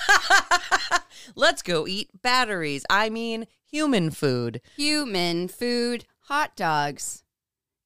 Let's 1.37 1.63
go 1.63 1.87
eat 1.87 2.11
batteries. 2.23 2.85
I 2.89 3.11
mean, 3.11 3.47
human 3.71 4.11
food. 4.11 4.61
Human 4.77 5.49
food, 5.49 6.05
hot 6.21 6.57
dogs, 6.57 7.23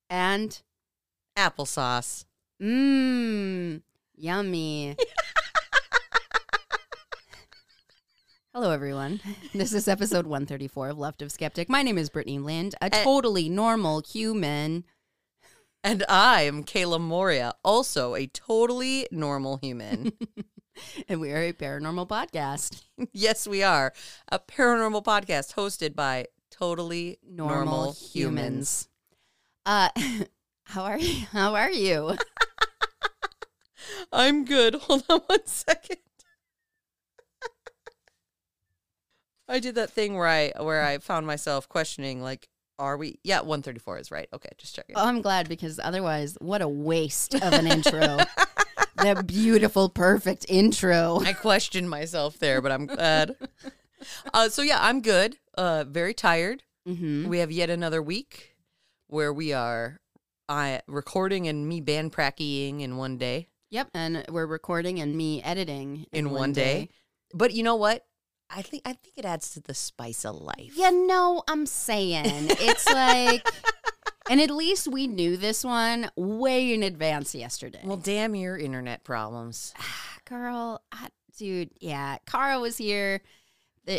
and 0.09 0.63
Applesauce. 1.37 2.25
mmm, 2.63 3.83
yummy. 4.15 4.97
Hello, 8.55 8.71
everyone. 8.71 9.21
This 9.53 9.73
is 9.75 9.87
episode 9.89 10.27
134 10.27 10.89
of 10.91 10.99
Left 10.99 11.21
of 11.21 11.31
Skeptic. 11.31 11.69
My 11.69 11.83
name 11.83 11.99
is 11.99 12.09
Brittany 12.09 12.39
Lind, 12.39 12.75
a 12.81 12.87
Eh. 12.95 13.03
totally 13.05 13.49
normal 13.51 14.01
human. 14.03 14.85
And 15.87 16.03
I 16.09 16.43
am 16.43 16.65
Kala 16.65 16.99
Moria, 16.99 17.55
also 17.65 18.17
a 18.17 18.27
totally 18.27 19.07
normal 19.13 19.59
human. 19.59 20.13
And 21.09 21.21
we 21.21 21.31
are 21.33 21.41
a 21.41 21.53
paranormal 21.55 22.07
podcast. 22.07 22.83
yes, 23.15 23.47
we 23.47 23.63
are. 23.63 23.95
A 24.29 24.39
paranormal 24.39 25.05
podcast 25.05 25.55
hosted 25.55 25.95
by 25.95 26.27
totally 26.51 27.19
Normal, 27.27 27.55
normal, 27.65 27.93
humans. 27.93 28.89
humans. 28.89 28.89
Uh, 29.65 29.89
how 30.65 30.83
are 30.83 30.99
you? 30.99 31.25
How 31.33 31.55
are 31.55 31.71
you? 31.71 32.17
I'm 34.13 34.45
good. 34.45 34.75
Hold 34.75 35.05
on 35.09 35.21
one 35.29 35.47
second. 35.47 35.99
I 39.49 39.61
did 39.61 39.77
that 39.77 39.91
thing 39.91 40.17
where 40.17 40.27
I 40.29 40.53
where 40.63 40.83
I 40.83 40.99
found 40.99 41.27
myself 41.27 41.69
questioning 41.71 42.21
like 42.21 42.49
are 42.79 42.97
we 42.97 43.19
Yeah, 43.23 43.41
134 43.41 43.99
is 43.99 44.11
right. 44.11 44.29
Okay, 44.33 44.51
just 44.59 44.75
checking. 44.75 44.97
Oh, 44.97 45.05
I'm 45.07 45.23
glad 45.23 45.49
because 45.49 45.79
otherwise, 45.83 46.37
what 46.41 46.63
a 46.63 46.69
waste 46.69 47.35
of 47.35 47.53
an 47.53 47.67
intro. 47.67 48.19
that 48.97 49.27
beautiful, 49.27 49.89
perfect 49.89 50.47
intro. 50.49 51.21
I 51.21 51.33
questioned 51.33 51.89
myself 51.91 52.39
there, 52.39 52.61
but 52.61 52.73
I'm 52.73 52.87
glad. 52.87 53.37
Uh, 54.33 54.49
so 54.49 54.63
yeah, 54.63 54.79
I'm 54.81 55.01
good. 55.01 55.37
Uh, 55.57 55.85
very 55.89 56.15
tired. 56.15 56.63
hmm 56.87 57.29
We 57.29 57.39
have 57.39 57.51
yet 57.51 57.71
another 57.71 58.03
week 58.03 58.57
where 59.09 59.33
we 59.33 59.53
are 59.53 60.01
I 60.49 60.83
recording 60.87 61.49
and 61.49 61.67
me 61.67 61.81
band 61.81 62.13
practicing 62.13 62.81
in 62.81 62.97
one 62.97 63.17
day. 63.19 63.49
Yep, 63.71 63.89
and 63.95 64.25
we're 64.29 64.47
recording 64.47 65.01
and 65.01 65.17
me 65.17 65.43
editing 65.43 66.07
In 66.13 66.31
one 66.31 66.53
day. 66.53 66.89
But 67.35 67.53
you 67.53 67.63
know 67.65 67.75
what? 67.77 68.05
I 68.51 68.63
think 68.63 68.83
I 68.85 68.93
think 68.93 69.19
it 69.19 69.25
adds 69.25 69.51
to 69.51 69.61
the 69.61 69.75
spice 69.75 70.25
of 70.25 70.37
life. 70.37 70.77
You 70.77 71.07
know, 71.07 71.43
I'm 71.49 71.67
saying 71.67 72.25
it's 72.27 72.87
like, 72.89 73.47
and 74.31 74.41
at 74.41 74.51
least 74.51 74.89
we 74.89 75.07
knew 75.07 75.37
this 75.37 75.65
one 75.65 76.11
way 76.17 76.73
in 76.73 76.83
advance 76.83 77.35
yesterday. 77.35 77.81
Well, 77.85 77.97
damn 77.97 78.35
your 78.35 78.57
internet 78.57 79.05
problems. 79.05 79.75
girl, 80.29 80.83
I, 80.93 81.09
dude, 81.37 81.71
yeah. 81.81 82.19
Cara 82.27 82.59
was 82.61 82.77
here. 82.77 83.23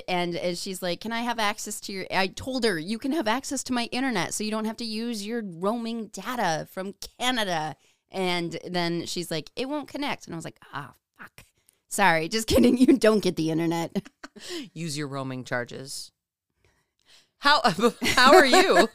And, 0.10 0.36
and 0.36 0.58
she's 0.58 0.82
like, 0.82 1.00
Can 1.00 1.14
I 1.14 1.22
have 1.22 1.40
access 1.40 1.80
to 1.82 1.94
your? 1.94 2.06
I 2.12 2.28
told 2.28 2.66
her, 2.66 2.78
You 2.78 3.00
can 3.00 3.14
have 3.14 3.28
access 3.28 3.64
to 3.64 3.74
my 3.74 3.86
internet 3.86 4.34
so 4.34 4.44
you 4.44 4.52
don't 4.52 4.66
have 4.66 4.78
to 4.78 4.86
use 4.86 5.26
your 5.26 5.44
roaming 5.44 6.08
data 6.08 6.68
from 6.72 6.94
Canada. 7.20 7.76
And 8.12 8.60
then 8.68 9.06
she's 9.06 9.32
like, 9.32 9.50
It 9.56 9.70
won't 9.70 9.88
connect. 9.88 10.26
And 10.26 10.34
I 10.34 10.38
was 10.38 10.44
like, 10.44 10.60
Ah, 10.74 10.94
fuck. 11.18 11.46
Sorry, 11.90 12.28
just 12.28 12.48
kidding. 12.48 12.78
You 12.78 12.98
don't 12.98 13.24
get 13.24 13.36
the 13.36 13.52
internet. 13.52 13.96
Use 14.74 14.98
your 14.98 15.08
roaming 15.08 15.44
charges. 15.44 16.12
How 17.40 17.62
how 18.04 18.34
are 18.34 18.46
you? 18.46 18.88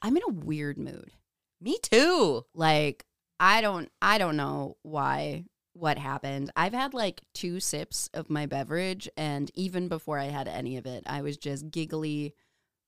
I'm 0.00 0.16
in 0.16 0.22
a 0.26 0.32
weird 0.32 0.78
mood. 0.78 1.12
Me 1.60 1.78
too. 1.82 2.44
Like, 2.54 3.04
I 3.40 3.60
don't, 3.60 3.90
I 4.00 4.18
don't 4.18 4.36
know 4.36 4.76
why, 4.82 5.44
what 5.74 5.98
happened. 5.98 6.50
I've 6.56 6.72
had 6.72 6.94
like 6.94 7.20
two 7.34 7.60
sips 7.60 8.08
of 8.14 8.30
my 8.30 8.46
beverage, 8.46 9.08
and 9.16 9.50
even 9.54 9.88
before 9.88 10.18
I 10.18 10.26
had 10.26 10.48
any 10.48 10.76
of 10.76 10.86
it, 10.86 11.02
I 11.06 11.22
was 11.22 11.36
just 11.36 11.70
giggly, 11.70 12.34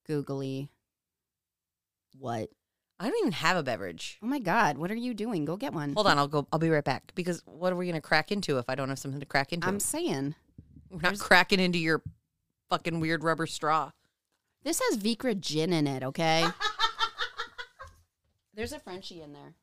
googly. 0.07 0.69
What? 2.17 2.49
I 3.01 3.05
don't 3.05 3.17
even 3.21 3.31
have 3.31 3.57
a 3.57 3.63
beverage. 3.63 4.19
Oh 4.21 4.27
my 4.27 4.37
God, 4.37 4.77
what 4.77 4.91
are 4.91 4.95
you 4.95 5.15
doing? 5.15 5.43
Go 5.43 5.57
get 5.57 5.73
one. 5.73 5.93
Hold 5.93 6.05
on, 6.05 6.19
I'll 6.19 6.27
go. 6.27 6.47
I'll 6.53 6.59
be 6.59 6.69
right 6.69 6.83
back. 6.83 7.11
Because 7.15 7.41
what 7.45 7.73
are 7.73 7.75
we 7.75 7.87
gonna 7.87 7.99
crack 7.99 8.31
into 8.31 8.59
if 8.59 8.69
I 8.69 8.75
don't 8.75 8.89
have 8.89 8.99
something 8.99 9.19
to 9.19 9.25
crack 9.25 9.51
into? 9.51 9.67
I'm 9.67 9.79
saying 9.79 10.35
We're 10.91 11.01
not 11.01 11.17
cracking 11.17 11.59
into 11.59 11.79
your 11.79 12.03
fucking 12.69 12.99
weird 12.99 13.23
rubber 13.23 13.47
straw. 13.47 13.89
this 14.63 14.79
has 14.87 14.99
Vikre 14.99 15.33
gin 15.39 15.73
in 15.73 15.87
it, 15.87 16.03
okay? 16.03 16.45
There's 18.53 18.71
a 18.71 18.79
Frenchie 18.79 19.23
in 19.23 19.33
there. 19.33 19.55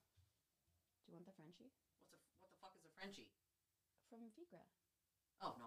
Do 1.07 1.13
you 1.13 1.15
want 1.15 1.27
the 1.27 1.33
Frenchie? 1.37 1.71
What 2.41 2.51
the 2.51 2.57
fuck 2.61 2.73
is 2.77 2.83
a 2.85 2.91
Frenchie? 3.01 3.29
From 4.11 4.19
Vikre. 4.37 4.59
Oh 5.45 5.55
no, 5.61 5.67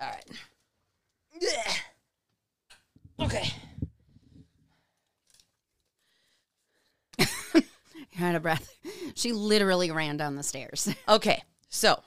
I'm 0.00 0.08
good. 0.08 0.10
All 0.10 0.10
right. 0.10 0.26
Yeah. 1.40 1.72
Okay. 3.26 3.54
You're 8.12 8.28
out 8.28 8.34
of 8.34 8.42
breath. 8.42 8.68
She 9.14 9.32
literally 9.32 9.90
ran 9.90 10.16
down 10.16 10.36
the 10.36 10.42
stairs. 10.42 10.88
Okay. 11.08 11.42
So 11.68 12.02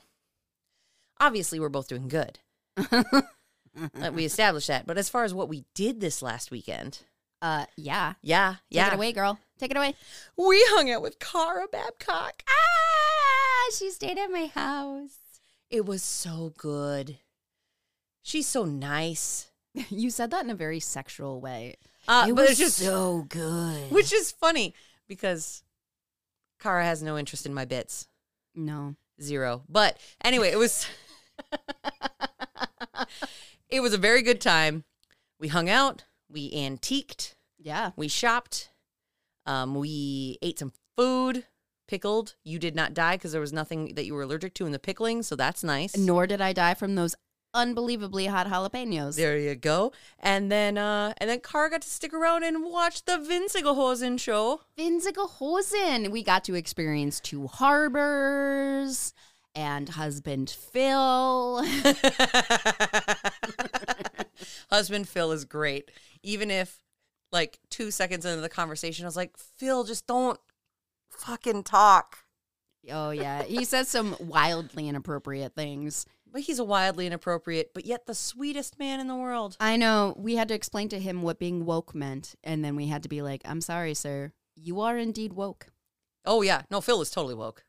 obviously 1.20 1.60
we're 1.60 1.68
both 1.68 1.88
doing 1.88 2.08
good. 2.08 2.38
We 4.12 4.24
established 4.24 4.68
that. 4.68 4.86
But 4.86 4.96
as 4.98 5.08
far 5.10 5.24
as 5.24 5.34
what 5.34 5.48
we 5.50 5.64
did 5.74 6.00
this 6.00 6.22
last 6.22 6.50
weekend, 6.50 7.00
Uh, 7.42 7.66
yeah. 7.76 8.14
yeah, 8.22 8.52
Take 8.54 8.58
yeah, 8.70 8.88
it 8.88 8.94
away, 8.94 9.12
girl. 9.12 9.38
Take 9.58 9.70
it 9.70 9.76
away. 9.76 9.94
we 10.36 10.64
hung 10.70 10.90
out 10.90 11.02
with 11.02 11.18
Cara 11.18 11.66
Babcock. 11.70 12.42
Ah, 12.48 13.70
she 13.76 13.90
stayed 13.90 14.16
at 14.18 14.30
my 14.30 14.46
house. 14.46 15.18
It 15.70 15.84
was 15.84 16.02
so 16.02 16.54
good. 16.56 17.18
She's 18.22 18.46
so 18.46 18.64
nice. 18.64 19.50
You 19.90 20.08
said 20.10 20.30
that 20.30 20.42
in 20.44 20.50
a 20.50 20.54
very 20.54 20.80
sexual 20.80 21.40
way. 21.40 21.76
Uh, 22.08 22.26
it 22.28 22.34
but 22.34 22.42
was 22.42 22.50
it's 22.52 22.58
just 22.58 22.78
so 22.78 23.26
good. 23.28 23.90
which 23.90 24.12
is 24.12 24.32
funny 24.32 24.74
because 25.06 25.62
Kara 26.60 26.84
has 26.84 27.02
no 27.02 27.16
interest 27.18 27.46
in 27.46 27.54
my 27.54 27.64
bits. 27.64 28.08
no. 28.54 28.96
Zero. 29.18 29.62
But 29.66 29.98
anyway, 30.22 30.50
it 30.50 30.58
was 30.58 30.86
it 33.70 33.80
was 33.80 33.92
a 33.94 33.98
very 33.98 34.22
good 34.22 34.40
time. 34.40 34.84
We 35.40 35.48
hung 35.48 35.68
out, 35.70 36.04
we 36.30 36.50
antiqued, 36.52 37.34
Yeah. 37.58 37.92
we 37.96 38.08
shopped, 38.08 38.70
um, 39.46 39.74
we 39.74 40.38
ate 40.42 40.58
some 40.58 40.72
food, 40.96 41.46
pickled. 41.88 42.34
You 42.44 42.58
did 42.58 42.74
not 42.74 42.94
die 42.94 43.16
because 43.16 43.32
there 43.32 43.40
was 43.40 43.52
nothing 43.52 43.94
that 43.94 44.04
you 44.06 44.14
were 44.14 44.22
allergic 44.22 44.54
to 44.54 44.66
in 44.66 44.72
the 44.72 44.78
pickling, 44.78 45.22
so 45.22 45.36
that's 45.36 45.62
nice. 45.64 45.96
Nor 45.96 46.26
did 46.26 46.40
I 46.40 46.52
die 46.52 46.74
from 46.74 46.94
those 46.94 47.14
unbelievably 47.56 48.26
hot 48.26 48.46
jalapenos. 48.46 49.16
There 49.16 49.38
you 49.38 49.54
go. 49.56 49.92
And 50.20 50.52
then 50.52 50.78
uh 50.78 51.14
and 51.18 51.28
then 51.30 51.40
Kara 51.40 51.70
got 51.70 51.82
to 51.82 51.88
stick 51.88 52.12
around 52.14 52.44
and 52.44 52.62
watch 52.64 53.04
the 53.04 53.12
Vinzigelhosen 53.18 54.20
show. 54.20 54.60
Vinzigehosen. 54.78 56.10
We 56.10 56.22
got 56.22 56.44
to 56.44 56.54
experience 56.54 57.18
two 57.18 57.46
harbors 57.48 59.14
and 59.54 59.88
husband 59.88 60.50
Phil. 60.50 61.64
Husband 64.70 65.08
Phil 65.08 65.32
is 65.32 65.44
great. 65.44 65.90
Even 66.22 66.50
if 66.50 66.78
like 67.32 67.58
two 67.70 67.90
seconds 67.90 68.24
into 68.26 68.40
the 68.40 68.48
conversation, 68.48 69.04
I 69.04 69.08
was 69.08 69.16
like, 69.16 69.36
Phil, 69.36 69.84
just 69.84 70.06
don't 70.06 70.38
fucking 71.10 71.62
talk. 71.64 72.18
oh 72.90 73.10
yeah, 73.10 73.42
he 73.42 73.64
says 73.64 73.88
some 73.88 74.16
wildly 74.20 74.88
inappropriate 74.88 75.54
things. 75.54 76.06
But 76.36 76.42
he's 76.42 76.58
a 76.58 76.64
wildly 76.64 77.06
inappropriate, 77.06 77.70
but 77.72 77.86
yet 77.86 78.04
the 78.04 78.14
sweetest 78.14 78.78
man 78.78 79.00
in 79.00 79.08
the 79.08 79.14
world. 79.16 79.56
I 79.58 79.78
know. 79.78 80.14
We 80.18 80.36
had 80.36 80.48
to 80.48 80.54
explain 80.54 80.90
to 80.90 81.00
him 81.00 81.22
what 81.22 81.38
being 81.38 81.64
woke 81.64 81.94
meant, 81.94 82.34
and 82.44 82.62
then 82.62 82.76
we 82.76 82.88
had 82.88 83.02
to 83.04 83.08
be 83.08 83.22
like, 83.22 83.40
"I'm 83.46 83.62
sorry, 83.62 83.94
sir. 83.94 84.34
You 84.54 84.82
are 84.82 84.98
indeed 84.98 85.32
woke." 85.32 85.68
Oh 86.26 86.42
yeah, 86.42 86.60
no, 86.70 86.82
Phil 86.82 87.00
is 87.00 87.10
totally 87.10 87.34
woke. 87.34 87.64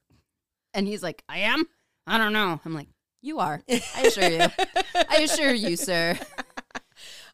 And 0.74 0.86
he's 0.86 1.02
like, 1.02 1.24
"I 1.30 1.38
am. 1.38 1.64
I 2.06 2.18
don't 2.18 2.34
know." 2.34 2.60
I'm 2.66 2.74
like, 2.74 2.90
"You 3.22 3.40
are. 3.40 3.64
I 3.70 4.02
assure 4.02 4.28
you. 4.28 4.48
I 5.10 5.20
assure 5.20 5.54
you, 5.54 5.78
sir." 5.78 6.20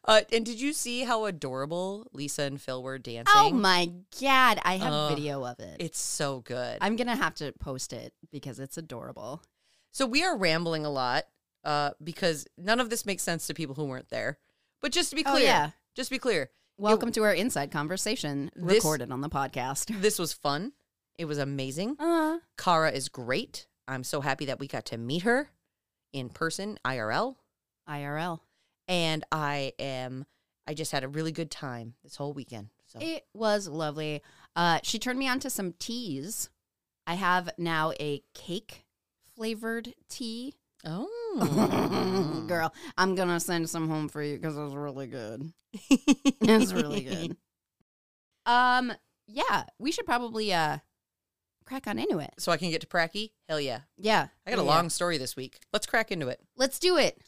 Uh, 0.06 0.20
and 0.32 0.44
did 0.44 0.60
you 0.60 0.74
see 0.74 1.04
how 1.04 1.24
adorable 1.24 2.06
Lisa 2.12 2.42
and 2.42 2.60
Phil 2.60 2.82
were 2.82 2.98
dancing? 2.98 3.32
Oh 3.34 3.50
my 3.52 3.90
god, 4.20 4.60
I 4.62 4.76
have 4.76 4.92
Ugh. 4.92 5.16
video 5.16 5.42
of 5.46 5.58
it. 5.60 5.76
It's 5.80 5.98
so 5.98 6.40
good. 6.40 6.76
I'm 6.82 6.96
gonna 6.96 7.16
have 7.16 7.34
to 7.36 7.52
post 7.52 7.94
it 7.94 8.12
because 8.30 8.58
it's 8.58 8.76
adorable. 8.76 9.40
So 9.94 10.06
we 10.06 10.24
are 10.24 10.36
rambling 10.36 10.84
a 10.84 10.90
lot 10.90 11.22
uh, 11.62 11.90
because 12.02 12.48
none 12.58 12.80
of 12.80 12.90
this 12.90 13.06
makes 13.06 13.22
sense 13.22 13.46
to 13.46 13.54
people 13.54 13.76
who 13.76 13.84
weren't 13.84 14.08
there. 14.08 14.38
But 14.82 14.90
just 14.90 15.10
to 15.10 15.16
be 15.16 15.22
clear, 15.22 15.34
Oh, 15.34 15.36
clear, 15.36 15.46
yeah. 15.46 15.70
just 15.94 16.08
to 16.08 16.14
be 16.16 16.18
clear, 16.18 16.50
Welcome 16.76 17.12
to 17.12 17.22
our 17.22 17.32
inside 17.32 17.70
conversation 17.70 18.50
This- 18.56 18.74
recorded 18.74 19.12
on 19.12 19.20
the 19.20 19.28
podcast. 19.28 20.00
this 20.02 20.18
was 20.18 20.32
fun. 20.32 20.72
It 21.16 21.26
was 21.26 21.38
amazing. 21.38 21.94
Uh, 22.00 22.38
Kara 22.58 22.90
is 22.90 23.08
great. 23.08 23.68
I'm 23.86 24.02
so 24.02 24.20
happy 24.20 24.46
that 24.46 24.58
we 24.58 24.66
got 24.66 24.84
to 24.86 24.98
meet 24.98 25.22
her 25.22 25.50
in 26.12 26.28
person, 26.28 26.76
IRL. 26.84 27.36
IRL. 27.88 28.40
And 28.88 29.22
I 29.30 29.74
am, 29.78 30.26
I 30.66 30.74
just 30.74 30.90
had 30.90 31.04
a 31.04 31.08
really 31.08 31.30
good 31.30 31.52
time 31.52 31.94
this 32.02 32.16
whole 32.16 32.32
weekend. 32.32 32.70
So 32.86 32.98
It 33.00 33.26
was 33.32 33.68
lovely. 33.68 34.22
Uh, 34.56 34.80
she 34.82 34.98
turned 34.98 35.20
me 35.20 35.28
on 35.28 35.38
to 35.38 35.50
some 35.50 35.72
teas. 35.78 36.50
I 37.06 37.14
have 37.14 37.50
now 37.56 37.92
a 38.00 38.24
cake 38.34 38.84
flavored 39.36 39.94
tea. 40.08 40.54
Oh. 40.84 42.44
Girl, 42.46 42.72
I'm 42.96 43.14
gonna 43.14 43.40
send 43.40 43.70
some 43.70 43.88
home 43.88 44.08
for 44.08 44.22
you 44.22 44.36
because 44.36 44.56
it's 44.56 44.74
really 44.74 45.06
good. 45.06 45.52
It's 46.46 46.72
really 46.72 47.00
good. 47.00 47.36
Um, 48.46 48.92
yeah, 49.26 49.64
we 49.78 49.90
should 49.90 50.04
probably 50.04 50.52
uh 50.52 50.78
crack 51.64 51.86
on 51.86 51.98
into 51.98 52.18
it. 52.18 52.32
So 52.38 52.52
I 52.52 52.56
can 52.56 52.70
get 52.70 52.80
to 52.82 52.86
Pracky? 52.86 53.30
Hell 53.48 53.60
yeah. 53.60 53.80
Yeah, 53.96 54.28
I 54.46 54.50
got 54.50 54.58
a 54.58 54.62
yeah. 54.62 54.68
long 54.68 54.90
story 54.90 55.18
this 55.18 55.36
week. 55.36 55.58
Let's 55.72 55.86
crack 55.86 56.12
into 56.12 56.28
it. 56.28 56.40
Let's 56.56 56.78
do 56.78 56.96
it. 56.96 57.18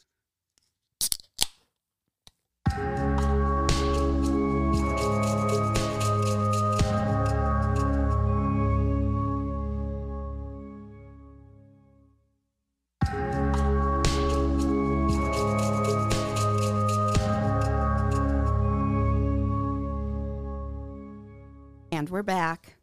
And 21.97 22.07
we're 22.11 22.21
back. 22.21 22.75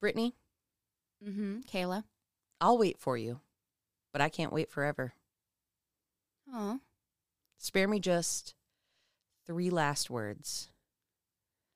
Brittany, 0.00 0.32
Mm-hmm. 1.26 1.62
Kala. 1.72 2.04
I'll 2.60 2.78
wait 2.78 2.98
for 3.00 3.16
you, 3.18 3.40
but 4.12 4.20
I 4.22 4.28
can't 4.28 4.52
wait 4.52 4.70
forever. 4.70 5.12
Oh, 6.54 6.78
Spare 7.58 7.88
me 7.88 7.98
just 7.98 8.54
three 9.44 9.70
last 9.70 10.08
words. 10.08 10.68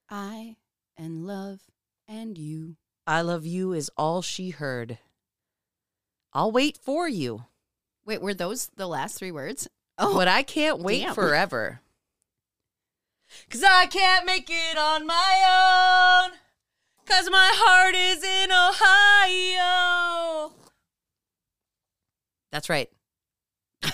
I 0.09 0.55
and 0.97 1.27
love 1.27 1.59
and 2.07 2.39
you. 2.39 2.77
I 3.09 3.23
love 3.23 3.45
you 3.45 3.73
is 3.73 3.91
all 3.97 4.23
she 4.23 4.51
heard. 4.51 4.99
I'll 6.33 6.53
wait 6.53 6.77
for 6.81 7.09
you, 7.09 7.47
Wait, 8.07 8.23
were 8.23 8.35
those 8.35 8.69
the 8.77 8.87
last 8.87 9.19
three 9.19 9.33
words? 9.33 9.69
Oh, 9.99 10.15
but 10.15 10.29
I 10.29 10.45
can't 10.45 10.79
wait 10.79 11.03
damn. 11.03 11.15
forever. 11.17 11.81
Cause 13.49 13.65
I 13.65 13.87
can't 13.87 14.27
make 14.27 14.49
it 14.51 14.77
on 14.79 15.07
my 15.07 16.23
own. 16.27 16.33
Cause 17.07 17.29
my 17.31 17.51
heart 17.55 17.95
is 17.95 18.23
in 18.23 18.51
Ohio. 18.53 20.53
That's 22.53 22.69
right. 22.69 22.89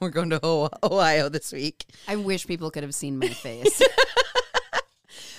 We're 0.00 0.10
going 0.10 0.30
to 0.30 0.40
Oh- 0.42 0.70
Ohio 0.82 1.28
this 1.28 1.52
week. 1.52 1.84
I 2.08 2.16
wish 2.16 2.46
people 2.46 2.70
could 2.70 2.82
have 2.82 2.94
seen 2.94 3.18
my 3.18 3.28
face. 3.28 3.82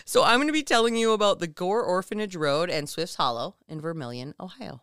So 0.06 0.24
I'm 0.24 0.38
going 0.38 0.48
to 0.48 0.54
be 0.54 0.64
telling 0.64 0.96
you 0.96 1.12
about 1.12 1.40
the 1.40 1.48
Gore 1.48 1.84
Orphanage 1.84 2.36
Road 2.36 2.70
and 2.70 2.88
Swift's 2.88 3.16
Hollow 3.16 3.56
in 3.68 3.82
Vermilion, 3.82 4.36
Ohio. 4.40 4.82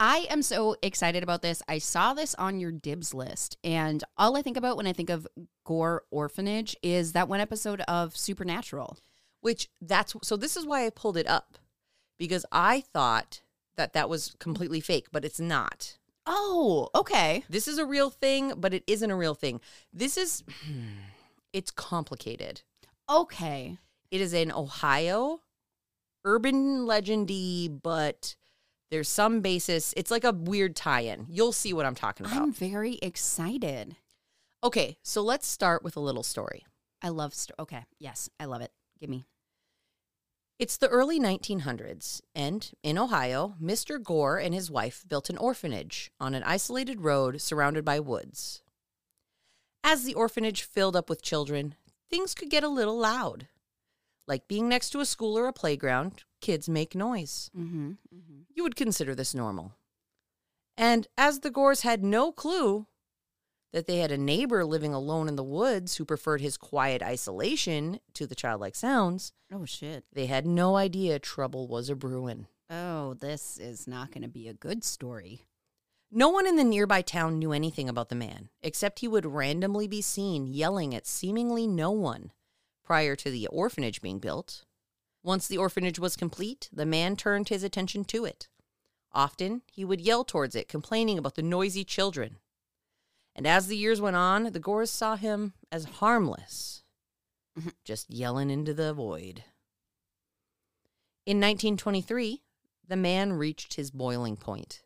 I 0.00 0.26
am 0.28 0.42
so 0.42 0.76
excited 0.82 1.22
about 1.22 1.42
this. 1.42 1.62
I 1.68 1.78
saw 1.78 2.14
this 2.14 2.34
on 2.34 2.58
your 2.58 2.72
dibs 2.72 3.14
list, 3.14 3.56
and 3.62 4.02
all 4.16 4.36
I 4.36 4.42
think 4.42 4.56
about 4.56 4.76
when 4.76 4.86
I 4.86 4.92
think 4.92 5.10
of 5.10 5.26
Gore 5.64 6.02
Orphanage 6.10 6.76
is 6.82 7.12
that 7.12 7.28
one 7.28 7.40
episode 7.40 7.80
of 7.82 8.16
Supernatural. 8.16 8.98
Which 9.40 9.68
that's 9.80 10.14
so 10.22 10.36
this 10.36 10.56
is 10.56 10.66
why 10.66 10.86
I 10.86 10.90
pulled 10.90 11.18
it 11.18 11.28
up 11.28 11.58
because 12.18 12.46
I 12.50 12.80
thought 12.80 13.42
that 13.76 13.92
that 13.92 14.08
was 14.08 14.34
completely 14.38 14.80
fake, 14.80 15.08
but 15.12 15.24
it's 15.24 15.40
not. 15.40 15.98
Oh, 16.26 16.88
okay. 16.94 17.44
This 17.48 17.68
is 17.68 17.78
a 17.78 17.84
real 17.84 18.08
thing, 18.08 18.54
but 18.56 18.72
it 18.72 18.84
isn't 18.86 19.10
a 19.10 19.16
real 19.16 19.34
thing. 19.34 19.60
This 19.92 20.16
is 20.16 20.42
it's 21.52 21.70
complicated. 21.70 22.62
Okay. 23.08 23.78
It 24.10 24.20
is 24.20 24.32
in 24.32 24.50
Ohio, 24.50 25.40
urban 26.24 26.86
legendy, 26.86 27.68
but 27.82 28.36
there's 28.94 29.08
some 29.08 29.40
basis. 29.40 29.92
It's 29.96 30.12
like 30.12 30.22
a 30.22 30.30
weird 30.30 30.76
tie-in. 30.76 31.26
You'll 31.28 31.50
see 31.50 31.72
what 31.72 31.84
I'm 31.84 31.96
talking 31.96 32.26
about. 32.26 32.40
I'm 32.40 32.52
very 32.52 32.94
excited. 33.02 33.96
okay, 34.62 34.98
so 35.02 35.20
let's 35.20 35.48
start 35.48 35.82
with 35.82 35.96
a 35.96 36.00
little 36.00 36.22
story. 36.22 36.64
I 37.02 37.08
love 37.08 37.34
sto- 37.34 37.54
Okay. 37.58 37.84
Yes, 37.98 38.30
I 38.38 38.44
love 38.44 38.60
it. 38.60 38.70
Give 39.00 39.10
me. 39.10 39.24
It's 40.60 40.76
the 40.76 40.86
early 40.86 41.18
1900s, 41.18 42.20
and 42.36 42.70
in 42.84 42.96
Ohio, 42.96 43.56
Mr. 43.60 44.00
Gore 44.00 44.38
and 44.38 44.54
his 44.54 44.70
wife 44.70 45.04
built 45.08 45.28
an 45.28 45.38
orphanage 45.38 46.12
on 46.20 46.32
an 46.32 46.44
isolated 46.44 47.00
road 47.00 47.40
surrounded 47.40 47.84
by 47.84 47.98
woods. 47.98 48.62
As 49.82 50.04
the 50.04 50.14
orphanage 50.14 50.62
filled 50.62 50.94
up 50.94 51.10
with 51.10 51.20
children, 51.20 51.74
things 52.08 52.32
could 52.32 52.48
get 52.48 52.62
a 52.62 52.68
little 52.68 52.96
loud. 52.96 53.48
Like 54.26 54.48
being 54.48 54.68
next 54.68 54.90
to 54.90 55.00
a 55.00 55.06
school 55.06 55.36
or 55.38 55.46
a 55.46 55.52
playground, 55.52 56.24
kids 56.40 56.68
make 56.68 56.94
noise. 56.94 57.50
Mm-hmm. 57.56 57.90
mm-hmm. 57.90 58.40
You 58.54 58.62
would 58.62 58.76
consider 58.76 59.14
this 59.14 59.34
normal. 59.34 59.72
And 60.76 61.06
as 61.16 61.40
the 61.40 61.50
Gores 61.50 61.82
had 61.82 62.02
no 62.02 62.32
clue 62.32 62.86
that 63.72 63.86
they 63.86 63.98
had 63.98 64.12
a 64.12 64.18
neighbor 64.18 64.64
living 64.64 64.94
alone 64.94 65.28
in 65.28 65.36
the 65.36 65.42
woods 65.42 65.96
who 65.96 66.04
preferred 66.04 66.40
his 66.40 66.56
quiet 66.56 67.02
isolation 67.02 67.98
to 68.14 68.26
the 68.26 68.34
childlike 68.36 68.76
sounds, 68.76 69.32
Oh, 69.52 69.64
shit. 69.64 70.04
they 70.12 70.26
had 70.26 70.46
no 70.46 70.76
idea 70.76 71.18
trouble 71.18 71.66
was 71.66 71.90
a 71.90 71.96
brewing. 71.96 72.46
Oh, 72.70 73.14
this 73.14 73.58
is 73.58 73.86
not 73.86 74.12
going 74.12 74.22
to 74.22 74.28
be 74.28 74.48
a 74.48 74.54
good 74.54 74.84
story. 74.84 75.42
No 76.10 76.28
one 76.28 76.46
in 76.46 76.54
the 76.56 76.64
nearby 76.64 77.02
town 77.02 77.38
knew 77.40 77.52
anything 77.52 77.88
about 77.88 78.08
the 78.08 78.14
man, 78.14 78.48
except 78.62 79.00
he 79.00 79.08
would 79.08 79.26
randomly 79.26 79.88
be 79.88 80.00
seen 80.00 80.46
yelling 80.46 80.94
at 80.94 81.06
seemingly 81.06 81.66
no 81.66 81.90
one 81.90 82.30
prior 82.84 83.16
to 83.16 83.30
the 83.30 83.46
orphanage 83.48 84.02
being 84.02 84.18
built. 84.18 84.64
Once 85.22 85.48
the 85.48 85.58
orphanage 85.58 85.98
was 85.98 86.16
complete, 86.16 86.68
the 86.72 86.86
man 86.86 87.16
turned 87.16 87.48
his 87.48 87.62
attention 87.62 88.04
to 88.04 88.24
it. 88.24 88.48
Often, 89.12 89.62
he 89.72 89.84
would 89.84 90.00
yell 90.00 90.24
towards 90.24 90.54
it, 90.54 90.68
complaining 90.68 91.18
about 91.18 91.34
the 91.34 91.42
noisy 91.42 91.84
children. 91.84 92.36
And 93.34 93.46
as 93.46 93.66
the 93.66 93.76
years 93.76 94.00
went 94.00 94.16
on, 94.16 94.44
the 94.44 94.60
Gores 94.60 94.90
saw 94.90 95.16
him 95.16 95.54
as 95.72 95.84
harmless, 95.84 96.82
mm-hmm. 97.58 97.70
just 97.84 98.10
yelling 98.12 98.50
into 98.50 98.74
the 98.74 98.92
void. 98.92 99.44
In 101.26 101.38
1923, 101.38 102.42
the 102.86 102.96
man 102.96 103.32
reached 103.32 103.74
his 103.74 103.90
boiling 103.90 104.36
point. 104.36 104.82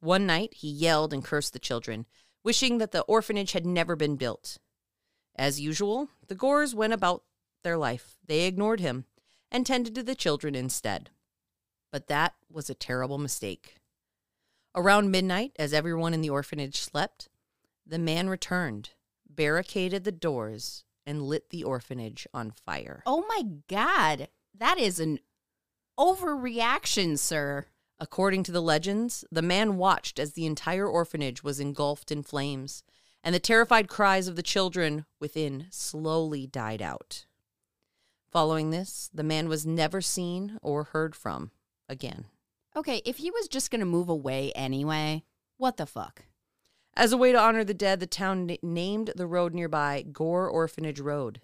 One 0.00 0.26
night, 0.26 0.54
he 0.54 0.68
yelled 0.68 1.12
and 1.12 1.22
cursed 1.22 1.52
the 1.52 1.58
children, 1.58 2.06
wishing 2.42 2.78
that 2.78 2.92
the 2.92 3.02
orphanage 3.02 3.52
had 3.52 3.66
never 3.66 3.94
been 3.94 4.16
built. 4.16 4.56
As 5.36 5.60
usual, 5.60 6.08
the 6.26 6.34
Gores 6.34 6.74
went 6.74 6.92
about 6.92 7.22
their 7.62 7.76
life. 7.76 8.16
They 8.26 8.46
ignored 8.46 8.80
him 8.80 9.04
and 9.50 9.66
tended 9.66 9.94
to 9.94 10.02
the 10.02 10.14
children 10.14 10.54
instead. 10.54 11.10
But 11.92 12.06
that 12.08 12.34
was 12.50 12.70
a 12.70 12.74
terrible 12.74 13.18
mistake. 13.18 13.76
Around 14.74 15.10
midnight, 15.10 15.52
as 15.58 15.72
everyone 15.72 16.14
in 16.14 16.20
the 16.20 16.30
orphanage 16.30 16.78
slept, 16.78 17.28
the 17.86 17.98
man 17.98 18.28
returned, 18.28 18.90
barricaded 19.28 20.04
the 20.04 20.12
doors, 20.12 20.84
and 21.04 21.22
lit 21.22 21.50
the 21.50 21.64
orphanage 21.64 22.26
on 22.32 22.52
fire. 22.52 23.02
Oh, 23.04 23.24
my 23.28 23.42
God. 23.68 24.28
That 24.56 24.78
is 24.78 25.00
an 25.00 25.18
overreaction, 25.98 27.18
sir. 27.18 27.66
According 27.98 28.44
to 28.44 28.52
the 28.52 28.62
legends, 28.62 29.24
the 29.30 29.42
man 29.42 29.76
watched 29.76 30.18
as 30.18 30.32
the 30.32 30.46
entire 30.46 30.86
orphanage 30.86 31.42
was 31.42 31.60
engulfed 31.60 32.12
in 32.12 32.22
flames, 32.22 32.84
and 33.22 33.34
the 33.34 33.40
terrified 33.40 33.88
cries 33.88 34.28
of 34.28 34.36
the 34.36 34.42
children 34.42 35.04
within 35.18 35.66
slowly 35.70 36.46
died 36.46 36.82
out. 36.82 37.26
Following 38.30 38.70
this, 38.70 39.10
the 39.12 39.22
man 39.22 39.48
was 39.48 39.66
never 39.66 40.00
seen 40.00 40.58
or 40.62 40.84
heard 40.84 41.16
from 41.16 41.50
again. 41.88 42.26
Okay, 42.76 43.02
if 43.04 43.16
he 43.16 43.30
was 43.30 43.48
just 43.48 43.70
going 43.70 43.80
to 43.80 43.86
move 43.86 44.08
away 44.08 44.52
anyway, 44.52 45.24
what 45.56 45.76
the 45.76 45.86
fuck? 45.86 46.24
As 46.94 47.12
a 47.12 47.16
way 47.16 47.32
to 47.32 47.38
honor 47.38 47.64
the 47.64 47.74
dead, 47.74 48.00
the 48.00 48.06
town 48.06 48.46
na- 48.46 48.56
named 48.62 49.12
the 49.16 49.26
road 49.26 49.54
nearby 49.54 50.02
Gore 50.02 50.48
Orphanage 50.48 51.00
Road. 51.00 51.40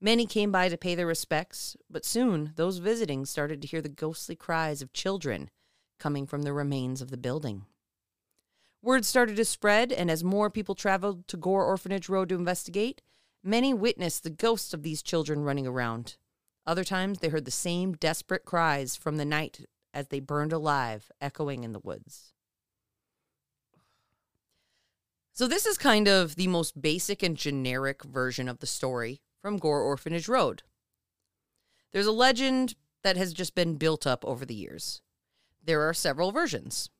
Many 0.00 0.26
came 0.26 0.52
by 0.52 0.68
to 0.68 0.76
pay 0.76 0.94
their 0.94 1.06
respects, 1.06 1.76
but 1.90 2.04
soon 2.04 2.52
those 2.56 2.78
visiting 2.78 3.26
started 3.26 3.60
to 3.60 3.68
hear 3.68 3.82
the 3.82 3.88
ghostly 3.88 4.36
cries 4.36 4.80
of 4.80 4.92
children 4.92 5.50
coming 5.98 6.26
from 6.26 6.42
the 6.42 6.52
remains 6.52 7.02
of 7.02 7.10
the 7.10 7.16
building. 7.16 7.66
Word 8.82 9.04
started 9.04 9.36
to 9.36 9.44
spread, 9.44 9.92
and 9.92 10.10
as 10.10 10.22
more 10.22 10.50
people 10.50 10.74
traveled 10.74 11.26
to 11.28 11.36
Gore 11.36 11.64
Orphanage 11.64 12.08
Road 12.08 12.28
to 12.28 12.36
investigate, 12.36 13.02
many 13.42 13.74
witnessed 13.74 14.22
the 14.22 14.30
ghosts 14.30 14.72
of 14.72 14.82
these 14.82 15.02
children 15.02 15.42
running 15.42 15.66
around. 15.66 16.16
Other 16.64 16.84
times 16.84 17.18
they 17.18 17.28
heard 17.28 17.44
the 17.44 17.50
same 17.50 17.94
desperate 17.94 18.44
cries 18.44 18.94
from 18.94 19.16
the 19.16 19.24
night 19.24 19.64
as 19.92 20.08
they 20.08 20.20
burned 20.20 20.52
alive, 20.52 21.10
echoing 21.20 21.64
in 21.64 21.72
the 21.72 21.80
woods. 21.80 22.32
So, 25.32 25.46
this 25.46 25.66
is 25.66 25.78
kind 25.78 26.08
of 26.08 26.36
the 26.36 26.48
most 26.48 26.80
basic 26.80 27.22
and 27.22 27.36
generic 27.36 28.02
version 28.04 28.48
of 28.48 28.58
the 28.58 28.66
story 28.66 29.20
from 29.40 29.56
Gore 29.56 29.82
Orphanage 29.82 30.28
Road. 30.28 30.62
There's 31.92 32.06
a 32.06 32.12
legend 32.12 32.74
that 33.02 33.16
has 33.16 33.32
just 33.32 33.54
been 33.54 33.76
built 33.76 34.06
up 34.06 34.24
over 34.24 34.44
the 34.44 34.54
years. 34.54 35.00
There 35.64 35.82
are 35.82 35.94
several 35.94 36.32
versions. 36.32 36.90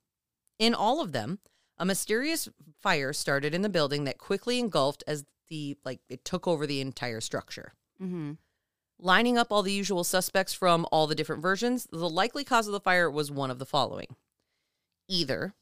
In 0.58 0.74
all 0.74 1.00
of 1.00 1.12
them, 1.12 1.40
a 1.78 1.84
mysterious 1.84 2.48
fire 2.80 3.12
started 3.12 3.54
in 3.54 3.62
the 3.62 3.68
building 3.68 4.04
that 4.04 4.18
quickly 4.18 4.58
engulfed 4.58 5.04
as 5.06 5.24
the 5.48 5.76
like 5.84 6.00
it 6.08 6.24
took 6.24 6.46
over 6.46 6.66
the 6.66 6.80
entire 6.80 7.20
structure. 7.20 7.72
Mm-hmm. 8.02 8.32
Lining 9.00 9.38
up 9.38 9.48
all 9.52 9.62
the 9.62 9.72
usual 9.72 10.02
suspects 10.02 10.52
from 10.52 10.86
all 10.90 11.06
the 11.06 11.14
different 11.14 11.42
versions, 11.42 11.86
the 11.90 12.08
likely 12.08 12.44
cause 12.44 12.66
of 12.66 12.72
the 12.72 12.80
fire 12.80 13.10
was 13.10 13.30
one 13.30 13.50
of 13.50 13.58
the 13.58 13.66
following 13.66 14.16
either 15.08 15.54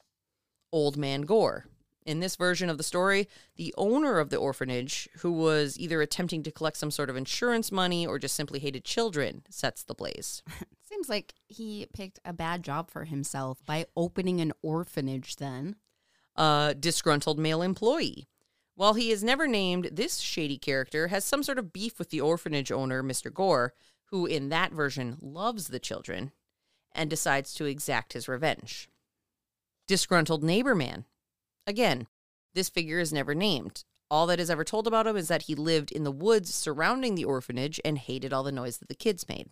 Old 0.73 0.97
Man 0.97 1.23
Gore. 1.23 1.67
In 2.05 2.21
this 2.21 2.37
version 2.37 2.71
of 2.71 2.79
the 2.79 2.85
story, 2.85 3.29
the 3.57 3.75
owner 3.77 4.21
of 4.21 4.31
the 4.31 4.37
orphanage, 4.37 5.09
who 5.19 5.33
was 5.33 5.77
either 5.77 6.01
attempting 6.01 6.45
to 6.45 6.53
collect 6.53 6.77
some 6.77 6.93
sort 6.93 7.11
of 7.11 7.17
insurance 7.17 7.73
money 7.73 8.07
or 8.07 8.21
just 8.21 8.37
simply 8.37 8.61
hated 8.61 8.85
children, 8.85 9.43
sets 9.51 9.83
the 9.83 9.95
blaze. 9.95 10.41
Seems 10.85 11.09
like 11.09 11.35
he 11.49 11.87
picked 11.93 12.21
a 12.25 12.33
bad 12.33 12.63
job 12.63 12.93
for 12.93 13.05
himself 13.05 13.59
by 13.67 13.87
opening 13.97 14.41
an 14.41 14.53
orphanage 14.63 15.37
then. 15.37 15.75
A 16.37 16.75
disgruntled 16.79 17.39
male 17.39 17.63
employee. 17.63 18.29
While 18.75 18.95
he 18.95 19.11
is 19.11 19.25
never 19.25 19.47
named, 19.47 19.91
this 19.93 20.19
shady 20.19 20.59
character 20.59 21.09
has 21.09 21.25
some 21.25 21.43
sort 21.43 21.59
of 21.59 21.73
beef 21.73 21.99
with 21.99 22.11
the 22.11 22.21
orphanage 22.21 22.71
owner, 22.71 23.03
Mr. 23.03 23.33
Gore, 23.33 23.73
who 24.07 24.27
in 24.27 24.51
that 24.51 24.73
version 24.73 25.17
loves 25.21 25.69
the 25.69 25.79
children 25.79 26.33
and 26.93 27.09
decides 27.09 27.55
to 27.55 27.65
exact 27.65 28.13
his 28.13 28.29
revenge. 28.29 28.89
Disgruntled 29.87 30.45
neighbor 30.45 30.75
man. 30.75 31.05
Again, 31.67 32.07
this 32.55 32.69
figure 32.69 32.99
is 32.99 33.13
never 33.13 33.35
named. 33.35 33.85
All 34.11 34.27
that 34.27 34.41
is 34.41 34.51
ever 34.51 34.65
told 34.65 34.87
about 34.87 35.07
him 35.07 35.17
is 35.17 35.29
that 35.29 35.43
he 35.43 35.55
lived 35.55 35.91
in 35.91 36.05
the 36.05 36.13
woods 36.13 36.55
surrounding 36.55 37.15
the 37.15 37.25
orphanage 37.25 37.81
and 37.85 37.99
hated 37.99 38.33
all 38.33 38.43
the 38.43 38.53
noise 38.53 38.79
that 38.79 38.89
the 38.89 38.95
kids 38.95 39.29
made. 39.29 39.51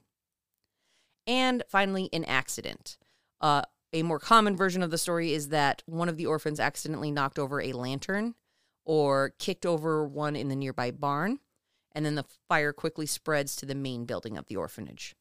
And 1.27 1.63
finally, 1.69 2.09
an 2.13 2.25
accident. 2.25 2.97
Uh, 3.41 3.63
a 3.95 4.03
more 4.03 4.19
common 4.19 4.57
version 4.57 4.83
of 4.83 4.91
the 4.91 4.99
story 4.99 5.33
is 5.33 5.49
that 5.49 5.83
one 5.87 6.09
of 6.09 6.17
the 6.17 6.27
orphans 6.27 6.59
accidentally 6.59 7.13
knocked 7.13 7.39
over 7.39 7.63
a 7.63 7.73
lantern 7.73 8.35
or 8.85 9.33
kicked 9.39 9.65
over 9.65 10.05
one 10.05 10.35
in 10.35 10.49
the 10.49 10.57
nearby 10.57 10.91
barn, 10.91 11.39
and 11.93 12.05
then 12.05 12.17
the 12.17 12.25
fire 12.49 12.73
quickly 12.73 13.07
spreads 13.07 13.55
to 13.55 13.65
the 13.65 13.75
main 13.75 14.05
building 14.05 14.37
of 14.37 14.47
the 14.47 14.57
orphanage. 14.57 15.15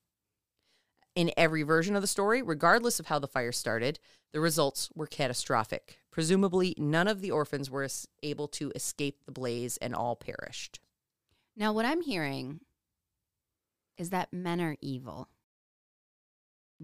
In 1.16 1.32
every 1.38 1.62
version 1.62 1.96
of 1.96 2.02
the 2.02 2.08
story, 2.08 2.42
regardless 2.42 3.00
of 3.00 3.06
how 3.06 3.20
the 3.20 3.28
fire 3.28 3.52
started, 3.52 4.00
the 4.32 4.40
results 4.40 4.90
were 4.96 5.06
catastrophic. 5.06 6.00
Presumably, 6.12 6.74
none 6.80 7.08
of 7.08 7.22
the 7.22 7.30
orphans 7.30 7.70
were 7.70 7.88
able 8.24 8.48
to 8.48 8.72
escape 8.74 9.20
the 9.24 9.32
blaze 9.32 9.78
and 9.78 9.94
all 9.94 10.16
perished. 10.16 10.80
Now, 11.56 11.72
what 11.72 11.86
I'm 11.86 12.02
hearing 12.02 12.62
is 14.00 14.10
that 14.10 14.34
men 14.34 14.60
are 14.60 14.76
evil. 14.82 15.30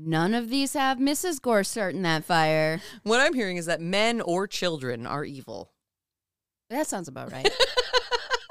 None 0.01 0.33
of 0.33 0.49
these 0.49 0.73
have 0.73 0.97
Mrs. 0.97 1.41
Gore 1.41 1.65
starting 1.65 2.03
that 2.03 2.23
fire. 2.23 2.81
What 3.03 3.19
I'm 3.19 3.33
hearing 3.33 3.57
is 3.57 3.65
that 3.65 3.81
men 3.81 4.21
or 4.21 4.47
children 4.47 5.05
are 5.05 5.25
evil. 5.25 5.73
That 6.69 6.87
sounds 6.87 7.09
about 7.09 7.33
right. 7.33 7.49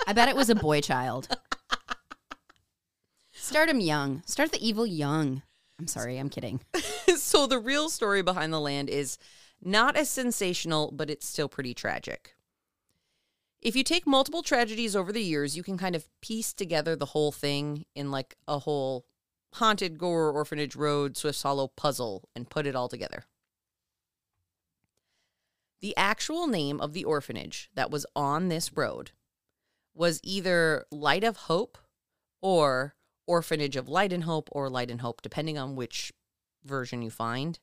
I 0.07 0.13
bet 0.13 0.29
it 0.29 0.37
was 0.37 0.51
a 0.51 0.55
boy 0.55 0.83
child. 0.83 1.29
Start 3.33 3.71
him 3.71 3.81
young. 3.81 4.23
Start 4.27 4.53
the 4.53 4.67
evil 4.67 4.87
young. 4.87 5.41
I'm 5.79 5.87
sorry, 5.87 6.19
I'm 6.19 6.29
kidding. 6.29 6.61
so 7.17 7.47
the 7.47 7.59
real 7.59 7.89
story 7.89 8.21
behind 8.21 8.53
the 8.53 8.61
land 8.61 8.91
is 8.91 9.17
not 9.63 9.97
as 9.97 10.11
sensational, 10.11 10.93
but 10.93 11.09
it's 11.09 11.27
still 11.27 11.49
pretty 11.49 11.73
tragic. 11.73 12.35
If 13.63 13.75
you 13.75 13.85
take 13.85 14.07
multiple 14.07 14.43
tragedies 14.43 14.95
over 14.95 15.13
the 15.13 15.23
years, 15.23 15.57
you 15.57 15.63
can 15.63 15.79
kind 15.79 15.97
of 15.97 16.11
piece 16.21 16.53
together 16.53 16.95
the 16.95 17.07
whole 17.07 17.33
thing 17.33 17.87
in 17.95 18.11
like 18.11 18.37
a 18.47 18.59
whole 18.59 19.07
haunted 19.55 19.99
Gore 19.99 20.31
Orphanage 20.31 20.77
Road 20.77 21.17
Swift 21.17 21.43
Hollow 21.43 21.69
puzzle 21.69 22.29
and 22.35 22.51
put 22.51 22.67
it 22.67 22.77
all 22.77 22.89
together. 22.89 23.25
The 25.81 25.97
actual 25.97 26.47
name 26.47 26.81
of 26.81 26.93
the 26.93 27.05
orphanage 27.05 27.71
that 27.75 27.91
was 27.91 28.05
on 28.17 28.49
this 28.49 28.77
road 28.77 29.13
was 29.95 30.21
either 30.23 30.85
Light 30.91 31.25
of 31.25 31.37
Hope 31.37 31.79
or 32.41 32.95
Orphanage 33.27 33.77
of 33.77 33.89
Light 33.89 34.13
and 34.13 34.25
Hope 34.25 34.49
or 34.53 34.69
Light 34.71 34.91
and 34.91 35.01
Hope, 35.01 35.23
depending 35.23 35.59
on 35.59 35.77
which 35.77 36.13
version 36.65 37.03
you 37.03 37.11
find. 37.11 37.59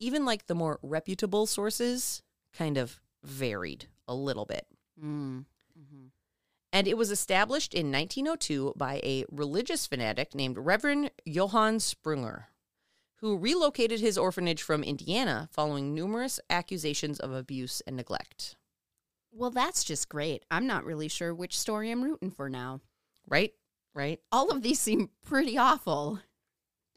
Even 0.00 0.24
like 0.24 0.46
the 0.46 0.54
more 0.54 0.78
reputable 0.82 1.46
sources 1.46 2.22
kind 2.52 2.76
of 2.76 3.00
varied 3.22 3.86
a 4.06 4.14
little 4.14 4.44
bit. 4.44 4.66
Mm. 5.02 5.46
And 6.76 6.86
it 6.86 6.98
was 6.98 7.10
established 7.10 7.72
in 7.72 7.90
1902 7.90 8.74
by 8.76 9.00
a 9.02 9.24
religious 9.30 9.86
fanatic 9.86 10.34
named 10.34 10.58
Reverend 10.58 11.10
Johann 11.24 11.78
Sprunger, 11.78 12.48
who 13.20 13.38
relocated 13.38 14.00
his 14.00 14.18
orphanage 14.18 14.60
from 14.60 14.84
Indiana 14.84 15.48
following 15.50 15.94
numerous 15.94 16.38
accusations 16.50 17.18
of 17.18 17.32
abuse 17.32 17.80
and 17.86 17.96
neglect. 17.96 18.56
Well, 19.32 19.50
that's 19.50 19.84
just 19.84 20.10
great. 20.10 20.44
I'm 20.50 20.66
not 20.66 20.84
really 20.84 21.08
sure 21.08 21.34
which 21.34 21.58
story 21.58 21.90
I'm 21.90 22.04
rooting 22.04 22.30
for 22.30 22.50
now. 22.50 22.82
Right? 23.26 23.54
Right? 23.94 24.20
All 24.30 24.50
of 24.50 24.60
these 24.60 24.78
seem 24.78 25.08
pretty 25.24 25.56
awful. 25.56 26.20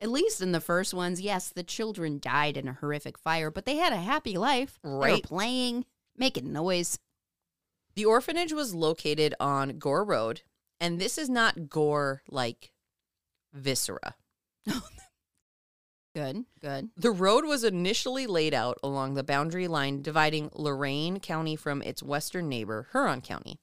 At 0.02 0.10
least 0.10 0.42
in 0.42 0.52
the 0.52 0.60
first 0.60 0.94
ones, 0.94 1.22
yes, 1.22 1.54
the 1.56 1.64
children 1.64 2.20
died 2.22 2.58
in 2.58 2.68
a 2.68 2.74
horrific 2.74 3.18
fire, 3.18 3.50
but 3.50 3.64
they 3.64 3.78
had 3.78 3.94
a 3.94 3.98
happy 3.98 4.38
life. 4.38 4.78
Right. 4.84 5.24
playing, 5.24 5.86
making 6.18 6.52
noise. 6.52 7.00
The 8.00 8.06
orphanage 8.06 8.54
was 8.54 8.74
located 8.74 9.36
on 9.42 9.78
Gore 9.78 10.06
Road, 10.06 10.44
and 10.80 11.02
this 11.02 11.18
is 11.18 11.30
not 11.30 11.68
gore 11.68 12.22
like 12.30 12.72
viscera. 13.52 14.16
Good, 16.16 16.46
good. 16.62 16.92
The 16.96 17.12
road 17.12 17.44
was 17.44 17.66
initially 17.66 18.26
laid 18.26 18.54
out 18.54 18.78
along 18.82 19.16
the 19.16 19.24
boundary 19.24 19.68
line 19.68 20.02
dividing 20.02 20.50
Lorain 20.54 21.20
County 21.20 21.58
from 21.58 21.82
its 21.82 22.02
western 22.02 22.48
neighbor, 22.48 22.88
Huron 22.94 23.20
County. 23.20 23.60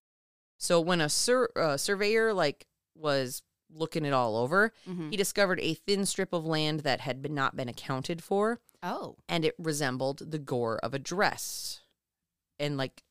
So 0.59 0.83
when 0.83 1.01
a 1.01 1.09
sur- 1.09 1.49
uh, 1.57 1.79
surveyor 1.79 2.35
like 2.35 2.67
was 2.95 3.43
looking 3.73 4.05
it 4.05 4.13
all 4.13 4.37
over, 4.37 4.75
Mhm. 4.87 5.11
he 5.13 5.17
discovered 5.17 5.61
a 5.61 5.73
thin 5.75 6.05
strip 6.05 6.35
of 6.35 6.45
land 6.45 6.81
that 6.81 7.01
had 7.01 7.23
been, 7.23 7.35
not 7.35 7.57
been 7.57 7.71
accounted 7.71 8.23
for, 8.23 8.61
Oh, 8.83 9.17
and 9.31 9.47
it 9.47 9.55
resembled 9.59 10.31
the 10.31 10.39
gore 10.39 10.77
of 10.85 10.93
a 10.93 10.99
dress. 10.99 11.81
And 12.59 12.77
like, 12.77 13.03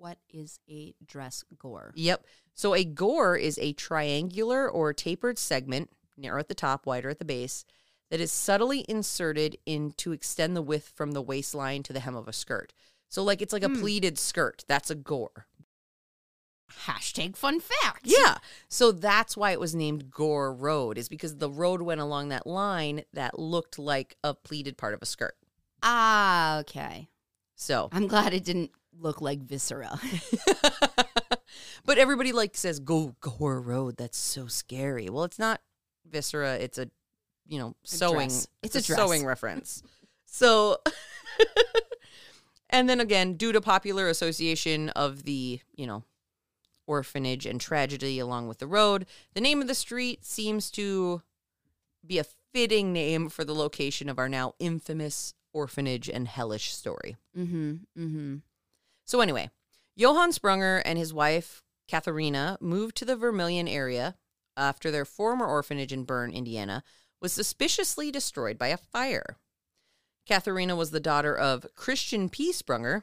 what 0.00 0.18
is 0.30 0.58
a 0.68 0.94
dress 1.06 1.44
gore? 1.58 1.92
yep. 1.94 2.24
So 2.54 2.74
a 2.74 2.84
gore 2.84 3.36
is 3.36 3.58
a 3.58 3.72
triangular 3.74 4.68
or 4.68 4.92
tapered 4.92 5.38
segment, 5.38 5.90
narrow 6.16 6.40
at 6.40 6.48
the 6.48 6.54
top, 6.54 6.86
wider 6.86 7.08
at 7.10 7.18
the 7.18 7.24
base, 7.24 7.64
that 8.10 8.20
is 8.20 8.32
subtly 8.32 8.84
inserted 8.88 9.56
in 9.66 9.92
to 9.98 10.12
extend 10.12 10.56
the 10.56 10.62
width 10.62 10.92
from 10.94 11.12
the 11.12 11.22
waistline 11.22 11.82
to 11.84 11.92
the 11.92 12.00
hem 12.00 12.16
of 12.16 12.26
a 12.28 12.32
skirt. 12.32 12.72
So 13.08 13.22
like 13.22 13.40
it's 13.42 13.52
like 13.52 13.62
a 13.62 13.68
Hmm. 13.68 13.80
pleated 13.80 14.18
skirt. 14.18 14.64
That's 14.66 14.90
a 14.90 14.94
gore. 14.94 15.46
Hashtag 16.86 17.36
fun 17.36 17.60
fact. 17.60 18.02
Yeah. 18.04 18.38
So 18.68 18.92
that's 18.92 19.36
why 19.36 19.50
it 19.52 19.60
was 19.60 19.74
named 19.74 20.10
Gore 20.10 20.52
Road, 20.54 20.98
is 20.98 21.08
because 21.08 21.36
the 21.36 21.50
road 21.50 21.82
went 21.82 22.00
along 22.00 22.28
that 22.28 22.46
line 22.46 23.02
that 23.12 23.38
looked 23.38 23.78
like 23.78 24.16
a 24.22 24.34
pleated 24.34 24.76
part 24.78 24.94
of 24.94 25.02
a 25.02 25.06
skirt. 25.06 25.36
Ah, 25.82 26.58
okay. 26.60 27.09
So, 27.60 27.90
I'm 27.92 28.06
glad 28.06 28.32
it 28.32 28.42
didn't 28.42 28.70
look 28.98 29.20
like 29.20 29.40
viscera. 29.40 30.00
but 31.84 31.98
everybody 31.98 32.32
like 32.32 32.56
says 32.56 32.80
go 32.80 33.14
Gore 33.20 33.60
Road. 33.60 33.98
That's 33.98 34.16
so 34.16 34.46
scary. 34.46 35.10
Well, 35.10 35.24
it's 35.24 35.38
not 35.38 35.60
viscera. 36.10 36.54
It's 36.54 36.78
a, 36.78 36.88
you 37.46 37.58
know, 37.58 37.76
sewing. 37.84 38.28
dress. 38.28 38.48
It's, 38.62 38.76
It's 38.76 38.88
a, 38.88 38.92
a 38.92 38.96
dress. 38.96 39.06
sewing 39.06 39.26
reference. 39.26 39.82
So, 40.24 40.78
and 42.70 42.88
then 42.88 42.98
again, 42.98 43.34
due 43.34 43.52
to 43.52 43.60
popular 43.60 44.08
association 44.08 44.88
of 44.90 45.24
the, 45.24 45.60
you 45.76 45.86
know, 45.86 46.04
orphanage 46.86 47.44
and 47.44 47.60
tragedy 47.60 48.18
along 48.18 48.48
with 48.48 48.56
the 48.56 48.66
road, 48.66 49.04
the 49.34 49.40
name 49.42 49.60
of 49.60 49.68
the 49.68 49.74
street 49.74 50.24
seems 50.24 50.70
to 50.70 51.20
be 52.06 52.18
a 52.18 52.24
fitting 52.54 52.94
name 52.94 53.28
for 53.28 53.44
the 53.44 53.54
location 53.54 54.08
of 54.08 54.18
our 54.18 54.30
now 54.30 54.54
infamous 54.58 55.34
orphanage 55.52 56.08
and 56.08 56.28
hellish 56.28 56.74
story. 56.74 57.16
mm-hmm. 57.36 57.72
Mm-hmm. 57.98 58.36
So 59.04 59.20
anyway, 59.20 59.50
Johann 59.96 60.30
Sprunger 60.30 60.82
and 60.84 60.98
his 60.98 61.12
wife 61.12 61.62
Katharina 61.88 62.56
moved 62.60 62.96
to 62.98 63.04
the 63.04 63.16
Vermilion 63.16 63.66
area 63.66 64.14
after 64.56 64.90
their 64.90 65.04
former 65.04 65.46
orphanage 65.46 65.92
in 65.92 66.04
Bern, 66.04 66.30
Indiana, 66.30 66.84
was 67.20 67.32
suspiciously 67.32 68.10
destroyed 68.10 68.56
by 68.56 68.68
a 68.68 68.76
fire. 68.76 69.36
Katharina 70.28 70.76
was 70.76 70.92
the 70.92 71.00
daughter 71.00 71.36
of 71.36 71.66
Christian 71.74 72.28
P. 72.28 72.52
Sprunger, 72.52 73.02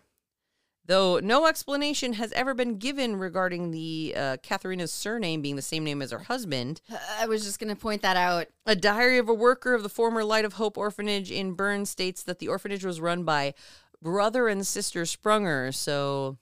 though 0.88 1.20
no 1.20 1.46
explanation 1.46 2.14
has 2.14 2.32
ever 2.32 2.54
been 2.54 2.78
given 2.78 3.16
regarding 3.18 3.72
the 3.72 4.14
uh, 4.18 4.38
Katharina's 4.42 4.92
surname 4.92 5.42
being 5.42 5.56
the 5.56 5.62
same 5.62 5.84
name 5.84 6.02
as 6.02 6.12
her 6.12 6.20
husband. 6.20 6.82
I 7.20 7.28
was 7.28 7.44
just 7.44 7.60
going 7.60 7.74
to 7.74 7.80
point 7.80 8.02
that 8.02 8.18
out. 8.18 8.48
A 8.66 8.76
diary 8.76 9.18
of 9.18 9.30
a 9.30 9.34
worker 9.34 9.74
of 9.74 9.84
the 9.84 9.90
former 9.90 10.24
Light 10.24 10.46
of 10.46 10.54
Hope 10.54 10.78
orphanage 10.78 11.32
in 11.32 11.54
Bern 11.54 11.86
states 11.86 12.24
that 12.24 12.40
the 12.40 12.48
orphanage 12.48 12.86
was 12.86 13.00
run 13.00 13.24
by 13.24 13.54
brother 14.02 14.48
and 14.48 14.66
sister 14.66 15.04
Sprunger. 15.04 15.74
So, 15.74 16.38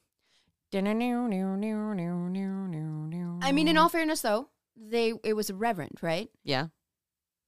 I 3.41 3.51
mean, 3.51 3.67
in 3.67 3.77
all 3.77 3.89
fairness, 3.89 4.21
though, 4.21 4.49
they 4.75 5.13
it 5.23 5.33
was 5.33 5.49
a 5.49 5.55
reverend, 5.55 5.97
right? 6.01 6.29
yeah, 6.43 6.67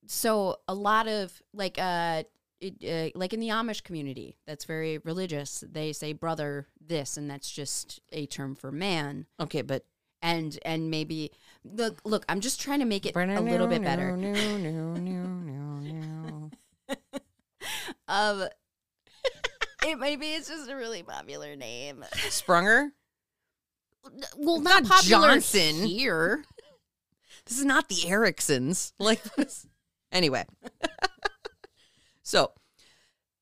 So 0.05 0.57
a 0.67 0.73
lot 0.73 1.07
of 1.07 1.41
like 1.53 1.77
uh, 1.77 2.23
it, 2.59 3.13
uh 3.13 3.17
like 3.17 3.33
in 3.33 3.39
the 3.39 3.49
Amish 3.49 3.83
community, 3.83 4.37
that's 4.45 4.65
very 4.65 4.97
religious. 4.99 5.63
They 5.69 5.93
say 5.93 6.13
brother 6.13 6.67
this, 6.79 7.17
and 7.17 7.29
that's 7.29 7.49
just 7.51 7.99
a 8.11 8.25
term 8.25 8.55
for 8.55 8.71
man. 8.71 9.25
okay, 9.39 9.61
but 9.61 9.85
and 10.21 10.57
and 10.65 10.89
maybe 10.89 11.31
look 11.63 12.01
look 12.03 12.25
i'm 12.27 12.39
just 12.39 12.59
trying 12.59 12.79
to 12.79 12.85
make 12.85 13.05
it 13.05 13.15
a 13.15 13.39
little 13.39 13.67
bit 13.67 13.83
better 13.83 14.09
um 18.07 18.47
it 19.85 19.99
maybe 19.99 20.25
it's 20.29 20.49
just 20.49 20.67
a 20.71 20.75
really 20.75 21.03
popular 21.03 21.55
name 21.55 22.03
Sprunger. 22.13 22.89
well 24.37 24.59
not 24.59 24.85
not 24.85 25.03
Johnson. 25.03 25.85
here 25.85 26.43
This 27.47 27.59
is 27.59 27.65
not 27.65 27.87
the 27.87 28.07
Ericksons. 28.07 28.93
Like 28.99 29.23
this. 29.35 29.65
Anyway. 30.11 30.45
so, 32.27 32.51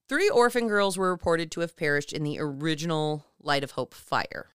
three 0.07 0.29
orphan 0.29 0.67
girls 0.67 0.95
were 0.95 1.09
reported 1.09 1.49
to 1.49 1.61
have 1.61 1.75
perished 1.75 2.13
in 2.13 2.21
the 2.21 2.37
original 2.39 3.25
Light 3.39 3.63
of 3.63 3.71
Hope 3.71 3.95
fire. 3.95 4.49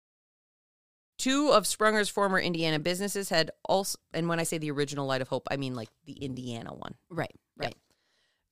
Two 1.17 1.49
of 1.49 1.67
Sprunger's 1.67 2.11
former 2.11 2.39
Indiana 2.39 2.79
businesses 2.79 3.31
had 3.31 3.51
also, 3.65 3.97
and 4.13 4.29
when 4.29 4.39
I 4.39 4.43
say 4.43 4.59
the 4.59 4.71
original 4.71 5.07
Light 5.07 5.23
of 5.23 5.29
Hope, 5.29 5.49
I 5.51 5.57
mean 5.57 5.75
like 5.75 5.89
the 6.05 6.13
Indiana 6.13 6.75
one. 6.75 6.97
right 7.09 7.35
right 7.57 7.75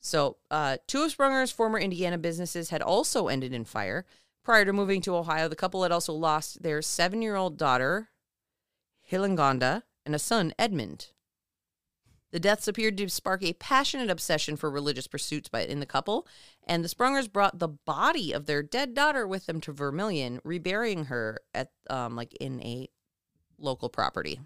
So, 0.01 0.39
uh, 0.51 0.79
two 0.87 1.03
of 1.03 1.11
Sprunger's 1.11 1.53
former 1.53 1.79
Indiana 1.79 2.17
businesses 2.17 2.71
had 2.71 2.81
also 2.81 3.29
ended 3.29 3.53
in 3.53 3.67
fire. 3.67 4.07
Prior 4.45 4.65
to 4.65 4.73
moving 4.73 5.03
to 5.03 5.15
Ohio, 5.15 5.47
the 5.47 5.57
couple 5.57 5.83
had 5.83 5.93
also 5.93 6.15
lost 6.15 6.63
their 6.63 6.81
seven 6.81 7.21
year 7.21 7.37
old 7.37 7.59
daughter, 7.59 8.09
Hilangonda, 9.13 9.83
and 10.07 10.15
a 10.15 10.19
son, 10.19 10.55
Edmund. 10.59 11.09
The 12.37 12.41
deaths 12.41 12.69
appeared 12.69 12.99
to 12.99 13.09
spark 13.09 13.43
a 13.43 13.55
passionate 13.55 14.11
obsession 14.11 14.57
for 14.59 14.71
religious 14.71 15.07
pursuits 15.07 15.49
by, 15.49 15.63
in 15.63 15.81
the 15.81 15.87
couple, 15.87 16.29
and 16.67 16.85
the 16.85 16.89
Sprungers 16.91 17.33
brought 17.33 17.61
the 17.61 17.69
body 17.69 18.33
of 18.33 18.45
their 18.45 18.63
dead 18.63 18.93
daughter 18.93 19.27
with 19.27 19.47
them 19.47 19.59
to 19.63 19.73
Vermilion, 19.73 20.43
reburying 20.45 21.07
her 21.07 21.39
at 21.55 21.71
um, 21.89 22.15
like 22.15 22.35
in 22.35 22.61
a 22.61 22.91
local 23.57 23.89
property. 23.89 24.39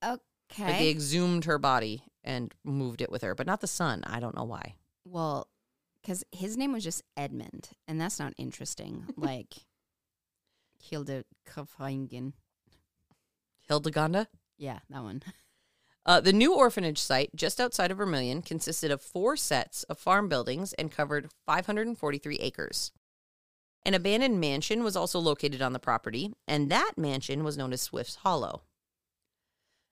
Like 0.00 0.78
they 0.78 0.90
exhumed 0.90 1.46
her 1.46 1.58
body 1.58 2.04
and 2.22 2.54
moved 2.62 3.02
it 3.02 3.10
with 3.10 3.22
her, 3.22 3.34
but 3.34 3.48
not 3.48 3.60
the 3.60 3.66
son. 3.66 4.04
I 4.06 4.20
don't 4.20 4.36
know 4.36 4.44
why. 4.44 4.76
well 5.04 5.48
because 6.00 6.22
his 6.30 6.56
name 6.56 6.72
was 6.72 6.84
just 6.84 7.02
edmund 7.16 7.70
and 7.88 8.00
that's 8.00 8.20
not 8.20 8.32
interesting 8.38 9.06
like 9.16 9.54
hilde 10.80 11.24
Kafringen. 11.48 12.34
Hildegonda? 13.68 14.28
yeah 14.56 14.78
that 14.88 15.02
one 15.02 15.20
Uh, 16.04 16.20
the 16.20 16.32
new 16.32 16.54
orphanage 16.54 16.98
site, 16.98 17.30
just 17.34 17.60
outside 17.60 17.90
of 17.92 17.98
Vermilion, 17.98 18.42
consisted 18.42 18.90
of 18.90 19.00
four 19.00 19.36
sets 19.36 19.84
of 19.84 19.98
farm 19.98 20.28
buildings 20.28 20.72
and 20.72 20.90
covered 20.90 21.30
543 21.46 22.36
acres. 22.36 22.90
An 23.84 23.94
abandoned 23.94 24.40
mansion 24.40 24.82
was 24.82 24.96
also 24.96 25.20
located 25.20 25.62
on 25.62 25.72
the 25.72 25.78
property, 25.78 26.32
and 26.48 26.70
that 26.70 26.92
mansion 26.96 27.44
was 27.44 27.56
known 27.56 27.72
as 27.72 27.82
Swift's 27.82 28.16
Hollow. 28.16 28.62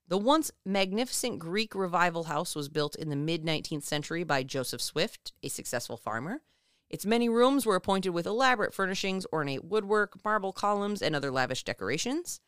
The 0.08 0.18
once 0.18 0.50
magnificent 0.66 1.38
Greek 1.38 1.74
revival 1.74 2.24
house 2.24 2.56
was 2.56 2.68
built 2.68 2.96
in 2.96 3.10
the 3.10 3.16
mid 3.16 3.44
19th 3.44 3.84
century 3.84 4.24
by 4.24 4.42
Joseph 4.42 4.80
Swift, 4.80 5.32
a 5.44 5.48
successful 5.48 5.96
farmer. 5.96 6.42
Its 6.88 7.06
many 7.06 7.28
rooms 7.28 7.64
were 7.64 7.76
appointed 7.76 8.10
with 8.10 8.26
elaborate 8.26 8.74
furnishings, 8.74 9.24
ornate 9.32 9.64
woodwork, 9.64 10.24
marble 10.24 10.52
columns, 10.52 11.00
and 11.00 11.14
other 11.14 11.30
lavish 11.30 11.62
decorations. 11.62 12.40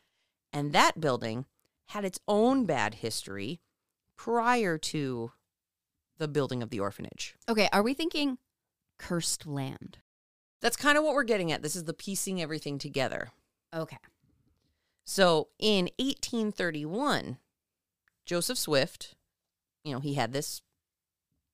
And 0.53 0.73
that 0.73 1.01
building 1.01 1.47
had 1.87 2.05
its 2.05 2.19
own 2.27 2.65
bad 2.65 2.95
history 2.95 3.61
prior 4.17 4.79
to 4.79 5.33
the 6.19 6.29
building 6.29 6.63
of 6.63 6.71
the 6.71 6.81
orphanage. 6.81 7.35
okay 7.49 7.69
are 7.73 7.83
we 7.83 7.95
thinking 7.95 8.39
cursed 8.99 9.47
land 9.47 9.99
That's 10.61 10.77
kind 10.77 10.97
of 10.97 11.05
what 11.05 11.15
we're 11.15 11.25
getting 11.25 11.51
at. 11.51 11.63
This 11.63 11.75
is 11.75 11.85
the 11.85 11.95
piecing 11.95 12.41
everything 12.41 12.79
together. 12.79 13.31
okay 13.75 13.99
So 15.05 15.49
in 15.59 15.89
1831, 15.99 17.39
Joseph 18.25 18.59
Swift, 18.59 19.17
you 19.83 19.93
know, 19.93 19.99
he 20.01 20.15
had 20.15 20.33
this, 20.33 20.63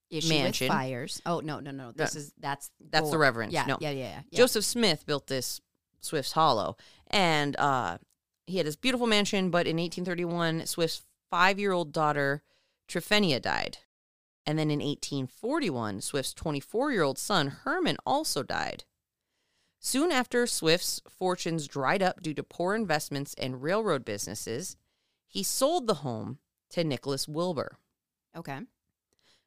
issue 0.09 0.29
Mansion. 0.29 0.65
with 0.65 0.75
fires. 0.75 1.21
Oh 1.25 1.39
no, 1.39 1.59
no, 1.59 1.71
no. 1.71 1.91
This 1.91 2.15
is 2.15 2.33
that's 2.39 2.71
that's 2.89 3.09
the 3.11 3.17
reverend. 3.17 3.51
Yeah, 3.51 3.65
no. 3.65 3.77
yeah, 3.79 3.91
yeah, 3.91 4.03
yeah. 4.03 4.21
yeah. 4.29 4.37
Joseph 4.37 4.65
Smith 4.65 5.05
built 5.05 5.27
this 5.27 5.61
Swift's 6.01 6.31
Hollow, 6.31 6.77
and 7.07 7.55
uh, 7.57 7.97
he 8.49 8.57
had 8.57 8.65
his 8.65 8.75
beautiful 8.75 9.07
mansion. 9.07 9.49
But 9.49 9.67
in 9.67 9.77
1831, 9.77 10.65
Swift's 10.65 11.03
five-year-old 11.29 11.91
daughter 11.91 12.43
Tryphenia 12.87 13.39
died, 13.39 13.77
and 14.45 14.57
then 14.57 14.71
in 14.71 14.79
1841, 14.79 16.01
Swift's 16.01 16.33
24-year-old 16.33 17.19
son 17.19 17.47
Herman 17.63 17.97
also 18.05 18.41
died. 18.41 18.83
Soon 19.79 20.11
after 20.11 20.45
Swift's 20.45 21.01
fortunes 21.07 21.67
dried 21.67 22.03
up 22.03 22.21
due 22.21 22.33
to 22.33 22.43
poor 22.43 22.75
investments 22.75 23.33
and 23.35 23.61
railroad 23.61 24.03
businesses, 24.03 24.75
he 25.25 25.43
sold 25.43 25.87
the 25.87 25.95
home 25.95 26.39
to 26.71 26.83
Nicholas 26.83 27.27
Wilbur. 27.27 27.77
Okay. 28.35 28.59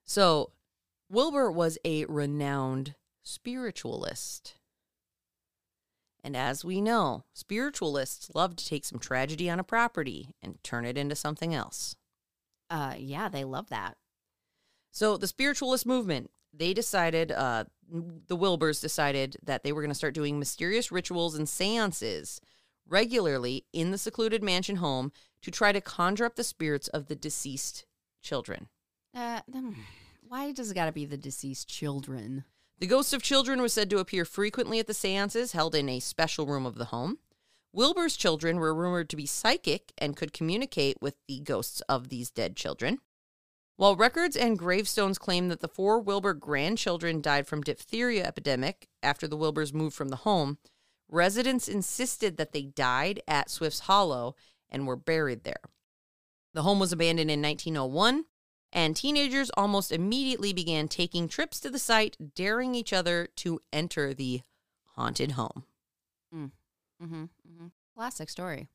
So, 0.04 0.52
Wilbur 1.10 1.50
was 1.50 1.78
a 1.84 2.04
renowned 2.06 2.94
spiritualist. 3.22 4.54
And 6.24 6.36
as 6.36 6.64
we 6.64 6.80
know, 6.80 7.24
spiritualists 7.34 8.30
love 8.34 8.56
to 8.56 8.66
take 8.66 8.84
some 8.84 8.98
tragedy 8.98 9.50
on 9.50 9.58
a 9.58 9.64
property 9.64 10.34
and 10.42 10.62
turn 10.62 10.84
it 10.84 10.96
into 10.96 11.16
something 11.16 11.54
else. 11.54 11.96
Uh, 12.70 12.94
yeah, 12.96 13.28
they 13.28 13.44
love 13.44 13.68
that. 13.70 13.96
So, 14.92 15.16
the 15.16 15.26
spiritualist 15.26 15.86
movement, 15.86 16.30
they 16.52 16.74
decided, 16.74 17.32
uh, 17.32 17.64
the 17.90 18.36
Wilburs 18.36 18.80
decided 18.80 19.36
that 19.42 19.64
they 19.64 19.72
were 19.72 19.82
going 19.82 19.90
to 19.90 19.96
start 19.96 20.14
doing 20.14 20.38
mysterious 20.38 20.92
rituals 20.92 21.34
and 21.34 21.48
seances 21.48 22.40
regularly 22.86 23.64
in 23.72 23.90
the 23.90 23.98
secluded 23.98 24.42
mansion 24.42 24.76
home 24.76 25.12
to 25.42 25.50
try 25.50 25.72
to 25.72 25.80
conjure 25.80 26.24
up 26.24 26.36
the 26.36 26.44
spirits 26.44 26.88
of 26.88 27.06
the 27.06 27.16
deceased 27.16 27.84
children. 28.22 28.68
Uh, 29.14 29.40
why 30.28 30.52
does 30.52 30.70
it 30.70 30.74
got 30.74 30.86
to 30.86 30.92
be 30.92 31.04
the 31.04 31.16
deceased 31.16 31.68
children? 31.68 32.44
The 32.82 32.88
ghosts 32.88 33.12
of 33.12 33.22
children 33.22 33.60
were 33.60 33.68
said 33.68 33.88
to 33.90 34.00
appear 34.00 34.24
frequently 34.24 34.80
at 34.80 34.88
the 34.88 34.92
seances 34.92 35.52
held 35.52 35.76
in 35.76 35.88
a 35.88 36.00
special 36.00 36.46
room 36.46 36.66
of 36.66 36.74
the 36.74 36.86
home. 36.86 37.18
Wilbur's 37.72 38.16
children 38.16 38.58
were 38.58 38.74
rumored 38.74 39.08
to 39.10 39.16
be 39.16 39.24
psychic 39.24 39.92
and 39.98 40.16
could 40.16 40.32
communicate 40.32 40.96
with 41.00 41.14
the 41.28 41.38
ghosts 41.38 41.80
of 41.82 42.08
these 42.08 42.32
dead 42.32 42.56
children. 42.56 42.98
While 43.76 43.94
records 43.94 44.34
and 44.34 44.58
gravestones 44.58 45.16
claim 45.16 45.46
that 45.46 45.60
the 45.60 45.68
four 45.68 46.00
Wilbur 46.00 46.34
grandchildren 46.34 47.20
died 47.20 47.46
from 47.46 47.60
diphtheria 47.60 48.26
epidemic 48.26 48.88
after 49.00 49.28
the 49.28 49.38
Wilburs 49.38 49.72
moved 49.72 49.94
from 49.94 50.08
the 50.08 50.16
home, 50.16 50.58
residents 51.08 51.68
insisted 51.68 52.36
that 52.36 52.50
they 52.50 52.62
died 52.62 53.22
at 53.28 53.48
Swift's 53.48 53.86
Hollow 53.86 54.34
and 54.68 54.88
were 54.88 54.96
buried 54.96 55.44
there. 55.44 55.62
The 56.52 56.62
home 56.62 56.80
was 56.80 56.92
abandoned 56.92 57.30
in 57.30 57.40
1901, 57.42 58.24
and 58.72 58.96
teenagers 58.96 59.50
almost 59.56 59.92
immediately 59.92 60.52
began 60.52 60.88
taking 60.88 61.28
trips 61.28 61.60
to 61.60 61.70
the 61.70 61.78
site, 61.78 62.16
daring 62.34 62.74
each 62.74 62.92
other 62.92 63.28
to 63.36 63.60
enter 63.72 64.14
the 64.14 64.42
haunted 64.96 65.32
home. 65.32 65.64
Mm. 66.34 66.50
Mm-hmm. 67.02 67.22
mm-hmm. 67.22 67.66
Classic 67.94 68.30
story. 68.30 68.68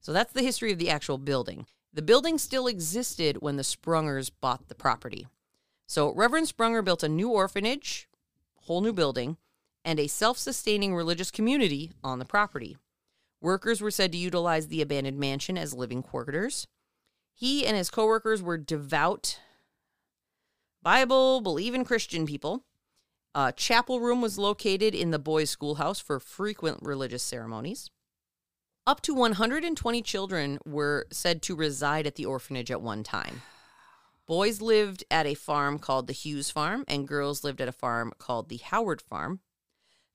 So 0.00 0.12
that's 0.12 0.32
the 0.32 0.42
history 0.42 0.72
of 0.72 0.78
the 0.78 0.90
actual 0.90 1.18
building. 1.18 1.66
The 1.92 2.02
building 2.02 2.38
still 2.38 2.66
existed 2.66 3.38
when 3.40 3.56
the 3.56 3.62
Sprungers 3.62 4.30
bought 4.40 4.68
the 4.68 4.74
property. 4.74 5.26
So 5.86 6.14
Reverend 6.14 6.48
Sprunger 6.48 6.84
built 6.84 7.02
a 7.02 7.08
new 7.08 7.28
orphanage, 7.28 8.08
whole 8.62 8.80
new 8.80 8.92
building, 8.92 9.36
and 9.84 9.98
a 9.98 10.06
self 10.06 10.38
sustaining 10.38 10.94
religious 10.94 11.30
community 11.30 11.92
on 12.02 12.18
the 12.18 12.24
property. 12.24 12.76
Workers 13.40 13.80
were 13.80 13.90
said 13.90 14.12
to 14.12 14.18
utilize 14.18 14.68
the 14.68 14.80
abandoned 14.80 15.18
mansion 15.18 15.58
as 15.58 15.74
living 15.74 16.02
quarters. 16.02 16.66
He 17.34 17.66
and 17.66 17.76
his 17.76 17.90
coworkers 17.90 18.42
were 18.42 18.58
devout, 18.58 19.38
Bible 20.82 21.40
believing 21.40 21.84
Christian 21.84 22.26
people. 22.26 22.64
A 23.34 23.52
chapel 23.52 24.00
room 24.00 24.20
was 24.20 24.36
located 24.36 24.94
in 24.94 25.10
the 25.10 25.18
boys' 25.18 25.50
schoolhouse 25.50 26.00
for 26.00 26.20
frequent 26.20 26.80
religious 26.82 27.22
ceremonies. 27.22 27.90
Up 28.86 29.00
to 29.02 29.14
120 29.14 30.02
children 30.02 30.58
were 30.66 31.06
said 31.12 31.40
to 31.42 31.54
reside 31.54 32.06
at 32.06 32.16
the 32.16 32.26
orphanage 32.26 32.70
at 32.70 32.82
one 32.82 33.04
time. 33.04 33.42
Boys 34.26 34.60
lived 34.60 35.04
at 35.10 35.26
a 35.26 35.34
farm 35.34 35.78
called 35.78 36.08
the 36.08 36.12
Hughes 36.12 36.50
Farm, 36.50 36.84
and 36.88 37.06
girls 37.06 37.44
lived 37.44 37.60
at 37.60 37.68
a 37.68 37.72
farm 37.72 38.12
called 38.18 38.48
the 38.48 38.58
Howard 38.58 39.00
Farm. 39.00 39.40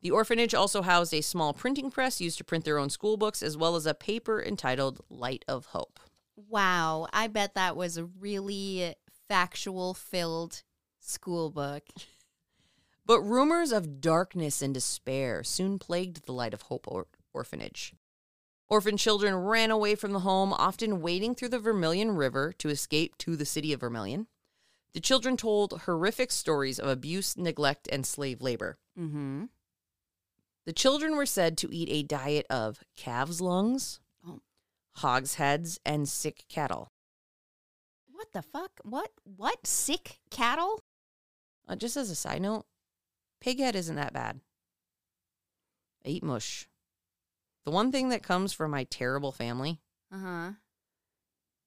The 0.01 0.11
orphanage 0.11 0.53
also 0.53 0.81
housed 0.81 1.13
a 1.13 1.21
small 1.21 1.53
printing 1.53 1.89
press 1.89 2.21
used 2.21 2.37
to 2.37 2.43
print 2.43 2.65
their 2.65 2.77
own 2.77 2.89
school 2.89 3.17
books, 3.17 3.41
as 3.41 3.57
well 3.57 3.75
as 3.75 3.85
a 3.85 3.93
paper 3.93 4.43
entitled 4.43 5.01
Light 5.09 5.43
of 5.47 5.67
Hope. 5.67 5.99
Wow, 6.37 7.07
I 7.11 7.27
bet 7.27 7.55
that 7.55 7.75
was 7.75 7.97
a 7.97 8.05
really 8.05 8.95
factual 9.27 9.93
filled 9.93 10.63
school 10.99 11.49
book. 11.49 11.83
But 13.05 13.21
rumors 13.21 13.71
of 13.71 14.01
darkness 14.01 14.61
and 14.61 14.73
despair 14.73 15.41
soon 15.41 15.79
plagued 15.79 16.25
the 16.25 16.33
Light 16.33 16.53
of 16.53 16.63
Hope 16.63 16.85
or- 16.89 17.07
orphanage. 17.33 17.93
Orphan 18.67 18.97
children 18.97 19.33
ran 19.33 19.71
away 19.71 19.95
from 19.95 20.11
the 20.11 20.19
home, 20.19 20.51
often 20.51 20.99
wading 20.99 21.35
through 21.35 21.47
the 21.47 21.57
Vermilion 21.57 22.11
River 22.11 22.51
to 22.57 22.67
escape 22.67 23.17
to 23.19 23.37
the 23.37 23.45
city 23.45 23.71
of 23.71 23.79
Vermilion. 23.79 24.27
The 24.93 24.99
children 24.99 25.37
told 25.37 25.83
horrific 25.85 26.31
stories 26.31 26.79
of 26.79 26.89
abuse, 26.89 27.37
neglect, 27.37 27.87
and 27.89 28.05
slave 28.05 28.41
labor. 28.41 28.77
Mm-hmm. 28.99 29.45
The 30.65 30.73
children 30.73 31.15
were 31.15 31.25
said 31.25 31.57
to 31.59 31.73
eat 31.73 31.87
a 31.89 32.03
diet 32.03 32.45
of 32.49 32.83
calves' 32.97 33.39
lungs. 33.39 34.01
Hogsheads, 34.97 35.79
and 35.85 36.07
sick 36.07 36.43
cattle. 36.49 36.91
What 38.11 38.31
the 38.33 38.41
fuck? 38.41 38.71
What? 38.83 39.11
What? 39.23 39.65
Sick 39.67 40.19
cattle? 40.31 40.83
Uh, 41.67 41.75
just 41.75 41.97
as 41.97 42.09
a 42.09 42.15
side 42.15 42.41
note, 42.41 42.65
pig 43.41 43.59
head 43.59 43.75
isn't 43.75 43.95
that 43.95 44.13
bad. 44.13 44.39
I 46.05 46.09
eat 46.09 46.23
mush. 46.23 46.67
The 47.65 47.71
one 47.71 47.91
thing 47.91 48.09
that 48.09 48.23
comes 48.23 48.53
from 48.53 48.71
my 48.71 48.85
terrible 48.85 49.31
family 49.31 49.81
Uh 50.11 50.17
huh. 50.19 50.51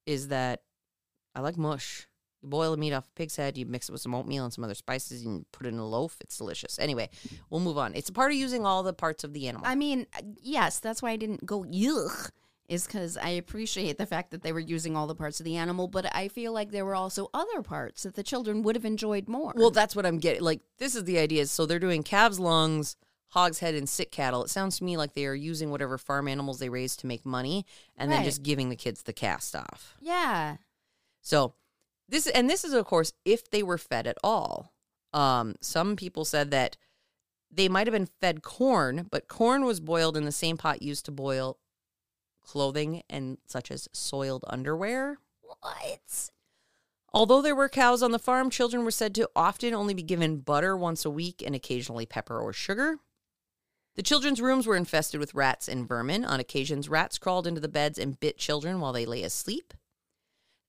is 0.07 0.29
that 0.29 0.63
I 1.35 1.41
like 1.41 1.57
mush. 1.59 2.07
You 2.43 2.49
boil 2.49 2.71
the 2.71 2.79
meat 2.79 2.95
off 2.95 3.07
a 3.07 3.13
pig's 3.13 3.37
head, 3.37 3.59
you 3.59 3.67
mix 3.67 3.89
it 3.91 3.93
with 3.93 4.01
some 4.01 4.15
oatmeal 4.15 4.45
and 4.45 4.53
some 4.53 4.65
other 4.65 4.75
spices, 4.75 5.25
and 5.27 5.37
you 5.41 5.47
put 5.53 5.67
it 5.67 5.75
in 5.75 5.79
a 5.79 5.87
loaf. 5.87 6.17
It's 6.23 6.39
delicious. 6.39 6.79
Anyway, 6.79 7.11
we'll 7.51 7.61
move 7.61 7.77
on. 7.77 7.95
It's 7.95 8.09
a 8.09 8.13
part 8.15 8.33
of 8.33 8.39
using 8.39 8.65
all 8.65 8.83
the 8.83 8.95
parts 8.95 9.25
of 9.25 9.35
the 9.35 9.47
animal. 9.47 9.67
I 9.67 9.75
mean, 9.75 10.07
yes, 10.41 10.81
that's 10.81 11.03
why 11.03 11.11
I 11.11 11.17
didn't 11.17 11.45
go 11.45 11.65
yuck. 11.65 12.31
Is 12.71 12.87
because 12.87 13.17
I 13.17 13.31
appreciate 13.31 13.99
the 13.99 14.07
fact 14.07 14.31
that 14.31 14.43
they 14.43 14.53
were 14.53 14.61
using 14.61 14.97
all 14.97 15.09
the 15.09 15.15
parts 15.17 15.41
of 15.41 15.45
the 15.45 15.57
animal, 15.57 15.89
but 15.89 16.07
I 16.15 16.29
feel 16.29 16.53
like 16.53 16.71
there 16.71 16.85
were 16.85 16.95
also 16.95 17.29
other 17.35 17.63
parts 17.63 18.05
that 18.05 18.15
the 18.15 18.23
children 18.23 18.63
would 18.63 18.77
have 18.77 18.85
enjoyed 18.85 19.29
more. 19.29 19.53
Well, 19.57 19.73
that's 19.73 19.97
what 19.97 20.07
I'm 20.07 20.19
getting. 20.19 20.43
Like, 20.43 20.61
this 20.79 20.95
is 20.95 21.03
the 21.03 21.19
idea. 21.19 21.47
So 21.47 21.67
they're 21.67 21.81
doing 21.81 22.05
calves' 22.05 22.39
lungs, 22.39 22.97
hog's 23.31 23.59
head, 23.59 23.75
and 23.75 23.89
sick 23.89 24.13
cattle. 24.13 24.45
It 24.45 24.51
sounds 24.51 24.79
to 24.79 24.85
me 24.85 24.97
like 24.97 25.15
they 25.15 25.27
are 25.27 25.35
using 25.35 25.73
whatever 25.73 25.99
farm 25.99 26.29
animals 26.29 26.61
they 26.61 26.69
raise 26.69 26.95
to 26.99 27.09
make 27.09 27.27
money 27.27 27.67
and 27.97 28.11
then 28.11 28.23
just 28.23 28.45
giving 28.45 28.69
the 28.69 28.77
kids 28.77 29.03
the 29.03 29.13
cast 29.13 29.57
off. 29.57 29.97
yeah, 30.01 30.59
So 31.23 31.55
this 32.09 32.29
and 32.29 32.49
this 32.49 32.65
is 32.65 32.73
of 32.73 32.85
course 32.87 33.13
if 33.25 33.51
they 33.51 33.65
were 33.65 33.79
fed 33.79 34.07
at 34.07 34.19
all. 34.23 34.73
Um, 35.13 35.57
some 35.61 35.97
people 35.97 36.25
said 36.25 36.53
that 36.53 36.77
they 37.51 37.69
might 37.69 37.89
have 37.89 37.95
been 37.95 38.09
fed 38.21 38.43
corn, 38.43 39.09
but 39.11 39.27
corn 39.27 39.65
was 39.65 39.81
boiled 39.81 40.17
in 40.17 40.25
the 40.25 40.31
same 40.31 40.57
pot 40.57 40.83
used 40.83 41.05
to 41.07 41.11
boil 41.11 41.59
clothing 42.45 43.03
and 43.09 43.39
such 43.47 43.71
as 43.71 43.89
soiled 43.93 44.45
underwear. 44.49 45.19
what? 45.43 46.31
Although 47.13 47.43
there 47.43 47.57
were 47.57 47.69
cows 47.69 48.03
on 48.03 48.13
the 48.13 48.19
farm, 48.19 48.51
children 48.51 48.85
were 48.85 48.91
said 48.91 49.15
to 49.17 49.29
often 49.35 49.75
only 49.75 49.95
be 49.95 50.03
given 50.03 50.39
butter 50.39 50.77
once 50.77 51.05
a 51.05 51.11
week 51.11 51.43
and 51.45 51.55
occasionally 51.55 52.07
pepper 52.07 52.39
or 52.39 52.53
sugar. 52.53 52.99
The 53.97 54.03
children's 54.03 54.41
rooms 54.41 54.67
were 54.67 54.77
infested 54.77 55.19
with 55.19 55.35
rats 55.35 55.69
and 55.69 55.89
vermin. 55.89 56.25
On 56.25 56.39
occasions, 56.39 56.89
rats 56.89 57.19
crawled 57.19 57.47
into 57.47 57.61
the 57.61 57.69
beds 57.69 57.99
and 57.99 58.21
bit 58.21 58.39
children 58.39 58.81
while 58.81 58.93
they 58.93 59.05
lay 59.05 59.25
asleep. 59.25 59.75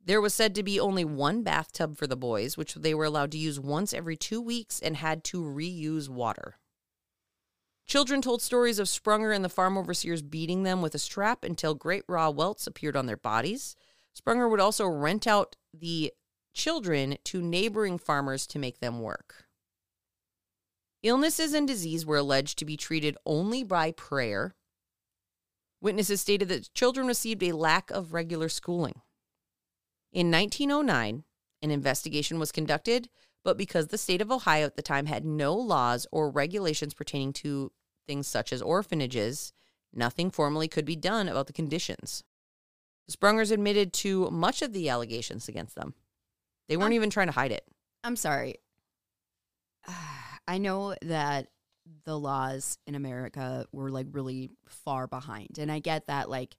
There 0.03 0.19
was 0.19 0.33
said 0.33 0.55
to 0.55 0.63
be 0.63 0.79
only 0.79 1.05
one 1.05 1.43
bathtub 1.43 1.95
for 1.95 2.07
the 2.07 2.15
boys, 2.15 2.57
which 2.57 2.73
they 2.73 2.95
were 2.95 3.05
allowed 3.05 3.31
to 3.33 3.37
use 3.37 3.59
once 3.59 3.93
every 3.93 4.17
two 4.17 4.41
weeks 4.41 4.79
and 4.79 4.97
had 4.97 5.23
to 5.25 5.43
reuse 5.43 6.09
water. 6.09 6.57
Children 7.91 8.21
told 8.21 8.41
stories 8.41 8.79
of 8.79 8.87
Sprunger 8.87 9.35
and 9.35 9.43
the 9.43 9.49
farm 9.49 9.77
overseers 9.77 10.21
beating 10.21 10.63
them 10.63 10.81
with 10.81 10.95
a 10.95 10.97
strap 10.97 11.43
until 11.43 11.75
great 11.75 12.05
raw 12.07 12.29
welts 12.29 12.65
appeared 12.65 12.95
on 12.95 13.05
their 13.05 13.17
bodies. 13.17 13.75
Sprunger 14.17 14.49
would 14.49 14.61
also 14.61 14.87
rent 14.87 15.27
out 15.27 15.57
the 15.73 16.13
children 16.53 17.17
to 17.25 17.41
neighboring 17.41 17.97
farmers 17.97 18.47
to 18.47 18.59
make 18.59 18.79
them 18.79 19.01
work. 19.01 19.43
Illnesses 21.03 21.53
and 21.53 21.67
disease 21.67 22.05
were 22.05 22.15
alleged 22.15 22.57
to 22.59 22.63
be 22.63 22.77
treated 22.77 23.17
only 23.25 23.61
by 23.61 23.91
prayer. 23.91 24.55
Witnesses 25.81 26.21
stated 26.21 26.47
that 26.47 26.73
children 26.73 27.07
received 27.07 27.43
a 27.43 27.51
lack 27.51 27.91
of 27.91 28.13
regular 28.13 28.47
schooling. 28.47 29.01
In 30.13 30.31
1909, 30.31 31.25
an 31.61 31.71
investigation 31.71 32.39
was 32.39 32.53
conducted, 32.53 33.09
but 33.43 33.57
because 33.57 33.87
the 33.87 33.97
state 33.97 34.21
of 34.21 34.31
Ohio 34.31 34.65
at 34.65 34.77
the 34.77 34.81
time 34.81 35.07
had 35.07 35.25
no 35.25 35.53
laws 35.53 36.07
or 36.09 36.29
regulations 36.29 36.93
pertaining 36.93 37.33
to 37.33 37.73
things 38.07 38.27
such 38.27 38.51
as 38.53 38.61
orphanages, 38.61 39.53
nothing 39.93 40.31
formally 40.31 40.67
could 40.67 40.85
be 40.85 40.95
done 40.95 41.27
about 41.27 41.47
the 41.47 41.53
conditions. 41.53 42.23
The 43.07 43.17
Sprungers 43.17 43.51
admitted 43.51 43.93
to 43.93 44.29
much 44.31 44.61
of 44.61 44.73
the 44.73 44.89
allegations 44.89 45.47
against 45.47 45.75
them. 45.75 45.93
They 46.67 46.77
weren't 46.77 46.87
Um, 46.91 46.93
even 46.93 47.09
trying 47.09 47.27
to 47.27 47.33
hide 47.33 47.51
it. 47.51 47.65
I'm 48.03 48.15
sorry. 48.15 48.55
I 50.47 50.57
know 50.57 50.95
that 51.01 51.47
the 52.05 52.17
laws 52.17 52.77
in 52.87 52.95
America 52.95 53.65
were 53.71 53.89
like 53.89 54.07
really 54.11 54.51
far 54.67 55.07
behind. 55.07 55.57
And 55.57 55.71
I 55.71 55.79
get 55.79 56.07
that 56.07 56.29
like 56.29 56.55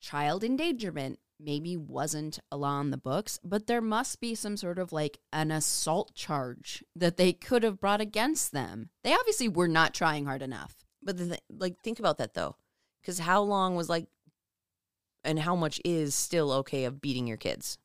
child 0.00 0.44
endangerment 0.44 1.18
maybe 1.42 1.76
wasn't 1.76 2.38
a 2.50 2.56
law 2.56 2.74
on 2.74 2.90
the 2.90 2.96
books, 2.96 3.38
but 3.44 3.66
there 3.66 3.80
must 3.80 4.20
be 4.20 4.34
some 4.34 4.56
sort 4.56 4.78
of 4.78 4.92
like 4.92 5.18
an 5.32 5.50
assault 5.50 6.14
charge 6.14 6.84
that 6.94 7.16
they 7.16 7.32
could 7.32 7.62
have 7.62 7.80
brought 7.80 8.00
against 8.00 8.52
them. 8.52 8.90
They 9.02 9.14
obviously 9.14 9.48
were 9.48 9.68
not 9.68 9.94
trying 9.94 10.24
hard 10.26 10.42
enough. 10.42 10.76
But 11.02 11.18
the, 11.18 11.26
th- 11.26 11.40
like, 11.50 11.80
think 11.82 11.98
about 11.98 12.18
that 12.18 12.34
though, 12.34 12.56
because 13.00 13.18
how 13.18 13.42
long 13.42 13.74
was 13.74 13.88
like, 13.88 14.06
and 15.24 15.38
how 15.38 15.54
much 15.54 15.80
is 15.84 16.14
still 16.14 16.52
okay 16.52 16.84
of 16.84 17.00
beating 17.00 17.26
your 17.26 17.36
kids? 17.36 17.78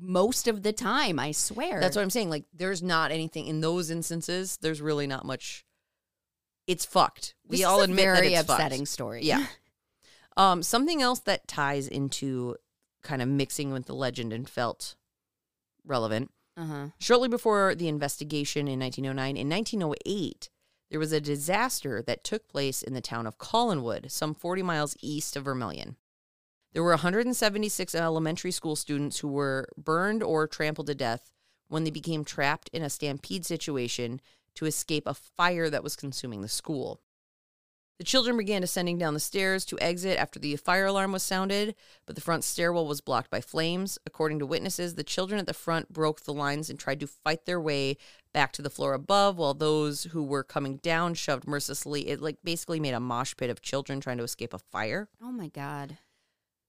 Most 0.00 0.46
of 0.46 0.62
the 0.62 0.72
time, 0.72 1.18
I 1.18 1.32
swear. 1.32 1.80
That's 1.80 1.96
what 1.96 2.02
I'm 2.02 2.10
saying. 2.10 2.30
Like, 2.30 2.44
there's 2.54 2.82
not 2.82 3.10
anything 3.10 3.46
in 3.46 3.60
those 3.60 3.90
instances. 3.90 4.58
There's 4.60 4.80
really 4.80 5.06
not 5.06 5.24
much. 5.24 5.64
It's 6.66 6.84
fucked. 6.84 7.34
This 7.48 7.58
we 7.58 7.62
is 7.62 7.64
all 7.64 7.80
admit 7.80 8.06
that 8.06 8.24
it's 8.24 8.40
upsetting 8.42 8.80
fucked. 8.80 8.88
story. 8.88 9.22
Yeah. 9.24 9.46
Um, 10.36 10.62
something 10.62 11.02
else 11.02 11.20
that 11.20 11.46
ties 11.46 11.88
into 11.88 12.56
kind 13.02 13.20
of 13.20 13.28
mixing 13.28 13.72
with 13.72 13.86
the 13.86 13.94
legend 13.94 14.32
and 14.32 14.48
felt 14.48 14.94
relevant. 15.84 16.30
Uh-huh. 16.56 16.88
Shortly 16.98 17.28
before 17.28 17.74
the 17.74 17.88
investigation 17.88 18.68
in 18.68 18.78
1909, 18.78 19.36
in 19.36 19.48
1908, 19.48 20.48
there 20.90 21.00
was 21.00 21.12
a 21.12 21.20
disaster 21.20 22.02
that 22.02 22.24
took 22.24 22.48
place 22.48 22.82
in 22.82 22.92
the 22.92 23.00
town 23.00 23.26
of 23.26 23.38
Collinwood, 23.38 24.10
some 24.10 24.34
40 24.34 24.62
miles 24.62 24.96
east 25.00 25.36
of 25.36 25.44
Vermilion. 25.44 25.96
There 26.72 26.82
were 26.82 26.90
176 26.90 27.94
elementary 27.94 28.50
school 28.50 28.76
students 28.76 29.18
who 29.18 29.28
were 29.28 29.68
burned 29.76 30.22
or 30.22 30.46
trampled 30.46 30.86
to 30.88 30.94
death 30.94 31.30
when 31.68 31.84
they 31.84 31.90
became 31.90 32.24
trapped 32.24 32.70
in 32.72 32.82
a 32.82 32.90
stampede 32.90 33.46
situation 33.46 34.20
to 34.54 34.66
escape 34.66 35.06
a 35.06 35.14
fire 35.14 35.70
that 35.70 35.82
was 35.82 35.96
consuming 35.96 36.42
the 36.42 36.48
school. 36.48 37.00
The 38.02 38.06
children 38.06 38.36
began 38.36 38.62
descending 38.62 38.98
down 38.98 39.14
the 39.14 39.20
stairs 39.20 39.64
to 39.66 39.78
exit 39.78 40.18
after 40.18 40.40
the 40.40 40.56
fire 40.56 40.86
alarm 40.86 41.12
was 41.12 41.22
sounded, 41.22 41.76
but 42.04 42.16
the 42.16 42.20
front 42.20 42.42
stairwell 42.42 42.88
was 42.88 43.00
blocked 43.00 43.30
by 43.30 43.40
flames. 43.40 43.96
According 44.04 44.40
to 44.40 44.46
witnesses, 44.46 44.96
the 44.96 45.04
children 45.04 45.38
at 45.38 45.46
the 45.46 45.54
front 45.54 45.92
broke 45.92 46.22
the 46.22 46.32
lines 46.32 46.68
and 46.68 46.80
tried 46.80 46.98
to 46.98 47.06
fight 47.06 47.44
their 47.44 47.60
way 47.60 47.96
back 48.32 48.50
to 48.54 48.62
the 48.62 48.70
floor 48.70 48.92
above, 48.92 49.36
while 49.36 49.54
those 49.54 50.02
who 50.02 50.24
were 50.24 50.42
coming 50.42 50.78
down 50.78 51.14
shoved 51.14 51.46
mercilessly. 51.46 52.08
It 52.08 52.20
like 52.20 52.38
basically 52.42 52.80
made 52.80 52.94
a 52.94 52.98
mosh 52.98 53.36
pit 53.36 53.50
of 53.50 53.62
children 53.62 54.00
trying 54.00 54.18
to 54.18 54.24
escape 54.24 54.52
a 54.52 54.58
fire. 54.58 55.08
Oh 55.22 55.30
my 55.30 55.46
God. 55.46 55.98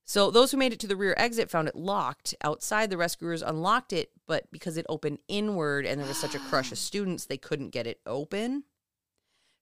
So 0.05 0.29
those 0.29 0.51
who 0.51 0.57
made 0.57 0.73
it 0.73 0.79
to 0.81 0.87
the 0.87 0.95
rear 0.95 1.15
exit 1.17 1.49
found 1.49 1.67
it 1.67 1.75
locked. 1.75 2.35
Outside, 2.43 2.91
the 2.91 2.97
rescuers 2.97 3.41
unlocked 3.41 3.91
it, 3.91 4.11
but 4.27 4.51
because 4.51 4.77
it 4.77 4.85
opened 4.87 5.17
inward 5.27 5.87
and 5.87 5.99
there 5.99 6.07
was 6.07 6.17
such 6.17 6.35
a 6.35 6.39
crush 6.39 6.71
of 6.71 6.77
students, 6.89 7.25
they 7.25 7.37
couldn't 7.37 7.71
get 7.71 7.87
it 7.87 8.01
open. 8.05 8.65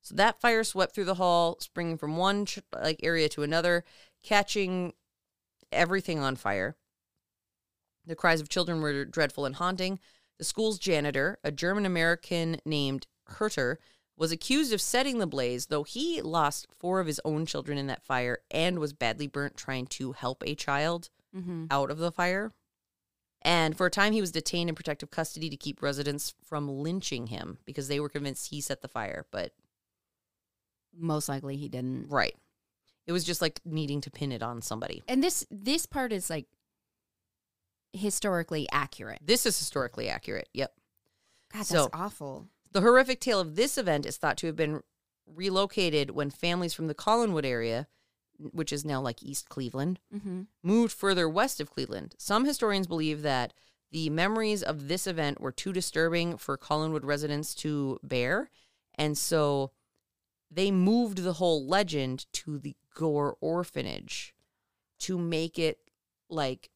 So 0.01 0.15
that 0.15 0.41
fire 0.41 0.63
swept 0.63 0.95
through 0.95 1.05
the 1.05 1.15
hall, 1.15 1.57
springing 1.59 1.97
from 1.97 2.17
one 2.17 2.45
like 2.73 2.99
area 3.03 3.29
to 3.29 3.43
another, 3.43 3.83
catching 4.23 4.93
everything 5.71 6.19
on 6.19 6.35
fire. 6.35 6.75
The 8.05 8.15
cries 8.15 8.41
of 8.41 8.49
children 8.49 8.81
were 8.81 9.05
dreadful 9.05 9.45
and 9.45 9.55
haunting. 9.55 9.99
The 10.39 10.45
school's 10.45 10.79
janitor, 10.79 11.37
a 11.43 11.51
German 11.51 11.85
American 11.85 12.57
named 12.65 13.05
Herter, 13.27 13.79
was 14.17 14.31
accused 14.31 14.73
of 14.73 14.81
setting 14.81 15.19
the 15.19 15.27
blaze, 15.27 15.67
though 15.67 15.83
he 15.83 16.21
lost 16.21 16.67
four 16.77 16.99
of 16.99 17.07
his 17.07 17.21
own 17.23 17.45
children 17.45 17.77
in 17.77 17.87
that 17.87 18.03
fire 18.03 18.39
and 18.49 18.79
was 18.79 18.93
badly 18.93 19.27
burnt 19.27 19.55
trying 19.55 19.85
to 19.87 20.13
help 20.13 20.43
a 20.45 20.55
child 20.55 21.09
Mm-hmm. 21.33 21.67
out 21.71 21.89
of 21.89 21.97
the 21.97 22.11
fire. 22.11 22.51
And 23.41 23.77
for 23.77 23.85
a 23.85 23.89
time, 23.89 24.11
he 24.11 24.19
was 24.19 24.33
detained 24.33 24.67
in 24.67 24.75
protective 24.75 25.11
custody 25.11 25.49
to 25.49 25.55
keep 25.55 25.81
residents 25.81 26.33
from 26.43 26.67
lynching 26.67 27.27
him 27.27 27.57
because 27.63 27.87
they 27.87 28.01
were 28.01 28.09
convinced 28.09 28.49
he 28.49 28.59
set 28.59 28.81
the 28.81 28.89
fire. 28.89 29.25
But, 29.31 29.53
Most 30.97 31.29
likely 31.29 31.57
he 31.57 31.69
didn't. 31.69 32.07
right. 32.09 32.35
It 33.07 33.11
was 33.13 33.23
just 33.23 33.41
like 33.41 33.59
needing 33.65 33.99
to 34.01 34.11
pin 34.11 34.31
it 34.31 34.43
on 34.43 34.61
somebody. 34.61 35.03
And 35.07 35.23
this 35.23 35.45
this 35.49 35.85
part 35.85 36.13
is 36.13 36.29
like 36.29 36.45
historically 37.93 38.67
accurate. 38.71 39.19
This 39.23 39.45
is 39.45 39.57
historically 39.57 40.07
accurate. 40.09 40.49
Yep. 40.53 40.73
God, 41.53 41.59
that's 41.65 41.87
awful. 41.93 42.47
The 42.71 42.81
horrific 42.81 43.19
tale 43.19 43.39
of 43.39 43.55
this 43.55 43.77
event 43.77 44.05
is 44.05 44.17
thought 44.17 44.37
to 44.37 44.47
have 44.47 44.55
been 44.55 44.81
relocated 45.25 46.11
when 46.11 46.29
families 46.29 46.73
from 46.73 46.87
the 46.87 46.95
Collinwood 46.95 47.45
area, 47.45 47.87
which 48.37 48.71
is 48.71 48.85
now 48.85 49.01
like 49.01 49.21
East 49.21 49.49
Cleveland, 49.49 49.99
Mm-hmm. 50.15 50.43
moved 50.63 50.93
further 50.93 51.27
west 51.27 51.59
of 51.59 51.69
Cleveland. 51.71 52.15
Some 52.17 52.45
historians 52.45 52.87
believe 52.87 53.23
that 53.23 53.53
the 53.91 54.09
memories 54.09 54.63
of 54.63 54.87
this 54.87 55.05
event 55.05 55.41
were 55.41 55.51
too 55.51 55.73
disturbing 55.73 56.37
for 56.37 56.57
Collinwood 56.57 57.03
residents 57.03 57.53
to 57.55 57.99
bear, 58.03 58.49
and 58.95 59.17
so 59.17 59.71
they 60.51 60.69
moved 60.69 61.19
the 61.19 61.33
whole 61.33 61.65
legend 61.65 62.25
to 62.33 62.59
the 62.59 62.75
Gore 62.93 63.37
Orphanage 63.39 64.35
to 64.99 65.17
make 65.17 65.57
it 65.57 65.79
like 66.29 66.69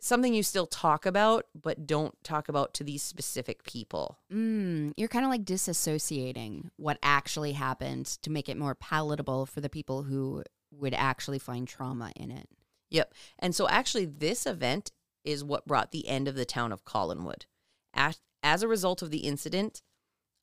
something 0.00 0.34
you 0.34 0.42
still 0.42 0.66
talk 0.66 1.04
about 1.06 1.46
but 1.60 1.86
don't 1.86 2.14
talk 2.24 2.48
about 2.48 2.74
to 2.74 2.84
these 2.84 3.02
specific 3.02 3.62
people. 3.64 4.18
Mm, 4.32 4.92
you're 4.96 5.08
kind 5.08 5.24
of 5.24 5.30
like 5.30 5.44
disassociating 5.44 6.70
what 6.76 6.98
actually 7.02 7.52
happened 7.52 8.06
to 8.06 8.30
make 8.30 8.48
it 8.48 8.56
more 8.56 8.74
palatable 8.74 9.46
for 9.46 9.60
the 9.60 9.68
people 9.68 10.04
who 10.04 10.42
would 10.70 10.94
actually 10.94 11.38
find 11.38 11.68
trauma 11.68 12.12
in 12.16 12.30
it. 12.30 12.48
Yep. 12.90 13.14
And 13.38 13.54
so 13.54 13.68
actually 13.68 14.06
this 14.06 14.46
event 14.46 14.92
is 15.24 15.44
what 15.44 15.66
brought 15.66 15.90
the 15.90 16.08
end 16.08 16.28
of 16.28 16.36
the 16.36 16.44
town 16.44 16.72
of 16.72 16.84
Collinwood. 16.84 17.44
As, 17.92 18.20
as 18.42 18.62
a 18.62 18.68
result 18.68 19.02
of 19.02 19.10
the 19.10 19.26
incident, 19.26 19.82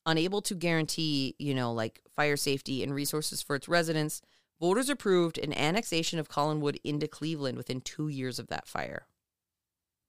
unable 0.06 0.42
to 0.42 0.54
guarantee, 0.54 1.34
you 1.38 1.54
know, 1.54 1.72
like 1.72 2.00
fire 2.14 2.36
safety 2.36 2.82
and 2.82 2.94
resources 2.94 3.42
for 3.42 3.56
its 3.56 3.68
residents, 3.68 4.20
voters 4.60 4.88
approved 4.88 5.38
an 5.38 5.52
annexation 5.52 6.18
of 6.18 6.28
Collinwood 6.28 6.78
into 6.84 7.08
Cleveland 7.08 7.56
within 7.56 7.80
2 7.80 8.08
years 8.08 8.38
of 8.38 8.48
that 8.48 8.66
fire. 8.66 9.06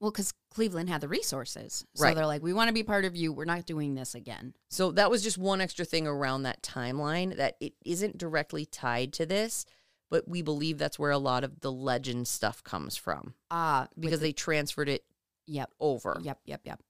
Well, 0.01 0.11
because 0.11 0.33
Cleveland 0.49 0.89
had 0.89 0.99
the 1.01 1.07
resources. 1.07 1.85
So 1.95 2.03
Right. 2.03 2.15
they're 2.15 2.25
like, 2.25 2.43
we 2.43 2.51
want 2.53 2.67
to 2.67 2.73
be 2.73 2.83
part 2.83 3.05
of 3.05 3.15
you. 3.15 3.31
We're 3.31 3.45
not 3.45 3.65
doing 3.65 3.95
this 3.95 4.13
again. 4.13 4.53
So 4.69 4.91
that 4.91 5.09
was 5.09 5.23
just 5.23 5.37
one 5.37 5.61
extra 5.61 5.85
thing 5.85 6.05
around 6.05 6.43
that 6.43 6.61
timeline 6.61 7.37
that 7.37 7.55
it 7.61 7.73
isn't 7.85 8.17
directly 8.17 8.65
tied 8.65 9.13
to 9.13 9.25
this, 9.25 9.65
but 10.09 10.27
we 10.27 10.41
believe 10.41 10.77
that's 10.77 10.99
where 10.99 11.11
a 11.11 11.17
lot 11.17 11.43
of 11.45 11.61
the 11.61 11.71
legend 11.71 12.27
stuff 12.27 12.61
comes 12.63 12.97
from 12.97 13.35
Ah, 13.49 13.87
because 13.97 14.19
they 14.19 14.33
transferred 14.33 14.89
it 14.89 15.05
Yep. 15.47 15.73
over. 15.79 16.19
Yep. 16.21 16.41
Yep. 16.45 16.61
Yep. 16.65 16.83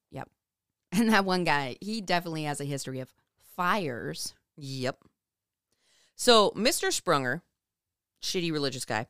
And 0.99 1.09
that 1.09 1.25
one 1.25 1.43
guy, 1.43 1.75
he 1.81 1.99
definitely 1.99 2.43
has 2.43 2.61
a 2.61 2.65
history 2.65 3.01
of 3.01 3.13
fires. 3.55 4.33
Yep. 4.55 5.03
So 6.15 6.51
Mr. 6.51 6.87
Sprunger, 6.87 7.41
shitty 8.21 8.51
religious 8.51 8.85
guy, 8.85 9.07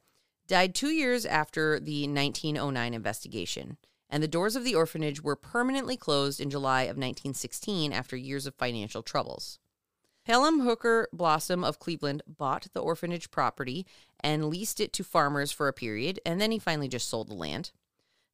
died 0.47 0.73
two 0.73 0.89
years 0.89 1.25
after 1.25 1.79
the 1.79 2.07
1909 2.07 2.93
investigation, 2.93 3.77
and 4.09 4.23
the 4.23 4.27
doors 4.27 4.55
of 4.55 4.63
the 4.63 4.73
orphanage 4.73 5.21
were 5.21 5.35
permanently 5.35 5.95
closed 5.95 6.41
in 6.41 6.49
July 6.49 6.83
of 6.83 6.97
1916 6.97 7.93
after 7.93 8.15
years 8.15 8.47
of 8.47 8.55
financial 8.55 9.03
troubles. 9.03 9.59
Pelham 10.25 10.61
Hooker 10.61 11.07
Blossom 11.13 11.63
of 11.63 11.77
Cleveland 11.77 12.23
bought 12.27 12.67
the 12.73 12.81
orphanage 12.81 13.29
property 13.29 13.85
and 14.21 14.49
leased 14.49 14.79
it 14.79 14.91
to 14.93 15.03
farmers 15.03 15.51
for 15.51 15.67
a 15.67 15.73
period, 15.73 16.19
and 16.25 16.41
then 16.41 16.49
he 16.49 16.57
finally 16.57 16.87
just 16.87 17.07
sold 17.07 17.27
the 17.27 17.35
land. 17.35 17.71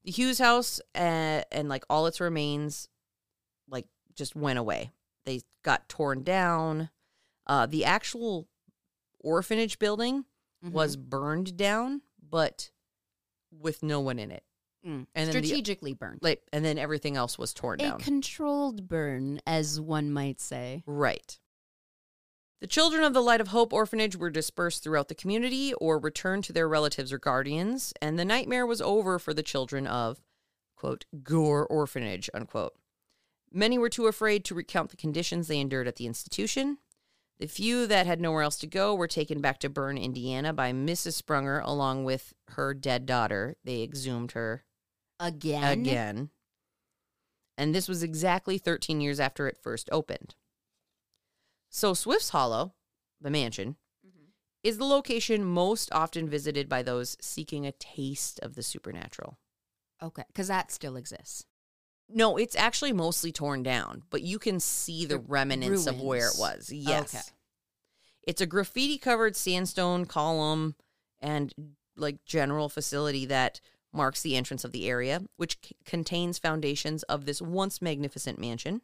The 0.06 0.12
Hughes 0.12 0.40
house 0.40 0.80
uh, 0.96 1.44
and 1.52 1.68
like 1.68 1.84
all 1.90 2.08
its 2.08 2.22
remains, 2.22 2.88
just 4.22 4.36
went 4.36 4.60
away. 4.60 4.92
They 5.26 5.42
got 5.64 5.90
torn 5.90 6.22
down. 6.24 6.92
Uh, 7.48 7.66
the 7.66 7.84
actual 7.86 8.48
orphanage 9.20 9.80
building 9.80 10.26
Mhm. 10.64 10.72
was 10.74 10.96
burned 10.96 11.58
down, 11.58 12.04
but 12.22 12.70
with 13.52 13.82
no 13.82 14.00
one 14.00 14.20
in 14.20 14.30
it. 14.32 14.44
Mm. 14.86 15.06
and 15.14 15.28
then 15.32 15.42
the- 15.42 15.48
strategically 15.48 15.94
burned. 15.94 16.20
Like, 16.24 16.42
and 16.52 16.66
then 16.66 16.80
everything 16.80 17.16
else 17.16 17.38
was 17.38 17.54
torn 17.54 17.80
A 17.82 17.84
down. 17.84 18.00
controlled 18.00 18.88
burn, 18.88 19.40
as 19.46 19.80
one 19.80 20.12
might 20.12 20.40
say. 20.42 20.84
Right. 20.88 21.40
The 22.62 22.68
children 22.68 23.04
of 23.04 23.14
the 23.14 23.22
Light 23.22 23.42
of 23.42 23.50
Hope 23.50 23.74
orphanage 23.74 24.16
were 24.16 24.32
dispersed 24.32 24.82
throughout 24.84 25.08
the 25.08 25.14
community 25.16 25.74
or 25.76 26.00
returned 26.00 26.44
to 26.46 26.54
their 26.54 26.68
relatives 26.68 27.12
or 27.14 27.20
guardians, 27.20 27.94
and 28.02 28.18
the 28.18 28.26
nightmare 28.26 28.66
was 28.66 28.82
over 28.82 29.20
for 29.20 29.34
the 29.36 29.44
children 29.44 29.86
of, 29.86 30.20
quote, 30.76 31.06
Gore 31.22 31.66
Orphanage, 31.68 32.30
unquote. 32.34 32.74
Many 33.52 33.78
were 33.78 33.90
too 33.90 34.08
afraid 34.08 34.46
to 34.46 34.56
recount 34.56 34.92
the 34.92 34.98
conditions 34.98 35.48
they 35.48 35.60
endured 35.60 35.88
at 35.88 35.98
the 35.98 36.06
institution. 36.08 36.78
The 37.40 37.48
few 37.48 37.88
that 37.88 38.06
had 38.06 38.22
nowhere 38.22 38.44
else 38.44 38.58
to 38.60 38.68
go 38.68 38.94
were 38.96 39.08
taken 39.08 39.42
back 39.42 39.60
to 39.60 39.70
Bern, 39.70 39.98
Indiana 39.98 40.54
by 40.54 40.72
Mrs. 40.72 41.22
Sprunger 41.22 41.60
along 41.64 42.04
with 42.06 42.34
her 42.50 42.74
dead 42.74 43.06
daughter. 43.06 43.58
They 43.64 43.82
exhumed 43.82 44.34
her 44.34 44.64
Again. 45.20 45.82
again. 45.82 46.30
And 47.58 47.76
this 47.76 47.88
was 47.88 48.04
exactly 48.04 48.58
13 48.58 49.02
years 49.02 49.20
after 49.20 49.48
it 49.48 49.58
first 49.62 49.90
opened. 49.92 50.36
So, 51.70 51.94
Swift's 51.94 52.30
Hollow, 52.30 52.76
the 53.20 53.30
mansion, 53.30 53.78
Mhm. 54.06 54.32
is 54.64 54.78
the 54.78 54.86
location 54.86 55.44
most 55.44 55.92
often 55.92 56.30
visited 56.30 56.70
by 56.70 56.84
those 56.84 57.18
seeking 57.22 57.66
a 57.66 57.72
taste 57.74 58.40
of 58.40 58.56
the 58.56 58.64
supernatural. 58.64 59.40
Okay. 60.02 60.24
Because 60.28 60.48
that 60.48 60.72
still 60.72 60.96
exists. 60.96 61.46
No, 62.14 62.38
it's 62.38 62.56
actually 62.56 62.94
mostly 62.94 63.32
torn 63.32 63.64
down, 63.64 64.04
but 64.10 64.22
you 64.22 64.40
can 64.40 64.60
see 64.60 65.06
the, 65.06 65.18
The 65.18 65.24
remnants 65.28 65.88
of 65.88 66.02
where 66.02 66.28
it 66.28 66.36
was. 66.38 66.72
Yes. 66.72 67.14
Okay. 67.16 67.24
It's 68.24 68.42
a 68.42 68.46
graffiti 68.46 68.98
covered 68.98 69.36
sandstone 69.36 70.06
column 70.06 70.76
and 71.20 71.54
like 71.96 72.24
general 72.26 72.70
facility 72.70 73.26
that 73.26 73.60
marks 73.94 74.22
the 74.22 74.36
entrance 74.36 74.64
of 74.64 74.72
the 74.72 74.88
area, 74.88 75.22
which 75.38 75.58
c- 75.64 75.76
contains 75.86 76.38
foundations 76.38 77.04
of 77.04 77.26
this 77.26 77.42
once 77.42 77.82
magnificent 77.82 78.40
mansion. 78.40 78.82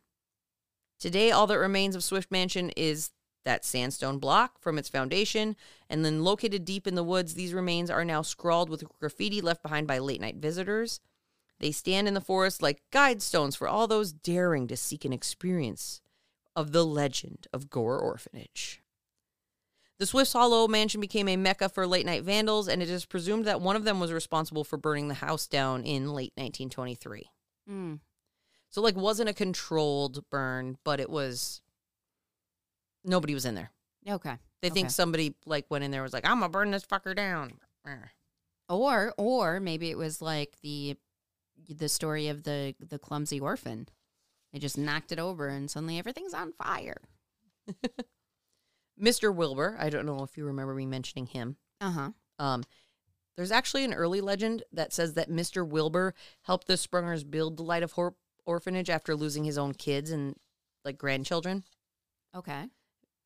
Today, 0.99 1.31
all 1.31 1.47
that 1.47 1.59
remains 1.59 1.95
of 1.95 2.03
Swift 2.03 2.31
Mansion 2.31 2.71
is 2.75 3.11
that 3.45 3.63
sandstone 3.63 4.19
block 4.19 4.59
from 4.59 4.77
its 4.77 4.89
foundation, 4.89 5.55
and 5.89 6.03
then 6.03 6.23
located 6.23 6.65
deep 6.65 6.85
in 6.85 6.95
the 6.95 7.03
woods, 7.03 7.35
these 7.35 7.53
remains 7.53 7.89
are 7.89 8.03
now 8.03 8.21
scrawled 8.21 8.69
with 8.69 8.83
graffiti 8.99 9.39
left 9.39 9.63
behind 9.63 9.87
by 9.87 9.99
late 9.99 10.19
night 10.19 10.35
visitors. 10.35 10.99
They 11.59 11.71
stand 11.71 12.07
in 12.07 12.13
the 12.13 12.21
forest 12.21 12.61
like 12.61 12.83
guide 12.91 13.21
stones 13.21 13.55
for 13.55 13.67
all 13.67 13.87
those 13.87 14.13
daring 14.13 14.67
to 14.67 14.77
seek 14.77 15.05
an 15.05 15.13
experience 15.13 16.01
of 16.55 16.71
the 16.71 16.85
legend 16.85 17.47
of 17.53 17.69
Gore 17.69 17.99
Orphanage. 17.99 18.81
The 19.99 20.05
Swift's 20.05 20.33
Hollow 20.33 20.67
mansion 20.67 21.01
became 21.01 21.27
a 21.27 21.37
mecca 21.37 21.69
for 21.69 21.87
late 21.87 22.05
night 22.05 22.23
vandals, 22.23 22.67
and 22.67 22.83
it 22.83 22.89
is 22.89 23.05
presumed 23.05 23.45
that 23.45 23.61
one 23.61 23.75
of 23.75 23.83
them 23.83 23.99
was 23.99 24.13
responsible 24.13 24.63
for 24.63 24.77
burning 24.77 25.07
the 25.07 25.15
house 25.15 25.47
down 25.47 25.83
in 25.83 26.13
late 26.13 26.33
1923. 26.35 27.25
Mm. 27.69 27.99
So, 28.69 28.81
like, 28.81 28.95
wasn't 28.95 29.29
a 29.29 29.33
controlled 29.33 30.23
burn, 30.29 30.77
but 30.83 30.99
it 30.99 31.09
was. 31.09 31.61
Nobody 33.03 33.33
was 33.33 33.45
in 33.45 33.55
there. 33.55 33.71
Okay. 34.07 34.35
They 34.61 34.69
think 34.69 34.91
somebody 34.91 35.35
like 35.45 35.65
went 35.69 35.83
in 35.83 35.91
there 35.91 36.01
and 36.01 36.05
was 36.05 36.13
like, 36.13 36.27
"I'm 36.27 36.39
gonna 36.39 36.49
burn 36.49 36.71
this 36.71 36.85
fucker 36.85 37.15
down." 37.15 37.59
Or 38.69 39.13
or 39.17 39.59
maybe 39.59 39.89
it 39.89 39.97
was 39.97 40.21
like 40.21 40.57
the 40.61 40.97
the 41.67 41.89
story 41.89 42.27
of 42.27 42.43
the 42.43 42.75
the 42.79 42.99
clumsy 42.99 43.39
orphan. 43.39 43.87
They 44.53 44.59
just 44.59 44.77
knocked 44.77 45.11
it 45.11 45.19
over 45.19 45.47
and 45.47 45.69
suddenly 45.69 45.99
everything's 45.99 46.33
on 46.33 46.53
fire. 46.53 47.01
Mr. 49.01 49.33
Wilbur, 49.33 49.77
I 49.79 49.89
don't 49.89 50.05
know 50.05 50.23
if 50.23 50.37
you 50.37 50.45
remember 50.45 50.73
me 50.73 50.85
mentioning 50.85 51.27
him. 51.27 51.57
Uh-huh. 51.81 52.11
Um, 52.39 52.63
there's 53.35 53.51
actually 53.51 53.83
an 53.83 53.93
early 53.93 54.21
legend 54.21 54.63
that 54.71 54.93
says 54.93 55.13
that 55.13 55.29
Mr. 55.29 55.67
Wilbur 55.67 56.15
helped 56.43 56.67
the 56.67 56.73
Sprungers 56.73 57.29
build 57.29 57.57
the 57.57 57.63
Light 57.63 57.83
of 57.83 57.91
Hope 57.91 58.17
orphanage 58.45 58.89
after 58.89 59.15
losing 59.15 59.43
his 59.43 59.57
own 59.57 59.73
kids 59.73 60.09
and 60.09 60.35
like 60.83 60.97
grandchildren. 60.97 61.63
Okay. 62.35 62.65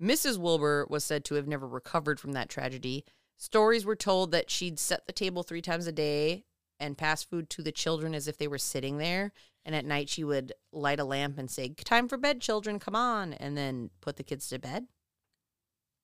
Mrs. 0.01 0.37
Wilbur 0.37 0.87
was 0.89 1.05
said 1.05 1.23
to 1.25 1.35
have 1.35 1.47
never 1.47 1.67
recovered 1.67 2.19
from 2.19 2.33
that 2.33 2.49
tragedy. 2.49 3.05
Stories 3.37 3.85
were 3.85 3.95
told 3.95 4.31
that 4.31 4.49
she'd 4.49 4.79
set 4.79 5.05
the 5.05 5.13
table 5.13 5.43
three 5.43 5.61
times 5.61 5.87
a 5.87 5.91
day 5.91 6.43
and 6.81 6.97
pass 6.97 7.23
food 7.23 7.49
to 7.51 7.61
the 7.61 7.71
children 7.71 8.13
as 8.13 8.27
if 8.27 8.37
they 8.37 8.47
were 8.47 8.57
sitting 8.57 8.97
there. 8.97 9.31
And 9.63 9.75
at 9.75 9.85
night, 9.85 10.09
she 10.09 10.23
would 10.23 10.53
light 10.73 10.99
a 10.99 11.05
lamp 11.05 11.37
and 11.37 11.49
say, 11.49 11.69
Time 11.69 12.09
for 12.09 12.17
bed, 12.17 12.41
children, 12.41 12.79
come 12.79 12.95
on. 12.95 13.33
And 13.33 13.55
then 13.55 13.91
put 14.01 14.17
the 14.17 14.23
kids 14.23 14.49
to 14.49 14.59
bed. 14.59 14.87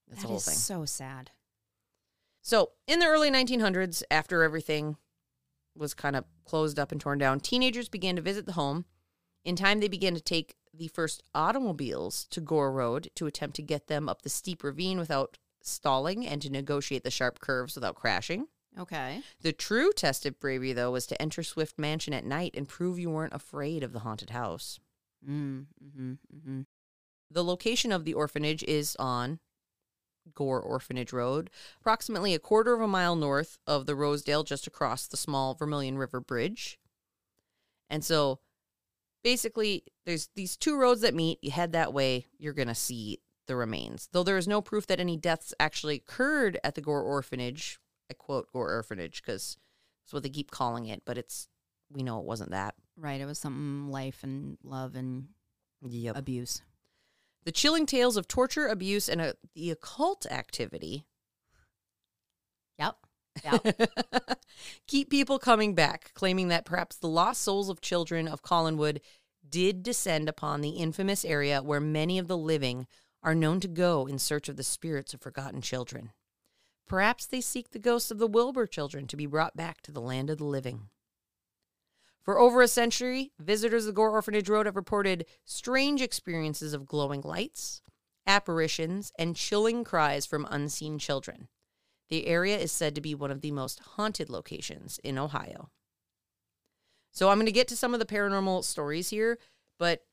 That's 0.08 0.22
That 0.22 0.22
the 0.22 0.28
whole 0.30 0.38
is 0.38 0.46
thing. 0.46 0.54
so 0.54 0.86
sad. 0.86 1.32
So, 2.42 2.72
in 2.88 3.00
the 3.00 3.08
early 3.08 3.30
1900s, 3.30 4.04
after 4.10 4.44
everything 4.44 4.96
was 5.76 5.94
kind 5.94 6.16
of 6.16 6.24
closed 6.46 6.80
up 6.80 6.92
and 6.92 7.02
torn 7.02 7.18
down, 7.18 7.40
teenagers 7.40 7.90
began 7.90 8.16
to 8.16 8.22
visit 8.22 8.46
the 8.46 8.54
home. 8.54 8.86
In 9.44 9.56
time, 9.56 9.80
they 9.80 9.88
began 9.88 10.13
to 10.13 10.22
take 10.22 10.56
the 10.74 10.88
first 10.88 11.24
automobiles 11.34 12.26
to 12.30 12.40
Gore 12.40 12.72
Road 12.72 13.10
to 13.16 13.26
attempt 13.26 13.56
to 13.56 13.62
get 13.62 13.88
them 13.88 14.08
up 14.08 14.22
the 14.22 14.30
steep 14.30 14.63
ravine 14.63 15.00
without 15.00 15.38
stalling 15.62 16.26
and 16.26 16.42
to 16.42 16.50
negotiate 16.50 17.04
the 17.04 17.12
sharp 17.12 17.40
curves 17.40 17.76
without 17.76 17.96
crashing. 17.96 18.48
Okay. 18.80 19.22
The 19.42 19.54
true 19.54 19.92
test 19.92 20.26
of 20.26 20.40
bravery, 20.40 20.74
though, 20.74 20.92
was 20.92 21.08
to 21.08 21.22
enter 21.22 21.44
Swift 21.44 21.80
Mansion 21.80 22.13
at 22.13 22.26
night 22.26 22.54
and 22.56 22.68
prove 22.68 23.00
you 23.00 23.10
weren't 23.10 23.34
afraid 23.34 23.84
of 23.84 23.94
the 23.94 24.00
haunted 24.00 24.30
house. 24.30 24.80
Mm, 25.28 25.66
mm-hmm, 25.84 26.12
mm-hmm. 26.12 26.62
The 27.32 27.44
location 27.44 27.92
of 27.92 28.06
the 28.06 28.13
orphanage 28.13 28.63
is 28.63 28.96
on 28.98 29.40
Gore 30.34 30.62
Orphanage 30.62 31.12
Road, 31.13 31.50
approximately 31.80 32.34
a 32.34 32.40
quarter 32.40 32.74
of 32.74 32.82
a 32.82 32.88
mile 32.88 33.16
north 33.16 33.58
of 33.66 33.86
the 33.86 33.96
Rosedale, 33.96 34.44
just 34.44 34.68
across 34.68 35.08
the 35.08 35.18
small 35.18 35.54
Vermilion 35.54 35.98
River 35.98 36.20
Bridge. 36.20 36.78
And 37.90 38.04
so 38.04 38.40
basically, 39.24 39.84
there's 40.06 40.30
these 40.36 40.56
two 40.56 40.78
roads 40.78 41.02
that 41.02 41.16
meet. 41.16 41.40
You 41.42 41.52
head 41.52 41.72
that 41.72 41.94
way, 41.94 42.28
you're 42.38 42.54
going 42.54 42.68
to 42.68 42.76
see 42.76 43.20
the 43.48 43.56
remains. 43.56 44.10
Though 44.12 44.24
there 44.24 44.38
is 44.38 44.48
no 44.48 44.62
proof 44.62 44.86
that 44.88 45.00
any 45.00 45.18
deaths 45.18 45.54
actually 45.60 45.96
occurred 45.96 46.60
at 46.63 46.76
the 46.76 46.82
Gore 46.82 47.02
Orphanage. 47.02 47.80
I 48.10 48.13
quote 48.13 48.52
Gore 48.52 48.74
Orphanage 48.74 49.22
because 49.22 49.58
that's 50.04 50.13
what 50.13 50.24
they 50.24 50.30
keep 50.30 50.52
calling 50.52 50.86
it, 50.86 51.04
but 51.06 51.17
it's, 51.17 51.48
we 51.91 52.04
know 52.04 52.20
it 52.20 52.26
wasn't 52.26 52.52
that. 52.52 52.76
Right. 52.96 53.20
It 53.22 53.26
was 53.26 53.39
something 53.39 53.91
life 53.91 54.24
and 54.24 54.58
love 54.63 54.96
and 54.96 55.28
Yep. 55.82 56.17
abuse. 56.17 56.62
The 57.43 57.52
chilling 57.52 57.86
tales 57.86 58.17
of 58.17 58.28
torture, 58.28 58.67
abuse, 58.67 59.08
and 59.08 59.22
uh, 59.22 59.34
the 59.54 59.72
occult 59.72 60.26
activity 60.26 61.06
Yep. 62.80 62.96
Yep. 63.43 63.80
keep 64.88 65.10
people 65.10 65.39
coming 65.39 65.76
back, 65.76 66.12
claiming 66.13 66.48
that 66.50 66.65
perhaps 66.65 66.96
the 66.96 67.08
lost 67.08 67.41
souls 67.41 67.70
of 67.70 67.82
children 67.82 68.28
of 68.28 68.41
Collinwood 68.41 69.00
did 69.48 69.84
descend 69.84 70.28
upon 70.28 70.62
the 70.62 70.72
infamous 70.72 71.24
area 71.24 71.62
where 71.62 71.80
many 71.80 72.20
of 72.20 72.28
the 72.28 72.38
living 72.38 72.88
are 73.24 73.36
known 73.36 73.60
to 73.62 73.67
go 73.67 74.06
in 74.06 74.20
search 74.20 74.50
of 74.50 74.58
the 74.58 74.63
spirits 74.63 75.13
of 75.13 75.22
forgotten 75.22 75.62
children. 75.62 76.12
Perhaps 76.88 77.26
they 77.26 77.41
seek 77.41 77.71
the 77.71 77.80
ghosts 77.80 78.12
of 78.12 78.17
the 78.17 78.28
Wilbur 78.28 78.65
children 78.65 79.08
to 79.08 79.17
be 79.17 79.26
brought 79.26 79.58
back 79.58 79.82
to 79.82 79.91
the 79.91 80.02
land 80.02 80.30
of 80.30 80.38
the 80.38 80.45
living. 80.45 80.89
For 82.23 82.39
over 82.39 82.62
a 82.62 82.67
century, 82.67 83.32
visitors 83.39 83.84
of 83.84 83.88
the 83.88 83.93
Gore 83.93 84.12
Orphanage 84.12 84.50
Road 84.50 84.65
have 84.65 84.76
reported 84.76 85.26
strange 85.45 86.02
experiences 86.02 86.73
of 86.73 86.86
glowing 86.86 87.21
lights, 87.21 87.82
apparitions, 88.26 89.12
and 89.17 89.36
chilling 89.36 89.84
cries 89.84 90.26
from 90.26 90.47
unseen 90.50 91.00
children. 91.00 91.47
The 92.10 92.28
area 92.28 92.58
is 92.58 92.71
said 92.71 92.95
to 92.95 93.02
be 93.02 93.15
one 93.15 93.32
of 93.32 93.41
the 93.41 93.52
most 93.52 93.80
haunted 93.80 94.30
locations 94.30 95.00
in 95.04 95.17
Ohio. 95.17 95.69
So 97.12 97.30
I'm 97.30 97.38
going 97.38 97.47
to 97.47 97.52
get 97.52 97.67
to 97.69 97.78
some 97.78 97.93
of 97.93 98.00
the 98.00 98.06
paranormal 98.06 98.63
stories 98.63 99.10
here, 99.10 99.39
but 99.78 100.04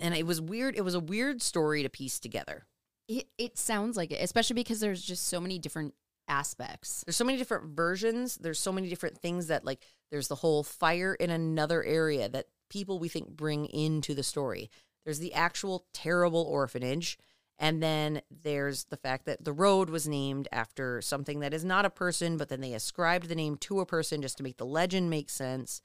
and 0.00 0.14
it 0.14 0.26
was 0.26 0.40
weird. 0.40 0.76
It 0.76 0.82
was 0.82 0.94
a 0.94 1.00
weird 1.00 1.42
story 1.42 1.82
to 1.82 1.88
piece 1.88 2.18
together. 2.18 2.66
It, 3.08 3.26
it 3.38 3.58
sounds 3.58 3.96
like 3.96 4.12
it, 4.12 4.22
especially 4.22 4.54
because 4.54 4.80
there's 4.80 5.02
just 5.02 5.26
so 5.26 5.40
many 5.40 5.58
different 5.58 5.94
aspects. 6.28 7.02
There's 7.06 7.16
so 7.16 7.24
many 7.24 7.38
different 7.38 7.74
versions. 7.74 8.36
There's 8.36 8.58
so 8.58 8.72
many 8.72 8.88
different 8.88 9.18
things 9.18 9.46
that 9.46 9.64
like 9.64 9.82
there's 10.10 10.28
the 10.28 10.36
whole 10.36 10.62
fire 10.62 11.14
in 11.14 11.30
another 11.30 11.82
area 11.82 12.28
that 12.28 12.46
people 12.68 12.98
we 12.98 13.08
think 13.08 13.30
bring 13.30 13.66
into 13.66 14.14
the 14.14 14.22
story. 14.22 14.70
There's 15.04 15.20
the 15.20 15.32
actual 15.32 15.86
terrible 15.94 16.42
orphanage. 16.42 17.18
And 17.58 17.82
then 17.82 18.20
there's 18.30 18.84
the 18.84 18.96
fact 18.96 19.24
that 19.24 19.44
the 19.44 19.52
road 19.52 19.90
was 19.90 20.06
named 20.06 20.46
after 20.52 21.02
something 21.02 21.40
that 21.40 21.52
is 21.52 21.64
not 21.64 21.84
a 21.84 21.90
person, 21.90 22.36
but 22.36 22.48
then 22.48 22.60
they 22.60 22.74
ascribed 22.74 23.28
the 23.28 23.34
name 23.34 23.56
to 23.56 23.80
a 23.80 23.86
person 23.86 24.22
just 24.22 24.36
to 24.36 24.44
make 24.44 24.58
the 24.58 24.66
legend 24.66 25.10
make 25.10 25.28
sense. 25.28 25.80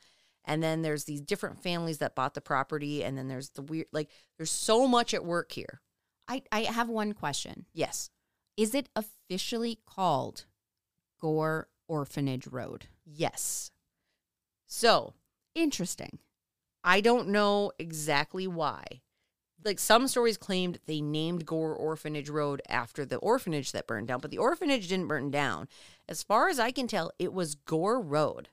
And 0.46 0.62
then 0.62 0.82
there's 0.84 1.06
these 1.06 1.22
different 1.22 1.64
families 1.64 1.98
that 2.00 2.16
bought 2.16 2.36
the 2.36 2.42
property. 2.42 3.04
And 3.04 3.18
then 3.18 3.28
there's 3.28 3.50
the 3.52 3.64
weird, 3.64 3.88
like, 3.92 4.10
there's 4.38 4.52
so 4.52 4.88
much 4.88 5.14
at 5.14 5.26
work 5.26 5.54
here. 5.54 5.82
I, 6.28 6.44
I 6.52 6.62
have 6.62 6.90
one 6.90 7.14
question. 7.14 7.66
Yes. 7.74 8.10
Is 8.56 8.74
it 8.76 8.90
officially 8.96 9.80
called 9.86 10.46
Gore 11.20 11.68
Orphanage 11.88 12.48
Road? 12.48 12.88
Yes. 13.06 13.72
So 14.66 15.14
Interesting. 15.56 16.20
I 16.84 17.02
don't 17.02 17.30
know 17.30 17.72
exactly 17.78 18.48
why. 18.48 18.84
Like 19.64 19.80
some 19.80 20.08
stories 20.08 20.38
claimed 20.38 20.80
they 20.86 21.00
named 21.00 21.46
Gore 21.46 21.76
Orphanage 21.76 22.30
Road 22.30 22.62
after 22.68 23.06
the 23.06 23.18
orphanage 23.18 23.72
that 23.72 23.88
burned 23.88 24.08
down, 24.08 24.20
but 24.20 24.32
the 24.32 24.38
orphanage 24.38 24.90
didn't 24.90 25.08
burn 25.08 25.32
down. 25.32 25.70
As 26.10 26.22
far 26.24 26.50
as 26.50 26.60
I 26.60 26.72
can 26.72 26.88
tell, 26.88 27.12
it 27.18 27.34
was 27.34 27.56
Gore 27.56 28.02
Road. 28.02 28.50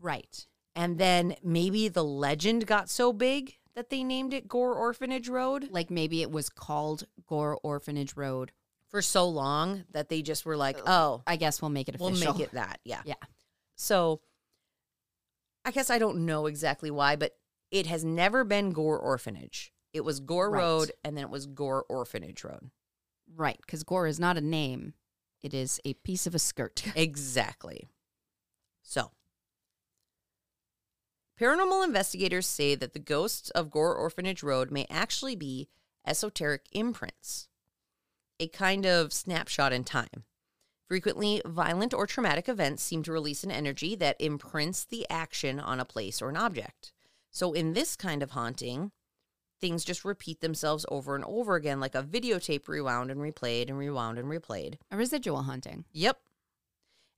Right. 0.00 0.46
And 0.74 0.98
then 0.98 1.36
maybe 1.42 1.86
the 1.88 2.02
legend 2.02 2.66
got 2.66 2.90
so 2.90 3.12
big 3.12 3.58
that 3.74 3.90
they 3.90 4.04
named 4.04 4.32
it 4.32 4.48
Gore 4.48 4.74
Orphanage 4.74 5.28
Road 5.28 5.68
Like 5.70 5.90
maybe 5.90 6.22
it 6.22 6.30
was 6.30 6.48
called 6.48 7.04
Gore 7.26 7.58
Orphanage 7.62 8.16
Road. 8.16 8.52
for 8.88 9.02
so 9.02 9.28
long 9.28 9.84
that 9.92 10.08
they 10.08 10.22
just 10.22 10.46
were 10.46 10.56
like, 10.56 10.78
oh, 10.78 10.82
oh 10.86 11.22
I 11.26 11.36
guess 11.36 11.60
we'll 11.60 11.70
make 11.70 11.88
it 11.88 11.96
official. 11.96 12.12
we'll 12.12 12.34
make 12.34 12.40
it 12.40 12.52
that. 12.52 12.80
Yeah. 12.84 13.02
Yeah. 13.04 13.14
So 13.76 14.20
I 15.64 15.70
guess 15.70 15.90
I 15.90 15.98
don't 15.98 16.26
know 16.26 16.46
exactly 16.46 16.90
why, 16.90 17.16
but 17.16 17.32
it 17.70 17.86
has 17.86 18.04
never 18.04 18.44
been 18.44 18.70
Gore 18.72 18.98
Orphanage. 18.98 19.72
It 19.92 20.04
was 20.04 20.20
Gore 20.20 20.50
Right. 20.50 20.60
Road 20.60 20.92
and 21.04 21.16
then 21.16 21.24
it 21.24 21.30
was 21.30 21.46
Gore 21.46 21.84
Orphanage 21.88 22.44
Road. 22.44 22.70
Right. 23.34 23.58
Because 23.60 23.82
Gore 23.82 24.06
is 24.06 24.20
not 24.20 24.36
a 24.36 24.40
name, 24.40 24.94
it 25.42 25.52
is 25.54 25.80
a 25.84 25.94
piece 25.94 26.26
of 26.26 26.34
a 26.34 26.38
skirt. 26.38 26.84
Exactly. 26.96 27.88
So, 28.82 29.10
paranormal 31.40 31.84
investigators 31.84 32.46
say 32.46 32.74
that 32.74 32.92
the 32.92 32.98
ghosts 32.98 33.50
of 33.50 33.70
Gore 33.70 33.94
Orphanage 33.94 34.42
Road 34.42 34.70
may 34.70 34.86
actually 34.88 35.36
be 35.36 35.68
esoteric 36.06 36.66
imprints, 36.72 37.48
a 38.38 38.48
kind 38.48 38.86
of 38.86 39.12
snapshot 39.12 39.72
in 39.72 39.84
time. 39.84 40.24
Frequently, 40.86 41.40
violent 41.46 41.94
or 41.94 42.06
traumatic 42.06 42.48
events 42.48 42.82
seem 42.82 43.02
to 43.02 43.12
release 43.12 43.42
an 43.42 43.50
energy 43.50 43.94
that 43.96 44.20
imprints 44.20 44.84
the 44.84 45.06
action 45.08 45.58
on 45.58 45.80
a 45.80 45.84
place 45.84 46.20
or 46.20 46.28
an 46.28 46.36
object. 46.36 46.92
So, 47.30 47.52
in 47.52 47.72
this 47.72 47.96
kind 47.96 48.22
of 48.22 48.32
haunting, 48.32 48.92
things 49.60 49.84
just 49.84 50.04
repeat 50.04 50.40
themselves 50.40 50.84
over 50.90 51.14
and 51.14 51.24
over 51.24 51.54
again, 51.54 51.80
like 51.80 51.94
a 51.94 52.02
videotape 52.02 52.68
rewound 52.68 53.10
and 53.10 53.20
replayed 53.20 53.68
and 53.68 53.78
rewound 53.78 54.18
and 54.18 54.28
replayed. 54.28 54.76
a 54.90 54.96
residual 54.96 55.42
haunting. 55.42 55.84
Yep. 55.92 56.18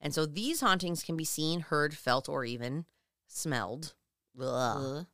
And 0.01 0.15
so 0.15 0.27
these 0.27 0.61
hauntings 0.61 1.03
can 1.03 1.17
be 1.17 1.25
seen, 1.25 1.61
heard, 1.61 1.97
felt, 1.97 2.29
or 2.29 2.45
even 2.45 2.85
smelled. 3.27 3.95
Ugh. 4.41 5.07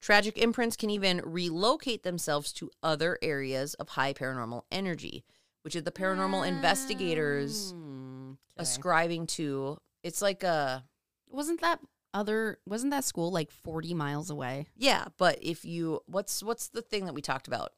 Tragic 0.00 0.38
imprints 0.38 0.76
can 0.76 0.90
even 0.90 1.20
relocate 1.24 2.02
themselves 2.02 2.52
to 2.54 2.70
other 2.82 3.18
areas 3.22 3.74
of 3.74 3.90
high 3.90 4.12
paranormal 4.12 4.62
energy, 4.70 5.24
which 5.62 5.74
is 5.74 5.82
the 5.82 5.90
paranormal 5.92 6.46
investigators 6.46 7.72
Mm, 7.72 8.32
okay. 8.32 8.38
ascribing 8.62 9.26
to. 9.28 9.78
It's 10.02 10.22
like 10.22 10.42
a 10.44 10.84
Wasn't 11.28 11.60
that 11.60 11.80
other 12.14 12.58
wasn't 12.66 12.92
that 12.92 13.04
school 13.04 13.30
like 13.32 13.50
40 13.50 13.92
miles 13.94 14.30
away? 14.30 14.68
yeah, 14.76 15.06
but 15.18 15.38
if 15.42 15.64
you 15.64 16.00
what's 16.06 16.42
what's 16.42 16.68
the 16.68 16.82
thing 16.82 17.04
that 17.06 17.14
we 17.14 17.20
talked 17.22 17.48
about, 17.48 17.72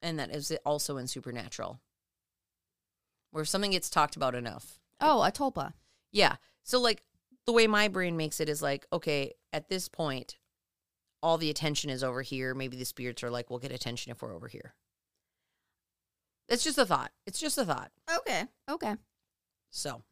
and 0.00 0.18
that 0.18 0.30
is 0.34 0.52
also 0.64 0.96
in 0.96 1.06
Supernatural, 1.08 1.80
where 3.30 3.42
if 3.42 3.48
something 3.48 3.72
gets 3.72 3.90
talked 3.90 4.16
about 4.16 4.34
enough, 4.34 4.78
Oh, 5.00 5.22
a 5.22 5.32
tulpa. 5.32 5.72
Yeah. 6.12 6.36
So 6.62 6.80
like 6.80 7.02
the 7.46 7.52
way 7.52 7.66
my 7.66 7.88
brain 7.88 8.16
makes 8.16 8.38
it 8.40 8.48
is 8.48 8.62
like, 8.62 8.86
okay, 8.92 9.32
at 9.54 9.68
this 9.68 9.88
point, 9.88 10.36
all 11.22 11.38
the 11.38 11.48
attention 11.48 11.88
is 11.88 12.02
over 12.02 12.22
here. 12.22 12.54
Maybe 12.54 12.76
the 12.76 12.84
spirits 12.84 13.22
are 13.22 13.30
like, 13.30 13.48
we'll 13.48 13.60
get 13.60 13.72
attention 13.72 14.10
if 14.10 14.20
we're 14.20 14.34
over 14.34 14.48
here. 14.48 14.74
It's 16.48 16.64
just 16.64 16.76
a 16.76 16.84
thought. 16.84 17.12
It's 17.24 17.38
just 17.38 17.56
a 17.56 17.64
thought. 17.64 17.92
Okay. 18.18 18.44
Okay. 18.68 18.96
So, 19.70 20.02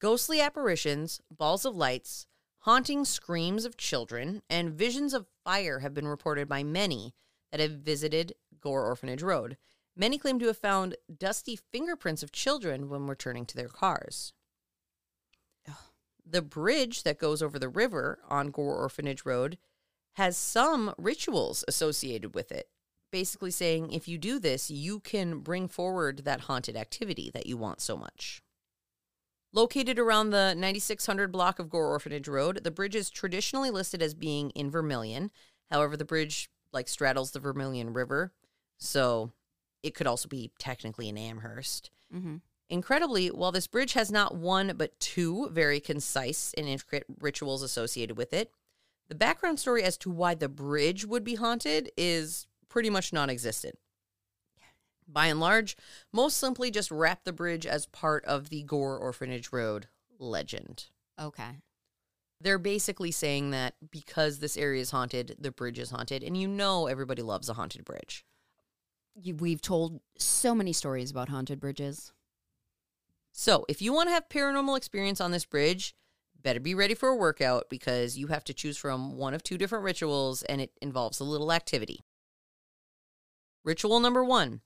ghostly 0.00 0.40
apparitions, 0.40 1.20
balls 1.30 1.64
of 1.64 1.76
lights, 1.76 2.26
haunting 2.60 3.04
screams 3.04 3.64
of 3.64 3.76
children, 3.76 4.42
and 4.48 4.72
visions 4.72 5.12
of 5.12 5.26
fire 5.44 5.80
have 5.80 5.94
been 5.94 6.08
reported 6.08 6.48
by 6.48 6.64
many 6.64 7.14
that 7.50 7.60
have 7.60 7.72
visited 7.72 8.34
Gore 8.60 8.86
Orphanage 8.86 9.22
Road. 9.22 9.58
Many 9.94 10.16
claim 10.16 10.38
to 10.38 10.46
have 10.46 10.56
found 10.56 10.96
dusty 11.18 11.54
fingerprints 11.54 12.22
of 12.22 12.32
children 12.32 12.88
when 12.88 13.06
returning 13.06 13.44
to 13.46 13.56
their 13.56 13.68
cars. 13.68 14.32
The 16.24 16.42
bridge 16.42 17.02
that 17.02 17.18
goes 17.18 17.42
over 17.42 17.58
the 17.58 17.68
river 17.68 18.20
on 18.28 18.50
Gore 18.50 18.76
Orphanage 18.76 19.24
Road 19.24 19.58
has 20.14 20.36
some 20.36 20.94
rituals 20.98 21.64
associated 21.66 22.34
with 22.34 22.52
it. 22.52 22.68
Basically, 23.10 23.50
saying 23.50 23.92
if 23.92 24.08
you 24.08 24.18
do 24.18 24.38
this, 24.38 24.70
you 24.70 25.00
can 25.00 25.40
bring 25.40 25.68
forward 25.68 26.22
that 26.24 26.42
haunted 26.42 26.76
activity 26.76 27.30
that 27.34 27.46
you 27.46 27.56
want 27.56 27.80
so 27.80 27.96
much. 27.96 28.42
Located 29.52 29.98
around 29.98 30.30
the 30.30 30.54
9600 30.56 31.30
block 31.30 31.58
of 31.58 31.68
Gore 31.68 31.88
Orphanage 31.88 32.28
Road, 32.28 32.64
the 32.64 32.70
bridge 32.70 32.94
is 32.94 33.10
traditionally 33.10 33.70
listed 33.70 34.00
as 34.00 34.14
being 34.14 34.48
in 34.50 34.70
Vermilion. 34.70 35.30
However, 35.70 35.94
the 35.96 36.06
bridge 36.06 36.48
like 36.72 36.88
straddles 36.88 37.32
the 37.32 37.40
Vermilion 37.40 37.92
River, 37.92 38.32
so 38.78 39.32
it 39.82 39.94
could 39.94 40.06
also 40.06 40.26
be 40.26 40.52
technically 40.58 41.08
in 41.10 41.18
Amherst. 41.18 41.90
Mm-hmm. 42.14 42.36
Incredibly, 42.70 43.28
while 43.28 43.52
this 43.52 43.66
bridge 43.66 43.92
has 43.92 44.10
not 44.10 44.34
one 44.34 44.74
but 44.76 44.98
two 44.98 45.48
very 45.50 45.78
concise 45.80 46.54
and 46.56 46.66
intricate 46.66 47.04
rituals 47.20 47.62
associated 47.62 48.16
with 48.16 48.32
it, 48.32 48.50
the 49.08 49.14
background 49.14 49.60
story 49.60 49.82
as 49.82 49.98
to 49.98 50.10
why 50.10 50.34
the 50.34 50.48
bridge 50.48 51.04
would 51.04 51.24
be 51.24 51.34
haunted 51.34 51.90
is 51.96 52.46
pretty 52.68 52.88
much 52.88 53.12
non 53.12 53.28
existent. 53.28 53.78
By 55.06 55.26
and 55.26 55.40
large, 55.40 55.76
most 56.12 56.38
simply 56.38 56.70
just 56.70 56.90
wrap 56.90 57.24
the 57.24 57.32
bridge 57.32 57.66
as 57.66 57.86
part 57.86 58.24
of 58.24 58.48
the 58.48 58.62
Gore 58.62 58.96
Orphanage 58.96 59.52
Road 59.52 59.88
legend. 60.18 60.86
Okay. 61.20 61.58
They're 62.40 62.58
basically 62.58 63.10
saying 63.10 63.50
that 63.50 63.74
because 63.90 64.38
this 64.38 64.56
area 64.56 64.80
is 64.80 64.90
haunted, 64.90 65.36
the 65.38 65.52
bridge 65.52 65.78
is 65.78 65.90
haunted, 65.90 66.22
and 66.22 66.36
you 66.36 66.48
know 66.48 66.86
everybody 66.86 67.22
loves 67.22 67.48
a 67.48 67.54
haunted 67.54 67.84
bridge. 67.84 68.24
You, 69.14 69.36
we've 69.36 69.60
told 69.60 70.00
so 70.16 70.54
many 70.54 70.72
stories 70.72 71.10
about 71.10 71.28
haunted 71.28 71.60
bridges. 71.60 72.12
So, 73.32 73.64
if 73.68 73.80
you 73.80 73.92
want 73.92 74.08
to 74.08 74.12
have 74.12 74.28
paranormal 74.28 74.76
experience 74.76 75.20
on 75.20 75.30
this 75.30 75.46
bridge, 75.46 75.94
better 76.40 76.60
be 76.60 76.74
ready 76.74 76.94
for 76.94 77.08
a 77.08 77.16
workout 77.16 77.70
because 77.70 78.18
you 78.18 78.26
have 78.26 78.44
to 78.44 78.54
choose 78.54 78.76
from 78.76 79.16
one 79.16 79.32
of 79.32 79.42
two 79.42 79.56
different 79.56 79.84
rituals 79.84 80.42
and 80.42 80.60
it 80.60 80.72
involves 80.82 81.18
a 81.18 81.24
little 81.24 81.50
activity. 81.50 82.00
Ritual 83.64 84.00
number 84.00 84.22
one 84.24 84.60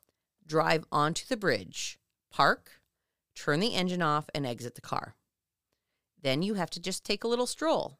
drive 0.46 0.84
onto 0.90 1.26
the 1.26 1.36
bridge, 1.36 1.98
park, 2.30 2.80
turn 3.34 3.60
the 3.60 3.74
engine 3.74 4.02
off, 4.02 4.30
and 4.34 4.46
exit 4.46 4.74
the 4.74 4.80
car. 4.80 5.16
Then 6.22 6.42
you 6.42 6.54
have 6.54 6.70
to 6.70 6.80
just 6.80 7.04
take 7.04 7.24
a 7.24 7.28
little 7.28 7.46
stroll. 7.46 7.98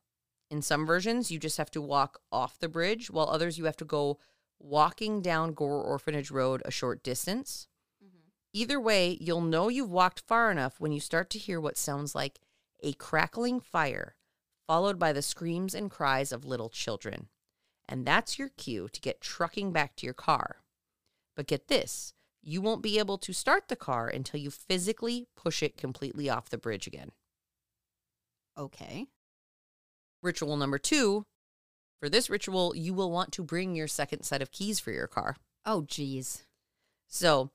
In 0.50 0.62
some 0.62 0.86
versions, 0.86 1.30
you 1.30 1.38
just 1.38 1.58
have 1.58 1.70
to 1.72 1.82
walk 1.82 2.20
off 2.30 2.58
the 2.58 2.68
bridge, 2.68 3.10
while 3.10 3.28
others, 3.28 3.58
you 3.58 3.64
have 3.64 3.76
to 3.76 3.84
go 3.84 4.18
walking 4.58 5.20
down 5.20 5.54
Gore 5.54 5.82
Orphanage 5.82 6.30
Road 6.30 6.62
a 6.64 6.70
short 6.70 7.02
distance. 7.02 7.66
Either 8.56 8.80
way, 8.80 9.18
you'll 9.20 9.42
know 9.42 9.68
you've 9.68 9.90
walked 9.90 10.22
far 10.26 10.50
enough 10.50 10.80
when 10.80 10.90
you 10.90 10.98
start 10.98 11.28
to 11.28 11.38
hear 11.38 11.60
what 11.60 11.76
sounds 11.76 12.14
like 12.14 12.40
a 12.82 12.94
crackling 12.94 13.60
fire, 13.60 14.16
followed 14.66 14.98
by 14.98 15.12
the 15.12 15.20
screams 15.20 15.74
and 15.74 15.90
cries 15.90 16.32
of 16.32 16.42
little 16.42 16.70
children. 16.70 17.28
And 17.86 18.06
that's 18.06 18.38
your 18.38 18.48
cue 18.48 18.88
to 18.94 19.00
get 19.02 19.20
trucking 19.20 19.72
back 19.72 19.94
to 19.96 20.06
your 20.06 20.14
car. 20.14 20.62
But 21.36 21.48
get 21.48 21.68
this 21.68 22.14
you 22.42 22.62
won't 22.62 22.82
be 22.82 22.98
able 22.98 23.18
to 23.18 23.34
start 23.34 23.68
the 23.68 23.76
car 23.76 24.08
until 24.08 24.40
you 24.40 24.50
physically 24.50 25.26
push 25.36 25.62
it 25.62 25.76
completely 25.76 26.30
off 26.30 26.48
the 26.48 26.56
bridge 26.56 26.86
again. 26.86 27.10
Okay. 28.56 29.08
Ritual 30.22 30.56
number 30.56 30.78
two 30.78 31.26
for 32.00 32.08
this 32.08 32.30
ritual, 32.30 32.74
you 32.74 32.94
will 32.94 33.10
want 33.10 33.32
to 33.32 33.42
bring 33.42 33.74
your 33.74 33.88
second 33.88 34.22
set 34.22 34.40
of 34.40 34.50
keys 34.50 34.80
for 34.80 34.92
your 34.92 35.08
car. 35.08 35.36
Oh, 35.66 35.82
geez. 35.82 36.46
So 37.06 37.50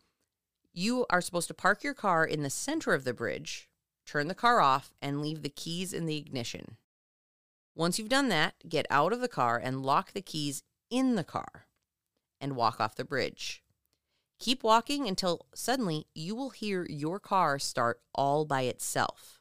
you 0.74 1.06
are 1.10 1.22
supposed 1.22 1.48
to 1.48 1.54
park 1.54 1.84
your 1.84 1.94
car 1.94 2.26
in 2.26 2.44
the 2.44 2.50
center 2.50 2.94
of 2.94 3.04
the 3.04 3.14
bridge, 3.14 3.70
turn 4.06 4.28
the 4.28 4.36
car 4.36 4.62
off, 4.62 4.94
and 5.02 5.22
leave 5.22 5.42
the 5.42 5.50
keys 5.50 5.94
in 5.94 6.06
the 6.06 6.18
ignition. 6.18 6.78
Once 7.76 7.98
you've 7.98 8.10
done 8.10 8.30
that, 8.30 8.56
get 8.68 8.86
out 8.90 9.14
of 9.14 9.22
the 9.22 9.28
car 9.28 9.60
and 9.62 9.84
lock 9.84 10.14
the 10.14 10.22
keys 10.22 10.64
in 10.90 11.16
the 11.16 11.24
car 11.24 11.68
and 12.40 12.56
walk 12.56 12.80
off 12.80 12.96
the 12.96 13.06
bridge. 13.06 13.64
Keep 14.40 14.64
walking 14.64 15.08
until 15.08 15.46
suddenly 15.54 16.08
you 16.16 16.36
will 16.36 16.50
hear 16.50 16.86
your 16.90 17.20
car 17.20 17.60
start 17.60 18.02
all 18.16 18.44
by 18.44 18.64
itself. 18.64 19.40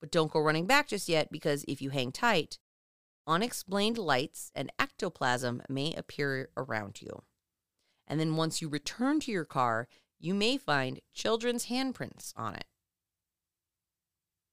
But 0.00 0.12
don't 0.12 0.30
go 0.30 0.40
running 0.40 0.66
back 0.66 0.88
just 0.88 1.08
yet 1.08 1.32
because 1.32 1.64
if 1.66 1.82
you 1.82 1.90
hang 1.90 2.12
tight, 2.12 2.58
unexplained 3.26 3.98
lights 3.98 4.52
and 4.54 4.72
ectoplasm 4.78 5.62
may 5.68 5.92
appear 5.94 6.50
around 6.56 7.02
you. 7.02 7.22
And 8.06 8.20
then 8.20 8.36
once 8.36 8.62
you 8.62 8.68
return 8.68 9.18
to 9.20 9.32
your 9.32 9.44
car, 9.44 9.88
you 10.18 10.34
may 10.34 10.56
find 10.56 11.00
children's 11.14 11.66
handprints 11.66 12.32
on 12.36 12.54
it. 12.54 12.64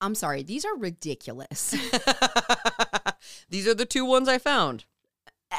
I'm 0.02 0.16
sorry. 0.16 0.44
These 0.44 0.66
are 0.66 0.76
ridiculous. 0.76 1.72
These 3.50 3.68
are 3.68 3.74
the 3.74 3.86
two 3.86 4.06
ones 4.06 4.28
I 4.28 4.38
found. 4.38 4.86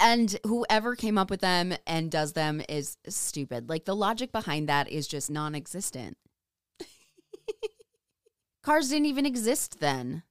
and 0.03 0.37
whoever 0.45 0.97
came 0.97 1.17
up 1.17 1.31
with 1.31 1.41
them 1.41 1.75
and 1.87 2.11
does 2.11 2.33
them 2.35 2.61
is 2.69 2.99
stupid. 3.09 3.69
Like 3.71 3.85
the 3.87 3.97
logic 3.97 4.33
behind 4.33 4.69
that 4.69 4.89
is 4.91 5.07
just 5.07 5.31
non 5.31 5.55
existent. 5.55 6.19
Cars 8.63 8.89
didn't 8.91 9.07
even 9.07 9.27
exist 9.27 9.81
then. 9.81 10.23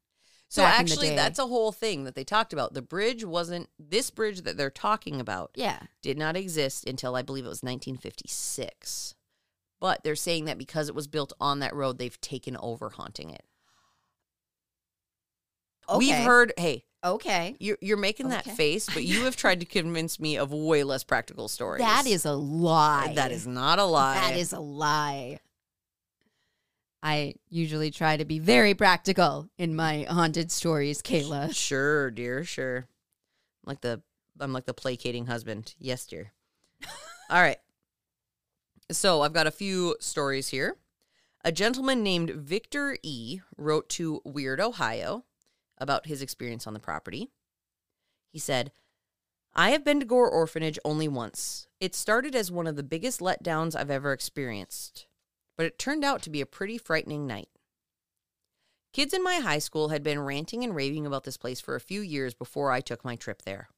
So 0.50 0.64
actually, 0.64 1.16
that's 1.16 1.40
a 1.40 1.48
whole 1.48 1.72
thing 1.72 2.04
that 2.04 2.14
they 2.14 2.24
talked 2.24 2.54
about. 2.54 2.76
The 2.76 2.82
bridge 2.84 3.26
wasn't 3.26 3.70
this 3.80 4.12
bridge 4.12 4.42
that 4.42 4.56
they're 4.56 4.70
talking 4.70 5.20
about 5.20 5.50
Yeah. 5.56 5.80
did 6.04 6.16
not 6.16 6.38
exist 6.38 6.88
until 6.88 7.16
I 7.16 7.24
believe 7.24 7.46
it 7.46 7.50
was 7.50 7.64
1956. 7.64 9.16
But 9.84 10.02
they're 10.06 10.16
saying 10.16 10.46
that 10.46 10.58
because 10.58 10.88
it 10.88 10.96
was 10.96 11.08
built 11.08 11.34
on 11.42 11.60
that 11.60 11.76
road, 11.76 11.98
they've 11.98 12.22
taken 12.22 12.56
over 12.56 12.88
haunting 12.90 13.32
it. 13.32 13.44
We've 15.98 16.16
heard, 16.16 16.54
hey, 16.56 16.86
Okay. 17.04 17.58
you're, 17.60 17.78
you're 17.82 17.98
making 17.98 18.30
that 18.30 18.46
face, 18.46 18.88
but 18.94 19.04
you 19.04 19.26
have 19.26 19.36
tried 19.36 19.60
to 19.60 19.66
convince 19.66 20.22
me 20.22 20.38
of 20.38 20.54
way 20.54 20.86
less 20.86 21.04
practical 21.04 21.50
stories. 21.50 21.82
That 21.82 22.08
is 22.08 22.24
a 22.24 22.32
lie. 22.32 23.12
that 23.16 23.34
is 23.34 23.46
not 23.46 23.78
a 23.78 23.84
lie. 23.84 24.16
That 24.22 24.38
is 24.38 24.54
a 24.54 24.60
lie. 24.62 25.42
I 27.04 27.36
usually 27.50 27.92
try 27.92 28.16
to 28.16 28.24
be 28.24 28.40
very 28.40 28.76
practical 28.76 29.50
in 29.58 29.76
my 29.76 30.04
haunted 30.10 30.50
stories, 30.50 31.02
Kala. 31.02 31.52
Sure, 31.54 32.10
dear, 32.10 32.46
sure. 32.46 32.78
I'm 32.78 33.68
like 33.68 33.82
the 33.82 34.02
I'm 34.40 34.54
like 34.54 34.66
the 34.66 34.74
placating 34.74 35.26
husband. 35.26 35.76
Yes, 35.78 36.06
dear. 36.06 36.32
All 37.30 37.42
right. 37.42 37.58
So 38.92 39.22
I've 39.22 39.34
got 39.34 39.48
a 39.48 39.52
few 39.52 39.96
stories 40.00 40.50
here. 40.50 40.78
A 41.44 41.52
gentleman 41.52 42.04
named 42.04 42.32
Victor 42.32 42.98
E 43.04 43.42
wrote 43.58 43.90
to 43.90 44.22
Weird 44.24 44.62
Ohio 44.62 45.26
about 45.78 46.06
his 46.06 46.22
experience 46.22 46.68
on 46.68 46.74
the 46.74 46.80
property. 46.80 47.30
He 48.32 48.40
said, 48.40 48.72
I 49.54 49.70
have 49.70 49.84
been 49.84 50.00
to 50.00 50.06
Gore 50.06 50.30
Orphanage 50.30 50.80
only 50.84 51.08
once. 51.08 51.68
It 51.80 51.96
started 51.96 52.36
as 52.36 52.52
one 52.52 52.66
of 52.66 52.76
the 52.76 52.84
biggest 52.84 53.20
letdowns 53.20 53.76
I've 53.76 53.92
ever 53.92 54.12
experienced, 54.12 55.06
but 55.58 55.66
it 55.66 55.78
turned 55.78 56.04
out 56.04 56.22
to 56.24 56.30
be 56.30 56.42
a 56.42 56.46
pretty 56.46 56.78
frightening 56.78 57.28
night. 57.28 57.50
Kids 58.94 59.14
in 59.14 59.24
my 59.24 59.36
high 59.36 59.60
school 59.60 59.90
had 59.90 60.04
been 60.04 60.20
ranting 60.20 60.64
and 60.64 60.76
raving 60.76 61.06
about 61.06 61.24
this 61.24 61.38
place 61.38 61.60
for 61.60 61.76
a 61.76 61.82
few 61.82 62.02
years 62.02 62.34
before 62.34 62.72
I 62.72 62.80
took 62.80 63.04
my 63.04 63.16
trip 63.16 63.42
there. 63.44 63.70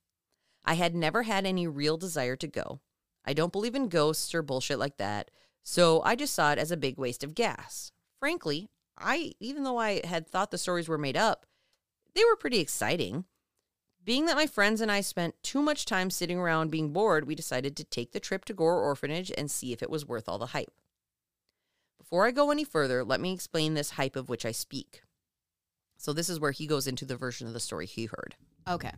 I 0.64 0.76
had 0.76 0.95
never 0.95 1.24
had 1.24 1.45
any 1.45 1.68
real 1.68 1.97
desire 1.97 2.36
to 2.38 2.47
go. 2.47 2.80
I 3.26 3.34
don't 3.34 3.51
believe 3.51 3.76
in 3.76 3.89
ghosts 3.89 4.34
or 4.34 4.41
bullshit 4.41 4.80
like 4.80 4.97
that, 4.97 5.32
so 5.63 6.01
I 6.03 6.15
just 6.15 6.34
saw 6.34 6.51
it 6.51 6.59
as 6.59 6.71
a 6.71 6.78
big 6.78 6.97
waste 6.97 7.23
of 7.23 7.36
gas. 7.36 7.91
Frankly, 8.19 8.69
I 8.97 9.34
even 9.39 9.63
though 9.63 9.78
I 9.78 10.05
had 10.05 10.28
thought 10.28 10.51
the 10.51 10.57
stories 10.57 10.88
were 10.88 10.97
made 10.97 11.17
up, 11.17 11.45
they 12.13 12.23
were 12.23 12.36
pretty 12.36 12.59
exciting. 12.59 13.26
Being 14.03 14.28
that 14.28 14.36
my 14.36 14.45
friends 14.45 14.82
and 14.82 14.91
I 14.91 15.01
spent 15.01 15.41
too 15.41 15.63
much 15.63 15.86
time 15.86 16.11
sitting 16.11 16.38
around 16.38 16.69
being 16.69 16.93
bored, 16.93 17.26
we 17.26 17.34
decided 17.34 17.76
to 17.76 17.84
take 17.84 18.11
the 18.11 18.19
trip 18.19 18.45
to 18.45 18.53
Gore 18.53 18.80
Orphanage 18.80 19.32
and 19.36 19.49
see 19.49 19.73
if 19.73 19.82
it 19.82 19.89
was 19.89 20.05
worth 20.05 20.30
all 20.30 20.38
the 20.38 20.47
hype. 20.47 20.80
Before 21.97 22.28
I 22.28 22.32
go 22.32 22.51
any 22.51 22.63
further, 22.63 23.03
let 23.03 23.19
me 23.19 23.34
explain 23.34 23.73
this 23.73 23.91
hype 23.91 24.15
of 24.15 24.30
which 24.30 24.45
I 24.45 24.51
speak. 24.51 25.01
So, 25.97 26.13
this 26.13 26.30
is 26.30 26.39
where 26.39 26.51
he 26.51 26.67
goes 26.67 26.86
into 26.86 27.03
the 27.03 27.15
version 27.15 27.47
of 27.47 27.53
the 27.53 27.59
story 27.59 27.88
he 27.88 28.05
heard. 28.05 28.36
Okay. 28.69 28.91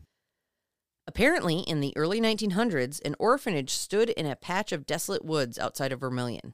Apparently, 1.07 1.59
in 1.59 1.79
the 1.79 1.95
early 1.95 2.19
1900s, 2.19 3.01
an 3.05 3.15
orphanage 3.17 3.71
stood 3.71 4.09
in 4.09 4.25
a 4.25 4.35
patch 4.35 4.73
of 4.73 4.85
desolate 4.85 5.23
woods 5.23 5.57
outside 5.57 5.93
of 5.93 6.01
Vermilion. 6.01 6.53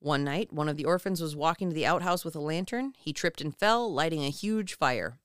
One 0.00 0.24
night, 0.24 0.52
one 0.52 0.68
of 0.68 0.76
the 0.76 0.84
orphans 0.84 1.20
was 1.20 1.36
walking 1.36 1.70
to 1.70 1.74
the 1.74 1.86
outhouse 1.86 2.24
with 2.24 2.34
a 2.34 2.40
lantern. 2.40 2.94
He 2.98 3.12
tripped 3.12 3.40
and 3.40 3.56
fell, 3.56 3.90
lighting 3.92 4.24
a 4.24 4.30
huge 4.30 4.76
fire. 4.76 5.20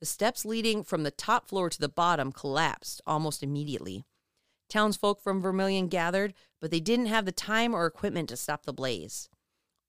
The 0.00 0.06
steps 0.06 0.44
leading 0.44 0.84
from 0.84 1.02
the 1.02 1.10
top 1.10 1.48
floor 1.48 1.68
to 1.68 1.78
the 1.78 1.88
bottom 1.88 2.30
collapsed 2.30 3.00
almost 3.06 3.42
immediately. 3.42 4.04
Townsfolk 4.68 5.20
from 5.20 5.42
Vermilion 5.42 5.88
gathered, 5.88 6.32
but 6.60 6.70
they 6.70 6.80
didn't 6.80 7.06
have 7.06 7.24
the 7.24 7.32
time 7.32 7.74
or 7.74 7.86
equipment 7.86 8.28
to 8.28 8.36
stop 8.36 8.66
the 8.66 8.72
blaze. 8.72 9.28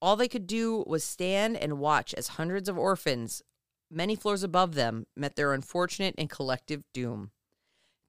All 0.02 0.16
they 0.16 0.28
could 0.28 0.48
do 0.48 0.84
was 0.88 1.04
stand 1.04 1.58
and 1.58 1.80
watch 1.80 2.14
as 2.14 2.30
hundreds 2.30 2.68
of 2.68 2.78
orphans, 2.78 3.42
many 3.92 4.16
floors 4.16 4.44
above 4.44 4.76
them, 4.76 5.06
met 5.16 5.36
their 5.36 5.54
unfortunate 5.54 6.16
and 6.18 6.30
collective 6.30 6.84
doom. 6.94 7.32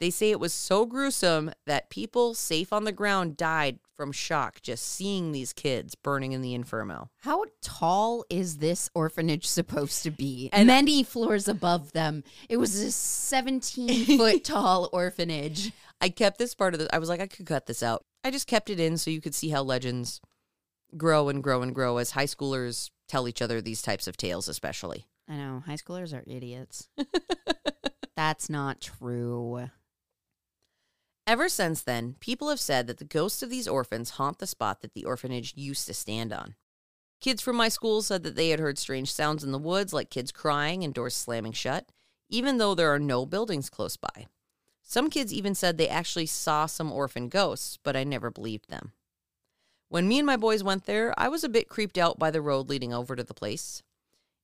They 0.01 0.11
say 0.11 0.31
it 0.31 0.39
was 0.41 0.53
so 0.53 0.87
gruesome 0.87 1.51
that 1.67 1.91
people 1.91 2.35
safe 2.35 2.73
on 2.73 2.85
the 2.85 2.93
ground 2.93 3.37
died 3.37 3.79
from 3.97 4.13
shock 4.13 4.63
just 4.63 4.85
seeing 4.87 5.33
these 5.33 5.53
kids 5.53 5.97
burning 5.97 6.31
in 6.33 6.41
the 6.41 6.55
inferno. 6.55 7.11
How 7.23 7.45
tall 7.63 8.25
is 8.31 8.59
this 8.59 8.89
orphanage 8.95 9.45
supposed 9.47 10.05
to 10.05 10.13
be? 10.13 10.51
And- 10.53 10.69
Many 10.69 11.03
floors 11.03 11.49
above 11.49 11.93
them. 11.93 12.23
It 12.49 12.59
was 12.59 12.77
a 12.81 12.93
17 12.93 14.17
foot 14.19 14.45
tall 14.45 14.89
orphanage. 14.93 15.73
I 16.01 16.11
kept 16.11 16.39
this 16.39 16.55
part 16.55 16.75
of 16.75 16.81
the 16.81 16.95
I 16.95 16.99
was 16.99 17.09
like 17.09 17.21
I 17.21 17.27
could 17.27 17.47
cut 17.47 17.67
this 17.67 17.83
out. 17.83 18.05
I 18.23 18.31
just 18.31 18.47
kept 18.47 18.71
it 18.71 18.79
in 18.79 18.99
so 18.99 19.11
you 19.11 19.21
could 19.21 19.35
see 19.35 19.49
how 19.49 19.63
legends 19.63 20.21
grow 20.97 21.29
and 21.29 21.43
grow 21.43 21.63
and 21.63 21.75
grow 21.75 21.97
as 21.97 22.13
high 22.13 22.27
schoolers 22.27 22.91
tell 23.09 23.27
each 23.27 23.43
other 23.43 23.61
these 23.61 23.83
types 23.83 24.07
of 24.07 24.17
tales 24.17 24.47
especially. 24.49 25.07
I 25.29 25.35
know, 25.37 25.63
high 25.67 25.75
schoolers 25.75 26.15
are 26.15 26.25
idiots. 26.27 26.89
That's 28.17 28.49
not 28.49 28.81
true. 28.81 29.69
Ever 31.29 31.51
since 31.51 31.83
then, 31.83 32.15
people 32.21 32.49
have 32.49 32.59
said 32.59 32.87
that 32.87 32.97
the 32.97 33.05
ghosts 33.05 33.43
of 33.43 33.51
these 33.51 33.69
orphans 33.69 34.13
haunt 34.13 34.39
the 34.39 34.47
spot 34.47 34.81
that 34.81 34.95
the 34.95 35.05
orphanage 35.05 35.53
used 35.55 35.87
to 35.87 35.93
stand 35.93 36.33
on. 36.33 36.55
Kids 37.21 37.43
from 37.43 37.55
my 37.55 37.69
school 37.69 38.01
said 38.01 38.23
that 38.23 38.35
they 38.35 38.49
had 38.49 38.61
heard 38.61 38.79
strange 38.79 39.13
sounds 39.13 39.45
in 39.45 39.53
the 39.53 39.59
woods, 39.59 39.93
like 39.93 40.09
kids 40.09 40.33
crying 40.33 40.83
and 40.83 40.95
doors 40.95 41.15
slamming 41.15 41.53
shut, 41.53 41.93
even 42.31 42.57
though 42.57 42.75
there 42.75 42.95
are 42.95 42.99
no 42.99 43.27
buildings 43.27 43.69
close 43.69 43.99
by. 43.99 44.27
Some 44.83 45.11
kids 45.11 45.31
even 45.31 45.55
said 45.55 45.77
they 45.77 45.87
actually 45.87 46.25
saw 46.25 46.65
some 46.65 46.91
orphan 46.91 47.29
ghosts, 47.29 47.79
but 47.83 47.95
I 47.95 48.05
never 48.05 48.31
believed 48.31 48.71
them. 48.71 48.93
When 49.91 50.09
me 50.09 50.17
and 50.17 50.27
my 50.27 50.39
boys 50.39 50.65
went 50.65 50.87
there, 50.87 51.13
I 51.19 51.29
was 51.29 51.45
a 51.45 51.51
bit 51.51 51.69
creeped 51.69 51.99
out 51.99 52.19
by 52.19 52.31
the 52.31 52.41
road 52.41 52.71
leading 52.71 52.95
over 52.95 53.15
to 53.15 53.23
the 53.23 53.35
place. 53.35 53.83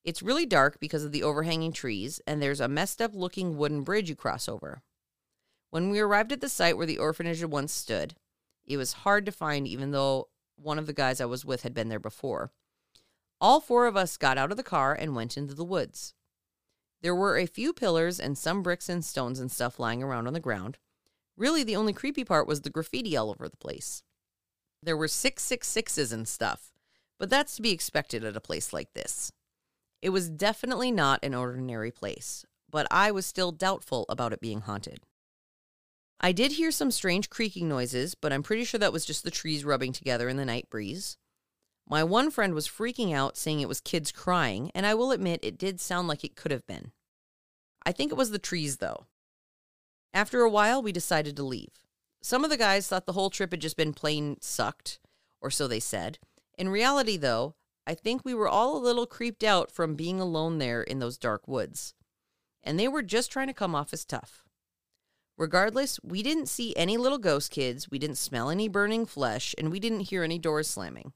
It's 0.04 0.22
really 0.22 0.44
dark 0.44 0.80
because 0.80 1.02
of 1.02 1.12
the 1.12 1.22
overhanging 1.22 1.72
trees, 1.72 2.20
and 2.26 2.42
there's 2.42 2.60
a 2.60 2.68
messed 2.68 3.00
up 3.00 3.14
looking 3.14 3.56
wooden 3.56 3.84
bridge 3.84 4.10
you 4.10 4.16
cross 4.16 4.50
over. 4.50 4.82
When 5.74 5.90
we 5.90 5.98
arrived 5.98 6.30
at 6.30 6.40
the 6.40 6.48
site 6.48 6.76
where 6.76 6.86
the 6.86 6.98
orphanage 6.98 7.40
had 7.40 7.50
once 7.50 7.72
stood, 7.72 8.14
it 8.64 8.76
was 8.76 8.92
hard 9.02 9.26
to 9.26 9.32
find, 9.32 9.66
even 9.66 9.90
though 9.90 10.28
one 10.54 10.78
of 10.78 10.86
the 10.86 10.92
guys 10.92 11.20
I 11.20 11.24
was 11.24 11.44
with 11.44 11.64
had 11.64 11.74
been 11.74 11.88
there 11.88 11.98
before. 11.98 12.52
All 13.40 13.60
four 13.60 13.88
of 13.88 13.96
us 13.96 14.16
got 14.16 14.38
out 14.38 14.52
of 14.52 14.56
the 14.56 14.62
car 14.62 14.94
and 14.94 15.16
went 15.16 15.36
into 15.36 15.52
the 15.52 15.64
woods. 15.64 16.14
There 17.02 17.12
were 17.12 17.36
a 17.36 17.46
few 17.46 17.72
pillars 17.72 18.20
and 18.20 18.38
some 18.38 18.62
bricks 18.62 18.88
and 18.88 19.04
stones 19.04 19.40
and 19.40 19.50
stuff 19.50 19.80
lying 19.80 20.00
around 20.00 20.28
on 20.28 20.32
the 20.32 20.38
ground. 20.38 20.78
Really, 21.36 21.64
the 21.64 21.74
only 21.74 21.92
creepy 21.92 22.22
part 22.22 22.46
was 22.46 22.60
the 22.60 22.70
graffiti 22.70 23.16
all 23.16 23.30
over 23.30 23.48
the 23.48 23.56
place. 23.56 24.04
There 24.80 24.96
were 24.96 25.08
666s 25.08 26.12
and 26.12 26.28
stuff, 26.28 26.72
but 27.18 27.30
that's 27.30 27.56
to 27.56 27.62
be 27.62 27.72
expected 27.72 28.22
at 28.22 28.36
a 28.36 28.40
place 28.40 28.72
like 28.72 28.92
this. 28.92 29.32
It 30.00 30.10
was 30.10 30.30
definitely 30.30 30.92
not 30.92 31.18
an 31.24 31.34
ordinary 31.34 31.90
place, 31.90 32.44
but 32.70 32.86
I 32.92 33.10
was 33.10 33.26
still 33.26 33.50
doubtful 33.50 34.06
about 34.08 34.32
it 34.32 34.40
being 34.40 34.60
haunted. 34.60 35.00
I 36.24 36.32
did 36.32 36.52
hear 36.52 36.70
some 36.70 36.90
strange 36.90 37.28
creaking 37.28 37.68
noises, 37.68 38.14
but 38.14 38.32
I'm 38.32 38.42
pretty 38.42 38.64
sure 38.64 38.78
that 38.78 38.94
was 38.94 39.04
just 39.04 39.24
the 39.24 39.30
trees 39.30 39.62
rubbing 39.62 39.92
together 39.92 40.26
in 40.26 40.38
the 40.38 40.46
night 40.46 40.70
breeze. 40.70 41.18
My 41.86 42.02
one 42.02 42.30
friend 42.30 42.54
was 42.54 42.66
freaking 42.66 43.14
out, 43.14 43.36
saying 43.36 43.60
it 43.60 43.68
was 43.68 43.82
kids 43.82 44.10
crying, 44.10 44.70
and 44.74 44.86
I 44.86 44.94
will 44.94 45.12
admit 45.12 45.40
it 45.42 45.58
did 45.58 45.82
sound 45.82 46.08
like 46.08 46.24
it 46.24 46.34
could 46.34 46.50
have 46.50 46.66
been. 46.66 46.92
I 47.84 47.92
think 47.92 48.10
it 48.10 48.16
was 48.16 48.30
the 48.30 48.38
trees, 48.38 48.78
though. 48.78 49.04
After 50.14 50.40
a 50.40 50.48
while, 50.48 50.82
we 50.82 50.92
decided 50.92 51.36
to 51.36 51.42
leave. 51.42 51.84
Some 52.22 52.42
of 52.42 52.48
the 52.48 52.56
guys 52.56 52.88
thought 52.88 53.04
the 53.04 53.12
whole 53.12 53.28
trip 53.28 53.52
had 53.52 53.60
just 53.60 53.76
been 53.76 53.92
plain 53.92 54.38
sucked, 54.40 55.00
or 55.42 55.50
so 55.50 55.68
they 55.68 55.78
said. 55.78 56.18
In 56.56 56.70
reality, 56.70 57.18
though, 57.18 57.54
I 57.86 57.92
think 57.92 58.24
we 58.24 58.32
were 58.32 58.48
all 58.48 58.78
a 58.78 58.82
little 58.82 59.04
creeped 59.04 59.44
out 59.44 59.70
from 59.70 59.94
being 59.94 60.20
alone 60.20 60.56
there 60.56 60.82
in 60.82 61.00
those 61.00 61.18
dark 61.18 61.46
woods. 61.46 61.92
And 62.62 62.80
they 62.80 62.88
were 62.88 63.02
just 63.02 63.30
trying 63.30 63.48
to 63.48 63.52
come 63.52 63.74
off 63.74 63.92
as 63.92 64.06
tough. 64.06 64.43
Regardless, 65.36 65.98
we 66.02 66.22
didn't 66.22 66.48
see 66.48 66.76
any 66.76 66.96
little 66.96 67.18
ghost 67.18 67.50
kids, 67.50 67.90
we 67.90 67.98
didn't 67.98 68.18
smell 68.18 68.50
any 68.50 68.68
burning 68.68 69.04
flesh, 69.04 69.54
and 69.58 69.70
we 69.70 69.80
didn't 69.80 70.00
hear 70.00 70.22
any 70.22 70.38
doors 70.38 70.68
slamming. 70.68 71.12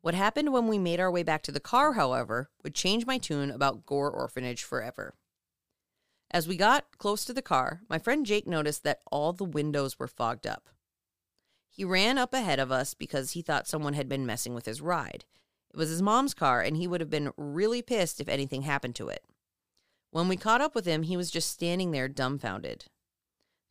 What 0.00 0.14
happened 0.14 0.52
when 0.52 0.68
we 0.68 0.78
made 0.78 1.00
our 1.00 1.10
way 1.10 1.24
back 1.24 1.42
to 1.42 1.52
the 1.52 1.58
car, 1.58 1.94
however, 1.94 2.50
would 2.62 2.74
change 2.74 3.06
my 3.06 3.18
tune 3.18 3.50
about 3.50 3.84
Gore 3.84 4.10
Orphanage 4.10 4.62
forever. 4.62 5.14
As 6.30 6.46
we 6.46 6.56
got 6.56 6.98
close 6.98 7.24
to 7.24 7.32
the 7.32 7.42
car, 7.42 7.82
my 7.88 7.98
friend 7.98 8.24
Jake 8.24 8.46
noticed 8.46 8.84
that 8.84 9.00
all 9.10 9.32
the 9.32 9.44
windows 9.44 9.98
were 9.98 10.06
fogged 10.06 10.46
up. 10.46 10.68
He 11.68 11.84
ran 11.84 12.18
up 12.18 12.32
ahead 12.32 12.60
of 12.60 12.70
us 12.70 12.94
because 12.94 13.32
he 13.32 13.42
thought 13.42 13.66
someone 13.66 13.94
had 13.94 14.08
been 14.08 14.24
messing 14.24 14.54
with 14.54 14.66
his 14.66 14.80
ride. 14.80 15.24
It 15.72 15.76
was 15.76 15.90
his 15.90 16.02
mom's 16.02 16.34
car, 16.34 16.62
and 16.62 16.76
he 16.76 16.86
would 16.86 17.00
have 17.00 17.10
been 17.10 17.32
really 17.36 17.82
pissed 17.82 18.20
if 18.20 18.28
anything 18.28 18.62
happened 18.62 18.94
to 18.96 19.08
it. 19.08 19.24
When 20.10 20.28
we 20.28 20.36
caught 20.36 20.60
up 20.60 20.74
with 20.74 20.86
him, 20.86 21.02
he 21.02 21.16
was 21.16 21.30
just 21.30 21.50
standing 21.50 21.90
there 21.90 22.08
dumbfounded. 22.08 22.86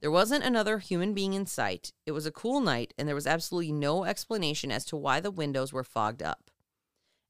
There 0.02 0.12
wasn't 0.12 0.44
another 0.44 0.80
human 0.80 1.14
being 1.14 1.34
in 1.34 1.46
sight. 1.46 1.94
It 2.06 2.12
was 2.12 2.26
a 2.26 2.32
cool 2.32 2.60
night, 2.60 2.94
and 2.98 3.08
there 3.08 3.16
was 3.16 3.28
absolutely 3.28 3.72
no 3.72 4.04
explanation 4.04 4.72
as 4.72 4.86
to 4.86 4.98
why 4.98 5.20
the 5.20 5.32
windows 5.32 5.74
were 5.74 5.84
fogged 5.84 6.22
up. 6.22 6.52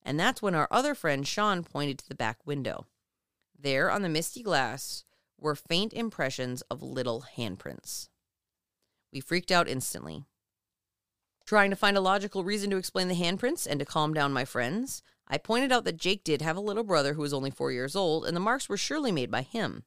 And 0.03 0.20
that's 0.20 0.41
when 0.41 0.55
our 0.55 0.68
other 0.70 0.93
friend 0.93 1.28
Sean 1.28 1.63
pointed 1.63 1.99
to 1.99 2.09
the 2.09 2.16
back 2.16 2.45
window. 2.45 2.86
There 3.57 3.89
on 3.89 4.01
the 4.01 4.09
misty 4.09 4.43
glass 4.43 5.05
were 5.39 5.55
faint 5.55 5.93
impressions 5.93 6.61
of 6.63 6.82
little 6.82 7.26
handprints. 7.38 8.09
We 9.11 9.20
freaked 9.20 9.51
out 9.51 9.68
instantly. 9.68 10.26
Trying 11.45 11.70
to 11.70 11.76
find 11.76 11.95
a 11.95 12.01
logical 12.01 12.43
reason 12.43 12.70
to 12.72 12.78
explain 12.78 13.07
the 13.07 13.16
handprints 13.16 13.68
and 13.68 13.80
to 13.80 13.86
calm 13.86 14.13
down 14.13 14.34
my 14.34 14.45
friends, 14.45 15.03
I 15.28 15.38
pointed 15.38 15.72
out 15.72 15.86
that 15.86 15.97
Jake 15.97 16.24
did 16.24 16.41
have 16.41 16.57
a 16.57 16.61
little 16.61 16.84
brother 16.84 17.13
who 17.13 17.22
was 17.22 17.34
only 17.34 17.51
four 17.51 17.72
years 17.72 17.95
old, 17.95 18.26
and 18.26 18.36
the 18.36 18.41
marks 18.41 18.68
were 18.68 18.78
surely 18.78 19.11
made 19.11 19.32
by 19.32 19.43
him. 19.43 19.84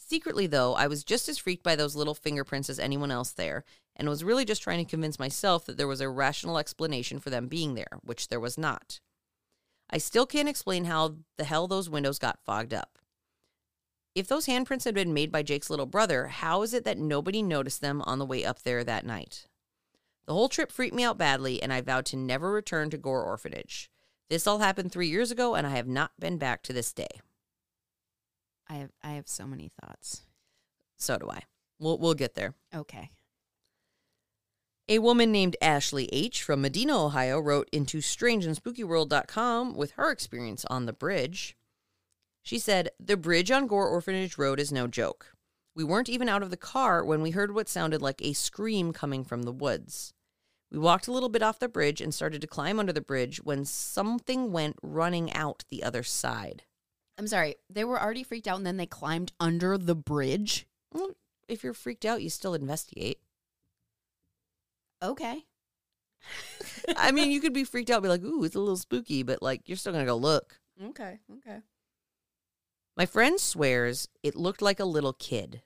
Secretly, 0.00 0.46
though, 0.46 0.74
I 0.74 0.86
was 0.86 1.04
just 1.04 1.28
as 1.28 1.38
freaked 1.38 1.64
by 1.64 1.76
those 1.76 1.96
little 1.96 2.14
fingerprints 2.14 2.70
as 2.70 2.78
anyone 2.78 3.10
else 3.10 3.32
there, 3.32 3.64
and 3.96 4.08
was 4.08 4.24
really 4.24 4.44
just 4.44 4.62
trying 4.62 4.82
to 4.82 4.88
convince 4.88 5.18
myself 5.18 5.66
that 5.66 5.76
there 5.76 5.88
was 5.88 6.00
a 6.00 6.08
rational 6.08 6.56
explanation 6.56 7.18
for 7.18 7.30
them 7.30 7.48
being 7.48 7.74
there, 7.74 7.98
which 8.02 8.28
there 8.28 8.40
was 8.40 8.56
not. 8.56 9.00
I 9.90 9.98
still 9.98 10.24
can't 10.24 10.48
explain 10.48 10.84
how 10.84 11.16
the 11.36 11.44
hell 11.44 11.66
those 11.66 11.90
windows 11.90 12.18
got 12.18 12.38
fogged 12.46 12.72
up. 12.72 12.98
If 14.14 14.28
those 14.28 14.46
handprints 14.46 14.84
had 14.84 14.94
been 14.94 15.12
made 15.12 15.32
by 15.32 15.42
Jake's 15.42 15.68
little 15.68 15.86
brother, 15.86 16.28
how 16.28 16.62
is 16.62 16.72
it 16.72 16.84
that 16.84 16.98
nobody 16.98 17.42
noticed 17.42 17.80
them 17.80 18.00
on 18.02 18.18
the 18.18 18.26
way 18.26 18.44
up 18.44 18.62
there 18.62 18.84
that 18.84 19.04
night? 19.04 19.46
The 20.26 20.32
whole 20.32 20.48
trip 20.48 20.70
freaked 20.70 20.94
me 20.94 21.04
out 21.04 21.18
badly, 21.18 21.62
and 21.62 21.72
I 21.72 21.80
vowed 21.80 22.06
to 22.06 22.16
never 22.16 22.52
return 22.52 22.90
to 22.90 22.98
Gore 22.98 23.24
Orphanage. 23.24 23.90
This 24.30 24.46
all 24.46 24.58
happened 24.58 24.92
three 24.92 25.08
years 25.08 25.30
ago, 25.30 25.54
and 25.54 25.66
I 25.66 25.70
have 25.70 25.88
not 25.88 26.12
been 26.18 26.38
back 26.38 26.62
to 26.62 26.72
this 26.72 26.92
day. 26.92 27.20
I 28.68 28.74
have 28.76 28.90
I 29.02 29.12
have 29.12 29.28
so 29.28 29.46
many 29.46 29.70
thoughts. 29.80 30.22
So 30.96 31.18
do 31.18 31.30
I. 31.30 31.42
We'll 31.78 31.98
we'll 31.98 32.14
get 32.14 32.34
there. 32.34 32.54
Okay. 32.74 33.10
A 34.90 35.00
woman 35.00 35.30
named 35.30 35.54
Ashley 35.60 36.08
H. 36.12 36.42
from 36.42 36.62
Medina, 36.62 37.04
Ohio, 37.04 37.38
wrote 37.38 37.68
into 37.72 37.98
strangeandspookyworld.com 37.98 39.74
with 39.74 39.90
her 39.92 40.10
experience 40.10 40.64
on 40.70 40.86
the 40.86 40.94
bridge. 40.94 41.58
She 42.42 42.58
said, 42.58 42.88
The 42.98 43.18
bridge 43.18 43.50
on 43.50 43.66
Gore 43.66 43.86
Orphanage 43.86 44.38
Road 44.38 44.58
is 44.58 44.72
no 44.72 44.86
joke. 44.86 45.34
We 45.74 45.84
weren't 45.84 46.08
even 46.08 46.26
out 46.26 46.42
of 46.42 46.48
the 46.48 46.56
car 46.56 47.04
when 47.04 47.20
we 47.20 47.32
heard 47.32 47.54
what 47.54 47.68
sounded 47.68 48.00
like 48.00 48.22
a 48.22 48.32
scream 48.32 48.94
coming 48.94 49.24
from 49.24 49.42
the 49.42 49.52
woods. 49.52 50.14
We 50.70 50.78
walked 50.78 51.06
a 51.06 51.12
little 51.12 51.28
bit 51.28 51.42
off 51.42 51.58
the 51.58 51.68
bridge 51.68 52.00
and 52.00 52.14
started 52.14 52.40
to 52.40 52.46
climb 52.46 52.80
under 52.80 52.92
the 52.92 53.02
bridge 53.02 53.42
when 53.44 53.66
something 53.66 54.52
went 54.52 54.76
running 54.82 55.30
out 55.34 55.64
the 55.68 55.82
other 55.82 56.02
side. 56.02 56.62
I'm 57.18 57.26
sorry. 57.26 57.56
They 57.68 57.84
were 57.84 58.00
already 58.00 58.22
freaked 58.22 58.46
out 58.46 58.58
and 58.58 58.66
then 58.66 58.76
they 58.76 58.86
climbed 58.86 59.32
under 59.40 59.76
the 59.76 59.96
bridge. 59.96 60.66
Well, 60.92 61.16
if 61.48 61.64
you're 61.64 61.74
freaked 61.74 62.04
out, 62.04 62.22
you 62.22 62.30
still 62.30 62.54
investigate. 62.54 63.18
Okay. 65.02 65.44
I 66.96 67.10
mean, 67.10 67.30
you 67.30 67.40
could 67.40 67.52
be 67.52 67.64
freaked 67.64 67.90
out, 67.90 68.02
be 68.02 68.08
like, 68.08 68.22
ooh, 68.22 68.44
it's 68.44 68.54
a 68.54 68.60
little 68.60 68.76
spooky, 68.76 69.22
but 69.24 69.42
like, 69.42 69.68
you're 69.68 69.76
still 69.76 69.92
going 69.92 70.04
to 70.04 70.10
go 70.10 70.16
look. 70.16 70.60
Okay. 70.82 71.18
Okay. 71.38 71.58
My 72.96 73.06
friend 73.06 73.40
swears 73.40 74.08
it 74.22 74.36
looked 74.36 74.62
like 74.62 74.80
a 74.80 74.84
little 74.84 75.12
kid. 75.12 75.62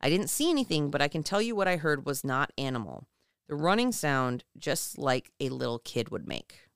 I 0.00 0.08
didn't 0.08 0.30
see 0.30 0.50
anything, 0.50 0.90
but 0.90 1.02
I 1.02 1.08
can 1.08 1.22
tell 1.22 1.42
you 1.42 1.56
what 1.56 1.68
I 1.68 1.76
heard 1.76 2.06
was 2.06 2.24
not 2.24 2.52
animal. 2.56 3.06
The 3.48 3.56
running 3.56 3.92
sound 3.92 4.44
just 4.56 4.98
like 4.98 5.30
a 5.40 5.48
little 5.48 5.78
kid 5.80 6.10
would 6.10 6.28
make. 6.28 6.67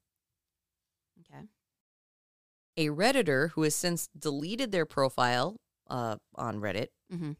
A 2.76 2.88
Redditor 2.88 3.50
who 3.50 3.62
has 3.62 3.74
since 3.74 4.08
deleted 4.18 4.72
their 4.72 4.86
profile 4.86 5.56
uh, 5.88 6.16
on 6.34 6.60
Reddit 6.60 6.88
Mm-hmm. 7.12 7.32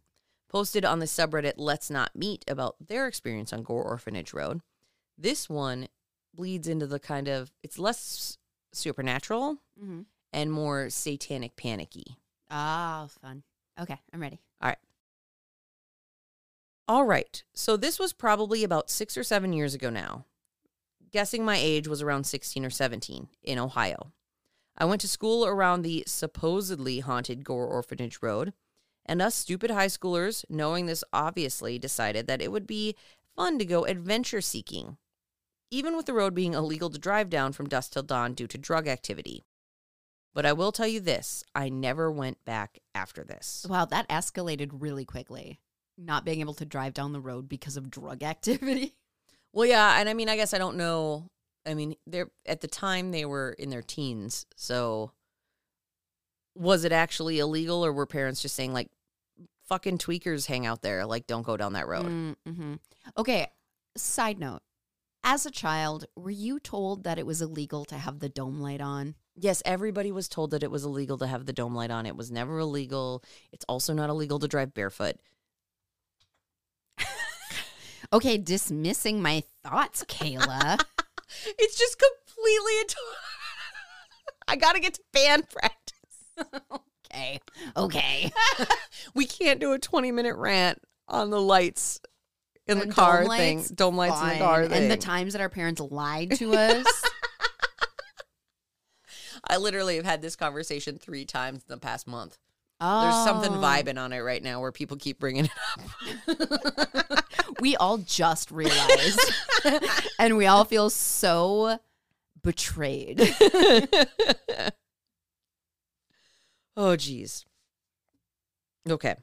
posted 0.49 0.85
on 0.85 0.99
the 0.99 1.07
subreddit 1.07 1.55
Let's 1.57 1.89
Not 1.91 2.15
Meet 2.15 2.45
about 2.47 2.77
their 2.87 3.07
experience 3.07 3.53
on 3.55 3.63
Gore 3.63 3.85
Orphanage 3.85 4.35
Road. 4.35 4.61
This 5.17 5.49
one 5.49 5.89
bleeds 6.35 6.69
into 6.69 6.87
the 6.87 6.99
kind 7.01 7.27
of, 7.29 7.51
it's 7.63 7.79
less 7.79 8.37
supernatural 8.73 9.59
Mm-hmm. 9.83 10.01
and 10.35 10.53
more 10.53 10.91
satanic 10.91 11.57
panicky. 11.57 12.17
Oh, 12.51 13.09
fun. 13.23 13.43
Okay, 13.81 13.99
I'm 14.13 14.21
ready. 14.21 14.41
All 14.61 14.69
right. 14.69 14.79
All 16.89 17.05
right. 17.05 17.43
So 17.55 17.77
this 17.77 17.99
was 17.99 18.13
probably 18.13 18.65
about 18.65 18.91
six 18.91 19.17
or 19.17 19.23
seven 19.25 19.53
years 19.55 19.75
ago 19.75 19.89
now. 19.89 20.27
Guessing 21.11 21.45
my 21.45 21.57
age 21.57 21.89
was 21.89 22.03
around 22.03 22.25
16 22.25 22.65
or 22.65 22.71
17 22.71 23.29
in 23.43 23.59
Ohio. 23.59 24.13
I 24.77 24.85
went 24.85 25.01
to 25.03 25.09
school 25.09 25.47
around 25.47 25.83
the 25.83 26.05
supposedly 26.07 27.01
haunted 27.01 27.45
Gore 27.45 27.67
Orphanage 27.67 28.19
Road, 28.23 28.53
and 29.05 29.21
us 29.21 29.35
stupid 29.35 29.71
high 29.71 29.87
schoolers, 29.87 30.45
knowing 30.49 30.87
this 30.87 31.05
obviously, 31.13 31.79
decided 31.79 32.27
that 32.27 32.41
it 32.41 32.51
would 32.51 32.67
be 32.67 32.97
fun 33.37 33.59
to 33.59 33.65
go 33.65 33.85
adventure 33.85 34.41
seeking, 34.41 34.97
even 35.71 35.97
with 35.97 36.07
the 36.07 36.15
road 36.15 36.35
being 36.35 36.55
illegal 36.55 36.91
to 36.91 36.99
drive 36.99 37.31
down 37.31 37.53
from 37.53 37.69
dusk 37.69 37.93
till 37.93 38.03
dawn 38.03 38.35
due 38.35 38.47
to 38.47 38.59
drug 38.59 38.89
activity. 38.89 39.45
But 40.35 40.47
I 40.47 40.53
will 40.53 40.73
tell 40.73 40.87
you 40.87 41.01
this 41.01 41.45
I 41.55 41.69
never 41.69 42.11
went 42.11 42.45
back 42.45 42.79
after 42.95 43.25
this. 43.25 43.67
Wow, 43.69 43.85
that 43.87 44.09
escalated 44.09 44.71
really 44.73 45.05
quickly. 45.05 45.61
Not 45.99 46.25
being 46.25 46.41
able 46.41 46.55
to 46.55 46.65
drive 46.65 46.95
down 46.95 47.13
the 47.13 47.21
road 47.21 47.49
because 47.49 47.77
of 47.77 47.91
drug 47.91 48.23
activity. 48.23 48.95
Well, 49.53 49.67
yeah, 49.67 50.01
and 50.01 50.09
I 50.09 50.15
mean, 50.15 50.29
I 50.31 50.37
guess 50.37 50.55
I 50.55 50.59
don't 50.59 50.77
know. 50.77 51.31
I 51.67 51.75
mean, 51.75 51.95
they're 52.07 52.31
at 52.47 52.61
the 52.61 52.69
time 52.69 53.11
they 53.11 53.25
were 53.25 53.53
in 53.53 53.71
their 53.71 53.83
teens, 53.83 54.47
so 54.57 55.13
was 56.55 56.85
it 56.85 56.93
actually 56.93 57.39
illegal, 57.39 57.85
or 57.85 57.93
were 57.93 58.07
parents 58.07 58.43
just 58.43 58.55
saying 58.55 58.73
like, 58.73 58.91
"Fucking 59.69 59.99
tweakers 59.99 60.47
hang 60.47 60.67
out 60.67 60.83
there, 60.83 61.07
like, 61.07 61.27
don't 61.27 61.47
go 61.47 61.57
down 61.57 61.75
that 61.75 61.89
road"? 61.89 62.37
Mm-hmm. 62.47 62.75
Okay. 63.17 63.49
Side 63.97 64.39
note: 64.39 64.61
As 65.23 65.47
a 65.47 65.51
child, 65.51 66.07
were 66.17 66.31
you 66.31 66.59
told 66.59 67.05
that 67.05 67.19
it 67.19 67.27
was 67.27 67.43
illegal 67.43 67.85
to 67.87 67.97
have 67.97 68.19
the 68.19 68.29
dome 68.29 68.61
light 68.61 68.81
on? 68.81 69.15
Yes, 69.35 69.63
everybody 69.65 70.13
was 70.13 70.29
told 70.29 70.51
that 70.51 70.63
it 70.63 70.71
was 70.71 70.85
illegal 70.85 71.17
to 71.19 71.27
have 71.27 71.47
the 71.47 71.53
dome 71.53 71.75
light 71.75 71.91
on. 71.91 72.07
It 72.07 72.17
was 72.17 72.31
never 72.31 72.59
illegal. 72.59 73.23
It's 73.53 73.65
also 73.69 73.95
not 73.95 74.11
illegal 74.11 74.39
to 74.39 74.49
drive 74.49 74.75
barefoot. 74.75 75.17
Okay, 78.13 78.37
dismissing 78.37 79.23
my 79.23 79.43
thoughts, 79.65 80.05
Kala. 80.07 80.77
It's 81.59 81.79
just 81.79 81.99
completely. 81.99 82.95
I 84.49 84.57
gotta 84.57 84.81
get 84.81 84.95
to 84.95 85.01
band 85.13 85.49
practice. 85.51 85.99
okay. 87.15 87.41
Okay. 87.77 88.33
we 89.15 89.25
can't 89.27 89.61
do 89.61 89.73
a 89.73 89.79
twenty-minute 89.79 90.37
rant 90.37 90.81
on 91.09 91.31
the 91.31 91.41
lights 91.41 92.01
in 92.67 92.79
the 92.79 92.87
The 92.87 92.93
car 92.93 93.23
dome 93.25 93.31
thing. 93.37 93.59
lights? 93.59 93.71
Dome 93.71 93.97
lights 93.97 94.21
in 94.23 94.29
the 94.29 94.39
car 94.39 94.67
thing. 94.67 94.83
And 94.83 94.91
the 94.91 94.97
times 94.97 95.33
that 95.33 95.41
our 95.43 95.49
parents 95.49 95.81
lied 95.81 96.33
to 96.37 96.55
us. 96.55 96.87
I 99.49 99.57
literally 99.57 99.97
have 99.97 100.05
had 100.05 100.23
this 100.23 100.37
conversation 100.37 100.99
three 100.99 101.25
times 101.25 101.59
in 101.69 101.75
the 101.75 101.79
past 101.79 102.07
month. 102.07 102.39
Oh. 102.83 103.03
There's 103.03 103.25
something 103.25 103.53
oh. 103.53 103.61
vibing 103.61 103.99
on 103.99 104.13
it 104.13 104.21
right 104.21 104.43
now 104.43 104.61
where 104.61 104.73
people 104.73 104.97
keep 104.97 105.19
bringing 105.19 105.47
it 105.47 105.51
up. 106.29 107.23
We 107.63 107.77
all 107.77 107.99
just 107.99 108.51
realized. 108.51 109.21
and 110.19 110.37
we 110.37 110.47
all 110.47 110.65
feel 110.65 110.91
so 110.91 111.79
betrayed. 112.43 113.21
oh, 116.77 116.97
geez. 116.97 117.45
Okay. 118.91 119.15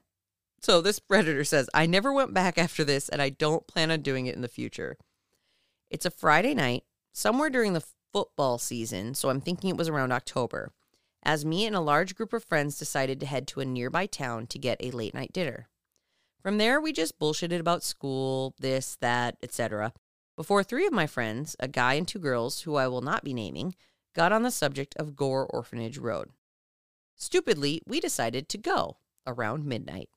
So 0.62 0.80
this 0.80 1.02
Redditor 1.12 1.46
says, 1.46 1.70
I 1.74 1.86
never 1.86 2.14
went 2.14 2.34
back 2.34 2.58
after 2.58 2.86
this, 2.86 3.10
and 3.10 3.22
I 3.22 3.28
don't 3.28 3.68
plan 3.68 3.92
on 3.92 4.02
doing 4.02 4.26
it 4.28 4.36
in 4.36 4.42
the 4.42 4.48
future. 4.48 4.98
It's 5.90 6.06
a 6.06 6.12
Friday 6.12 6.54
night, 6.54 6.84
somewhere 7.14 7.50
during 7.50 7.74
the 7.74 7.84
football 8.14 8.58
season, 8.58 9.16
so 9.16 9.30
I'm 9.30 9.42
thinking 9.42 9.70
it 9.70 9.76
was 9.76 9.90
around 9.90 10.14
October, 10.14 10.72
as 11.24 11.46
me 11.46 11.66
and 11.66 11.76
a 11.76 11.82
large 11.82 12.16
group 12.16 12.34
of 12.34 12.44
friends 12.44 12.78
decided 12.78 13.20
to 13.20 13.26
head 13.26 13.48
to 13.48 13.60
a 13.60 13.66
nearby 13.66 14.06
town 14.06 14.48
to 14.48 14.60
get 14.60 14.78
a 14.80 14.92
late 14.92 15.14
night 15.14 15.34
dinner. 15.34 15.68
From 16.42 16.58
there, 16.58 16.80
we 16.80 16.94
just 16.94 17.20
bullshitted 17.20 17.60
about 17.60 17.84
school, 17.84 18.56
this, 18.60 18.98
that, 19.02 19.38
etc. 19.44 19.94
before 20.38 20.64
three 20.64 20.88
of 20.88 20.94
my 20.94 21.06
friends, 21.06 21.56
a 21.60 21.68
guy 21.68 21.96
and 21.96 22.08
two 22.08 22.20
girls 22.20 22.62
who 22.62 22.76
I 22.76 22.88
will 22.88 23.02
not 23.02 23.24
be 23.24 23.34
naming, 23.34 23.76
got 24.16 24.32
on 24.32 24.44
the 24.44 24.52
subject 24.52 24.96
of 24.98 25.16
Gore 25.16 25.46
Orphanage 25.46 25.98
Road. 25.98 26.30
Stupidly, 27.16 27.82
we 27.86 28.00
decided 28.00 28.48
to 28.50 28.58
go 28.58 28.98
around 29.28 29.66
midnight. 29.66 30.10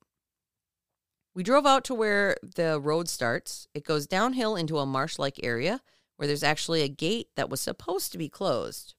We 1.35 1.43
drove 1.43 1.65
out 1.65 1.83
to 1.85 1.93
where 1.93 2.37
the 2.41 2.79
road 2.79 3.09
starts. 3.09 3.67
It 3.73 3.83
goes 3.83 4.07
downhill 4.07 4.55
into 4.55 4.77
a 4.77 4.85
marsh 4.85 5.19
like 5.19 5.39
area 5.43 5.81
where 6.15 6.27
there's 6.27 6.43
actually 6.43 6.83
a 6.83 6.87
gate 6.87 7.27
that 7.35 7.49
was 7.49 7.59
supposed 7.59 8.11
to 8.11 8.17
be 8.17 8.29
closed. 8.29 8.95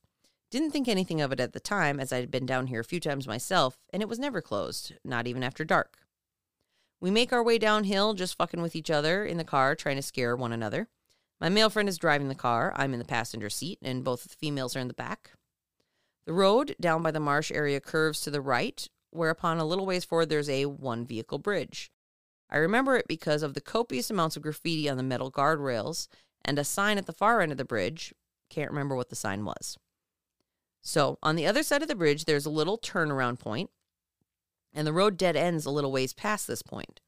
Didn't 0.55 0.71
think 0.71 0.87
anything 0.87 1.21
of 1.21 1.33
it 1.33 1.41
at 1.41 1.53
the 1.53 1.59
time, 1.59 1.99
as 1.99 2.13
I 2.13 2.21
had 2.21 2.31
been 2.31 2.47
down 2.47 2.69
here 2.69 2.79
a 2.79 2.85
few 2.85 3.01
times 3.01 3.27
myself, 3.27 3.77
and 3.93 4.01
it 4.01 4.09
was 4.09 4.21
never 4.21 4.41
closed, 4.41 4.93
not 5.05 5.27
even 5.27 5.43
after 5.43 5.65
dark. 5.65 5.99
We 7.01 7.11
make 7.11 7.33
our 7.33 7.43
way 7.43 7.59
downhill, 7.59 8.15
just 8.15 8.37
fucking 8.37 8.63
with 8.63 8.77
each 8.77 8.89
other 8.89 9.25
in 9.25 9.37
the 9.37 9.43
car, 9.43 9.75
trying 9.75 9.97
to 9.97 10.03
scare 10.03 10.37
one 10.37 10.53
another. 10.53 10.87
My 11.41 11.49
male 11.49 11.71
friend 11.71 11.89
is 11.89 11.99
driving 11.99 12.29
the 12.29 12.37
car. 12.37 12.73
I'm 12.77 12.93
in 12.93 13.01
the 13.01 13.05
passenger 13.05 13.51
seat, 13.51 13.81
and 13.83 14.05
both 14.05 14.25
of 14.25 14.31
the 14.31 14.37
females 14.37 14.77
are 14.77 14.79
in 14.79 14.87
the 14.87 14.95
back. 14.95 15.33
The 16.25 16.33
road 16.33 16.77
down 16.81 17.03
by 17.03 17.11
the 17.11 17.19
marsh 17.19 17.51
area 17.51 17.81
curves 17.81 18.21
to 18.21 18.31
the 18.31 18.41
right, 18.41 18.89
whereupon 19.11 19.59
a 19.59 19.65
little 19.65 19.87
ways 19.87 20.05
forward 20.05 20.29
there's 20.29 20.49
a 20.49 20.67
one 20.67 21.05
vehicle 21.05 21.41
bridge. 21.41 21.91
I 22.49 22.59
remember 22.59 22.97
it 22.97 23.09
because 23.09 23.43
of 23.43 23.55
the 23.55 23.61
copious 23.61 24.09
amounts 24.09 24.37
of 24.37 24.45
graffiti 24.45 24.89
on 24.89 24.99
the 24.99 25.03
metal 25.03 25.33
guardrails 25.33 26.07
and 26.45 26.61
a 26.61 26.65
sign 26.65 26.97
at 26.97 27.07
the 27.07 27.13
far 27.13 27.41
end 27.41 27.51
of 27.51 27.59
the 27.59 27.65
bridge. 27.65 28.15
Can't 28.51 28.71
remember 28.71 28.95
what 28.95 29.09
the 29.09 29.17
sign 29.17 29.45
was. 29.45 29.79
So, 30.87 31.19
on 31.23 31.35
the 31.35 31.47
other 31.47 31.63
side 31.63 31.81
of 31.81 31.89
the 31.89 31.95
bridge, 31.95 32.27
there's 32.27 32.45
a 32.45 32.51
little 32.51 32.77
turnaround 32.77 33.39
point, 33.39 33.71
and 34.75 34.87
the 34.87 34.93
road 34.93 35.17
dead 35.17 35.35
ends 35.35 35.65
a 35.65 35.71
little 35.71 35.91
ways 35.91 36.13
past 36.13 36.47
this 36.47 36.61
point. 36.61 37.01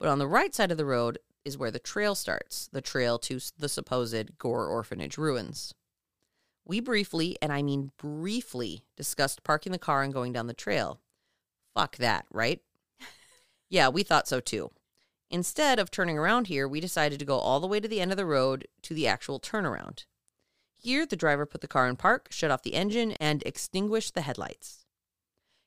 But 0.00 0.08
on 0.08 0.18
the 0.18 0.26
right 0.26 0.54
side 0.54 0.70
of 0.70 0.78
the 0.78 0.86
road 0.86 1.18
is 1.44 1.58
where 1.58 1.70
the 1.70 1.78
trail 1.78 2.14
starts, 2.14 2.70
the 2.72 2.80
trail 2.80 3.18
to 3.20 3.38
the 3.58 3.68
supposed 3.68 4.38
Gore 4.38 4.66
Orphanage 4.66 5.18
ruins. 5.18 5.74
We 6.64 6.80
briefly, 6.80 7.36
and 7.42 7.52
I 7.52 7.60
mean 7.60 7.92
briefly, 7.98 8.84
discussed 8.96 9.44
parking 9.44 9.72
the 9.72 9.78
car 9.78 10.02
and 10.02 10.12
going 10.12 10.32
down 10.32 10.46
the 10.46 10.54
trail. 10.54 11.00
Fuck 11.74 11.96
that, 11.96 12.24
right? 12.30 12.62
yeah, 13.68 13.88
we 13.88 14.02
thought 14.02 14.26
so 14.26 14.40
too. 14.40 14.70
Instead 15.30 15.78
of 15.78 15.90
turning 15.90 16.16
around 16.16 16.46
here, 16.46 16.66
we 16.66 16.80
decided 16.80 17.18
to 17.18 17.26
go 17.26 17.38
all 17.38 17.60
the 17.60 17.66
way 17.66 17.78
to 17.78 17.88
the 17.88 18.00
end 18.00 18.10
of 18.10 18.16
the 18.16 18.24
road 18.24 18.66
to 18.82 18.94
the 18.94 19.06
actual 19.06 19.38
turnaround. 19.38 20.06
Here, 20.80 21.04
the 21.04 21.16
driver 21.16 21.44
put 21.44 21.60
the 21.60 21.68
car 21.68 21.88
in 21.88 21.96
park, 21.96 22.28
shut 22.30 22.50
off 22.50 22.62
the 22.62 22.74
engine, 22.74 23.12
and 23.12 23.42
extinguished 23.44 24.14
the 24.14 24.20
headlights. 24.20 24.86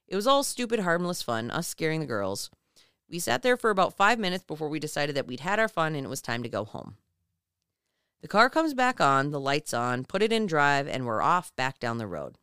It 0.07 0.16
was 0.16 0.26
all 0.26 0.43
stupid, 0.43 0.80
harmless 0.80 1.22
fun, 1.22 1.51
us 1.51 1.68
scaring 1.68 1.99
the 1.99 2.05
girls. 2.05 2.49
We 3.09 3.20
sat 3.20 3.43
there 3.43 3.57
for 3.57 3.70
about 3.70 3.97
five 3.97 4.20
minutes 4.20 4.45
before 4.45 4.70
we 4.70 4.80
decided 4.80 5.16
that 5.16 5.28
we'd 5.28 5.41
had 5.41 5.59
our 5.59 5.68
fun 5.68 5.95
and 5.95 6.05
it 6.05 6.09
was 6.09 6.22
time 6.22 6.43
to 6.43 6.49
go 6.49 6.64
home. 6.64 6.95
The 8.22 8.30
car 8.30 8.49
comes 8.49 8.74
back 8.74 9.01
on, 9.01 9.32
the 9.32 9.39
lights 9.39 9.74
on, 9.74 10.05
put 10.05 10.22
it 10.22 10.32
in 10.32 10.45
drive, 10.45 10.88
and 10.88 11.05
we're 11.05 11.22
off 11.22 11.53
back 11.55 11.80
down 11.80 11.97
the 11.97 12.07
road. 12.07 12.38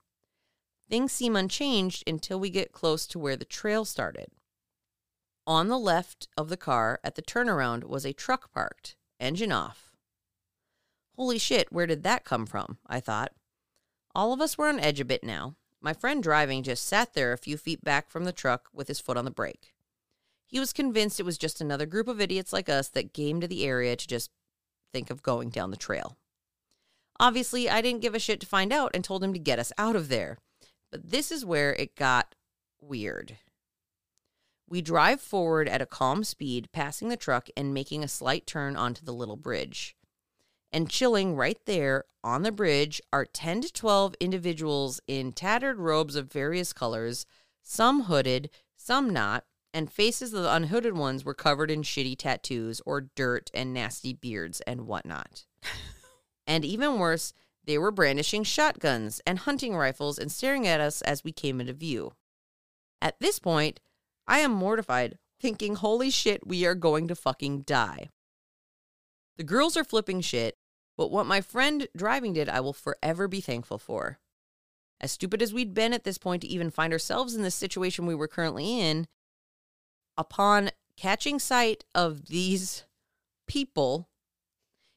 Things 0.91 1.12
seem 1.12 1.37
unchanged 1.37 2.05
until 2.07 2.39
we 2.39 2.51
get 2.51 2.73
close 2.73 3.07
to 3.09 3.19
where 3.19 3.37
the 3.37 3.45
trail 3.45 3.85
started. 3.85 4.29
On 5.47 5.69
the 5.69 5.79
left 5.79 6.29
of 6.37 6.51
the 6.51 6.57
car 6.57 7.01
at 7.03 7.14
the 7.14 7.23
turnaround 7.23 7.85
was 7.85 8.05
a 8.05 8.12
truck 8.12 8.53
parked, 8.53 8.97
engine 9.19 9.53
off. 9.53 9.88
Holy 11.19 11.39
shit, 11.39 11.73
where 11.73 11.89
did 11.89 12.05
that 12.05 12.25
come 12.25 12.47
from? 12.47 12.79
I 12.87 13.01
thought. 13.01 13.33
All 14.14 14.33
of 14.33 14.41
us 14.41 14.57
were 14.57 14.69
on 14.69 14.79
edge 14.79 15.01
a 15.01 15.05
bit 15.05 15.25
now. 15.25 15.57
My 15.81 15.93
friend 15.93 16.23
driving 16.23 16.62
just 16.62 16.87
sat 16.87 17.12
there 17.14 17.33
a 17.33 17.39
few 17.39 17.57
feet 17.57 17.83
back 17.83 18.09
from 18.09 18.23
the 18.23 18.33
truck 18.33 18.69
with 18.73 18.87
his 18.87 19.01
foot 19.01 19.16
on 19.16 19.25
the 19.25 19.33
brake. 19.33 19.75
He 20.47 20.61
was 20.61 20.73
convinced 20.73 21.19
it 21.19 21.25
was 21.25 21.37
just 21.37 21.61
another 21.61 21.87
group 21.87 22.07
of 22.07 22.21
idiots 22.21 22.53
like 22.53 22.69
us 22.69 22.89
that 22.91 23.12
came 23.12 23.41
to 23.41 23.49
the 23.49 23.64
area 23.64 23.97
to 23.97 24.07
just 24.07 24.31
think 24.93 25.11
of 25.11 25.25
going 25.25 25.51
down 25.51 25.73
the 25.73 25.77
trail. 25.77 26.16
Obviously, 27.19 27.69
I 27.69 27.81
didn't 27.81 28.03
give 28.03 28.14
a 28.14 28.21
shit 28.21 28.39
to 28.41 28.47
find 28.47 28.73
out 28.73 28.93
and 28.95 29.03
told 29.03 29.25
him 29.25 29.33
to 29.33 29.41
get 29.41 29.59
us 29.59 29.73
out 29.77 29.97
of 29.97 30.09
there. 30.09 30.39
But 30.93 31.11
this 31.11 31.33
is 31.33 31.45
where 31.45 31.75
it 31.75 31.97
got 31.97 32.37
weird. 32.81 33.39
We 34.69 34.83
drive 34.83 35.21
forward 35.21 35.69
at 35.69 35.83
a 35.83 35.87
calm 35.87 36.23
speed, 36.23 36.69
passing 36.73 37.09
the 37.09 37.16
truck 37.16 37.49
and 37.57 37.75
making 37.75 38.05
a 38.05 38.09
slight 38.09 38.47
turn 38.47 38.77
onto 38.77 39.05
the 39.05 39.12
little 39.12 39.37
bridge. 39.37 39.97
And 40.73 40.91
chilling 40.91 41.35
right 41.35 41.59
there 41.64 42.05
on 42.23 42.43
the 42.43 42.53
bridge 42.53 43.01
are 43.12 43.25
10 43.25 43.62
to 43.62 43.73
12 43.73 44.14
individuals 44.21 45.01
in 45.07 45.33
tattered 45.33 45.79
robes 45.79 46.14
of 46.14 46.31
various 46.31 46.73
colors, 46.73 47.25
some 47.62 48.05
hooded, 48.05 48.51
some 48.77 49.11
not, 49.11 49.45
and 49.73 49.93
faces 49.93 50.33
of 50.35 50.43
the 50.43 50.53
unhooded 50.53 50.97
ones 50.97 51.25
were 51.25 51.35
covered 51.35 51.71
in 51.71 51.83
shitty 51.83 52.16
tattoos 52.16 52.81
or 52.87 53.03
dirt 53.14 53.51
and 53.55 53.73
nasty 53.73 54.12
beards 54.12 54.61
and 54.62 54.87
whatnot. 54.87 55.47
and 56.47 56.64
even 56.64 56.99
worse, 56.99 57.33
they 57.64 57.79
were 57.79 57.91
brandishing 57.91 58.45
shotguns 58.45 59.21
and 59.27 59.41
hunting 59.41 59.77
rifles 59.77 60.19
and 60.19 60.33
staring 60.33 60.66
at 60.66 60.81
us 60.81 61.03
as 61.03 61.23
we 61.23 61.33
came 61.33 61.61
into 61.61 61.73
view. 61.73 62.12
At 63.01 63.21
this 63.21 63.39
point, 63.39 63.81
I 64.27 64.41
am 64.41 64.53
mortified, 64.53 65.19
thinking, 65.41 65.77
holy 65.77 66.11
shit, 66.11 66.47
we 66.47 66.66
are 66.66 66.75
going 66.75 67.09
to 67.09 67.14
fucking 67.14 67.62
die. 67.62 68.09
The 69.37 69.45
girls 69.45 69.77
are 69.77 69.85
flipping 69.85 70.21
shit, 70.21 70.58
but 70.99 71.13
what 71.13 71.27
my 71.27 71.41
friend 71.41 71.87
driving 71.97 72.33
did, 72.33 72.49
I 72.49 72.59
will 72.61 72.73
forever 72.73 73.29
be 73.29 73.41
thankful 73.41 73.79
for. 73.79 74.19
As 75.01 75.13
stupid 75.13 75.41
as 75.41 75.55
we'd 75.55 75.73
been 75.73 75.93
at 75.93 76.03
this 76.03 76.19
point 76.19 76.43
to 76.43 76.49
even 76.49 76.71
find 76.71 76.93
ourselves 76.93 77.37
in 77.37 77.43
the 77.43 77.53
situation 77.53 78.05
we 78.05 78.17
were 78.17 78.27
currently 78.27 78.81
in, 78.81 79.07
upon 80.17 80.71
catching 80.97 81.39
sight 81.39 81.85
of 81.95 82.27
these 82.27 82.83
people, 83.47 84.09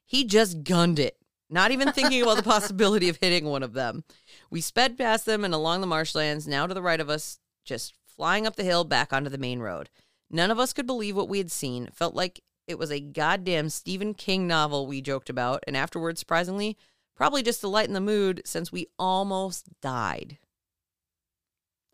he 0.08 0.26
just 0.26 0.64
gunned 0.64 0.98
it, 0.98 1.18
not 1.52 1.70
even 1.70 1.92
thinking 1.92 2.24
about 2.24 2.38
the 2.38 2.44
possibility 2.50 3.08
of 3.08 3.20
hitting 3.22 3.46
one 3.46 3.62
of 3.62 3.74
them. 3.74 4.04
We 4.50 4.60
sped 4.60 4.98
past 4.98 5.28
them 5.28 5.46
and 5.46 5.54
along 5.54 5.82
the 5.82 5.88
marshlands, 5.88 6.48
now 6.48 6.66
to 6.66 6.74
the 6.74 6.82
right 6.82 7.00
of 7.00 7.12
us, 7.12 7.38
just 7.64 7.94
flying 8.08 8.48
up 8.48 8.56
the 8.56 8.64
hill 8.64 8.86
back 8.86 9.14
onto 9.14 9.30
the 9.30 9.38
main 9.38 9.60
road. 9.60 9.92
None 10.32 10.50
of 10.50 10.58
us 10.58 10.74
could 10.74 10.88
believe 10.88 11.16
what 11.16 11.30
we 11.30 11.38
had 11.38 11.52
seen. 11.52 11.90
Felt 11.94 12.16
like 12.16 12.42
it 12.72 12.80
was 12.80 12.92
a 12.92 13.00
goddamn 13.00 13.70
Stephen 13.70 14.14
King 14.14 14.48
novel 14.48 14.88
we 14.88 15.02
joked 15.02 15.30
about, 15.30 15.64
and 15.68 15.78
afterwards, 15.78 16.20
surprisingly, 16.20 16.78
probably 17.16 17.44
just 17.44 17.62
to 17.62 17.68
lighten 17.68 17.94
the 17.94 18.02
mood 18.02 18.42
since 18.46 18.72
we 18.72 18.88
almost 18.98 19.68
died. 19.82 20.40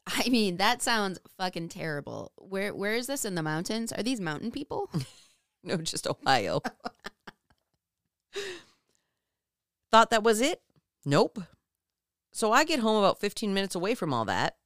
I 0.06 0.30
mean, 0.30 0.58
that 0.58 0.82
sounds 0.82 1.20
fucking 1.38 1.68
terrible. 1.70 2.32
Where 2.38 2.74
where 2.74 2.94
is 2.94 3.08
this 3.08 3.26
in 3.26 3.36
the 3.36 3.44
mountains? 3.44 3.92
Are 3.92 4.04
these 4.04 4.22
mountain 4.22 4.52
people? 4.52 4.90
no, 5.64 5.78
just 5.78 6.08
Ohio. 6.08 6.62
Thought 9.92 10.12
that 10.12 10.24
was 10.24 10.40
it? 10.40 10.62
Nope. 11.04 11.40
So 12.32 12.52
I 12.52 12.64
get 12.64 12.80
home 12.80 12.98
about 12.98 13.20
15 13.20 13.54
minutes 13.54 13.74
away 13.74 13.96
from 13.96 14.14
all 14.14 14.26
that, 14.26 14.58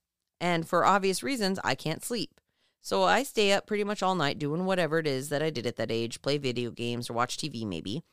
and 0.41 0.67
for 0.67 0.83
obvious 0.83 1.23
reasons, 1.23 1.57
I 1.63 1.73
can't 1.73 2.03
sleep. 2.03 2.40
So 2.81 3.03
I 3.03 3.23
stay 3.23 3.51
up 3.51 3.67
pretty 3.67 3.83
much 3.83 4.01
all 4.01 4.15
night 4.15 4.39
doing 4.39 4.65
whatever 4.65 4.97
it 4.97 5.05
is 5.05 5.29
that 5.29 5.43
I 5.43 5.51
did 5.51 5.67
at 5.67 5.75
that 5.77 5.91
age, 5.91 6.21
play 6.21 6.37
video 6.39 6.71
games 6.71 7.09
or 7.09 7.13
watch 7.13 7.37
TV 7.37 7.65
maybe. 7.65 8.03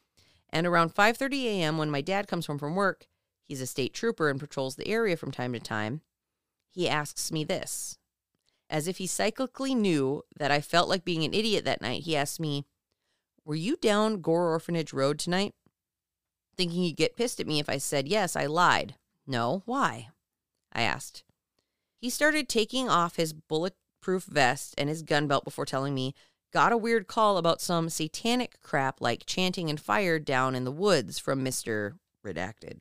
And 0.50 0.66
around 0.66 0.94
5:30 0.94 1.44
a.m. 1.44 1.78
when 1.78 1.90
my 1.90 2.02
dad 2.02 2.28
comes 2.28 2.46
home 2.46 2.58
from 2.58 2.74
work, 2.74 3.06
he's 3.44 3.62
a 3.62 3.66
state 3.66 3.94
trooper 3.94 4.28
and 4.28 4.38
patrols 4.38 4.76
the 4.76 4.88
area 4.88 5.16
from 5.16 5.30
time 5.30 5.52
to 5.54 5.60
time, 5.60 6.02
he 6.70 6.88
asks 6.88 7.32
me 7.32 7.44
this. 7.44 7.98
As 8.70 8.86
if 8.86 8.98
he 8.98 9.06
cyclically 9.06 9.74
knew 9.74 10.22
that 10.38 10.50
I 10.50 10.60
felt 10.60 10.88
like 10.88 11.04
being 11.04 11.24
an 11.24 11.32
idiot 11.32 11.64
that 11.64 11.80
night, 11.80 12.02
he 12.02 12.14
asked 12.14 12.38
me, 12.38 12.66
Were 13.44 13.54
you 13.54 13.76
down 13.76 14.20
Gore 14.20 14.50
Orphanage 14.50 14.92
Road 14.92 15.18
tonight? 15.18 15.54
Thinking 16.56 16.82
he'd 16.82 16.96
get 16.96 17.16
pissed 17.16 17.40
at 17.40 17.46
me 17.46 17.58
if 17.58 17.68
I 17.68 17.78
said 17.78 18.08
yes, 18.08 18.36
I 18.36 18.46
lied. 18.46 18.96
No, 19.26 19.62
why? 19.64 20.08
I 20.72 20.82
asked. 20.82 21.24
He 21.98 22.10
started 22.10 22.48
taking 22.48 22.88
off 22.88 23.16
his 23.16 23.32
bulletproof 23.98 24.24
vest 24.24 24.74
and 24.78 24.88
his 24.88 25.02
gun 25.02 25.26
belt 25.26 25.44
before 25.44 25.66
telling 25.66 25.94
me, 25.94 26.14
got 26.52 26.72
a 26.72 26.76
weird 26.76 27.06
call 27.06 27.36
about 27.36 27.60
some 27.60 27.88
satanic 27.88 28.60
crap 28.62 29.00
like 29.00 29.26
chanting 29.26 29.68
and 29.68 29.80
fire 29.80 30.18
down 30.18 30.54
in 30.54 30.64
the 30.64 30.72
woods 30.72 31.18
from 31.18 31.44
Mr. 31.44 31.94
Redacted. 32.24 32.78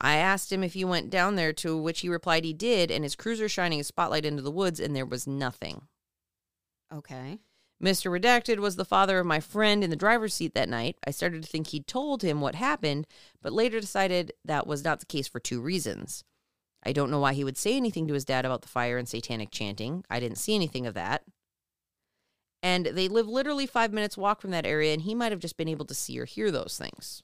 I 0.00 0.16
asked 0.16 0.52
him 0.52 0.62
if 0.62 0.74
he 0.74 0.84
went 0.84 1.10
down 1.10 1.34
there, 1.34 1.52
to 1.54 1.76
which 1.76 2.00
he 2.00 2.08
replied 2.08 2.44
he 2.44 2.52
did, 2.52 2.90
and 2.90 3.02
his 3.02 3.16
cruiser 3.16 3.48
shining 3.48 3.80
a 3.80 3.84
spotlight 3.84 4.24
into 4.24 4.42
the 4.42 4.50
woods, 4.50 4.78
and 4.78 4.94
there 4.94 5.06
was 5.06 5.26
nothing. 5.26 5.82
Okay. 6.94 7.38
Mr. 7.82 8.10
Redacted 8.10 8.58
was 8.58 8.76
the 8.76 8.84
father 8.84 9.18
of 9.18 9.26
my 9.26 9.40
friend 9.40 9.82
in 9.82 9.90
the 9.90 9.96
driver's 9.96 10.34
seat 10.34 10.54
that 10.54 10.68
night. 10.68 10.96
I 11.06 11.10
started 11.10 11.42
to 11.42 11.48
think 11.48 11.68
he'd 11.68 11.88
told 11.88 12.22
him 12.22 12.40
what 12.40 12.54
happened, 12.54 13.06
but 13.42 13.52
later 13.52 13.80
decided 13.80 14.32
that 14.44 14.66
was 14.68 14.84
not 14.84 15.00
the 15.00 15.06
case 15.06 15.26
for 15.26 15.40
two 15.40 15.60
reasons. 15.60 16.24
I 16.84 16.92
don't 16.92 17.10
know 17.10 17.20
why 17.20 17.32
he 17.34 17.44
would 17.44 17.56
say 17.56 17.76
anything 17.76 18.06
to 18.08 18.14
his 18.14 18.24
dad 18.24 18.44
about 18.44 18.62
the 18.62 18.68
fire 18.68 18.98
and 18.98 19.08
satanic 19.08 19.50
chanting. 19.50 20.04
I 20.08 20.20
didn't 20.20 20.38
see 20.38 20.54
anything 20.54 20.86
of 20.86 20.94
that. 20.94 21.22
And 22.62 22.86
they 22.86 23.08
live 23.08 23.28
literally 23.28 23.66
five 23.66 23.92
minutes 23.92 24.16
walk 24.16 24.40
from 24.40 24.50
that 24.50 24.66
area, 24.66 24.92
and 24.92 25.02
he 25.02 25.14
might 25.14 25.32
have 25.32 25.40
just 25.40 25.56
been 25.56 25.68
able 25.68 25.86
to 25.86 25.94
see 25.94 26.18
or 26.18 26.24
hear 26.24 26.50
those 26.50 26.76
things. 26.78 27.22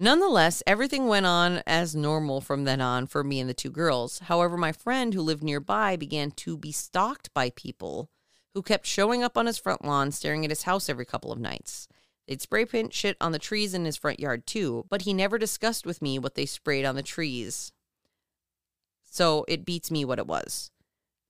Nonetheless, 0.00 0.62
everything 0.66 1.06
went 1.06 1.24
on 1.24 1.62
as 1.66 1.94
normal 1.94 2.40
from 2.40 2.64
then 2.64 2.80
on 2.80 3.06
for 3.06 3.22
me 3.22 3.38
and 3.38 3.48
the 3.48 3.54
two 3.54 3.70
girls. 3.70 4.18
However, 4.20 4.56
my 4.56 4.72
friend 4.72 5.14
who 5.14 5.22
lived 5.22 5.42
nearby 5.42 5.96
began 5.96 6.32
to 6.32 6.58
be 6.58 6.72
stalked 6.72 7.32
by 7.32 7.50
people 7.50 8.10
who 8.54 8.62
kept 8.62 8.86
showing 8.86 9.22
up 9.22 9.38
on 9.38 9.46
his 9.46 9.58
front 9.58 9.84
lawn 9.84 10.10
staring 10.10 10.44
at 10.44 10.50
his 10.50 10.64
house 10.64 10.88
every 10.88 11.04
couple 11.04 11.30
of 11.30 11.38
nights. 11.38 11.88
They'd 12.26 12.42
spray 12.42 12.64
paint 12.64 12.92
shit 12.92 13.16
on 13.20 13.32
the 13.32 13.38
trees 13.38 13.74
in 13.74 13.84
his 13.84 13.96
front 13.96 14.18
yard 14.18 14.46
too, 14.46 14.84
but 14.88 15.02
he 15.02 15.12
never 15.12 15.38
discussed 15.38 15.86
with 15.86 16.02
me 16.02 16.18
what 16.18 16.34
they 16.34 16.46
sprayed 16.46 16.84
on 16.84 16.96
the 16.96 17.02
trees. 17.02 17.72
So 19.14 19.44
it 19.46 19.64
beats 19.64 19.92
me 19.92 20.04
what 20.04 20.18
it 20.18 20.26
was. 20.26 20.72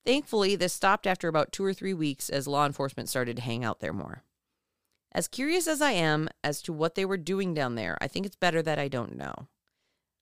Thankfully, 0.07 0.57
this 0.57 0.73
stopped 0.73 1.07
after 1.07 1.29
about 1.29 1.53
two 1.53 1.63
or 1.63 1.75
three 1.75 1.93
weeks 1.93 2.31
as 2.31 2.49
law 2.49 2.65
enforcement 2.65 3.11
started 3.11 3.37
to 3.37 3.43
hang 3.43 3.63
out 3.63 3.81
there 3.81 3.93
more. 3.93 4.23
As 5.13 5.29
curious 5.29 5.67
as 5.67 5.83
I 5.83 5.91
am 5.91 6.31
as 6.43 6.63
to 6.63 6.73
what 6.73 6.95
they 6.95 7.05
were 7.05 7.19
doing 7.19 7.53
down 7.53 7.75
there, 7.75 7.99
I 8.01 8.09
think 8.09 8.25
it's 8.25 8.37
better 8.37 8.63
that 8.63 8.79
I 8.79 8.89
don't 8.89 9.19
know. 9.19 9.49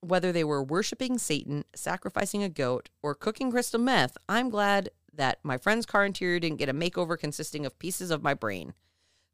Whether 0.01 0.33
they 0.33 0.43
were 0.43 0.61
worshiping 0.61 1.19
Satan, 1.19 1.65
sacrificing 1.73 2.43
a 2.43 2.49
goat, 2.49 2.89
or 3.01 3.15
cooking 3.15 3.53
crystal 3.53 3.79
meth, 3.79 4.19
I'm 4.29 4.51
glad 4.51 4.91
that 5.15 5.39
my 5.45 5.57
friend's 5.57 5.87
car 5.87 6.05
interior 6.05 6.41
didn't 6.41 6.59
get 6.59 6.69
a 6.69 6.75
makeover 6.75 7.17
consisting 7.17 7.65
of 7.65 7.79
pieces 7.79 8.11
of 8.11 8.25
my 8.25 8.35
brain. 8.35 8.75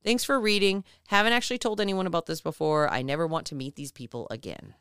Thanks 0.04 0.22
for 0.22 0.38
reading. 0.38 0.84
Haven't 1.06 1.32
actually 1.32 1.58
told 1.58 1.80
anyone 1.80 2.06
about 2.06 2.26
this 2.26 2.42
before. 2.42 2.92
I 2.92 3.00
never 3.00 3.26
want 3.26 3.46
to 3.46 3.54
meet 3.54 3.76
these 3.76 3.90
people 3.90 4.26
again. 4.30 4.74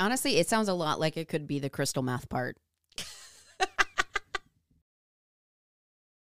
Honestly, 0.00 0.38
it 0.38 0.48
sounds 0.48 0.68
a 0.68 0.74
lot 0.74 0.98
like 0.98 1.16
it 1.16 1.28
could 1.28 1.46
be 1.46 1.58
the 1.58 1.70
crystal 1.70 2.02
meth 2.02 2.28
part. 2.28 2.56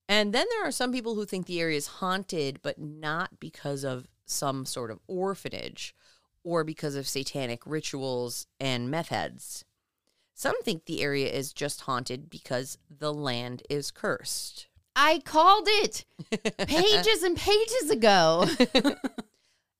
And 0.08 0.32
then 0.32 0.46
there 0.50 0.66
are 0.66 0.72
some 0.72 0.92
people 0.92 1.14
who 1.14 1.24
think 1.24 1.46
the 1.46 1.60
area 1.60 1.76
is 1.76 1.86
haunted, 1.86 2.60
but 2.62 2.78
not 2.78 3.40
because 3.40 3.84
of 3.84 4.06
some 4.24 4.64
sort 4.64 4.90
of 4.90 5.00
orphanage 5.06 5.94
or 6.44 6.62
because 6.62 6.94
of 6.94 7.08
satanic 7.08 7.66
rituals 7.66 8.46
and 8.60 8.90
meth 8.90 9.08
heads. 9.08 9.64
Some 10.32 10.60
think 10.62 10.84
the 10.84 11.02
area 11.02 11.28
is 11.28 11.52
just 11.52 11.82
haunted 11.82 12.30
because 12.30 12.78
the 12.88 13.12
land 13.12 13.62
is 13.68 13.90
cursed. 13.90 14.68
I 14.94 15.20
called 15.24 15.66
it 15.66 16.04
pages 16.58 17.22
and 17.22 17.36
pages 17.36 17.90
ago. 17.90 18.46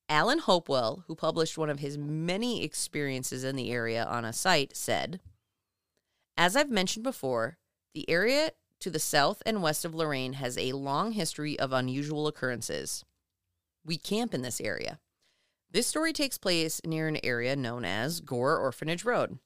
Alan 0.08 0.38
Hopewell, 0.38 1.04
who 1.06 1.14
published 1.16 1.58
one 1.58 1.70
of 1.70 1.80
his 1.80 1.98
many 1.98 2.62
experiences 2.62 3.42
in 3.42 3.56
the 3.56 3.72
area 3.72 4.04
on 4.04 4.24
a 4.24 4.32
site, 4.32 4.76
said 4.76 5.20
As 6.36 6.54
I've 6.54 6.70
mentioned 6.70 7.02
before, 7.02 7.58
the 7.94 8.08
area 8.08 8.52
to 8.80 8.90
the 8.90 8.98
south 8.98 9.42
and 9.44 9.62
west 9.62 9.84
of 9.84 9.94
Lorain 9.94 10.34
has 10.34 10.56
a 10.56 10.72
long 10.72 11.12
history 11.12 11.58
of 11.58 11.72
unusual 11.72 12.28
occurrences. 12.28 13.04
We 13.84 13.96
camp 13.96 14.34
in 14.34 14.42
this 14.42 14.60
area. 14.60 15.00
This 15.70 15.86
story 15.86 16.12
takes 16.12 16.38
place 16.38 16.80
near 16.84 17.08
an 17.08 17.18
area 17.24 17.56
known 17.56 17.84
as 17.84 18.20
Gore 18.20 18.58
Orphanage 18.58 19.04
Road. 19.04 19.38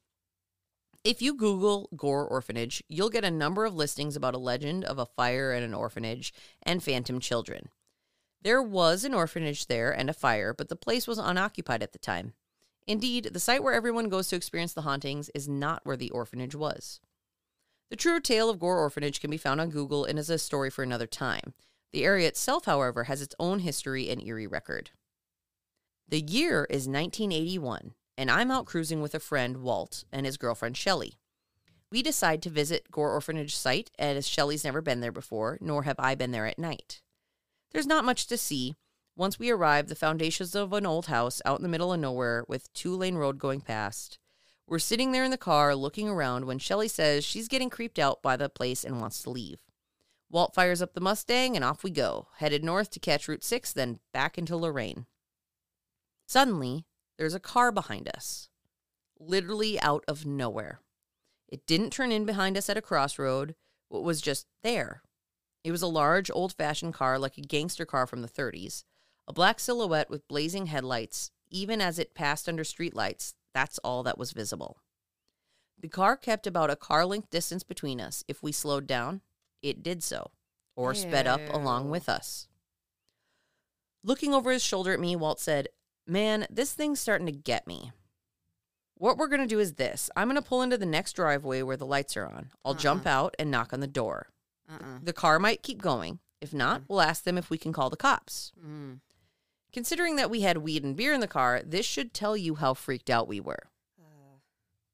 If 1.03 1.23
you 1.23 1.35
Google 1.35 1.89
Gore 1.97 2.27
Orphanage, 2.27 2.83
you'll 2.89 3.09
get 3.09 3.25
a 3.25 3.31
number 3.31 3.65
of 3.65 3.75
listings 3.75 4.17
about 4.17 4.35
a 4.35 4.39
legend 4.39 4.85
of 4.85 4.99
a 4.99 5.07
fire 5.07 5.53
at 5.53 5.63
an 5.63 5.73
orphanage 5.73 6.35
and 6.63 6.83
phantom 6.83 7.21
children. 7.21 7.71
There 8.43 8.63
was 8.63 9.05
an 9.05 9.13
orphanage 9.13 9.67
there 9.67 9.91
and 9.91 10.09
a 10.09 10.15
fire, 10.15 10.55
but 10.55 10.69
the 10.69 10.77
place 10.77 11.07
was 11.07 11.19
unoccupied 11.19 11.83
at 11.83 11.93
the 11.93 11.99
time. 11.99 12.33
Indeed, 12.87 13.31
the 13.33 13.41
site 13.41 13.63
where 13.63 13.75
everyone 13.75 14.09
goes 14.09 14.29
to 14.29 14.37
experience 14.37 14.73
the 14.73 14.83
hauntings 14.83 15.29
is 15.35 15.49
not 15.49 15.85
where 15.85 15.97
the 15.97 16.11
orphanage 16.11 16.55
was. 16.55 17.01
The 17.91 17.97
true 17.97 18.21
tale 18.21 18.49
of 18.49 18.59
Gore 18.59 18.79
Orphanage 18.79 19.21
can 19.21 19.31
be 19.31 19.37
found 19.37 19.61
on 19.61 19.71
Google 19.71 20.05
and 20.05 20.19
is 20.19 20.31
a 20.31 20.39
story 20.39 20.71
for 20.71 20.83
another 20.83 21.07
time. 21.07 21.55
The 21.93 22.05
area 22.05 22.29
itself, 22.29 22.65
however, 22.65 23.05
has 23.05 23.21
its 23.21 23.35
own 23.39 23.61
history 23.61 24.09
and 24.09 24.23
eerie 24.23 24.47
record. 24.47 24.91
The 26.09 26.21
year 26.21 26.67
is 26.71 26.89
1981, 26.89 27.95
and 28.17 28.31
I'm 28.31 28.51
out 28.51 28.67
cruising 28.67 29.03
with 29.03 29.15
a 29.15 29.21
friend, 29.21 29.59
Walt, 29.59 30.05
and 30.13 30.25
his 30.25 30.37
girlfriend, 30.37 30.77
Shelley. 30.77 31.19
We 31.91 32.03
decide 32.03 32.43
to 32.43 32.51
visit 32.51 32.91
Gore 32.91 33.13
Orphanage 33.13 33.55
site, 33.55 33.91
as 33.99 34.27
Shelley's 34.27 34.65
never 34.65 34.81
been 34.81 35.01
there 35.01 35.13
before, 35.13 35.59
nor 35.61 35.83
have 35.83 35.99
I 35.99 36.15
been 36.15 36.31
there 36.31 36.47
at 36.47 36.59
night. 36.59 37.03
There's 37.73 37.87
not 37.87 38.05
much 38.05 38.27
to 38.29 38.37
see. 38.37 38.77
Once 39.17 39.39
we 39.39 39.51
arrive, 39.51 39.89
the 39.89 39.95
foundations 39.95 40.55
of 40.55 40.73
an 40.73 40.87
old 40.87 41.07
house 41.07 41.43
out 41.45 41.59
in 41.59 41.63
the 41.63 41.69
middle 41.69 41.93
of 41.93 42.01
nowhere 42.01 42.45
with 42.49 42.73
two 42.73 42.95
lane 42.95 43.17
road 43.17 43.39
going 43.39 43.61
past. 43.61 44.19
We're 44.67 44.79
sitting 44.79 45.13
there 45.13 45.25
in 45.25 45.31
the 45.31 45.37
car 45.37 45.75
looking 45.75 46.09
around 46.09 46.45
when 46.45 46.59
Shelley 46.59 46.89
says 46.89 47.25
she's 47.25 47.49
getting 47.49 47.71
creeped 47.71 47.99
out 47.99 48.23
by 48.23 48.37
the 48.37 48.49
place 48.49 48.85
and 48.85 49.01
wants 49.01 49.23
to 49.23 49.31
leave. 49.31 49.61
Walt 50.31 50.55
fires 50.55 50.81
up 50.81 50.95
the 50.95 51.01
Mustang 51.01 51.57
and 51.57 51.65
off 51.65 51.83
we 51.83 51.91
go, 51.91 52.29
headed 52.37 52.63
north 52.63 52.91
to 52.91 53.01
catch 53.01 53.27
Route 53.27 53.43
6, 53.43 53.73
then 53.73 53.99
back 54.13 54.39
into 54.39 54.57
Lorain. 54.57 55.07
Suddenly, 56.27 56.85
there's 57.19 57.35
a 57.35 57.41
car 57.41 57.73
behind 57.73 58.09
us, 58.09 58.49
literally 59.19 59.81
out 59.81 60.05
of 60.07 60.25
nowhere. 60.25 60.81
It 61.49 61.67
didn't 61.67 61.91
turn 61.91 62.13
in 62.13 62.25
behind 62.25 62.57
us 62.57 62.71
at 62.71 62.77
a 62.77 62.83
crossroad, 62.83 63.57
it 63.91 64.03
was 64.03 64.21
just 64.21 64.47
there. 64.63 65.03
It 65.63 65.73
was 65.73 65.83
a 65.83 65.87
large, 65.87 66.31
old 66.31 66.53
fashioned 66.53 66.95
car 66.95 67.19
like 67.19 67.37
a 67.37 67.43
gangster 67.43 67.85
car 67.85 68.07
from 68.07 68.23
the 68.23 68.29
30s, 68.29 68.85
a 69.29 69.33
black 69.33 69.61
silhouette 69.61 70.11
with 70.11 70.29
blazing 70.29 70.67
headlights. 70.67 71.31
Even 71.51 71.81
as 71.81 71.99
it 71.99 72.15
passed 72.15 72.49
under 72.49 72.63
streetlights, 72.63 73.35
that's 73.53 73.79
all 73.79 74.03
that 74.05 74.19
was 74.19 74.33
visible. 74.33 74.79
The 75.79 75.89
car 75.89 76.17
kept 76.17 76.47
about 76.47 76.71
a 76.71 76.77
car 76.77 77.05
length 77.05 77.31
distance 77.31 77.63
between 77.63 78.01
us. 78.01 78.23
If 78.29 78.43
we 78.43 78.53
slowed 78.53 78.87
down, 78.87 79.23
it 79.63 79.83
did 79.83 80.03
so, 80.03 80.31
or 80.77 80.95
sped 80.95 81.27
up 81.27 81.41
along 81.51 81.91
with 81.91 82.09
us. 82.09 82.49
Looking 84.03 84.33
over 84.33 84.51
his 84.51 84.63
shoulder 84.63 84.93
at 84.93 85.01
me, 85.01 85.17
Walt 85.17 85.41
said, 85.41 85.69
Man, 86.07 86.47
this 86.51 86.73
thing's 86.73 87.01
starting 87.01 87.27
to 87.27 87.33
get 87.33 87.67
me. 87.67 87.93
What 88.95 89.17
we're 89.17 89.29
going 89.29 89.41
to 89.41 89.47
do 89.47 89.59
is 89.59 89.75
this 89.75 90.11
I'm 90.15 90.29
going 90.29 90.41
to 90.41 90.47
pull 90.47 90.63
into 90.63 90.79
the 90.79 90.87
next 90.87 91.15
driveway 91.15 91.63
where 91.63 91.77
the 91.77 91.87
lights 91.87 92.17
are 92.17 92.27
on. 92.27 92.51
I'll 92.65 92.75
jump 92.75 93.07
uh-huh. 93.07 93.17
out 93.17 93.37
and 93.39 93.51
knock 93.51 93.73
on 93.73 93.81
the 93.81 93.87
door. 93.87 94.29
Uh-uh. 94.71 94.99
The 95.03 95.13
car 95.13 95.39
might 95.39 95.63
keep 95.63 95.81
going. 95.83 96.19
If 96.41 96.55
not, 96.55 96.83
we'll 96.89 97.01
ask 97.03 97.25
them 97.25 97.37
if 97.37 97.51
we 97.51 97.59
can 97.59 97.73
call 97.73 97.91
the 97.91 97.97
cops. 97.97 98.53
Mm. 98.65 99.01
Considering 99.73 100.17
that 100.17 100.31
we 100.31 100.41
had 100.41 100.59
weed 100.59 100.83
and 100.85 100.97
beer 100.97 101.13
in 101.13 101.21
the 101.21 101.27
car, 101.29 101.63
this 101.65 101.85
should 101.87 102.15
tell 102.15 102.37
you 102.37 102.55
how 102.57 102.75
freaked 102.75 103.11
out 103.11 103.29
we 103.29 103.41
were. 103.41 103.69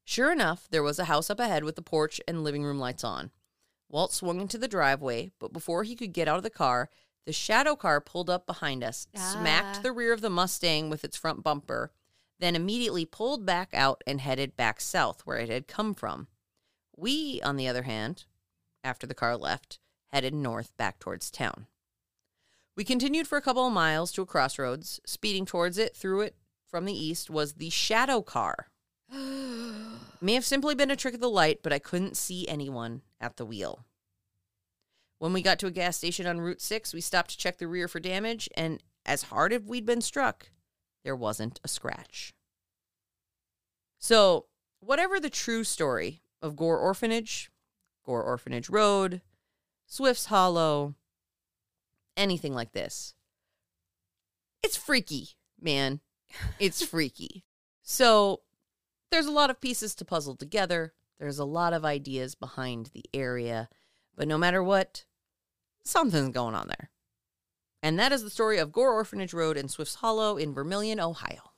Sure 0.04 0.30
enough, 0.30 0.68
there 0.70 0.82
was 0.84 0.98
a 1.00 1.06
house 1.06 1.30
up 1.30 1.40
ahead 1.40 1.64
with 1.64 1.74
the 1.74 1.82
porch 1.82 2.20
and 2.28 2.44
living 2.44 2.62
room 2.62 2.78
lights 2.78 3.02
on. 3.02 3.30
Walt 3.88 4.12
swung 4.12 4.40
into 4.40 4.56
the 4.58 4.68
driveway, 4.68 5.30
but 5.40 5.52
before 5.52 5.82
he 5.82 5.96
could 5.96 6.12
get 6.12 6.28
out 6.28 6.36
of 6.36 6.42
the 6.44 6.50
car, 6.50 6.88
the 7.24 7.32
shadow 7.32 7.74
car 7.74 8.00
pulled 8.00 8.30
up 8.30 8.46
behind 8.46 8.84
us, 8.84 9.08
Ah. 9.16 9.18
smacked 9.18 9.82
the 9.82 9.90
rear 9.92 10.12
of 10.12 10.20
the 10.20 10.30
Mustang 10.30 10.90
with 10.90 11.04
its 11.04 11.16
front 11.16 11.42
bumper, 11.42 11.90
then 12.38 12.54
immediately 12.54 13.04
pulled 13.04 13.44
back 13.44 13.70
out 13.72 14.02
and 14.06 14.20
headed 14.20 14.56
back 14.56 14.80
south 14.80 15.22
where 15.26 15.38
it 15.38 15.48
had 15.48 15.66
come 15.66 15.92
from. 15.94 16.28
We, 16.96 17.40
on 17.42 17.56
the 17.56 17.66
other 17.66 17.82
hand, 17.82 18.26
after 18.86 19.06
the 19.06 19.14
car 19.14 19.36
left, 19.36 19.80
headed 20.12 20.32
north 20.32 20.74
back 20.76 20.98
towards 20.98 21.30
town. 21.30 21.66
We 22.76 22.84
continued 22.84 23.26
for 23.26 23.36
a 23.36 23.42
couple 23.42 23.66
of 23.66 23.72
miles 23.72 24.12
to 24.12 24.22
a 24.22 24.26
crossroads. 24.26 25.00
Speeding 25.04 25.44
towards 25.44 25.76
it, 25.76 25.96
through 25.96 26.20
it 26.20 26.36
from 26.66 26.84
the 26.84 26.92
east, 26.92 27.28
was 27.28 27.54
the 27.54 27.70
shadow 27.70 28.22
car. 28.22 28.68
May 30.20 30.34
have 30.34 30.44
simply 30.44 30.74
been 30.74 30.90
a 30.90 30.96
trick 30.96 31.14
of 31.14 31.20
the 31.20 31.28
light, 31.28 31.60
but 31.62 31.72
I 31.72 31.78
couldn't 31.78 32.16
see 32.16 32.46
anyone 32.46 33.02
at 33.20 33.36
the 33.36 33.46
wheel. 33.46 33.84
When 35.18 35.32
we 35.32 35.42
got 35.42 35.58
to 35.60 35.66
a 35.66 35.70
gas 35.70 35.96
station 35.96 36.26
on 36.26 36.40
Route 36.40 36.60
6, 36.60 36.92
we 36.94 37.00
stopped 37.00 37.30
to 37.30 37.38
check 37.38 37.58
the 37.58 37.66
rear 37.66 37.88
for 37.88 37.98
damage, 37.98 38.48
and 38.56 38.82
as 39.04 39.24
hard 39.24 39.52
as 39.52 39.62
we'd 39.62 39.86
been 39.86 40.02
struck, 40.02 40.50
there 41.02 41.16
wasn't 41.16 41.60
a 41.64 41.68
scratch. 41.68 42.34
So, 43.98 44.46
whatever 44.80 45.18
the 45.18 45.30
true 45.30 45.64
story 45.64 46.20
of 46.42 46.56
Gore 46.56 46.78
Orphanage, 46.78 47.50
Gore 48.06 48.22
Orphanage 48.22 48.70
Road, 48.70 49.20
Swift's 49.86 50.26
Hollow, 50.26 50.94
anything 52.16 52.54
like 52.54 52.72
this, 52.72 53.14
it's 54.62 54.76
freaky, 54.76 55.30
man. 55.60 56.00
It's 56.58 56.82
freaky. 56.86 57.44
So, 57.82 58.40
there's 59.10 59.26
a 59.26 59.32
lot 59.32 59.50
of 59.50 59.60
pieces 59.60 59.94
to 59.96 60.04
puzzle 60.04 60.36
together. 60.36 60.94
There's 61.18 61.38
a 61.38 61.44
lot 61.44 61.72
of 61.72 61.84
ideas 61.84 62.34
behind 62.34 62.90
the 62.92 63.04
area. 63.14 63.68
But 64.16 64.28
no 64.28 64.38
matter 64.38 64.62
what, 64.62 65.04
something's 65.84 66.30
going 66.30 66.54
on 66.54 66.68
there. 66.68 66.90
And 67.82 67.98
that 67.98 68.12
is 68.12 68.22
the 68.22 68.30
story 68.30 68.58
of 68.58 68.72
Gore 68.72 68.92
Orphanage 68.92 69.32
Road 69.32 69.56
in 69.56 69.68
Swift's 69.68 69.96
Hollow 69.96 70.36
in 70.36 70.52
Vermilion, 70.52 70.98
Ohio. 70.98 71.52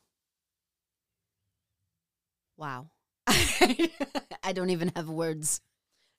Wow. 2.56 2.90
I 3.26 4.52
don't 4.52 4.70
even 4.70 4.92
have 4.94 5.08
words. 5.08 5.60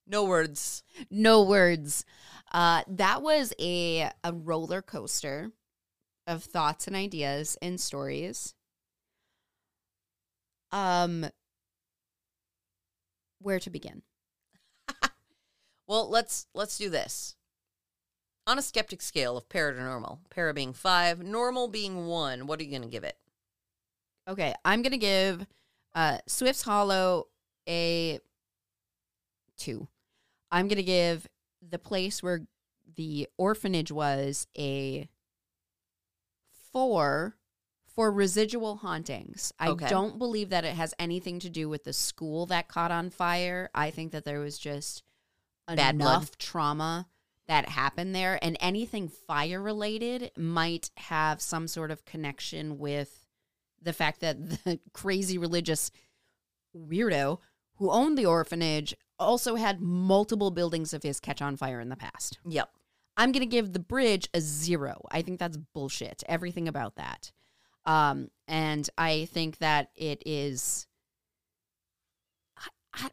No 0.10 0.24
words. 0.26 0.84
No 1.10 1.44
words. 1.44 2.04
Uh, 2.52 2.82
that 2.88 3.22
was 3.22 3.54
a 3.60 4.10
a 4.24 4.34
roller 4.34 4.82
coaster 4.82 5.52
of 6.26 6.44
thoughts 6.44 6.88
and 6.88 6.96
ideas 6.96 7.58
and 7.62 7.80
stories. 7.80 8.56
Um, 10.72 11.28
where 13.40 13.60
to 13.60 13.70
begin? 13.70 14.02
Well, 15.88 16.08
let's 16.08 16.46
let's 16.54 16.78
do 16.78 16.88
this. 16.92 17.36
On 18.46 18.60
a 18.60 18.62
skeptic 18.62 19.02
scale 19.02 19.38
of 19.38 19.50
para 19.50 19.74
to 19.74 19.82
normal, 19.82 20.22
para 20.30 20.54
being 20.54 20.72
five, 20.72 21.24
normal 21.24 21.68
being 21.68 22.06
one, 22.06 22.46
what 22.46 22.60
are 22.60 22.64
you 22.64 22.70
going 22.70 22.84
to 22.84 22.88
give 22.88 23.04
it? 23.04 23.18
Okay, 24.30 24.54
I'm 24.64 24.84
gonna 24.84 24.98
give 24.98 25.48
uh, 25.96 26.20
Swift's 26.28 26.62
Hollow 26.62 27.30
a 27.68 28.20
two. 29.58 29.88
I'm 30.52 30.68
gonna 30.68 30.82
give 30.84 31.28
the 31.62 31.80
place 31.80 32.22
where 32.24 32.42
the 32.96 33.28
orphanage 33.38 33.92
was 33.92 34.48
a 34.58 35.10
four 36.72 37.36
for 37.88 38.12
residual 38.12 38.78
hauntings. 38.78 39.52
I 39.60 39.70
Okay. 39.70 39.88
don't 39.90 40.18
believe 40.18 40.50
that 40.50 40.66
it 40.66 40.76
has 40.76 40.94
anything 41.00 41.40
to 41.40 41.50
do 41.50 41.68
with 41.68 41.84
the 41.84 41.94
school 41.94 42.46
that 42.48 42.68
caught 42.68 42.92
on 42.92 43.10
fire. 43.10 43.70
I 43.74 43.92
think 43.92 44.12
that 44.12 44.26
there 44.26 44.40
was 44.40 44.58
just 44.58 45.04
Bad 45.68 45.96
enough 45.96 46.32
blood. 46.32 46.40
trauma 46.40 47.08
that 47.48 47.70
happened 47.70 48.14
there, 48.16 48.38
and 48.44 48.58
anything 48.60 49.08
fire 49.08 49.62
related 49.62 50.32
might 50.38 50.92
have 50.98 51.42
some 51.42 51.68
sort 51.68 51.90
of 51.92 52.06
connection 52.06 52.78
with 52.78 53.26
the 53.82 53.94
fact 53.94 54.22
that 54.22 54.38
the 54.66 54.80
crazy 54.94 55.38
religious 55.38 55.92
weirdo 56.76 57.40
who 57.76 57.90
owned 57.92 58.18
the 58.18 58.26
orphanage 58.26 58.96
also 59.20 59.56
had 59.56 59.82
multiple 59.82 60.52
buildings 60.52 60.94
of 60.94 61.04
his 61.04 61.20
catch 61.20 61.42
on 61.42 61.58
fire 61.58 61.80
in 61.80 61.90
the 61.90 61.96
past. 61.96 62.40
Yep. 62.48 62.70
I'm 63.18 63.32
going 63.32 63.42
to 63.42 63.46
give 63.46 63.74
the 63.74 63.80
bridge 63.80 64.30
a 64.34 64.40
zero. 64.40 65.02
I 65.12 65.22
think 65.22 65.40
that's 65.40 65.58
bullshit. 65.58 66.24
Everything 66.28 66.68
about 66.68 66.96
that. 66.96 67.32
Um, 67.86 68.30
and 68.48 68.90
I 68.98 69.28
think 69.32 69.58
that 69.58 69.90
it 69.96 70.24
is 70.26 70.88
I, 72.58 72.68
I, 72.94 73.10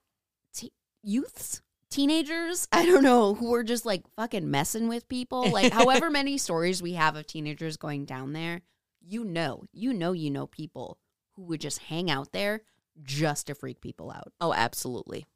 youths, 1.03 1.63
teenagers, 1.91 2.69
I 2.73 2.85
don't 2.85 3.03
know, 3.03 3.35
who 3.35 3.55
are 3.55 3.65
just 3.65 3.87
like 3.87 4.05
fucking 4.17 4.51
messing 4.51 4.89
with 4.89 5.09
people. 5.09 5.51
Like, 5.51 5.73
however 5.73 6.11
many 6.11 6.39
stories 6.39 6.83
we 6.83 6.93
have 6.93 7.17
of 7.17 7.27
teenagers 7.27 7.77
going 7.77 8.05
down 8.05 8.33
there, 8.33 8.63
you 9.01 9.25
know, 9.25 9.65
you 9.73 9.93
know, 9.93 10.13
you 10.13 10.31
know 10.31 10.47
people 10.47 10.99
who 11.35 11.43
would 11.45 11.61
just 11.61 11.79
hang 11.79 12.11
out 12.11 12.33
there 12.33 12.63
just 13.03 13.47
to 13.47 13.55
freak 13.55 13.81
people 13.81 14.11
out. 14.11 14.33
Oh, 14.41 14.53
absolutely. 14.53 15.27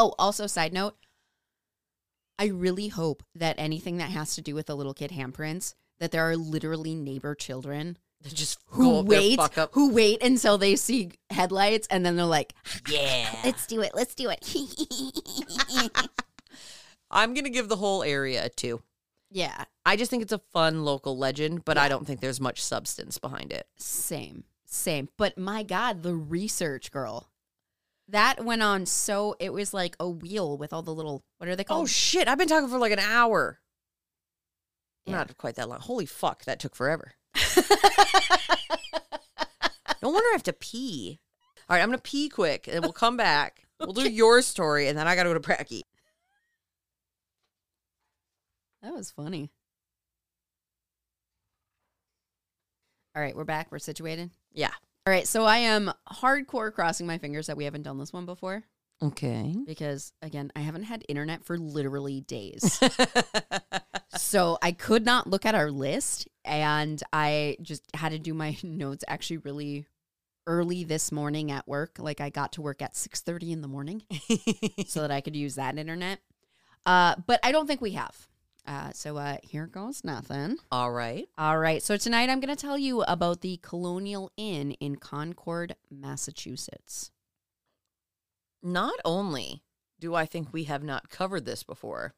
Oh, 0.00 0.14
also, 0.18 0.46
side 0.46 0.72
note, 0.72 0.94
I 2.38 2.46
really 2.46 2.86
hope 2.88 3.24
that 3.34 3.56
anything 3.58 3.96
that 3.96 4.10
has 4.10 4.34
to 4.36 4.40
do 4.40 4.54
with 4.54 4.66
the 4.66 4.76
little 4.76 4.94
kid 4.94 5.10
handprints, 5.10 5.74
that 5.98 6.12
there 6.12 6.22
are 6.22 6.36
literally 6.36 6.94
neighbor 6.94 7.34
children 7.34 7.98
They 8.22 8.30
Just 8.30 8.60
who 8.68 9.02
wait, 9.02 9.36
fuck 9.36 9.58
up. 9.58 9.70
who 9.74 9.90
wait 9.92 10.22
until 10.22 10.56
they 10.56 10.76
see 10.76 11.10
headlights, 11.30 11.88
and 11.90 12.06
then 12.06 12.14
they're 12.16 12.24
like, 12.26 12.54
Yeah. 12.88 13.28
"Let's 13.44 13.66
do 13.66 13.80
it, 13.82 13.90
let's 13.94 14.14
do 14.14 14.30
it." 14.30 14.44
I'm 17.10 17.34
gonna 17.34 17.50
give 17.50 17.68
the 17.68 17.76
whole 17.76 18.02
area 18.02 18.44
a 18.44 18.48
two. 18.48 18.82
yeah, 19.30 19.64
I 19.84 19.96
just 19.96 20.10
think 20.10 20.22
it's 20.22 20.32
a 20.32 20.38
fun 20.52 20.84
local 20.84 21.16
legend, 21.18 21.64
but 21.64 21.76
I 21.78 21.88
don't 21.88 22.06
think 22.06 22.20
there's 22.20 22.40
much 22.40 22.62
substance 22.62 23.18
behind 23.18 23.52
it. 23.52 23.66
same, 23.78 24.44
same. 24.64 25.08
But 25.16 25.38
my 25.38 25.62
God, 25.64 26.02
the 26.04 26.14
research 26.14 26.90
girl. 26.92 27.30
That 28.08 28.44
went 28.44 28.62
on 28.62 28.86
so 28.86 29.36
it 29.38 29.52
was 29.52 29.74
like 29.74 29.94
a 30.00 30.08
wheel 30.08 30.56
with 30.56 30.72
all 30.72 30.82
the 30.82 30.94
little 30.94 31.24
what 31.36 31.48
are 31.48 31.56
they 31.56 31.64
oh, 31.64 31.66
called? 31.66 31.82
Oh 31.82 31.86
shit! 31.86 32.26
I've 32.26 32.38
been 32.38 32.48
talking 32.48 32.68
for 32.68 32.78
like 32.78 32.92
an 32.92 32.98
hour. 32.98 33.60
Yeah. 35.06 35.16
Not 35.16 35.36
quite 35.36 35.56
that 35.56 35.68
long. 35.68 35.80
Holy 35.80 36.06
fuck, 36.06 36.44
that 36.44 36.58
took 36.58 36.74
forever. 36.74 37.12
No 40.02 40.10
wonder 40.10 40.28
I 40.28 40.32
have 40.32 40.42
to 40.44 40.52
pee. 40.52 41.20
All 41.68 41.76
right, 41.76 41.82
I'm 41.82 41.88
gonna 41.88 41.98
pee 41.98 42.28
quick, 42.28 42.68
and 42.70 42.82
we'll 42.82 42.92
come 42.92 43.16
back. 43.16 43.64
We'll 43.80 43.92
do 43.92 44.10
your 44.10 44.42
story, 44.42 44.88
and 44.88 44.98
then 44.98 45.06
I 45.06 45.14
gotta 45.14 45.28
go 45.28 45.34
to 45.34 45.40
Pracky. 45.40 45.82
That 48.82 48.92
was 48.92 49.12
funny. 49.12 49.52
All 53.14 53.22
right, 53.22 53.36
we're 53.36 53.44
back. 53.44 53.70
We're 53.70 53.78
situated. 53.78 54.32
Yeah. 54.52 54.72
All 55.08 55.14
right, 55.14 55.26
so 55.26 55.46
I 55.46 55.56
am 55.56 55.90
hardcore 56.12 56.70
crossing 56.70 57.06
my 57.06 57.16
fingers 57.16 57.46
that 57.46 57.56
we 57.56 57.64
haven't 57.64 57.84
done 57.84 57.96
this 57.96 58.12
one 58.12 58.26
before 58.26 58.62
Okay. 59.02 59.56
because, 59.64 60.12
again, 60.20 60.52
I 60.54 60.58
haven't 60.58 60.82
had 60.82 61.02
internet 61.08 61.46
for 61.46 61.56
literally 61.56 62.20
days. 62.20 62.78
so 64.18 64.58
I 64.60 64.72
could 64.72 65.06
not 65.06 65.26
look 65.26 65.46
at 65.46 65.54
our 65.54 65.70
list, 65.70 66.28
and 66.44 67.02
I 67.10 67.56
just 67.62 67.84
had 67.94 68.10
to 68.10 68.18
do 68.18 68.34
my 68.34 68.58
notes 68.62 69.02
actually 69.08 69.38
really 69.38 69.86
early 70.46 70.84
this 70.84 71.10
morning 71.10 71.50
at 71.52 71.66
work. 71.66 71.96
Like 71.98 72.20
I 72.20 72.28
got 72.28 72.52
to 72.52 72.60
work 72.60 72.82
at 72.82 72.94
six 72.94 73.22
thirty 73.22 73.50
in 73.50 73.62
the 73.62 73.66
morning 73.66 74.02
so 74.88 75.00
that 75.00 75.10
I 75.10 75.22
could 75.22 75.36
use 75.36 75.54
that 75.54 75.78
internet. 75.78 76.18
Uh, 76.84 77.14
but 77.26 77.40
I 77.42 77.50
don't 77.50 77.66
think 77.66 77.80
we 77.80 77.92
have. 77.92 78.27
Uh, 78.68 78.92
so 78.92 79.16
uh, 79.16 79.38
here 79.42 79.66
goes 79.66 80.04
nothing. 80.04 80.58
All 80.70 80.92
right. 80.92 81.26
All 81.38 81.58
right. 81.58 81.82
So 81.82 81.96
tonight 81.96 82.28
I'm 82.28 82.38
going 82.38 82.54
to 82.54 82.60
tell 82.60 82.76
you 82.76 83.00
about 83.02 83.40
the 83.40 83.58
Colonial 83.62 84.30
Inn 84.36 84.72
in 84.72 84.96
Concord, 84.96 85.74
Massachusetts. 85.90 87.10
Not 88.62 88.94
only 89.06 89.62
do 89.98 90.14
I 90.14 90.26
think 90.26 90.52
we 90.52 90.64
have 90.64 90.82
not 90.82 91.08
covered 91.08 91.46
this 91.46 91.62
before, 91.62 92.14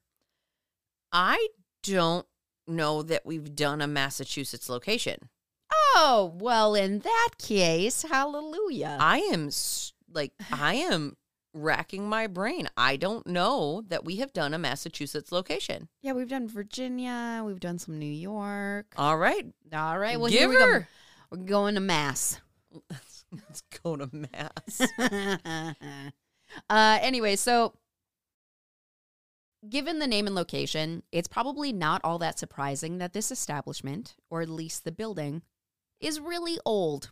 I 1.12 1.48
don't 1.84 2.26
know 2.66 3.02
that 3.04 3.24
we've 3.24 3.54
done 3.54 3.80
a 3.80 3.86
Massachusetts 3.86 4.68
location. 4.68 5.28
Oh, 5.72 6.34
well, 6.36 6.74
in 6.74 6.98
that 7.00 7.28
case, 7.38 8.02
hallelujah. 8.02 8.96
I 9.00 9.18
am 9.32 9.46
s- 9.48 9.92
like, 10.12 10.32
I 10.50 10.74
am 10.74 11.16
racking 11.52 12.08
my 12.08 12.26
brain. 12.26 12.68
I 12.76 12.96
don't 12.96 13.26
know 13.26 13.82
that 13.88 14.04
we 14.04 14.16
have 14.16 14.32
done 14.32 14.54
a 14.54 14.58
Massachusetts 14.58 15.32
location. 15.32 15.88
yeah, 16.02 16.12
we've 16.12 16.28
done 16.28 16.48
Virginia. 16.48 17.42
We've 17.44 17.60
done 17.60 17.78
some 17.78 17.98
New 17.98 18.06
York. 18.06 18.94
All 18.96 19.18
right. 19.18 19.46
All 19.72 19.98
right. 19.98 20.18
Well, 20.18 20.30
Give 20.30 20.40
here 20.40 20.48
we 20.48 20.56
go. 20.56 20.86
We're 21.30 21.44
going 21.44 21.74
to 21.74 21.80
Mass. 21.80 22.40
Let's 23.32 23.62
go 23.82 23.96
to 23.96 24.10
Mass. 24.12 24.80
uh, 26.70 26.98
anyway, 27.00 27.36
so 27.36 27.74
given 29.68 29.98
the 29.98 30.06
name 30.06 30.26
and 30.26 30.34
location, 30.34 31.02
it's 31.12 31.28
probably 31.28 31.72
not 31.72 32.00
all 32.02 32.18
that 32.18 32.38
surprising 32.38 32.98
that 32.98 33.12
this 33.12 33.30
establishment, 33.30 34.16
or 34.30 34.40
at 34.42 34.48
least 34.48 34.84
the 34.84 34.92
building, 34.92 35.42
is 36.00 36.18
really 36.20 36.58
old. 36.64 37.10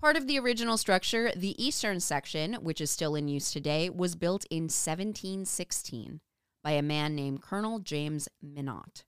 Part 0.00 0.16
of 0.16 0.26
the 0.26 0.38
original 0.38 0.78
structure, 0.78 1.30
the 1.36 1.62
eastern 1.62 2.00
section, 2.00 2.54
which 2.54 2.80
is 2.80 2.90
still 2.90 3.14
in 3.14 3.28
use 3.28 3.50
today, 3.50 3.90
was 3.90 4.16
built 4.16 4.46
in 4.48 4.62
1716 4.62 6.20
by 6.64 6.70
a 6.70 6.80
man 6.80 7.14
named 7.14 7.42
Colonel 7.42 7.80
James 7.80 8.26
Minot, 8.40 9.04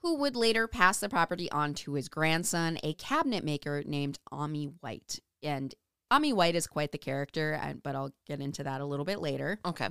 who 0.00 0.16
would 0.16 0.36
later 0.36 0.66
pass 0.66 1.00
the 1.00 1.10
property 1.10 1.50
on 1.50 1.74
to 1.74 1.94
his 1.94 2.08
grandson, 2.08 2.78
a 2.82 2.94
cabinet 2.94 3.44
maker 3.44 3.82
named 3.84 4.18
Ami 4.32 4.70
White. 4.80 5.20
And 5.42 5.74
Ami 6.10 6.32
White 6.32 6.56
is 6.56 6.66
quite 6.66 6.92
the 6.92 6.96
character, 6.96 7.60
but 7.82 7.94
I'll 7.94 8.14
get 8.26 8.40
into 8.40 8.64
that 8.64 8.80
a 8.80 8.86
little 8.86 9.04
bit 9.04 9.20
later. 9.20 9.60
Okay. 9.66 9.90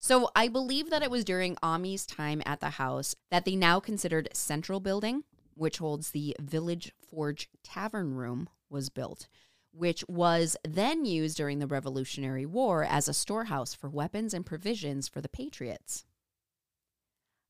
So 0.00 0.30
I 0.34 0.48
believe 0.48 0.88
that 0.88 1.02
it 1.02 1.10
was 1.10 1.24
during 1.24 1.58
Ami's 1.62 2.06
time 2.06 2.42
at 2.46 2.60
the 2.60 2.70
house 2.70 3.14
that 3.30 3.44
the 3.44 3.56
now 3.56 3.80
considered 3.80 4.30
central 4.32 4.80
building, 4.80 5.24
which 5.56 5.78
holds 5.78 6.10
the 6.10 6.36
Village 6.40 6.92
Forge 7.08 7.48
Tavern 7.64 8.14
Room, 8.14 8.48
was 8.68 8.88
built, 8.88 9.28
which 9.72 10.04
was 10.08 10.56
then 10.66 11.04
used 11.04 11.36
during 11.36 11.58
the 11.58 11.66
Revolutionary 11.66 12.46
War 12.46 12.84
as 12.84 13.08
a 13.08 13.14
storehouse 13.14 13.74
for 13.74 13.88
weapons 13.88 14.34
and 14.34 14.44
provisions 14.44 15.08
for 15.08 15.20
the 15.20 15.28
Patriots. 15.28 16.04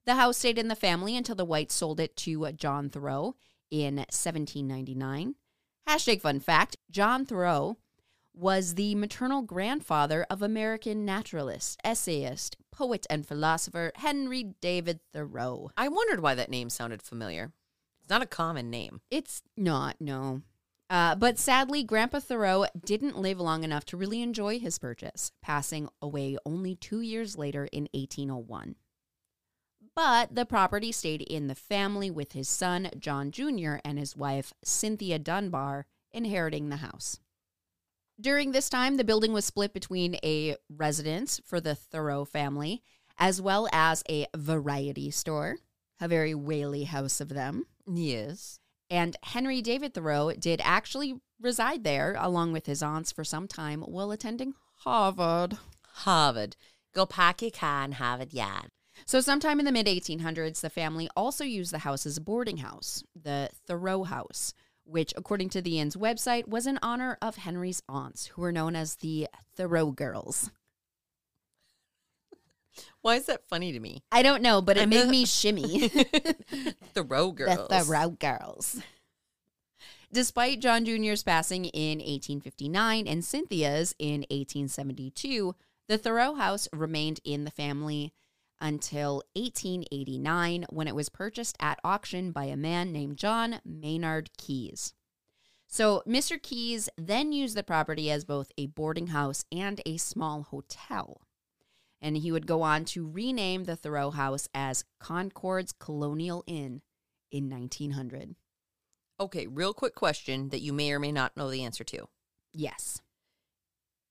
The 0.07 0.14
house 0.14 0.38
stayed 0.38 0.59
in 0.59 0.68
the 0.68 0.76
family 0.76 1.16
until 1.16 1.34
the 1.34 1.44
Whites 1.44 1.74
sold 1.74 1.98
it 1.98 2.16
to 2.18 2.52
John 2.52 2.90
Thoreau 2.90 3.34
in 3.70 3.96
1799. 3.96 5.34
Hashtag 5.88 6.20
fun 6.20 6.40
fact 6.40 6.76
John 6.90 7.24
Thoreau 7.24 7.76
was 8.32 8.74
the 8.74 8.94
maternal 8.94 9.42
grandfather 9.42 10.26
of 10.28 10.42
American 10.42 11.04
naturalist, 11.04 11.80
essayist, 11.82 12.57
poet, 12.70 13.07
and 13.09 13.26
philosopher 13.26 13.92
Henry 13.96 14.54
David 14.61 15.00
Thoreau. 15.12 15.70
I 15.76 15.88
wondered 15.88 16.20
why 16.20 16.34
that 16.34 16.50
name 16.50 16.68
sounded 16.68 17.02
familiar. 17.02 17.52
It's 18.07 18.11
not 18.12 18.22
a 18.22 18.26
common 18.26 18.70
name. 18.70 19.00
It's 19.11 19.42
not, 19.57 19.96
no. 19.98 20.42
Uh, 20.88 21.16
but 21.16 21.40
sadly, 21.40 21.82
Grandpa 21.82 22.20
Thoreau 22.20 22.66
didn't 22.84 23.18
live 23.18 23.40
long 23.40 23.64
enough 23.64 23.84
to 23.86 23.96
really 23.96 24.22
enjoy 24.22 24.61
his 24.61 24.78
purchase, 24.78 25.32
passing 25.42 25.88
away 26.00 26.38
only 26.46 26.76
two 26.76 27.00
years 27.00 27.36
later 27.36 27.64
in 27.72 27.88
1801. 27.92 28.76
But 29.96 30.36
the 30.36 30.46
property 30.46 30.92
stayed 30.92 31.22
in 31.22 31.48
the 31.48 31.57
family 31.57 32.09
with 32.09 32.30
his 32.30 32.48
son, 32.48 32.90
John 32.96 33.32
Jr., 33.32 33.78
and 33.84 33.98
his 33.98 34.16
wife, 34.16 34.52
Cynthia 34.62 35.18
Dunbar, 35.18 35.86
inheriting 36.12 36.68
the 36.68 36.76
house. 36.76 37.18
During 38.20 38.52
this 38.52 38.68
time, 38.68 38.98
the 38.98 39.04
building 39.04 39.32
was 39.32 39.44
split 39.44 39.74
between 39.74 40.14
a 40.22 40.54
residence 40.70 41.40
for 41.44 41.61
the 41.61 41.74
Thoreau 41.74 42.24
family, 42.24 42.84
as 43.18 43.42
well 43.42 43.68
as 43.72 44.04
a 44.09 44.28
variety 44.36 45.11
store, 45.11 45.57
a 46.00 46.07
very 46.07 46.36
whaley 46.36 46.84
house 46.84 47.20
of 47.20 47.30
them. 47.30 47.66
Yes. 47.87 48.59
And 48.91 49.16
Henry 49.22 49.62
David 49.62 49.95
Thoreau 49.95 50.32
did 50.32 50.61
actually 50.62 51.20
reside 51.41 51.84
there 51.84 52.16
along 52.18 52.53
with 52.53 52.66
his 52.66 52.82
aunts 52.82 53.12
for 53.12 53.24
some 53.24 53.49
time 53.49 53.82
while 53.82 54.11
attending 54.11 54.55
Harvard. 54.78 55.59
Harvard. 55.87 56.57
Go 56.95 57.07
pack 57.07 57.43
your 57.43 57.51
car 57.51 57.84
and 57.84 57.95
Harvard 57.95 58.32
Yard. 58.32 58.70
So, 59.05 59.20
sometime 59.20 59.59
in 59.59 59.66
the 59.66 59.72
mid 59.72 59.87
1800s, 59.87 60.61
the 60.61 60.70
family 60.70 61.09
also 61.14 61.45
used 61.45 61.72
the 61.72 61.80
house 61.80 62.07
as 62.07 62.16
a 62.16 62.22
boarding 62.22 62.59
house, 62.59 63.05
the 63.14 63.51
Thoreau 63.66 64.05
House, 64.05 64.55
which, 64.84 65.12
according 65.16 65.51
to 65.51 65.61
the 65.61 65.78
inn's 65.78 65.97
website, 65.97 66.49
was 66.49 66.66
in 66.66 66.78
honor 66.80 67.18
of 67.20 67.37
Henry's 67.37 67.82
aunts, 67.89 68.26
who 68.28 68.43
were 68.43 68.53
known 68.53 68.74
as 68.74 68.97
the 68.97 69.28
Thoreau 69.55 69.91
Girls. 69.91 70.51
Why 73.07 73.14
is 73.14 73.26
that 73.26 73.46
funny 73.46 73.70
to 73.70 73.78
me? 73.78 74.02
I 74.11 74.24
don't 74.24 74.42
know, 74.42 74.61
but 74.61 74.76
it 74.76 74.82
I'm 74.82 74.88
made 74.88 75.09
me 75.09 75.24
shimmy. 75.26 75.88
Thoreau 76.92 77.30
girls. 77.30 77.68
The 77.68 77.84
Thoreau 77.84 78.11
Girls. 78.11 78.82
Despite 80.12 80.59
John 80.59 80.84
Jr.'s 80.84 81.22
passing 81.22 81.66
in 81.66 81.98
1859 81.98 83.07
and 83.07 83.24
Cynthia's 83.24 83.94
in 84.00 84.22
1872, 84.22 85.54
the 85.86 85.98
Thoreau 85.98 86.34
house 86.34 86.66
remained 86.72 87.20
in 87.22 87.44
the 87.44 87.52
family 87.52 88.12
until 88.61 89.22
1889 89.36 90.66
when 90.70 90.88
it 90.88 90.96
was 90.96 91.09
purchased 91.09 91.57
at 91.61 91.78
auction 91.84 92.32
by 92.32 92.46
a 92.46 92.57
man 92.57 92.90
named 92.90 93.18
John 93.18 93.61
Maynard 93.64 94.30
Keyes. 94.36 94.94
So, 95.68 96.02
Mr. 96.09 96.42
Keyes 96.42 96.88
then 96.98 97.30
used 97.30 97.57
the 97.57 97.62
property 97.62 98.11
as 98.11 98.24
both 98.24 98.50
a 98.59 98.66
boarding 98.66 99.09
house 99.09 99.44
and 99.52 99.80
a 99.86 99.96
small 99.96 100.42
hotel. 100.42 101.20
And 102.01 102.16
he 102.16 102.30
would 102.30 102.47
go 102.47 102.62
on 102.62 102.84
to 102.86 103.09
rename 103.09 103.64
the 103.64 103.76
Thoreau 103.76 104.11
house 104.11 104.49
as 104.55 104.84
Concord's 105.01 105.72
Colonial 105.72 106.44
Inn 106.47 106.82
in 107.30 107.49
1900. 107.49 108.36
Okay, 109.18 109.47
real 109.47 109.72
quick 109.72 109.94
question 109.94 110.51
that 110.51 110.61
you 110.61 110.72
may 110.72 110.92
or 110.92 110.99
may 110.99 111.12
not 111.12 111.36
know 111.36 111.51
the 111.51 111.64
answer 111.64 111.84
to. 111.84 112.07
Yes. 112.53 113.01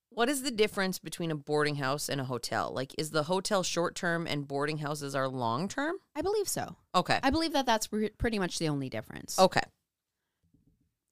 What 0.09 0.29
is 0.29 0.43
the 0.43 0.51
difference 0.51 0.97
between 0.97 1.29
a 1.29 1.35
boarding 1.35 1.75
house 1.75 2.07
and 2.07 2.21
a 2.21 2.25
hotel? 2.25 2.71
Like, 2.73 2.95
is 2.97 3.11
the 3.11 3.23
hotel 3.23 3.63
short 3.63 3.95
term 3.95 4.25
and 4.25 4.47
boarding 4.47 4.77
houses 4.77 5.13
are 5.13 5.27
long 5.27 5.67
term? 5.67 5.97
I 6.15 6.21
believe 6.21 6.47
so. 6.47 6.77
Okay. 6.95 7.19
I 7.21 7.29
believe 7.29 7.53
that 7.53 7.65
that's 7.65 7.87
pre- 7.87 8.09
pretty 8.11 8.39
much 8.39 8.57
the 8.57 8.69
only 8.69 8.89
difference. 8.89 9.37
Okay. 9.37 9.63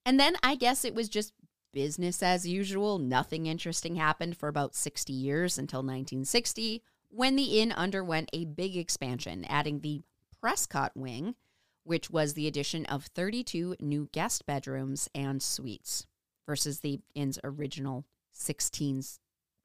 And 0.06 0.20
then 0.20 0.36
I 0.42 0.56
guess 0.56 0.86
it 0.86 0.96
was 0.96 1.10
just 1.10 1.34
business 1.74 2.24
as 2.24 2.48
usual. 2.48 3.00
Nothing 3.00 3.48
interesting 3.48 3.96
happened 3.96 4.38
for 4.38 4.48
about 4.48 4.76
60 4.76 5.12
years 5.12 5.58
until 5.58 5.80
1960 5.80 6.84
when 7.10 7.36
the 7.36 7.60
inn 7.62 7.72
underwent 7.72 8.30
a 8.34 8.46
big 8.46 8.76
expansion, 8.76 9.46
adding 9.46 9.82
the 9.82 10.02
Prescott 10.42 10.92
Wing, 10.96 11.36
which 11.84 12.10
was 12.10 12.34
the 12.34 12.48
addition 12.48 12.86
of 12.88 13.06
32 13.06 13.76
new 13.80 14.10
guest 14.12 14.46
bedrooms 14.46 15.08
and 15.14 15.42
suites 15.42 16.08
versus 16.48 16.80
the 16.80 17.02
inn's 17.14 17.38
original 17.44 18.06
16 18.32 19.04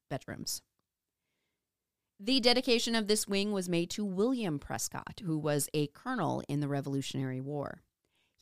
bedrooms. 0.09 0.61
The 2.19 2.39
dedication 2.39 2.95
of 2.95 3.07
this 3.07 3.27
wing 3.27 3.51
was 3.51 3.69
made 3.69 3.89
to 3.91 4.05
William 4.05 4.59
Prescott, 4.59 5.21
who 5.25 5.37
was 5.37 5.69
a 5.73 5.87
colonel 5.87 6.43
in 6.47 6.59
the 6.59 6.67
Revolutionary 6.67 7.41
War. 7.41 7.81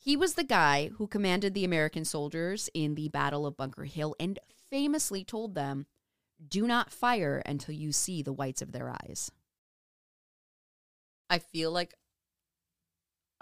He 0.08 0.16
was 0.16 0.36
the 0.36 0.45
guy 0.45 0.91
who 0.95 1.05
commanded 1.05 1.53
the 1.53 1.66
American 1.66 2.05
soldiers 2.05 2.70
in 2.74 2.95
the 2.95 3.10
Battle 3.10 3.45
of 3.45 3.58
Bunker 3.58 3.84
Hill 3.84 4.16
and 4.18 4.39
famously 4.72 5.26
told 5.26 5.53
them, 5.53 5.86
Do 6.47 6.66
not 6.66 6.93
fire 6.93 7.43
until 7.45 7.76
you 7.76 7.91
see 7.91 8.22
the 8.22 8.32
whites 8.32 8.62
of 8.62 8.72
their 8.72 8.89
eyes. 8.89 9.30
I 11.30 11.39
feel 11.39 11.74
like 11.74 11.93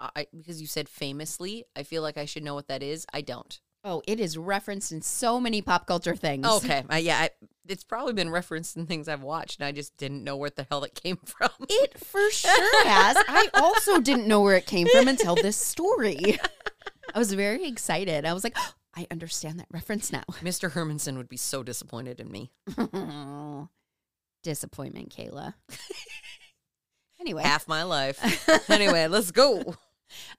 I 0.00 0.26
because 0.36 0.60
you 0.60 0.66
said 0.66 0.88
famously, 0.88 1.66
I 1.76 1.84
feel 1.84 2.02
like 2.02 2.18
I 2.18 2.24
should 2.24 2.42
know 2.42 2.54
what 2.56 2.66
that 2.66 2.82
is. 2.82 3.06
I 3.12 3.20
don't. 3.20 3.60
Oh, 3.88 4.02
it 4.04 4.18
is 4.18 4.36
referenced 4.36 4.90
in 4.90 5.00
so 5.00 5.38
many 5.38 5.62
pop 5.62 5.86
culture 5.86 6.16
things. 6.16 6.44
Okay. 6.44 6.82
Uh, 6.92 6.96
yeah, 6.96 7.18
I, 7.18 7.30
it's 7.68 7.84
probably 7.84 8.14
been 8.14 8.30
referenced 8.30 8.76
in 8.76 8.84
things 8.86 9.06
I've 9.08 9.22
watched, 9.22 9.60
and 9.60 9.66
I 9.66 9.70
just 9.70 9.96
didn't 9.96 10.24
know 10.24 10.36
where 10.36 10.50
the 10.50 10.66
hell 10.68 10.82
it 10.82 10.94
came 11.00 11.16
from. 11.24 11.50
It 11.68 11.96
for 12.00 12.28
sure 12.32 12.84
has. 12.88 13.16
I 13.28 13.48
also 13.54 14.00
didn't 14.00 14.26
know 14.26 14.40
where 14.40 14.56
it 14.56 14.66
came 14.66 14.88
from 14.88 15.06
until 15.06 15.36
this 15.36 15.56
story. 15.56 16.18
I 17.14 17.18
was 17.20 17.32
very 17.32 17.64
excited. 17.64 18.24
I 18.26 18.32
was 18.32 18.42
like, 18.42 18.54
oh, 18.58 18.72
I 18.96 19.06
understand 19.12 19.60
that 19.60 19.68
reference 19.70 20.10
now. 20.10 20.24
Mr. 20.42 20.72
Hermanson 20.72 21.16
would 21.16 21.28
be 21.28 21.36
so 21.36 21.62
disappointed 21.62 22.18
in 22.18 22.28
me. 22.28 22.50
Disappointment, 24.42 25.14
Kala. 25.16 25.54
anyway, 27.20 27.44
Half 27.44 27.68
my 27.68 27.84
life. 27.84 28.68
anyway, 28.68 29.06
let's 29.06 29.30
go. 29.30 29.76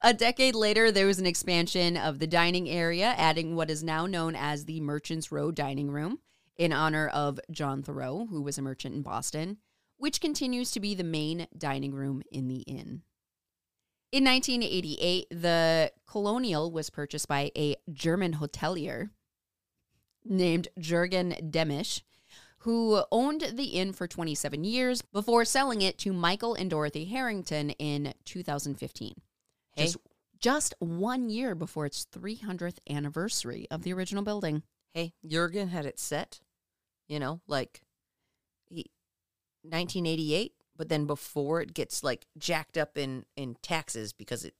A 0.01 0.13
decade 0.13 0.55
later, 0.55 0.91
there 0.91 1.07
was 1.07 1.19
an 1.19 1.25
expansion 1.25 1.97
of 1.97 2.19
the 2.19 2.27
dining 2.27 2.69
area, 2.69 3.13
adding 3.17 3.55
what 3.55 3.69
is 3.69 3.83
now 3.83 4.05
known 4.05 4.35
as 4.35 4.65
the 4.65 4.81
Merchants 4.81 5.31
Row 5.31 5.51
Dining 5.51 5.91
Room 5.91 6.19
in 6.55 6.73
honor 6.73 7.07
of 7.07 7.39
John 7.51 7.83
Thoreau, 7.83 8.27
who 8.29 8.41
was 8.41 8.57
a 8.57 8.61
merchant 8.61 8.95
in 8.95 9.01
Boston, 9.01 9.57
which 9.97 10.21
continues 10.21 10.71
to 10.71 10.79
be 10.79 10.95
the 10.95 11.03
main 11.03 11.47
dining 11.57 11.93
room 11.93 12.21
in 12.31 12.47
the 12.47 12.61
inn. 12.61 13.01
In 14.11 14.23
1988, 14.23 15.27
the 15.29 15.91
Colonial 16.07 16.71
was 16.71 16.89
purchased 16.89 17.27
by 17.27 17.51
a 17.57 17.75
German 17.91 18.35
hotelier 18.35 19.09
named 20.23 20.69
Jurgen 20.79 21.35
Demisch, 21.51 22.01
who 22.59 23.03
owned 23.11 23.51
the 23.53 23.65
inn 23.65 23.93
for 23.93 24.07
27 24.07 24.63
years 24.63 25.01
before 25.01 25.45
selling 25.45 25.81
it 25.81 25.97
to 25.99 26.13
Michael 26.13 26.53
and 26.53 26.69
Dorothy 26.69 27.05
Harrington 27.05 27.71
in 27.71 28.13
2015. 28.25 29.15
Hey. 29.77 29.85
Just, 29.85 29.97
just 30.39 30.75
one 30.79 31.29
year 31.29 31.55
before 31.55 31.85
its 31.85 32.05
300th 32.11 32.79
anniversary 32.89 33.67
of 33.71 33.83
the 33.83 33.93
original 33.93 34.23
building. 34.23 34.63
Hey, 34.93 35.13
Jurgen 35.25 35.69
had 35.69 35.85
it 35.85 35.99
set, 35.99 36.39
you 37.07 37.19
know, 37.19 37.41
like 37.47 37.81
he 38.69 38.85
1988, 39.63 40.53
but 40.75 40.89
then 40.89 41.05
before 41.05 41.61
it 41.61 41.73
gets 41.73 42.03
like 42.03 42.25
jacked 42.37 42.77
up 42.77 42.97
in 42.97 43.25
in 43.35 43.55
taxes 43.61 44.13
because 44.13 44.43
it 44.43 44.53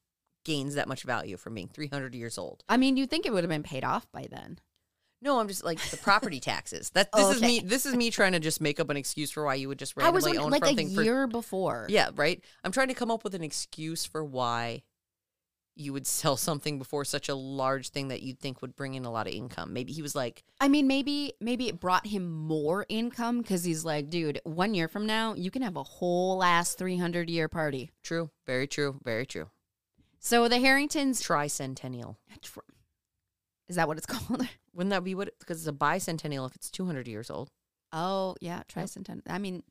gains 0.45 0.75
that 0.75 0.87
much 0.87 1.03
value 1.03 1.37
from 1.37 1.55
being 1.55 1.67
300 1.67 2.15
years 2.15 2.37
old. 2.37 2.63
I 2.69 2.77
mean, 2.77 2.97
you'd 2.97 3.09
think 3.09 3.25
it 3.25 3.33
would 3.33 3.43
have 3.43 3.49
been 3.49 3.63
paid 3.63 3.83
off 3.83 4.09
by 4.11 4.27
then. 4.29 4.59
No, 5.21 5.39
I'm 5.39 5.47
just 5.47 5.63
like 5.65 5.79
the 5.89 5.97
property 5.97 6.39
taxes. 6.41 6.91
That 6.91 7.11
this 7.11 7.25
Oh, 7.25 7.31
is 7.31 7.41
me. 7.41 7.59
This 7.59 7.85
is 7.85 7.95
me 7.95 8.11
trying 8.11 8.33
to 8.33 8.39
just 8.39 8.61
make 8.61 8.79
up 8.79 8.89
an 8.89 8.97
excuse 8.97 9.31
for 9.31 9.43
why 9.43 9.55
you 9.55 9.67
would 9.67 9.79
just 9.79 9.93
I 9.97 10.09
was 10.09 10.25
randomly 10.25 10.39
wondering, 10.39 10.45
own 10.45 10.51
like 10.51 10.63
a 10.63 10.67
something 10.67 10.95
for 10.95 11.03
year 11.03 11.27
before. 11.27 11.85
Yeah, 11.89 12.09
right. 12.15 12.43
I'm 12.63 12.71
trying 12.71 12.89
to 12.89 12.93
come 12.93 13.09
up 13.09 13.23
with 13.23 13.33
an 13.33 13.43
excuse 13.43 14.05
for 14.05 14.23
why 14.23 14.83
you 15.79 15.93
would 15.93 16.07
sell 16.07 16.35
something 16.37 16.77
before 16.79 17.05
such 17.05 17.29
a 17.29 17.35
large 17.35 17.89
thing 17.89 18.07
that 18.07 18.21
you'd 18.23 18.39
think 18.39 18.61
would 18.61 18.75
bring 18.75 18.95
in 18.95 19.05
a 19.05 19.11
lot 19.11 19.27
of 19.27 19.33
income. 19.33 19.73
Maybe 19.73 19.93
he 19.93 20.01
was 20.01 20.15
like, 20.15 20.43
I 20.59 20.67
mean, 20.67 20.87
maybe 20.87 21.33
maybe 21.39 21.67
it 21.67 21.79
brought 21.79 22.07
him 22.07 22.29
more 22.31 22.85
income 22.89 23.41
because 23.41 23.63
he's 23.63 23.85
like, 23.85 24.09
dude, 24.09 24.39
one 24.43 24.73
year 24.73 24.87
from 24.87 25.05
now, 25.05 25.33
you 25.35 25.51
can 25.51 25.61
have 25.61 25.75
a 25.77 25.83
whole 25.83 26.43
ass 26.43 26.73
300 26.75 27.29
year 27.29 27.47
party. 27.47 27.91
"True, 28.03 28.31
very 28.45 28.67
true, 28.67 28.99
very 29.03 29.25
true." 29.25 29.49
So 30.19 30.47
the 30.47 30.59
Harringtons, 30.59 31.21
Tricentennial. 31.21 32.15
is 33.69 33.75
that 33.75 33.87
what 33.87 33.97
it's 33.97 34.05
called? 34.07 34.47
Wouldn't 34.73 34.89
that 34.91 35.03
be 35.03 35.15
what? 35.15 35.29
Because 35.39 35.59
it's 35.59 35.67
a 35.67 35.71
bicentennial 35.71 36.47
if 36.49 36.55
it's 36.55 36.69
200 36.71 37.07
years 37.07 37.29
old. 37.29 37.49
Oh, 37.93 38.35
yeah, 38.41 38.63
tricentennial. 38.67 39.21
I 39.29 39.37
mean, 39.37 39.63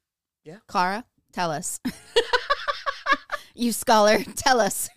Yeah. 0.45 0.59
Clara, 0.69 1.05
tell 1.33 1.51
us. 1.51 1.81
you 3.55 3.73
scholar, 3.73 4.23
tell 4.37 4.61
us. 4.61 4.89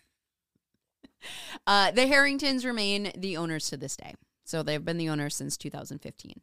Uh, 1.68 1.92
the 1.92 2.08
Harringtons 2.08 2.66
remain 2.66 3.12
the 3.16 3.38
owners 3.38 3.70
to 3.70 3.78
this 3.78 3.96
day. 3.96 4.16
So 4.44 4.64
they've 4.64 4.84
been 4.84 4.98
the 4.98 5.10
owners 5.10 5.36
since 5.36 5.56
2015. 5.58 6.42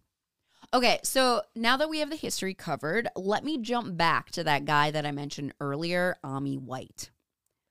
Okay, 0.73 0.99
so 1.03 1.43
now 1.55 1.77
that 1.77 1.89
we 1.89 2.01
have 2.01 2.11
the 2.11 2.17
history 2.17 2.55
covered, 2.55 3.09
let 3.17 3.45
me 3.45 3.59
jump 3.59 3.97
back 3.97 4.31
to 4.33 4.45
that 4.45 4.65
guy 4.65 4.91
that 4.91 5.07
I 5.07 5.11
mentioned 5.11 5.55
earlier, 5.61 6.17
Ammi 6.25 6.61
White. 6.61 7.11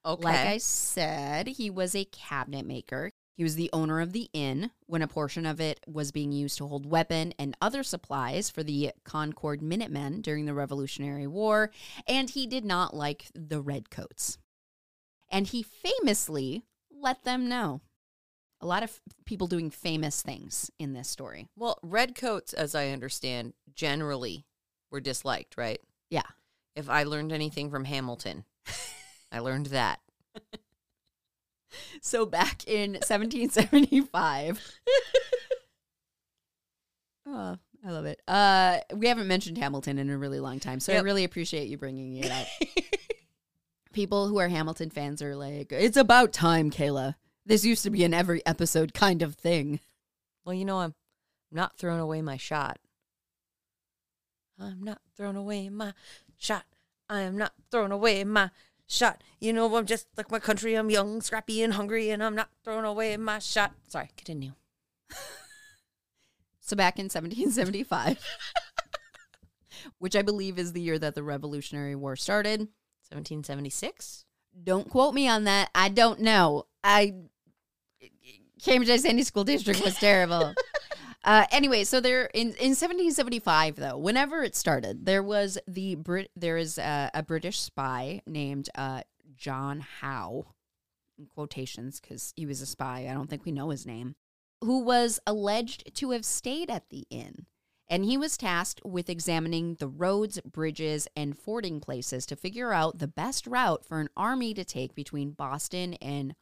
Okay. 0.06 0.24
Like 0.24 0.48
I 0.48 0.58
said, 0.58 1.48
he 1.48 1.70
was 1.70 1.96
a 1.96 2.06
cabinet 2.06 2.66
maker. 2.66 3.12
He 3.36 3.44
was 3.44 3.56
the 3.56 3.70
owner 3.74 4.00
of 4.00 4.14
the 4.14 4.30
inn 4.34 4.72
when 4.86 5.02
a 5.02 5.08
portion 5.08 5.46
of 5.46 5.60
it 5.60 5.82
was 5.88 6.12
being 6.12 6.32
used 6.32 6.58
to 6.60 6.68
hold 6.68 6.86
weapon 6.86 7.34
and 7.38 7.58
other 7.62 7.84
supplies 7.84 8.50
for 8.50 8.64
the 8.64 8.92
Concord 9.04 9.62
Minutemen 9.62 10.22
during 10.22 10.46
the 10.46 10.54
Revolutionary 10.54 11.28
War, 11.28 11.72
and 12.08 12.30
he 12.30 12.48
did 12.48 12.64
not 12.64 12.96
like 12.96 13.28
the 13.34 13.60
Redcoats. 13.60 14.38
And 15.30 15.48
he 15.48 15.64
famously 15.64 16.64
let 17.06 17.24
them 17.24 17.48
know. 17.48 17.82
A 18.60 18.66
lot 18.66 18.84
of 18.84 19.00
people 19.26 19.48
doing 19.48 19.70
famous 19.70 20.22
things 20.22 20.72
in 20.80 20.94
this 20.94 21.08
story. 21.08 21.48
well, 21.56 21.78
redcoats, 21.84 22.54
as 22.54 22.74
I 22.74 22.90
understand, 22.90 23.54
generally 23.74 24.46
were 24.92 25.00
disliked, 25.00 25.58
right? 25.58 25.80
Yeah. 26.10 26.24
If 26.76 26.90
I 26.90 27.04
learned 27.04 27.32
anything 27.32 27.70
from 27.70 27.86
Hamilton, 27.86 28.44
I 29.32 29.40
learned 29.40 29.68
that. 29.68 30.00
So 32.02 32.26
back 32.26 32.68
in 32.68 32.94
1775. 32.94 34.62
oh, 37.28 37.58
I 37.86 37.92
love 37.92 38.06
it. 38.06 38.22
Uh, 38.28 38.80
we 38.96 39.08
haven't 39.08 39.28
mentioned 39.28 39.58
Hamilton 39.58 39.98
in 39.98 40.10
a 40.10 40.18
really 40.18 40.40
long 40.40 40.60
time, 40.60 40.80
so 40.80 40.94
I 40.94 41.00
really 41.00 41.24
appreciate 41.24 41.68
you 41.68 41.78
bringing 41.78 42.18
it 42.18 42.32
up. 42.32 42.48
People 43.96 44.28
who 44.28 44.40
are 44.40 44.50
Hamilton 44.50 44.90
fans 44.90 45.22
are 45.22 45.38
like, 45.38 45.72
"It's 45.72 45.96
about 45.96 46.34
time, 46.34 46.70
Kala. 46.70 47.16
This 47.46 47.64
used 47.64 47.84
to 47.84 47.90
be 47.90 48.04
an 48.04 48.14
every 48.14 48.46
episode 48.46 48.94
kind 48.94 49.22
of 49.22 49.36
thing." 49.36 49.80
Well, 50.44 50.54
you 50.54 50.66
know, 50.66 50.80
I'm 50.80 50.96
not 51.50 51.78
throwing 51.78 52.02
away 52.02 52.22
my 52.22 52.36
shot. 52.36 52.78
I'm 54.60 54.84
not 54.84 55.00
throwing 55.16 55.38
away 55.38 55.70
my 55.70 55.94
shot. 56.38 56.66
I 57.10 57.22
am 57.22 57.38
not 57.38 57.54
throwing 57.72 57.94
away 57.94 58.26
my 58.26 58.52
shot. 58.86 59.24
You 59.40 59.54
know, 59.54 59.74
I'm 59.74 59.86
just 59.86 60.08
like 60.18 60.30
my 60.30 60.40
country. 60.40 60.76
I'm 60.76 60.90
young, 60.90 61.22
scrappy, 61.22 61.64
and 61.64 61.76
hungry, 61.76 62.10
and 62.10 62.22
I'm 62.22 62.36
not 62.36 62.50
throwing 62.66 62.84
away 62.84 63.16
my 63.16 63.40
shot. 63.40 63.76
Sorry, 63.88 64.10
continue. 64.18 64.52
So 66.60 66.76
back 66.76 66.98
in 66.98 67.06
1775, 67.06 68.18
which 70.00 70.16
I 70.16 70.24
believe 70.24 70.58
is 70.58 70.74
the 70.74 70.82
year 70.82 70.98
that 70.98 71.14
the 71.14 71.22
Revolutionary 71.22 71.96
War 71.96 72.16
started. 72.16 72.70
1776? 73.16 74.26
Don't 74.64 74.90
quote 74.90 75.14
me 75.14 75.28
on 75.28 75.46
that. 75.46 75.70
I 75.74 75.90
don't 75.90 76.20
know. 76.20 76.66
I 76.84 77.14
Cambridge 78.62 79.00
Sandy 79.02 79.24
School 79.24 79.44
District 79.44 79.84
was 79.84 79.96
terrible. 79.96 80.54
Uh, 81.26 81.44
anyway, 81.50 81.84
so 81.84 82.00
there 82.00 82.26
in, 82.36 82.50
in 82.50 82.76
1775 82.76 83.78
though, 83.78 83.98
whenever 83.98 84.44
it 84.44 84.56
started, 84.56 85.08
there 85.08 85.24
was 85.24 85.58
the 85.68 85.96
Brit 85.96 86.30
there 86.36 86.56
is 86.56 86.78
a, 86.78 87.10
a 87.16 87.24
British 87.24 87.60
spy 87.60 88.22
named 88.28 88.70
uh, 88.76 89.02
John 89.36 89.80
Howe, 89.80 90.46
in 91.18 91.26
quotations 91.26 92.00
because 92.00 92.32
he 92.36 92.46
was 92.46 92.62
a 92.62 92.68
spy. 92.68 93.08
I 93.10 93.14
don't 93.14 93.28
think 93.28 93.44
we 93.44 93.52
know 93.52 93.72
his 93.72 93.88
name, 93.88 94.16
who 94.62 94.84
was 94.84 95.20
alleged 95.26 95.96
to 95.96 96.12
have 96.12 96.26
stayed 96.26 96.70
at 96.70 96.90
the 96.90 97.08
inn. 97.10 97.48
And 97.88 98.04
he 98.04 98.18
was 98.18 98.36
tasked 98.38 98.82
with 98.84 99.10
examining 99.10 99.76
the 99.76 99.88
roads, 99.88 100.40
bridges, 100.42 101.08
and 101.16 101.38
fording 101.38 101.80
places 101.80 102.26
to 102.28 102.36
figure 102.36 102.74
out 102.74 102.98
the 102.98 103.08
best 103.08 103.46
route 103.46 103.86
for 103.86 104.00
an 104.00 104.10
army 104.18 104.54
to 104.56 104.64
take 104.66 104.96
between 104.96 105.32
Boston 105.32 105.94
and 105.96 106.36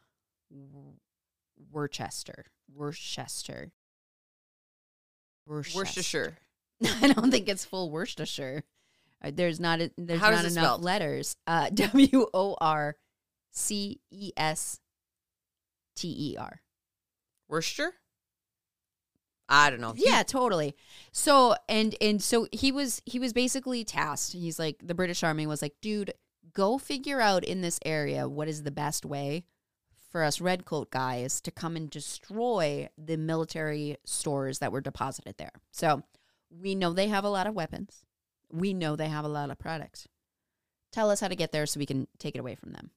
Worcester. 1.71 2.45
Worcester. 2.73 3.71
Worcester. 5.45 5.77
Worcestershire. 5.77 6.37
I 7.01 7.11
don't 7.11 7.29
think 7.31 7.49
it's 7.49 7.65
full 7.65 7.89
Worcestershire. 7.89 8.63
Uh, 9.21 9.31
There's 9.33 9.59
not 9.59 9.81
a, 9.81 9.91
there's 9.97 10.19
How 10.19 10.29
not 10.29 10.39
enough 10.45 10.51
spelled? 10.51 10.83
letters. 10.83 11.35
Uh, 11.47 11.69
W 11.73 12.27
O 12.33 12.55
R 12.59 12.95
C 13.51 13.99
E 14.11 14.31
S 14.37 14.79
T 15.95 16.07
E 16.33 16.37
R. 16.37 16.61
Worcester? 17.49 17.93
I 19.49 19.69
don't 19.69 19.81
know. 19.81 19.93
Yeah, 19.95 20.23
totally. 20.23 20.75
So 21.11 21.55
and 21.67 21.95
and 22.01 22.21
so 22.21 22.47
he 22.51 22.71
was 22.71 23.01
he 23.05 23.19
was 23.19 23.33
basically 23.33 23.83
tasked. 23.83 24.33
He's 24.33 24.57
like 24.57 24.77
the 24.83 24.95
British 24.95 25.23
Army 25.23 25.45
was 25.45 25.61
like, 25.61 25.75
dude, 25.81 26.13
go 26.53 26.77
figure 26.77 27.19
out 27.19 27.43
in 27.43 27.61
this 27.61 27.79
area 27.85 28.27
what 28.27 28.47
is 28.47 28.63
the 28.63 28.71
best 28.71 29.05
way 29.05 29.45
for 30.09 30.23
us 30.23 30.39
redcoat 30.39 30.91
guys 30.91 31.41
to 31.41 31.51
come 31.51 31.75
and 31.75 31.89
destroy 31.89 32.87
the 32.97 33.17
military 33.17 33.97
stores 34.05 34.59
that 34.59 34.71
were 34.71 34.81
deposited 34.81 35.35
there. 35.37 35.53
So 35.71 36.03
we 36.51 36.75
know 36.75 36.93
they 36.93 37.07
have 37.07 37.23
a 37.25 37.29
lot 37.29 37.47
of 37.47 37.55
weapons. 37.55 38.05
We 38.51 38.73
know 38.73 38.95
they 38.95 39.07
have 39.07 39.25
a 39.25 39.29
lot 39.29 39.49
of 39.49 39.57
products. 39.57 40.07
Tell 40.91 41.09
us 41.09 41.19
how 41.19 41.27
to 41.27 41.35
get 41.35 41.51
there 41.51 41.65
so 41.65 41.79
we 41.79 41.87
can 41.87 42.07
take 42.19 42.35
it 42.35 42.39
away 42.39 42.53
from 42.53 42.73
them. 42.73 42.91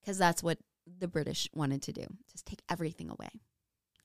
Because 0.00 0.18
that's 0.18 0.42
what 0.42 0.58
the 0.86 1.08
British 1.08 1.48
wanted 1.54 1.80
to 1.82 1.92
do. 1.92 2.04
Just 2.30 2.44
take 2.44 2.60
everything 2.68 3.08
away. 3.08 3.30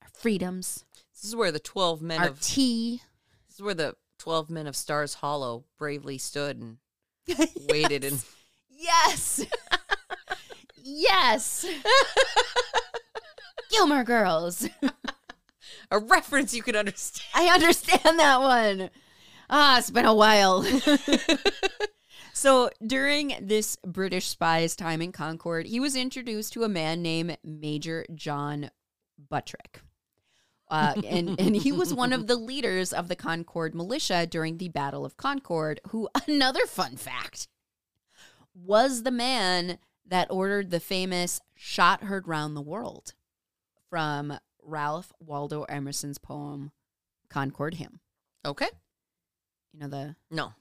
Our 0.06 0.12
freedoms, 0.14 0.86
This 1.14 1.24
is 1.26 1.36
where 1.36 1.52
the 1.52 1.60
12 1.60 2.02
men 2.02 2.20
our 2.22 2.28
of 2.28 2.42
tea. 2.42 3.02
This 3.48 3.56
is 3.58 3.62
where 3.64 3.74
the 3.74 3.96
12 4.20 4.50
men 4.50 4.68
of 4.68 4.76
Stars 4.76 5.16
Hollow 5.16 5.66
bravely 5.78 6.18
stood 6.18 6.58
and 6.60 6.78
waited 7.70 8.04
and 8.04 8.24
Yes. 8.70 9.44
yes. 10.84 11.66
Gilmore 13.72 14.04
Girls. 14.04 14.68
a 15.92 16.00
reference 16.00 16.54
you 16.54 16.62
can 16.62 16.76
understand. 16.76 17.26
I 17.34 17.54
understand 17.54 18.20
that 18.20 18.40
one. 18.42 18.90
Ah, 19.50 19.78
it's 19.80 19.90
been 19.92 20.06
a 20.06 20.14
while. 20.14 20.64
so 22.34 22.70
during 22.86 23.36
this 23.42 23.78
British 23.86 24.28
spy's 24.28 24.76
time 24.76 25.02
in 25.02 25.12
Concord, 25.12 25.66
he 25.68 25.80
was 25.80 25.96
introduced 25.96 26.54
to 26.54 26.64
a 26.64 26.70
man 26.70 27.02
named 27.02 27.38
Major 27.44 28.06
John 28.14 28.70
Buttrick. 29.30 29.82
Uh, 30.70 30.94
and, 31.06 31.40
and 31.40 31.56
he 31.56 31.72
was 31.72 31.94
one 31.94 32.14
of 32.14 32.28
the 32.28 32.36
leaders 32.36 32.92
of 32.94 33.08
the 33.08 33.16
Concord 33.16 33.76
militia 33.76 34.26
during 34.26 34.58
the 34.58 34.70
Battle 34.70 35.06
of 35.06 35.18
Concord, 35.18 35.80
who, 35.90 36.10
another 36.28 36.66
fun 36.66 36.96
fact, 36.96 37.48
was 38.54 39.04
the 39.04 39.12
man 39.12 39.78
that 40.08 40.30
ordered 40.32 40.72
the 40.72 40.80
famous 40.80 41.42
shot 41.56 42.04
heard 42.04 42.28
round 42.28 42.56
the 42.56 42.62
world 42.62 43.14
from 43.90 44.38
Ralph 44.64 45.12
Waldo 45.20 45.64
Emerson's 45.64 46.18
poem 46.18 46.72
Concord 47.30 47.76
Hymn. 47.76 48.00
Okay. 48.46 48.68
You 49.74 49.80
know 49.82 49.88
the 49.88 50.16
No. 50.32 50.54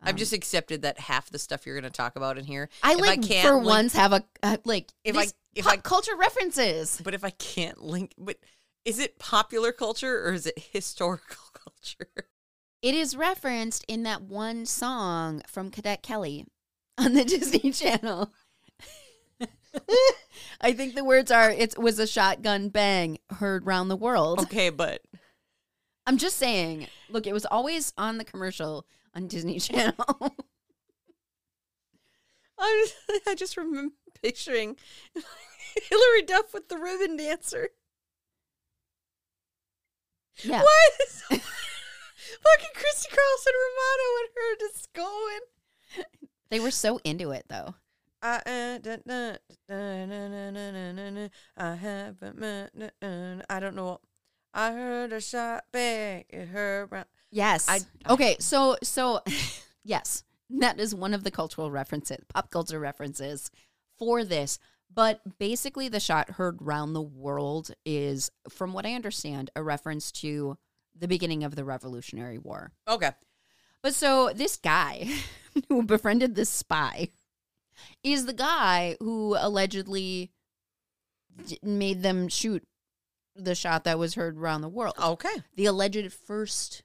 I've 0.00 0.10
um, 0.10 0.16
just 0.16 0.32
accepted 0.32 0.82
that 0.82 1.00
half 1.00 1.28
the 1.30 1.38
stuff 1.38 1.66
you're 1.66 1.74
going 1.74 1.90
to 1.90 1.96
talk 1.96 2.14
about 2.16 2.38
in 2.38 2.44
here. 2.44 2.68
I 2.82 2.92
if 2.92 2.98
I 2.98 3.00
like 3.00 3.22
can't 3.22 3.48
for 3.48 3.54
link- 3.54 3.66
once 3.66 3.94
have 3.94 4.12
a 4.12 4.22
uh, 4.42 4.56
like 4.64 4.92
If 5.04 5.16
I- 5.16 5.26
if 5.54 5.64
pop 5.64 5.74
I- 5.74 5.76
culture 5.78 6.14
references. 6.16 7.00
But 7.02 7.14
if 7.14 7.24
I 7.24 7.30
can't 7.30 7.82
link, 7.82 8.12
but 8.16 8.36
is 8.88 8.98
it 8.98 9.18
popular 9.18 9.70
culture 9.70 10.26
or 10.26 10.32
is 10.32 10.46
it 10.46 10.58
historical 10.72 11.44
culture? 11.52 12.24
It 12.80 12.94
is 12.94 13.14
referenced 13.14 13.84
in 13.86 14.02
that 14.04 14.22
one 14.22 14.64
song 14.64 15.42
from 15.46 15.70
Cadet 15.70 16.02
Kelly 16.02 16.46
on 16.98 17.12
the 17.12 17.24
Disney 17.24 17.70
Channel. 17.72 18.32
I 20.60 20.72
think 20.72 20.94
the 20.94 21.04
words 21.04 21.30
are 21.30 21.50
it 21.50 21.76
was 21.78 21.98
a 21.98 22.06
shotgun 22.06 22.70
bang 22.70 23.18
heard 23.28 23.66
round 23.66 23.90
the 23.90 23.96
world. 23.96 24.40
Okay, 24.40 24.70
but 24.70 25.02
I'm 26.06 26.16
just 26.16 26.38
saying, 26.38 26.86
look, 27.10 27.26
it 27.26 27.34
was 27.34 27.44
always 27.44 27.92
on 27.98 28.16
the 28.16 28.24
commercial 28.24 28.86
on 29.14 29.28
Disney 29.28 29.60
Channel. 29.60 30.34
I 32.58 32.86
just, 32.86 33.28
I 33.28 33.34
just 33.34 33.56
remember 33.58 33.94
picturing 34.20 34.76
Hilary 35.90 36.22
Duff 36.26 36.54
with 36.54 36.70
the 36.70 36.78
ribbon 36.78 37.18
dancer. 37.18 37.68
Yeah. 40.42 40.62
What 40.62 40.92
is 41.06 41.22
fucking 41.28 41.40
Christy 42.74 43.08
Carlson 43.08 43.52
Romano 43.64 44.06
and 44.20 44.28
her 44.34 44.56
just 44.60 44.92
going? 44.92 45.40
They 46.50 46.60
were 46.60 46.70
so 46.70 46.98
into 47.04 47.30
it 47.32 47.44
though. 47.48 47.74
I, 48.20 48.36
uh, 48.46 48.78
da, 48.78 48.96
da, 49.06 49.36
da, 49.68 51.32
I 51.56 51.74
haven't 51.76 52.38
met. 52.38 52.70
I 53.48 53.60
don't 53.60 53.76
know. 53.76 54.00
I 54.52 54.72
heard 54.72 55.12
a 55.12 55.20
shot 55.20 55.64
back 55.72 56.26
at 56.32 56.48
her. 56.48 57.04
Yes. 57.30 57.68
I- 57.68 57.80
I- 58.06 58.12
okay. 58.14 58.36
So 58.40 58.76
so 58.82 59.20
yes, 59.84 60.24
that 60.50 60.80
is 60.80 60.94
one 60.94 61.14
of 61.14 61.22
the 61.24 61.30
cultural 61.30 61.70
references, 61.70 62.18
pop 62.28 62.50
culture 62.50 62.80
references 62.80 63.50
for 63.98 64.24
this. 64.24 64.58
But 64.92 65.20
basically, 65.38 65.88
the 65.88 66.00
shot 66.00 66.30
heard 66.30 66.58
round 66.60 66.94
the 66.94 67.02
world 67.02 67.70
is, 67.84 68.30
from 68.48 68.72
what 68.72 68.86
I 68.86 68.94
understand, 68.94 69.50
a 69.54 69.62
reference 69.62 70.10
to 70.12 70.56
the 70.98 71.08
beginning 71.08 71.44
of 71.44 71.54
the 71.54 71.64
Revolutionary 71.64 72.38
War. 72.38 72.72
Okay. 72.88 73.10
But 73.82 73.94
so 73.94 74.32
this 74.34 74.56
guy 74.56 75.08
who 75.68 75.82
befriended 75.82 76.34
this 76.34 76.50
spy 76.50 77.10
is 78.02 78.26
the 78.26 78.32
guy 78.32 78.96
who 79.00 79.36
allegedly 79.38 80.32
made 81.62 82.02
them 82.02 82.28
shoot 82.28 82.66
the 83.36 83.54
shot 83.54 83.84
that 83.84 83.98
was 83.98 84.14
heard 84.14 84.36
around 84.36 84.62
the 84.62 84.68
world. 84.68 84.94
Okay. 85.02 85.34
The 85.54 85.66
alleged 85.66 86.12
first 86.12 86.82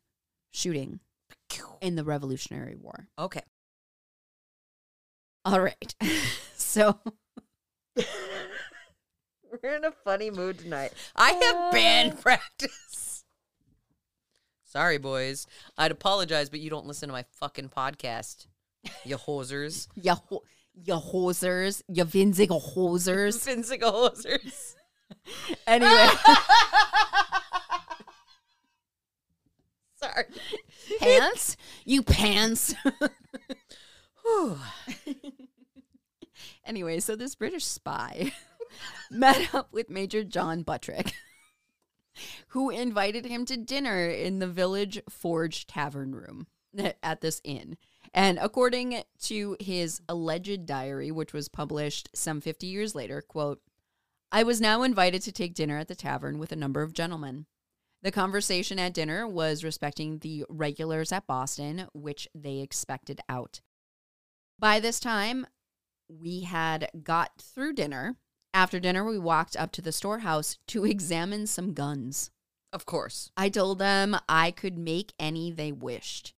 shooting 0.52 1.00
in 1.82 1.96
the 1.96 2.04
Revolutionary 2.04 2.76
War. 2.76 3.08
Okay. 3.18 3.42
All 5.46 5.60
right. 5.60 5.96
so 6.56 7.00
We're 9.64 9.76
in 9.76 9.86
a 9.86 9.92
funny 9.92 10.32
mood 10.32 10.60
tonight. 10.60 10.94
I 11.16 11.32
have 11.32 11.56
uh. 11.56 11.72
band 11.72 12.22
practice. 12.22 13.24
Sorry, 14.64 14.98
boys. 14.98 15.46
I'd 15.78 15.92
apologize, 15.92 16.50
but 16.50 16.60
you 16.60 16.70
don't 16.70 16.88
listen 16.88 17.08
to 17.10 17.14
my 17.14 17.26
fucking 17.40 17.70
podcast. 17.70 18.48
You 19.06 19.18
hosers. 19.18 19.88
ya 19.96 20.16
ho- 20.16 20.44
ya 20.74 21.00
hosers, 21.00 21.84
ya 21.88 22.06
winzige 22.06 22.50
hosers. 22.50 23.38
Finsiga 23.38 23.92
hosers. 23.92 24.76
Anyway, 25.68 26.10
Sorry. 29.96 30.26
pants, 31.00 31.56
you 31.86 32.02
pants. 32.02 32.74
Whew. 34.24 34.58
Anyway, 36.66 37.00
so 37.00 37.16
this 37.16 37.36
British 37.36 37.66
spy 37.66 38.34
met 39.12 39.54
up 39.54 39.72
with 39.72 39.90
Major 39.90 40.24
John 40.24 40.64
Buttrick, 40.64 41.14
who 42.50 42.70
invited 42.70 43.26
him 43.26 43.46
to 43.46 43.58
dinner 43.58 44.08
in 44.08 44.40
the 44.40 44.48
village 44.48 45.02
Forge 45.10 45.68
Tavern 45.68 46.16
Room 46.16 46.48
at 47.04 47.22
this 47.22 47.42
inn. 47.44 47.78
And 48.14 48.38
according 48.40 49.02
to 49.24 49.58
his 49.60 50.02
alleged 50.08 50.66
diary, 50.66 51.12
which 51.12 51.34
was 51.34 51.50
published 51.50 52.10
some 52.14 52.42
50 52.42 52.68
years 52.68 52.94
later, 52.94 53.22
quote, 53.22 53.62
I 54.32 54.44
was 54.44 54.62
now 54.62 54.84
invited 54.84 55.22
to 55.24 55.32
take 55.32 55.54
dinner 55.54 55.78
at 55.78 55.88
the 55.88 55.96
tavern 55.96 56.40
with 56.40 56.52
a 56.52 56.56
number 56.56 56.82
of 56.82 56.94
gentlemen. 56.94 57.46
The 58.02 58.12
conversation 58.12 58.80
at 58.80 58.94
dinner 58.94 59.28
was 59.28 59.64
respecting 59.64 60.20
the 60.20 60.46
regulars 60.50 61.12
at 61.12 61.28
Boston, 61.28 61.88
which 61.94 62.28
they 62.36 62.60
expected 62.60 63.22
out. 63.30 63.62
By 64.60 64.80
this 64.80 65.00
time, 65.00 65.48
we 66.22 66.42
had 66.42 66.90
got 67.04 67.42
through 67.42 67.74
dinner. 67.74 68.16
After 68.54 68.80
dinner, 68.80 69.04
we 69.04 69.18
walked 69.18 69.56
up 69.58 69.72
to 69.74 69.82
the 69.82 69.92
storehouse 69.92 70.58
to 70.68 70.86
examine 70.86 71.48
some 71.48 71.74
guns. 71.74 72.32
Of 72.72 72.86
course. 72.86 73.32
I 73.38 73.50
told 73.50 73.80
them 73.80 74.18
I 74.28 74.52
could 74.52 74.78
make 74.78 75.14
any 75.20 75.52
they 75.52 75.72
wished. 75.72 76.34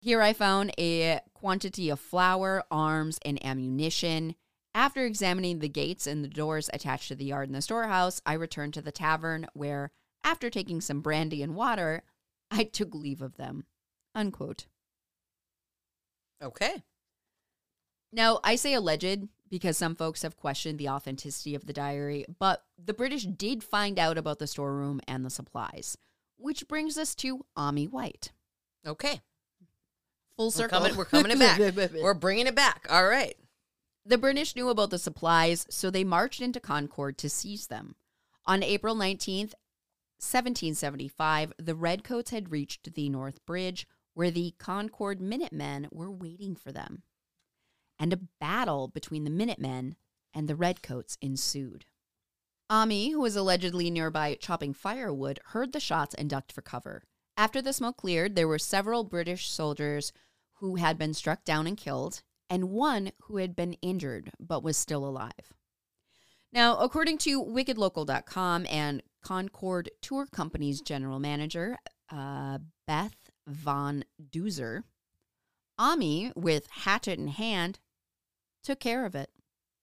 Here 0.00 0.22
I 0.22 0.32
found 0.32 0.72
a 0.78 1.20
quantity 1.34 1.90
of 1.90 2.00
flour, 2.00 2.64
arms, 2.70 3.18
and 3.24 3.44
ammunition, 3.44 4.34
After 4.74 5.04
examining 5.04 5.58
the 5.58 5.68
gates 5.68 6.06
and 6.06 6.22
the 6.22 6.28
doors 6.28 6.70
attached 6.72 7.08
to 7.08 7.16
the 7.16 7.24
yard 7.24 7.48
and 7.48 7.56
the 7.56 7.62
storehouse, 7.62 8.20
I 8.24 8.34
returned 8.34 8.74
to 8.74 8.82
the 8.82 8.92
tavern 8.92 9.46
where, 9.52 9.90
after 10.22 10.48
taking 10.48 10.80
some 10.80 11.00
brandy 11.00 11.42
and 11.42 11.56
water, 11.56 12.02
I 12.50 12.64
took 12.64 12.94
leave 12.94 13.20
of 13.20 13.36
them. 13.36 13.64
Unquote. 14.14 14.66
Okay. 16.42 16.84
Now, 18.12 18.40
I 18.42 18.56
say 18.56 18.74
alleged 18.74 19.28
because 19.50 19.76
some 19.76 19.94
folks 19.94 20.22
have 20.22 20.36
questioned 20.36 20.78
the 20.78 20.88
authenticity 20.88 21.54
of 21.54 21.66
the 21.66 21.72
diary, 21.72 22.24
but 22.38 22.64
the 22.82 22.94
British 22.94 23.24
did 23.24 23.64
find 23.64 23.98
out 23.98 24.16
about 24.16 24.38
the 24.38 24.46
storeroom 24.46 25.00
and 25.06 25.24
the 25.24 25.30
supplies, 25.30 25.98
which 26.36 26.68
brings 26.68 26.96
us 26.96 27.14
to 27.16 27.44
Ammi 27.56 27.90
White. 27.90 28.32
Okay. 28.86 29.20
Full 30.36 30.46
We're 30.46 30.50
circle. 30.50 30.78
coming, 30.78 30.96
we're 30.96 31.04
coming 31.04 31.32
it 31.32 31.38
back. 31.38 31.92
we're 31.94 32.14
bringing 32.14 32.46
it 32.46 32.54
back. 32.54 32.86
All 32.88 33.06
right. 33.06 33.34
The 34.06 34.18
British 34.18 34.56
knew 34.56 34.70
about 34.70 34.90
the 34.90 34.98
supplies, 34.98 35.66
so 35.68 35.90
they 35.90 36.04
marched 36.04 36.40
into 36.40 36.58
Concord 36.60 37.18
to 37.18 37.28
seize 37.28 37.66
them. 37.66 37.96
On 38.46 38.62
April 38.62 38.94
19th, 38.94 39.54
1775, 40.18 41.52
the 41.58 41.74
Redcoats 41.74 42.30
had 42.30 42.50
reached 42.50 42.94
the 42.94 43.08
North 43.08 43.44
Bridge, 43.44 43.86
where 44.14 44.30
the 44.30 44.54
Concord 44.58 45.20
Minutemen 45.20 45.88
were 45.90 46.10
waiting 46.10 46.54
for 46.54 46.72
them. 46.72 47.02
And 48.00 48.12
a 48.12 48.20
battle 48.40 48.88
between 48.88 49.22
the 49.22 49.30
Minutemen 49.30 49.94
and 50.34 50.48
the 50.48 50.56
Redcoats 50.56 51.18
ensued. 51.20 51.84
Ammi, 52.70 53.12
who 53.12 53.20
was 53.20 53.36
allegedly 53.36 53.90
nearby 53.90 54.36
chopping 54.40 54.72
firewood, 54.72 55.38
heard 55.46 55.72
the 55.72 55.80
shots 55.80 56.14
and 56.14 56.30
ducked 56.30 56.50
for 56.50 56.62
cover. 56.62 57.04
After 57.36 57.60
the 57.60 57.72
smoke 57.72 57.98
cleared, 57.98 58.36
there 58.36 58.48
were 58.48 58.58
several 58.58 59.04
British 59.04 59.48
soldiers 59.48 60.12
who 60.54 60.76
had 60.76 60.96
been 60.96 61.14
struck 61.14 61.44
down 61.44 61.66
and 61.66 61.76
killed, 61.76 62.22
and 62.48 62.70
one 62.70 63.12
who 63.22 63.36
had 63.36 63.54
been 63.54 63.74
injured 63.74 64.30
but 64.40 64.62
was 64.62 64.76
still 64.76 65.04
alive. 65.04 65.52
Now, 66.52 66.78
according 66.78 67.18
to 67.18 67.42
wickedlocal.com 67.42 68.66
and 68.68 69.02
Concord 69.22 69.90
Tour 70.00 70.26
Company's 70.26 70.80
general 70.80 71.18
manager, 71.18 71.76
uh, 72.10 72.58
Beth 72.86 73.30
Von 73.46 74.04
Duzer, 74.30 74.82
Ammi, 75.78 76.34
with 76.36 76.66
hatchet 76.70 77.18
in 77.18 77.28
hand, 77.28 77.78
took 78.62 78.80
care 78.80 79.04
of 79.04 79.14
it. 79.14 79.30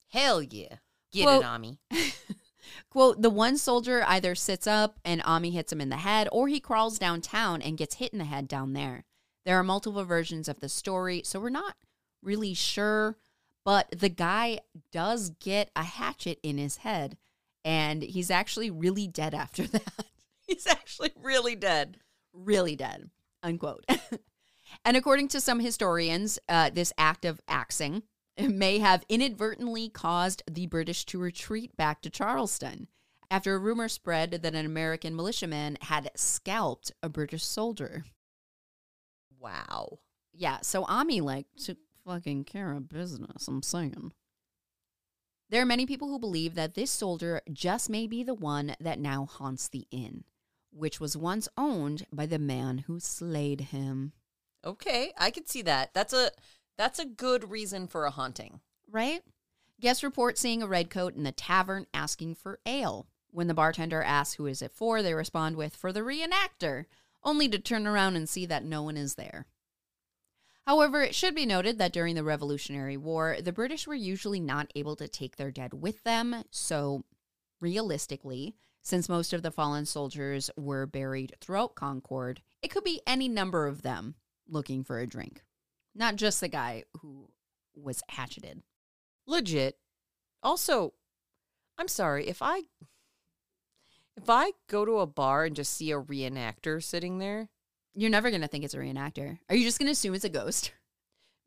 Hell 0.10 0.42
yeah. 0.42 0.76
Get 1.12 1.24
Quote- 1.24 1.44
it, 1.44 1.46
Ammi. 1.46 1.78
Quote, 2.90 3.22
the 3.22 3.30
one 3.30 3.58
soldier 3.58 4.04
either 4.08 4.36
sits 4.36 4.68
up 4.68 5.00
and 5.06 5.22
Ammi 5.24 5.52
hits 5.54 5.72
him 5.72 5.82
in 5.82 5.90
the 5.90 5.98
head, 5.98 6.28
or 6.32 6.48
he 6.48 6.60
crawls 6.60 7.00
downtown 7.00 7.62
and 7.62 7.78
gets 7.78 7.96
hit 7.96 8.12
in 8.12 8.20
the 8.20 8.26
head 8.26 8.48
down 8.48 8.74
there. 8.74 9.06
There 9.46 9.58
are 9.58 9.64
multiple 9.64 10.04
versions 10.04 10.48
of 10.50 10.60
the 10.60 10.68
story, 10.70 11.22
so 11.24 11.40
we're 11.40 11.50
not 11.50 11.76
really 12.22 12.54
sure, 12.54 13.18
but 13.64 13.88
the 13.92 14.10
guy 14.10 14.60
does 14.92 15.30
get 15.30 15.72
a 15.76 15.84
hatchet 15.84 16.40
in 16.44 16.58
his 16.58 16.78
head, 16.78 17.18
and 17.64 18.02
he's 18.04 18.30
actually 18.32 18.70
really 18.70 19.08
dead 19.08 19.34
after 19.34 19.64
that. 19.68 20.06
He's 20.46 20.68
actually 20.68 21.12
really 21.22 21.56
dead. 21.56 21.98
really 22.34 22.76
dead, 22.76 23.10
unquote. 23.44 23.86
and 24.86 24.98
according 24.98 25.30
to 25.30 25.40
some 25.42 25.60
historians, 25.60 26.40
uh, 26.50 26.70
this 26.70 26.92
act 26.98 27.24
of 27.26 27.40
axing 27.48 28.04
may 28.38 28.80
have 28.80 29.06
inadvertently 29.10 29.90
caused 29.90 30.44
the 30.50 30.68
British 30.68 31.06
to 31.06 31.20
retreat 31.20 31.76
back 31.76 32.02
to 32.02 32.10
Charlestown 32.10 32.88
after 33.30 33.56
a 33.56 33.60
rumor 33.60 33.90
spread 33.90 34.32
that 34.32 34.56
an 34.56 34.66
American 34.66 35.16
militiaman 35.16 35.78
had 35.82 36.12
scalped 36.16 36.92
a 37.04 37.10
British 37.10 37.44
soldier. 37.44 38.06
Wow. 39.40 40.00
Yeah, 40.34 40.60
so 40.62 40.86
Ammi 40.86 41.22
like 41.22 41.48
took 41.58 41.78
fucking 42.06 42.46
care 42.46 42.74
of 42.74 42.90
business, 42.90 43.48
I'm 43.48 43.64
saying. 43.64 44.14
There 45.50 45.62
are 45.62 45.66
many 45.66 45.86
people 45.86 46.10
who 46.10 46.20
believe 46.20 46.56
that 46.56 46.74
this 46.74 46.92
soldier 46.92 47.42
just 47.52 47.90
may 47.90 48.08
be 48.08 48.24
the 48.24 48.34
one 48.34 48.76
that 48.80 49.00
now 49.00 49.26
haunts 49.26 49.68
the 49.70 49.88
inn, 49.92 50.26
which 50.72 51.00
was 51.00 51.16
once 51.16 51.48
owned 51.58 52.06
by 52.12 52.26
the 52.26 52.40
man 52.40 52.80
who 52.80 53.00
slayed 53.00 53.62
him. 53.62 54.12
Okay, 54.66 55.14
I 55.18 55.32
could 55.32 55.48
see 55.48 55.62
that. 55.62 55.94
That's 55.94 56.14
a 56.14 56.32
that's 56.78 57.00
a 57.00 57.06
good 57.06 57.50
reason 57.50 57.88
for 57.88 58.06
a 58.06 58.12
haunting. 58.12 58.62
Right? 58.90 59.22
Guests 59.80 60.04
report 60.04 60.38
seeing 60.38 60.64
a 60.64 60.68
redcoat 60.68 61.16
in 61.16 61.24
the 61.24 61.32
tavern 61.32 61.86
asking 61.94 62.36
for 62.36 62.60
ale. 62.66 63.08
When 63.32 63.48
the 63.48 63.54
bartender 63.54 64.02
asks 64.02 64.36
who 64.36 64.48
is 64.48 64.62
it 64.62 64.72
for, 64.72 65.04
they 65.04 65.14
respond 65.14 65.56
with 65.56 65.76
for 65.76 65.92
the 65.92 66.00
reenactor, 66.00 66.86
only 67.24 67.48
to 67.50 67.60
turn 67.60 67.86
around 67.86 68.16
and 68.16 68.28
see 68.28 68.46
that 68.46 68.64
no 68.64 68.82
one 68.82 68.98
is 68.98 69.16
there. 69.16 69.46
However, 70.66 71.02
it 71.02 71.16
should 71.16 71.36
be 71.36 71.46
noted 71.46 71.78
that 71.78 71.94
during 71.94 72.16
the 72.16 72.24
Revolutionary 72.24 72.98
War, 72.98 73.38
the 73.42 73.54
British 73.54 73.88
were 73.88 73.96
usually 73.96 74.40
not 74.40 74.72
able 74.76 74.96
to 74.98 75.08
take 75.08 75.36
their 75.38 75.52
dead 75.52 75.74
with 75.74 76.04
them, 76.04 76.44
so 76.52 77.06
realistically, 77.62 78.56
since 78.82 79.08
most 79.08 79.32
of 79.34 79.44
the 79.44 79.52
fallen 79.52 79.86
soldiers 79.86 80.50
were 80.58 80.86
buried 80.86 81.36
throughout 81.40 81.76
Concord, 81.76 82.42
it 82.62 82.70
could 82.70 82.84
be 82.84 83.02
any 83.08 83.30
number 83.30 83.68
of 83.68 83.82
them 83.82 84.16
looking 84.48 84.84
for 84.84 85.00
a 85.00 85.08
drink, 85.08 85.42
not 85.98 86.16
just 86.16 86.40
the 86.42 86.48
guy 86.48 86.84
who 87.02 87.30
was 87.76 88.04
hatcheted. 88.10 88.62
Legit. 89.26 89.78
Also, 90.44 90.94
I'm 91.78 91.88
sorry 91.88 92.28
if 92.28 92.42
I 92.42 92.62
if 94.16 94.30
I 94.30 94.52
go 94.68 94.86
to 94.86 95.00
a 95.00 95.08
bar 95.08 95.46
and 95.46 95.56
just 95.56 95.74
see 95.74 95.92
a 95.92 96.00
reenactor 96.00 96.82
sitting 96.82 97.20
there. 97.20 97.50
You're 97.94 98.12
never 98.12 98.32
gonna 98.32 98.48
think 98.48 98.64
it's 98.64 98.74
a 98.74 98.78
reenactor. 98.78 99.40
Are 99.50 99.56
you 99.56 99.64
just 99.64 99.80
gonna 99.80 99.92
assume 99.92 100.14
it's 100.14 100.24
a 100.24 100.30
ghost? 100.30 100.72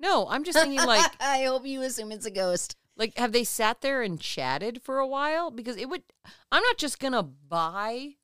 No, 0.00 0.26
I'm 0.28 0.44
just 0.44 0.58
thinking 0.58 0.84
like 0.84 1.10
I 1.20 1.44
hope 1.44 1.66
you 1.66 1.82
assume 1.82 2.10
it's 2.12 2.26
a 2.26 2.30
ghost. 2.30 2.76
like 2.96 3.16
have 3.18 3.32
they 3.32 3.44
sat 3.44 3.80
there 3.80 4.02
and 4.02 4.20
chatted 4.20 4.82
for 4.82 4.98
a 4.98 5.06
while 5.06 5.50
because 5.50 5.76
it 5.76 5.88
would 5.88 6.02
I'm 6.50 6.62
not 6.62 6.78
just 6.78 6.98
going 6.98 7.12
to 7.12 7.22
buy 7.22 8.14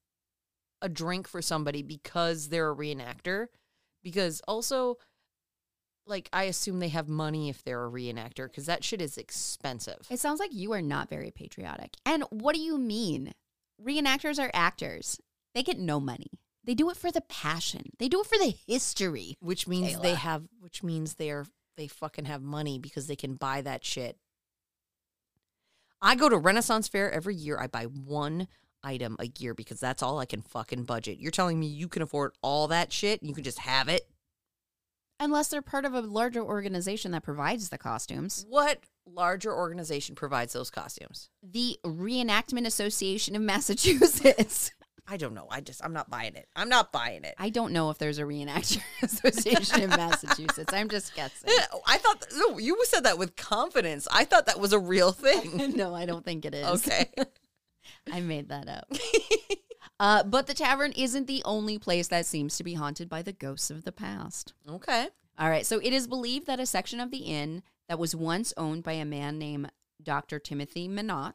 a 0.83 0.89
drink 0.89 1.27
for 1.29 1.41
somebody 1.41 1.83
because 1.83 2.49
they're 2.49 2.71
a 2.71 2.77
reenactor 2.77 3.47
because 4.03 4.41
also 4.47 4.99
like 6.07 6.29
I 6.33 6.45
assume 6.45 6.79
they 6.79 6.89
have 6.89 7.09
money 7.09 7.49
if 7.49 7.63
they're 7.63 7.85
a 7.85 7.91
reenactor 7.91 8.53
cuz 8.53 8.67
that 8.67 8.85
shit 8.85 9.01
is 9.03 9.19
expensive. 9.19 10.07
It 10.11 10.21
sounds 10.21 10.41
like 10.41 10.53
you 10.53 10.73
are 10.73 10.83
not 10.83 11.09
very 11.09 11.31
patriotic. 11.31 11.97
And 12.05 12.25
what 12.31 12.55
do 12.55 12.61
you 12.61 12.79
mean? 12.79 13.35
Reenactors 13.83 14.39
are 14.39 14.51
actors. 14.55 15.21
They 15.55 15.63
get 15.63 15.79
no 15.79 16.01
money. 16.01 16.31
They 16.65 16.75
do 16.75 16.91
it 16.91 16.97
for 16.97 17.11
the 17.13 17.21
passion. 17.21 17.91
They 17.99 18.09
do 18.09 18.21
it 18.21 18.27
for 18.27 18.39
the 18.39 18.55
history. 18.67 19.37
which 19.41 19.67
means 19.69 19.99
they 20.01 20.15
have 20.15 20.45
which 20.61 20.83
means 20.83 21.15
they're 21.15 21.47
they 21.77 21.87
fucking 21.89 22.25
have 22.25 22.43
money 22.43 22.79
because 22.79 23.07
they 23.07 23.17
can 23.17 23.35
buy 23.35 23.61
that 23.61 23.85
shit 23.85 24.19
i 26.01 26.15
go 26.15 26.29
to 26.29 26.37
renaissance 26.39 26.89
fair 26.89 27.11
every 27.11 27.35
year 27.35 27.59
i 27.59 27.67
buy 27.67 27.85
one 27.85 28.49
item 28.83 29.17
a 29.19 29.31
year 29.39 29.55
because 29.55 29.81
that's 29.81 30.03
all 30.03 30.19
i 30.19 30.25
can 30.25 30.41
fucking 30.43 30.85
budget 30.85 31.19
you're 31.19 31.31
telling 31.31 31.59
me 31.59 31.67
you 31.67 31.89
can 31.89 32.03
afford 32.03 32.33
all 32.43 32.69
that 32.69 32.93
shit 32.93 33.21
and 33.21 33.29
you 33.29 33.35
can 33.35 33.45
just 33.45 33.59
have 33.59 33.89
it 33.89 34.09
Unless 35.19 35.49
they're 35.49 35.63
part 35.63 35.85
of 35.85 35.95
a 35.95 36.01
larger 36.01 36.43
organization 36.43 37.13
that 37.13 37.23
provides 37.23 37.69
the 37.71 37.79
costumes. 37.79 38.45
what 38.49 38.81
larger 39.07 39.55
organization 39.55 40.15
provides 40.17 40.53
those 40.53 40.69
costumes 40.71 41.31
The 41.43 41.79
Reenactment 41.85 42.67
Association 42.67 43.37
of 43.37 43.43
Massachusetts. 43.43 44.73
i 45.09 45.17
don't 45.17 45.35
know 45.35 45.47
i 45.49 45.61
just 45.61 45.85
i'm 45.85 45.93
not 45.93 46.11
buying 46.11 46.35
it 46.35 46.49
i'm 46.57 46.69
not 46.69 46.91
buying 46.91 47.23
it 47.23 47.33
I 47.39 47.49
don't 47.51 47.73
know 47.73 47.91
if 47.91 47.99
there's 47.99 48.19
a 48.19 48.25
reenactment 48.25 48.83
association 49.03 49.83
in 49.83 49.91
Massachusetts. 49.91 50.73
I'm 50.73 50.89
just 50.89 51.15
guessing. 51.15 51.49
Oh, 51.73 51.81
i 51.87 51.97
thought 51.99 52.27
no 52.37 52.59
you 52.59 52.77
said 52.87 53.05
that 53.05 53.17
with 53.17 53.37
confidence 53.37 54.09
i 54.11 54.25
thought 54.25 54.47
that 54.47 54.59
was 54.59 54.73
a 54.73 54.81
real 54.81 55.13
thing 55.13 55.75
no, 55.77 55.95
I 55.95 56.07
don't 56.07 56.25
think 56.25 56.45
it 56.45 56.55
is. 56.57 56.67
okay 56.67 57.09
I 58.13 58.21
made 58.21 58.49
that 58.49 58.69
up. 58.69 58.89
Uh, 59.99 60.23
but 60.23 60.47
the 60.47 60.55
tavern 60.55 60.93
isn't 60.93 61.27
the 61.27 61.43
only 61.45 61.79
place 61.79 62.09
that 62.09 62.27
seems 62.27 62.57
to 62.57 62.65
be 62.65 62.75
haunted 62.75 63.09
by 63.09 63.23
the 63.23 63.33
ghosts 63.33 63.71
of 63.71 63.85
the 63.85 63.93
past. 63.93 64.53
okay 64.69 65.09
All 65.39 65.51
right, 65.51 65.67
so 65.67 65.79
it 65.79 65.93
is 65.93 66.07
believed 66.07 66.47
that 66.47 66.61
a 66.61 66.67
section 66.67 67.01
of 67.01 67.11
the 67.11 67.19
inn 67.19 67.63
that 67.89 67.99
was 67.99 68.15
once 68.15 68.53
owned 68.57 68.83
by 68.83 68.93
a 68.93 69.05
man 69.05 69.39
named 69.39 69.71
Dr. 70.03 70.39
Timothy 70.39 70.89
Minot, 70.89 71.35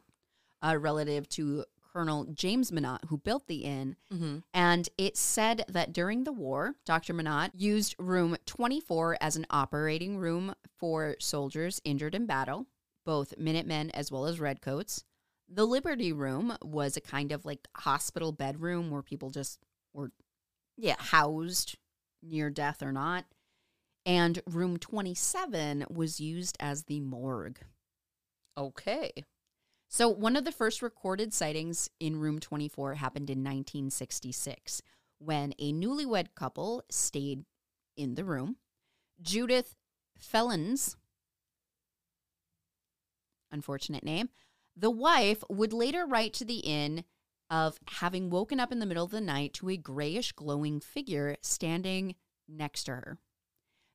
a 0.60 0.78
relative 0.78 1.28
to 1.30 1.64
Colonel 1.92 2.24
James 2.24 2.72
Minot, 2.72 3.02
who 3.08 3.18
built 3.18 3.46
the 3.46 3.64
inn, 3.64 3.96
mm-hmm. 4.12 4.38
and 4.54 4.88
it 4.96 5.16
said 5.16 5.64
that 5.68 5.92
during 5.92 6.24
the 6.24 6.32
war, 6.32 6.74
Dr. 6.86 7.12
Minot 7.12 7.50
used 7.54 7.94
room 7.98 8.36
24 8.46 9.18
as 9.20 9.36
an 9.36 9.46
operating 9.50 10.16
room 10.16 10.54
for 10.78 11.16
soldiers 11.18 11.80
injured 11.84 12.14
in 12.14 12.26
battle, 12.26 12.66
both 13.04 13.36
Minutemen 13.36 13.90
as 13.90 14.10
well 14.10 14.24
as 14.24 14.40
Redcoats. 14.40 15.04
The 15.48 15.66
Liberty 15.66 16.12
Room 16.12 16.56
was 16.62 16.96
a 16.96 17.00
kind 17.00 17.32
of 17.32 17.44
like 17.44 17.68
hospital 17.76 18.32
bedroom 18.32 18.90
where 18.90 19.02
people 19.02 19.30
just 19.30 19.58
were 19.92 20.12
yeah 20.76 20.96
housed 20.98 21.76
near 22.22 22.50
death 22.50 22.82
or 22.82 22.92
not. 22.92 23.24
And 24.04 24.40
room 24.46 24.78
27 24.78 25.84
was 25.88 26.20
used 26.20 26.56
as 26.58 26.84
the 26.84 27.00
morgue. 27.00 27.60
okay 28.58 29.12
So, 29.88 30.08
one 30.08 30.36
of 30.36 30.44
the 30.44 30.52
first 30.52 30.82
recorded 30.82 31.32
sightings 31.32 31.88
in 32.00 32.16
room 32.16 32.40
24 32.40 32.94
happened 32.94 33.30
in 33.30 33.38
1966 33.38 34.82
when 35.18 35.54
a 35.58 35.72
newlywed 35.72 36.28
couple 36.34 36.82
stayed 36.90 37.44
in 37.96 38.14
the 38.14 38.24
room. 38.24 38.56
Judith 39.20 39.76
Felons, 40.18 40.96
unfortunate 43.52 44.02
name. 44.02 44.30
The 44.76 44.90
wife 44.90 45.42
would 45.48 45.72
later 45.72 46.06
write 46.06 46.32
to 46.34 46.44
the 46.44 46.58
inn 46.58 47.04
of 47.50 47.78
having 47.86 48.30
woken 48.30 48.58
up 48.58 48.72
in 48.72 48.78
the 48.78 48.86
middle 48.86 49.04
of 49.04 49.10
the 49.10 49.20
night 49.20 49.52
to 49.54 49.68
a 49.68 49.76
grayish 49.76 50.32
glowing 50.32 50.80
figure 50.80 51.36
standing 51.42 52.14
next 52.48 52.84
to 52.84 52.92
her. 52.92 53.18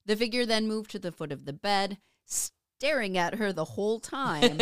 The 0.06 0.16
figure 0.16 0.46
then 0.46 0.68
moved 0.68 0.92
to 0.92 1.00
the 1.00 1.12
foot 1.12 1.32
of 1.32 1.46
the 1.46 1.54
bed, 1.54 1.98
staring 2.26 3.18
at 3.18 3.36
her 3.36 3.52
the 3.52 3.66
whole 3.66 4.00
time. 4.00 4.60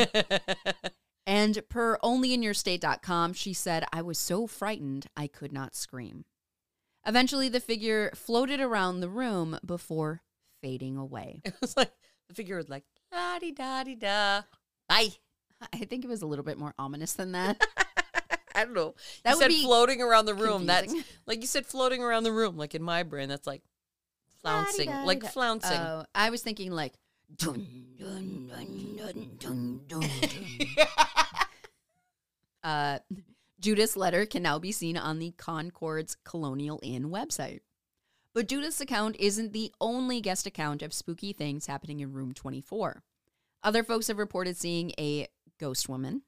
and 1.27 1.61
per 1.69 1.97
onlyinyourstate.com, 1.99 3.33
she 3.33 3.53
said, 3.53 3.83
I 3.91 4.01
was 4.01 4.17
so 4.17 4.47
frightened 4.47 5.07
I 5.15 5.27
could 5.27 5.51
not 5.51 5.75
scream. 5.75 6.25
Eventually, 7.05 7.49
the 7.49 7.59
figure 7.59 8.11
floated 8.15 8.59
around 8.59 8.99
the 8.99 9.09
room 9.09 9.59
before 9.63 10.23
fading 10.61 10.97
away. 10.97 11.41
it 11.45 11.53
was 11.61 11.77
like 11.77 11.91
the 12.27 12.33
figure 12.33 12.57
was 12.57 12.69
like 12.69 12.85
da 13.11 13.37
di 13.39 13.51
da 13.51 13.83
di 13.83 13.95
da. 13.95 14.41
Bye. 14.89 15.09
I 15.73 15.85
think 15.85 16.03
it 16.03 16.07
was 16.07 16.21
a 16.21 16.27
little 16.27 16.45
bit 16.45 16.57
more 16.57 16.73
ominous 16.77 17.13
than 17.13 17.31
that. 17.33 17.61
I 18.55 18.63
don't 18.63 18.73
know. 18.73 18.95
That 19.23 19.31
you 19.31 19.35
would 19.37 19.41
said 19.43 19.47
be 19.49 19.63
floating 19.63 20.01
around 20.01 20.25
the 20.25 20.33
room. 20.33 20.65
That's 20.65 20.93
like 21.25 21.41
you 21.41 21.47
said 21.47 21.65
floating 21.65 22.01
around 22.01 22.23
the 22.23 22.31
room. 22.31 22.57
Like 22.57 22.73
in 22.73 22.81
my 22.81 23.03
brain, 23.03 23.27
that's 23.29 23.47
like 23.47 23.61
flouncing, 24.41 24.89
like 24.89 25.21
Da-di-da-di-da. 25.21 25.27
flouncing. 25.29 25.77
Oh, 25.77 26.05
I 26.13 26.29
was 26.29 26.41
thinking 26.41 26.71
like. 26.71 26.93
Dun, 27.37 27.65
dun, 27.99 28.47
dun, 28.47 28.97
dun, 28.97 29.29
dun, 29.39 29.81
dun, 29.87 29.99
dun. 29.99 30.87
uh, 32.63 32.99
Judith's 33.59 33.97
letter 33.97 34.27
can 34.27 34.43
now 34.43 34.59
be 34.59 34.71
seen 34.71 34.95
on 34.95 35.17
the 35.17 35.31
Concord's 35.31 36.15
Colonial 36.23 36.79
Inn 36.83 37.05
website. 37.05 37.61
But 38.35 38.47
Judith's 38.47 38.79
account 38.79 39.15
isn't 39.17 39.53
the 39.53 39.73
only 39.81 40.21
guest 40.21 40.45
account 40.45 40.83
of 40.83 40.93
spooky 40.93 41.33
things 41.33 41.65
happening 41.65 41.99
in 41.99 42.13
room 42.13 42.31
24. 42.33 43.01
Other 43.63 43.83
folks 43.83 44.07
have 44.07 44.19
reported 44.19 44.55
seeing 44.55 44.91
a 44.99 45.27
ghost 45.59 45.87
woman. 45.89 46.23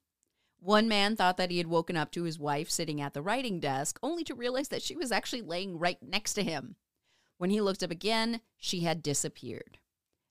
One 0.60 0.88
man 0.88 1.16
thought 1.16 1.38
that 1.38 1.52
he 1.52 1.60
had 1.60 1.68
woken 1.68 1.96
up 1.96 2.12
to 2.14 2.24
his 2.24 2.40
wife 2.40 2.70
sitting 2.70 3.00
at 3.00 3.14
the 3.14 3.22
writing 3.22 3.60
desk, 3.60 4.00
only 4.02 4.24
to 4.24 4.34
realize 4.36 4.70
that 4.70 4.82
she 4.82 4.96
was 4.96 5.12
actually 5.12 5.42
laying 5.44 5.78
right 5.78 6.02
next 6.02 6.34
to 6.34 6.44
him. 6.44 6.76
When 7.38 7.52
he 7.52 7.62
looked 7.62 7.84
up 7.84 7.92
again, 7.92 8.42
she 8.58 8.80
had 8.80 9.04
disappeared. 9.04 9.78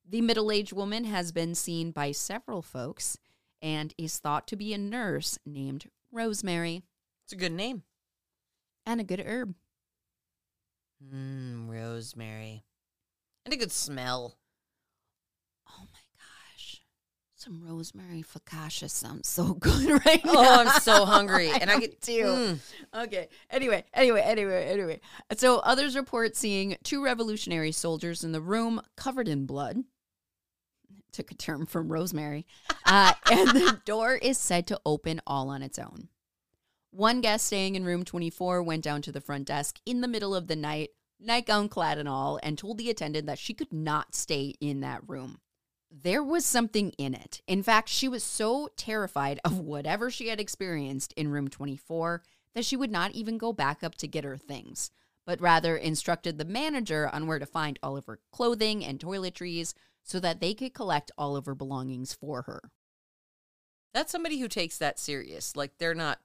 The 0.09 0.21
middle 0.21 0.51
aged 0.51 0.73
woman 0.73 1.05
has 1.05 1.31
been 1.33 1.55
seen 1.55 1.93
by 1.93 2.11
several 2.13 2.63
folks 2.63 3.19
and 3.63 3.95
is 3.97 4.19
thought 4.19 4.47
to 4.49 4.57
be 4.57 4.73
a 4.73 4.79
nurse 4.79 5.39
named 5.47 5.91
Rosemary 6.13 6.83
It's 7.25 7.33
a 7.33 7.37
good 7.37 7.53
name. 7.53 7.83
and 8.85 9.01
a 9.01 9.05
good 9.05 9.21
herb. 9.21 9.55
Mmm, 11.05 11.69
rosemary. 11.69 12.65
And 13.45 13.53
a 13.55 13.57
good 13.57 13.73
smell. 13.73 14.37
Oh 15.69 15.83
my. 15.93 15.99
Some 17.39 17.63
rosemary 17.63 18.25
focaccia 18.25 18.89
sounds 18.89 19.29
so 19.29 19.53
good 19.61 20.03
right 20.07 20.25
now. 20.25 20.33
Oh, 20.35 20.61
I'm 20.61 20.81
so 20.81 21.05
hungry. 21.05 21.51
And 21.61 21.71
I 21.71 21.79
get 21.79 22.01
too. 22.01 22.23
Mm. 22.23 22.59
Okay. 23.05 23.29
Anyway, 23.51 23.85
anyway, 23.93 24.23
anyway, 24.23 24.65
anyway. 24.65 25.01
So 25.37 25.59
others 25.59 25.97
report 25.97 26.35
seeing 26.35 26.79
two 26.83 27.05
revolutionary 27.05 27.73
soldiers 27.73 28.25
in 28.25 28.33
the 28.33 28.41
room 28.41 28.81
covered 28.97 29.29
in 29.29 29.45
blood. 29.45 29.85
Took 31.13 31.31
a 31.31 31.35
term 31.35 31.67
from 31.67 31.93
Rosemary. 31.93 32.47
Uh, 32.87 33.13
and 33.31 33.51
the 33.51 33.81
door 33.85 34.15
is 34.15 34.39
said 34.39 34.67
to 34.69 34.81
open 34.87 35.21
all 35.27 35.51
on 35.51 35.63
its 35.63 35.79
own. 35.79 36.09
One 36.91 37.21
guest 37.21 37.49
staying 37.49 37.75
in 37.75 37.85
room 37.85 38.07
24 38.07 38.63
went 38.63 38.83
down 38.83 39.03
to 39.03 39.13
the 39.13 39.21
front 39.21 39.47
desk 39.47 39.79
in 39.85 40.01
the 40.01 40.09
middle 40.09 40.35
of 40.35 40.47
the 40.47 40.57
night, 40.57 40.91
nightgown 41.21 41.69
clad 41.69 41.99
and 41.99 42.09
all, 42.09 42.41
and 42.43 42.57
told 42.57 42.79
the 42.79 42.89
attendant 42.89 43.27
that 43.27 43.39
she 43.39 43.53
could 43.53 43.75
not 43.75 44.15
stay 44.15 44.55
in 44.59 44.81
that 44.81 45.03
room. 45.07 45.41
There 46.03 46.23
was 46.23 46.45
something 46.45 46.91
in 46.99 47.15
it. 47.15 47.41
In 47.47 47.63
fact, 47.63 47.89
she 47.89 48.07
was 48.07 48.23
so 48.23 48.69
terrified 48.77 49.41
of 49.45 49.59
whatever 49.59 50.11
she 50.11 50.29
had 50.29 50.39
experienced 50.39 51.15
in 51.15 51.29
room 51.29 51.49
24 51.49 52.23
that 52.55 52.65
she 52.65 52.77
would 52.77 52.91
not 52.91 53.13
even 53.13 53.39
go 53.39 53.53
back 53.53 53.83
up 53.83 53.95
to 53.97 54.09
get 54.09 54.25
her 54.25 54.37
things, 54.37 54.91
but 55.25 55.41
rather 55.41 55.77
instructed 55.77 56.37
the 56.37 56.45
manager 56.45 57.09
on 57.13 57.27
where 57.27 57.39
to 57.39 57.47
find 57.47 57.79
all 57.83 57.97
of 57.97 58.07
her 58.07 58.19
clothing 58.31 58.85
and 58.85 58.99
toiletries 58.99 59.73
so 60.03 60.21
that 60.21 60.41
they 60.41 60.53
could 60.53 60.75
collect 60.75 61.11
all 61.17 61.35
of 61.35 61.47
her 61.47 61.55
belongings 61.55 62.13
for 62.13 62.43
her. 62.43 62.71
That's 63.95 64.13
somebody 64.13 64.39
who 64.39 64.49
takes 64.49 64.77
that 64.79 64.99
serious. 64.99 65.57
Like 65.57 65.79
they're 65.79 65.95
not. 65.95 66.21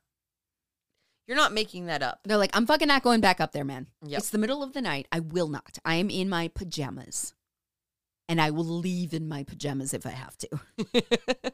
You're 1.27 1.37
not 1.37 1.53
making 1.53 1.85
that 1.85 2.03
up. 2.03 2.19
They're 2.25 2.35
like, 2.35 2.51
I'm 2.53 2.65
fucking 2.65 2.89
not 2.89 3.03
going 3.03 3.21
back 3.21 3.39
up 3.39 3.53
there, 3.53 3.63
man. 3.63 3.87
Yep. 4.03 4.17
It's 4.17 4.29
the 4.31 4.37
middle 4.37 4.63
of 4.63 4.73
the 4.73 4.81
night. 4.81 5.07
I 5.13 5.21
will 5.21 5.47
not. 5.47 5.77
I 5.85 5.95
am 5.95 6.09
in 6.09 6.27
my 6.27 6.49
pajamas. 6.49 7.33
And 8.31 8.39
I 8.39 8.49
will 8.49 8.63
leave 8.63 9.13
in 9.13 9.27
my 9.27 9.43
pajamas 9.43 9.93
if 9.93 10.05
I 10.05 10.11
have 10.11 10.37
to. 10.37 10.59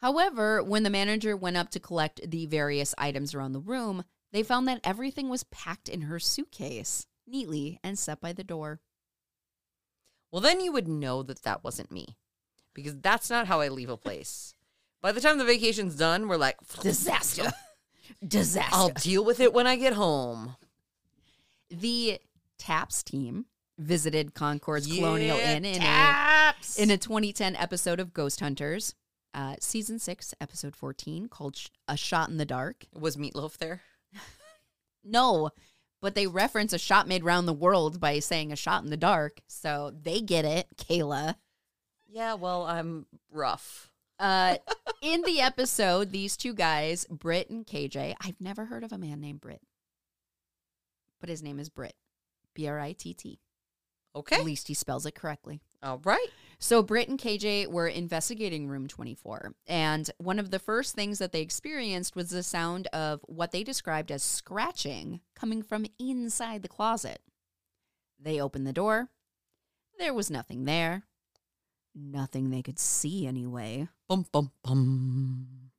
However, 0.00 0.62
when 0.62 0.84
the 0.84 0.88
manager 0.88 1.36
went 1.36 1.56
up 1.56 1.70
to 1.70 1.80
collect 1.80 2.20
the 2.30 2.46
various 2.46 2.94
items 2.96 3.34
around 3.34 3.54
the 3.54 3.60
room, 3.60 4.04
they 4.30 4.44
found 4.44 4.68
that 4.68 4.80
everything 4.84 5.28
was 5.28 5.42
packed 5.42 5.88
in 5.88 6.02
her 6.02 6.20
suitcase 6.20 7.08
neatly 7.26 7.80
and 7.82 7.98
set 7.98 8.20
by 8.20 8.32
the 8.32 8.44
door. 8.44 8.82
Well, 10.30 10.40
then 10.40 10.60
you 10.60 10.70
would 10.70 10.86
know 10.86 11.24
that 11.24 11.42
that 11.42 11.64
wasn't 11.64 11.90
me, 11.90 12.16
because 12.72 13.00
that's 13.00 13.28
not 13.28 13.48
how 13.48 13.60
I 13.60 13.66
leave 13.66 13.90
a 13.90 13.96
place. 13.96 14.54
By 15.02 15.10
the 15.10 15.20
time 15.20 15.38
the 15.38 15.44
vacation's 15.44 15.96
done, 15.96 16.28
we're 16.28 16.36
like 16.36 16.58
Disaster. 16.82 17.52
Disaster. 18.24 18.76
I'll 18.76 18.90
deal 18.90 19.24
with 19.24 19.40
it 19.40 19.52
when 19.52 19.66
I 19.66 19.74
get 19.74 19.94
home. 19.94 20.54
the 21.68 22.20
TAPS 22.58 23.02
team 23.02 23.46
visited 23.78 24.34
Concord's 24.34 24.86
Colonial 24.86 25.38
Inn 25.38 25.64
in 25.64 25.82
a 25.82 26.54
in 26.78 26.90
a 26.90 26.96
2010 26.98 27.56
episode 27.56 28.00
of 28.00 28.12
Ghost 28.14 28.40
Hunters, 28.40 28.94
uh, 29.34 29.56
season 29.60 29.98
six, 29.98 30.32
episode 30.40 30.76
14, 30.76 31.26
called 31.28 31.56
Sh- 31.56 31.68
A 31.88 31.96
Shot 31.96 32.28
in 32.28 32.36
the 32.36 32.44
Dark. 32.44 32.86
was 32.92 33.16
Meatloaf 33.16 33.56
there? 33.58 33.82
No, 35.06 35.50
but 36.00 36.14
they 36.14 36.26
reference 36.26 36.72
a 36.72 36.78
shot 36.78 37.06
made 37.06 37.24
round 37.24 37.46
the 37.46 37.52
world 37.52 38.00
by 38.00 38.20
saying 38.20 38.52
a 38.52 38.56
shot 38.56 38.82
in 38.84 38.88
the 38.88 38.96
dark. 38.96 39.40
So 39.46 39.92
they 40.02 40.22
get 40.22 40.46
it, 40.46 40.66
Kala. 40.78 41.36
Yeah, 42.08 42.34
well, 42.34 42.64
I'm 42.64 43.04
rough. 43.30 43.90
Uh, 44.18 44.56
in 45.02 45.20
the 45.22 45.42
episode, 45.42 46.10
these 46.10 46.38
two 46.38 46.54
guys, 46.54 47.04
Britt 47.10 47.50
and 47.50 47.66
KJ, 47.66 48.14
I've 48.18 48.40
never 48.40 48.64
heard 48.64 48.82
of 48.82 48.92
a 48.92 48.98
man 48.98 49.20
named 49.20 49.42
Britt, 49.42 49.60
but 51.20 51.28
his 51.28 51.42
name 51.42 51.58
is 51.58 51.68
Britt. 51.68 51.96
B 52.54 52.66
R 52.66 52.78
I 52.80 52.92
T 52.92 53.12
T. 53.12 53.40
Okay. 54.16 54.36
At 54.36 54.44
least 54.44 54.68
he 54.68 54.74
spells 54.74 55.06
it 55.06 55.14
correctly. 55.14 55.60
All 55.82 56.00
right. 56.04 56.28
So 56.58 56.82
Britt 56.82 57.08
and 57.08 57.18
KJ 57.18 57.66
were 57.66 57.88
investigating 57.88 58.68
room 58.68 58.86
24, 58.88 59.54
and 59.66 60.08
one 60.18 60.38
of 60.38 60.50
the 60.50 60.58
first 60.58 60.94
things 60.94 61.18
that 61.18 61.32
they 61.32 61.42
experienced 61.42 62.16
was 62.16 62.30
the 62.30 62.42
sound 62.42 62.86
of 62.88 63.20
what 63.24 63.52
they 63.52 63.64
described 63.64 64.10
as 64.10 64.22
scratching 64.22 65.20
coming 65.34 65.62
from 65.62 65.84
inside 65.98 66.62
the 66.62 66.68
closet. 66.68 67.20
They 68.18 68.40
opened 68.40 68.66
the 68.66 68.72
door. 68.72 69.10
There 69.98 70.14
was 70.14 70.30
nothing 70.30 70.64
there. 70.64 71.02
Nothing 71.94 72.50
they 72.50 72.62
could 72.62 72.78
see 72.78 73.26
anyway. 73.26 73.88
Bum 74.08 74.26
bum 74.32 74.50
bum. 74.62 75.70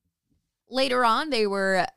Later 0.69 1.03
on, 1.03 1.29
they 1.29 1.47
were 1.47 1.87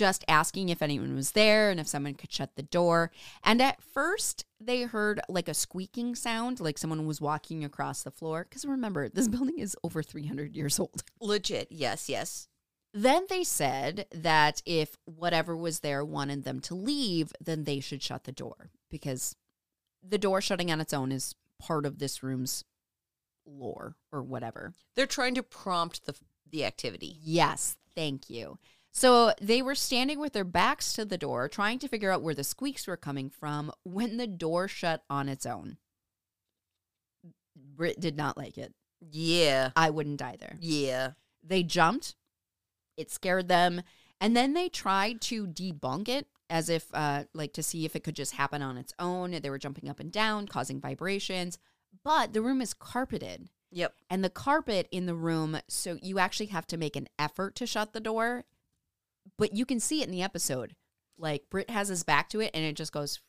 just 0.00 0.24
asking 0.28 0.70
if 0.70 0.80
anyone 0.80 1.14
was 1.14 1.32
there 1.32 1.68
and 1.68 1.78
if 1.78 1.86
someone 1.86 2.14
could 2.14 2.32
shut 2.32 2.56
the 2.56 2.62
door. 2.62 3.10
And 3.44 3.60
at 3.60 3.82
first, 3.82 4.46
they 4.58 4.84
heard 4.84 5.20
like 5.28 5.46
a 5.46 5.52
squeaking 5.52 6.14
sound, 6.14 6.58
like 6.58 6.78
someone 6.78 7.04
was 7.04 7.20
walking 7.20 7.64
across 7.64 8.02
the 8.02 8.10
floor. 8.10 8.46
Because 8.48 8.64
remember, 8.64 9.10
this 9.10 9.28
building 9.34 9.58
is 9.58 9.76
over 9.84 10.02
300 10.02 10.56
years 10.56 10.80
old. 10.80 11.04
Legit. 11.20 11.68
Yes, 11.70 12.08
yes. 12.08 12.48
Then 12.94 13.26
they 13.28 13.44
said 13.44 14.06
that 14.10 14.62
if 14.64 14.96
whatever 15.04 15.54
was 15.54 15.80
there 15.80 16.02
wanted 16.02 16.44
them 16.44 16.60
to 16.60 16.74
leave, 16.74 17.34
then 17.38 17.64
they 17.64 17.78
should 17.78 18.02
shut 18.02 18.24
the 18.24 18.32
door 18.32 18.70
because 18.88 19.36
the 20.02 20.16
door 20.16 20.40
shutting 20.40 20.72
on 20.72 20.80
its 20.80 20.94
own 20.94 21.12
is 21.12 21.34
part 21.58 21.84
of 21.84 21.98
this 21.98 22.22
room's 22.22 22.64
lore 23.44 23.96
or 24.10 24.22
whatever. 24.22 24.72
They're 24.96 25.04
trying 25.04 25.34
to 25.34 25.42
prompt 25.42 26.06
the 26.06 26.14
the 26.50 26.64
activity. 26.64 27.18
Yes, 27.22 27.76
thank 27.94 28.30
you. 28.30 28.58
So 28.92 29.32
they 29.40 29.62
were 29.62 29.74
standing 29.74 30.18
with 30.18 30.32
their 30.32 30.44
backs 30.44 30.92
to 30.94 31.04
the 31.04 31.18
door, 31.18 31.48
trying 31.48 31.78
to 31.78 31.88
figure 31.88 32.10
out 32.10 32.22
where 32.22 32.34
the 32.34 32.44
squeaks 32.44 32.86
were 32.86 32.96
coming 32.96 33.30
from 33.30 33.70
when 33.84 34.16
the 34.16 34.26
door 34.26 34.66
shut 34.66 35.04
on 35.08 35.28
its 35.28 35.46
own. 35.46 35.76
Brit 37.54 38.00
did 38.00 38.16
not 38.16 38.36
like 38.36 38.58
it. 38.58 38.74
Yeah. 39.00 39.70
I 39.76 39.90
wouldn't 39.90 40.20
either. 40.20 40.56
Yeah. 40.60 41.12
They 41.42 41.62
jumped, 41.62 42.16
it 42.96 43.10
scared 43.10 43.48
them, 43.48 43.82
and 44.20 44.36
then 44.36 44.52
they 44.52 44.68
tried 44.68 45.20
to 45.22 45.46
debunk 45.46 46.08
it 46.08 46.26
as 46.50 46.68
if, 46.68 46.86
uh, 46.92 47.24
like, 47.32 47.52
to 47.54 47.62
see 47.62 47.84
if 47.84 47.94
it 47.94 48.02
could 48.04 48.16
just 48.16 48.34
happen 48.34 48.60
on 48.60 48.76
its 48.76 48.92
own. 48.98 49.30
They 49.30 49.50
were 49.50 49.58
jumping 49.58 49.88
up 49.88 50.00
and 50.00 50.10
down, 50.10 50.48
causing 50.48 50.80
vibrations, 50.80 51.58
but 52.04 52.32
the 52.32 52.42
room 52.42 52.60
is 52.60 52.74
carpeted 52.74 53.48
Yep. 53.70 53.94
and 54.10 54.24
the 54.24 54.30
carpet 54.30 54.88
in 54.90 55.06
the 55.06 55.14
room 55.14 55.60
so 55.68 55.96
you 56.02 56.18
actually 56.18 56.46
have 56.46 56.66
to 56.66 56.76
make 56.76 56.96
an 56.96 57.08
effort 57.18 57.54
to 57.56 57.66
shut 57.66 57.92
the 57.92 58.00
door 58.00 58.44
but 59.38 59.54
you 59.54 59.64
can 59.64 59.80
see 59.80 60.02
it 60.02 60.06
in 60.06 60.12
the 60.12 60.22
episode 60.22 60.74
like 61.18 61.44
Britt 61.50 61.70
has 61.70 61.88
his 61.88 62.02
back 62.02 62.28
to 62.30 62.40
it 62.40 62.50
and 62.54 62.64
it 62.64 62.76
just 62.76 62.92
goes 62.92 63.20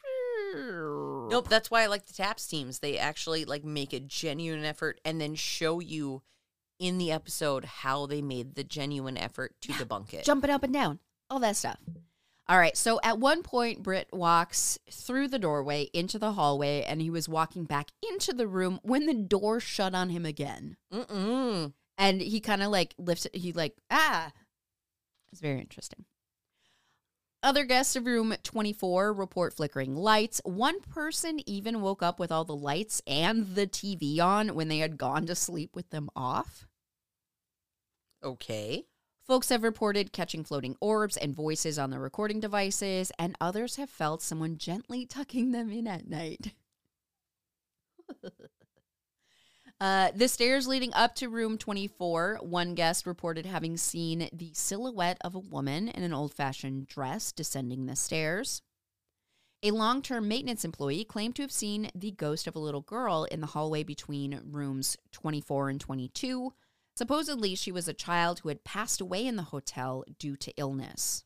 Nope, 0.53 1.47
that's 1.47 1.72
why 1.72 1.84
I 1.84 1.88
like 1.88 2.07
the 2.07 2.13
taps 2.13 2.45
teams. 2.45 2.80
They 2.80 2.97
actually 2.97 3.45
like 3.45 3.63
make 3.63 3.93
a 3.93 3.99
genuine 3.99 4.65
effort 4.65 4.99
and 5.05 5.19
then 5.22 5.35
show 5.35 5.80
you 5.80 6.23
in 6.80 6.97
the 6.97 7.11
episode 7.11 7.63
how 7.63 8.05
they 8.05 8.22
made 8.22 8.55
the 8.55 8.63
genuine 8.63 9.18
effort 9.18 9.53
to 9.61 9.72
debunk 9.72 10.13
it. 10.13 10.26
jumping 10.26 10.49
up 10.49 10.63
and 10.63 10.73
down, 10.73 10.99
all 11.30 11.39
that 11.39 11.55
stuff. 11.55 11.77
All 12.49 12.57
right, 12.57 12.76
so 12.76 12.99
at 13.01 13.19
one 13.19 13.43
point, 13.43 13.81
Britt 13.81 14.09
walks 14.11 14.77
through 14.89 15.30
the 15.30 15.39
doorway 15.39 15.84
into 15.93 16.19
the 16.19 16.34
hallway, 16.34 16.81
and 16.81 17.01
he 17.01 17.09
was 17.09 17.30
walking 17.30 17.63
back 17.63 17.91
into 18.11 18.34
the 18.34 18.47
room 18.47 18.80
when 18.84 19.05
the 19.05 19.13
door 19.13 19.61
shut 19.61 19.95
on 19.95 20.09
him 20.09 20.26
again. 20.26 20.76
Mm-mm. 20.91 21.72
And 21.97 22.22
he 22.22 22.41
kind 22.41 22.61
of 22.61 22.69
like 22.69 22.93
lifts 22.97 23.27
he 23.31 23.53
like, 23.53 23.76
ah. 23.89 24.31
It's 25.31 25.41
very 25.41 25.59
interesting. 25.59 26.05
Other 27.43 27.65
guests 27.65 27.95
of 27.95 28.05
room 28.05 28.35
24 28.43 29.13
report 29.13 29.53
flickering 29.53 29.95
lights. 29.95 30.41
One 30.43 30.79
person 30.81 31.39
even 31.47 31.81
woke 31.81 32.03
up 32.03 32.19
with 32.19 32.31
all 32.31 32.45
the 32.45 32.55
lights 32.55 33.01
and 33.07 33.55
the 33.55 33.65
TV 33.65 34.19
on 34.19 34.53
when 34.53 34.67
they 34.67 34.77
had 34.77 34.97
gone 34.97 35.25
to 35.25 35.33
sleep 35.33 35.75
with 35.75 35.89
them 35.89 36.09
off. 36.15 36.67
Okay. 38.23 38.85
Folks 39.25 39.49
have 39.49 39.63
reported 39.63 40.13
catching 40.13 40.43
floating 40.43 40.75
orbs 40.79 41.17
and 41.17 41.35
voices 41.35 41.79
on 41.79 41.89
their 41.89 41.99
recording 41.99 42.39
devices, 42.39 43.11
and 43.17 43.35
others 43.41 43.77
have 43.77 43.89
felt 43.89 44.21
someone 44.21 44.57
gently 44.57 45.05
tucking 45.05 45.51
them 45.51 45.71
in 45.71 45.87
at 45.87 46.07
night. 46.07 46.53
uh, 49.81 50.11
the 50.15 50.27
stairs 50.27 50.67
leading 50.67 50.93
up 50.93 51.15
to 51.15 51.27
room 51.27 51.57
24, 51.57 52.37
one 52.43 52.75
guest 52.75 53.07
reported 53.07 53.47
having 53.47 53.77
seen 53.77 54.29
the 54.31 54.51
silhouette 54.53 55.17
of 55.21 55.33
a 55.33 55.39
woman 55.39 55.87
in 55.87 56.03
an 56.03 56.13
old 56.13 56.35
fashioned 56.35 56.85
dress 56.85 57.31
descending 57.31 57.87
the 57.87 57.95
stairs. 57.95 58.61
A 59.63 59.71
long 59.71 60.03
term 60.03 60.27
maintenance 60.27 60.63
employee 60.63 61.03
claimed 61.03 61.35
to 61.37 61.41
have 61.41 61.51
seen 61.51 61.89
the 61.95 62.11
ghost 62.11 62.45
of 62.45 62.55
a 62.55 62.59
little 62.59 62.81
girl 62.81 63.23
in 63.31 63.41
the 63.41 63.47
hallway 63.47 63.81
between 63.81 64.39
rooms 64.51 64.97
24 65.13 65.69
and 65.69 65.81
22. 65.81 66.53
Supposedly, 66.95 67.55
she 67.55 67.71
was 67.71 67.87
a 67.87 67.93
child 67.93 68.39
who 68.39 68.49
had 68.49 68.63
passed 68.63 69.01
away 69.01 69.25
in 69.25 69.35
the 69.35 69.43
hotel 69.43 70.03
due 70.19 70.35
to 70.35 70.53
illness. 70.57 71.23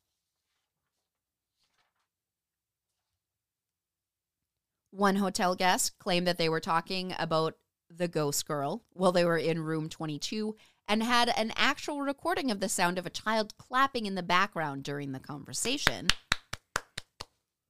One 4.91 5.17
hotel 5.17 5.55
guest 5.55 5.99
claimed 5.99 6.25
that 6.27 6.37
they 6.37 6.47
were 6.47 6.61
talking 6.61 7.13
about 7.19 7.55
the 7.89 8.07
ghost 8.07 8.47
girl 8.47 8.83
while 8.93 9.11
they 9.11 9.25
were 9.25 9.37
in 9.37 9.59
room 9.61 9.89
22 9.89 10.55
and 10.87 11.01
had 11.01 11.31
an 11.37 11.51
actual 11.55 12.01
recording 12.01 12.51
of 12.51 12.59
the 12.59 12.69
sound 12.69 12.97
of 12.97 13.05
a 13.05 13.11
child 13.11 13.57
clapping 13.57 14.05
in 14.05 14.15
the 14.15 14.23
background 14.23 14.83
during 14.83 15.11
the 15.11 15.19
conversation. 15.19 16.07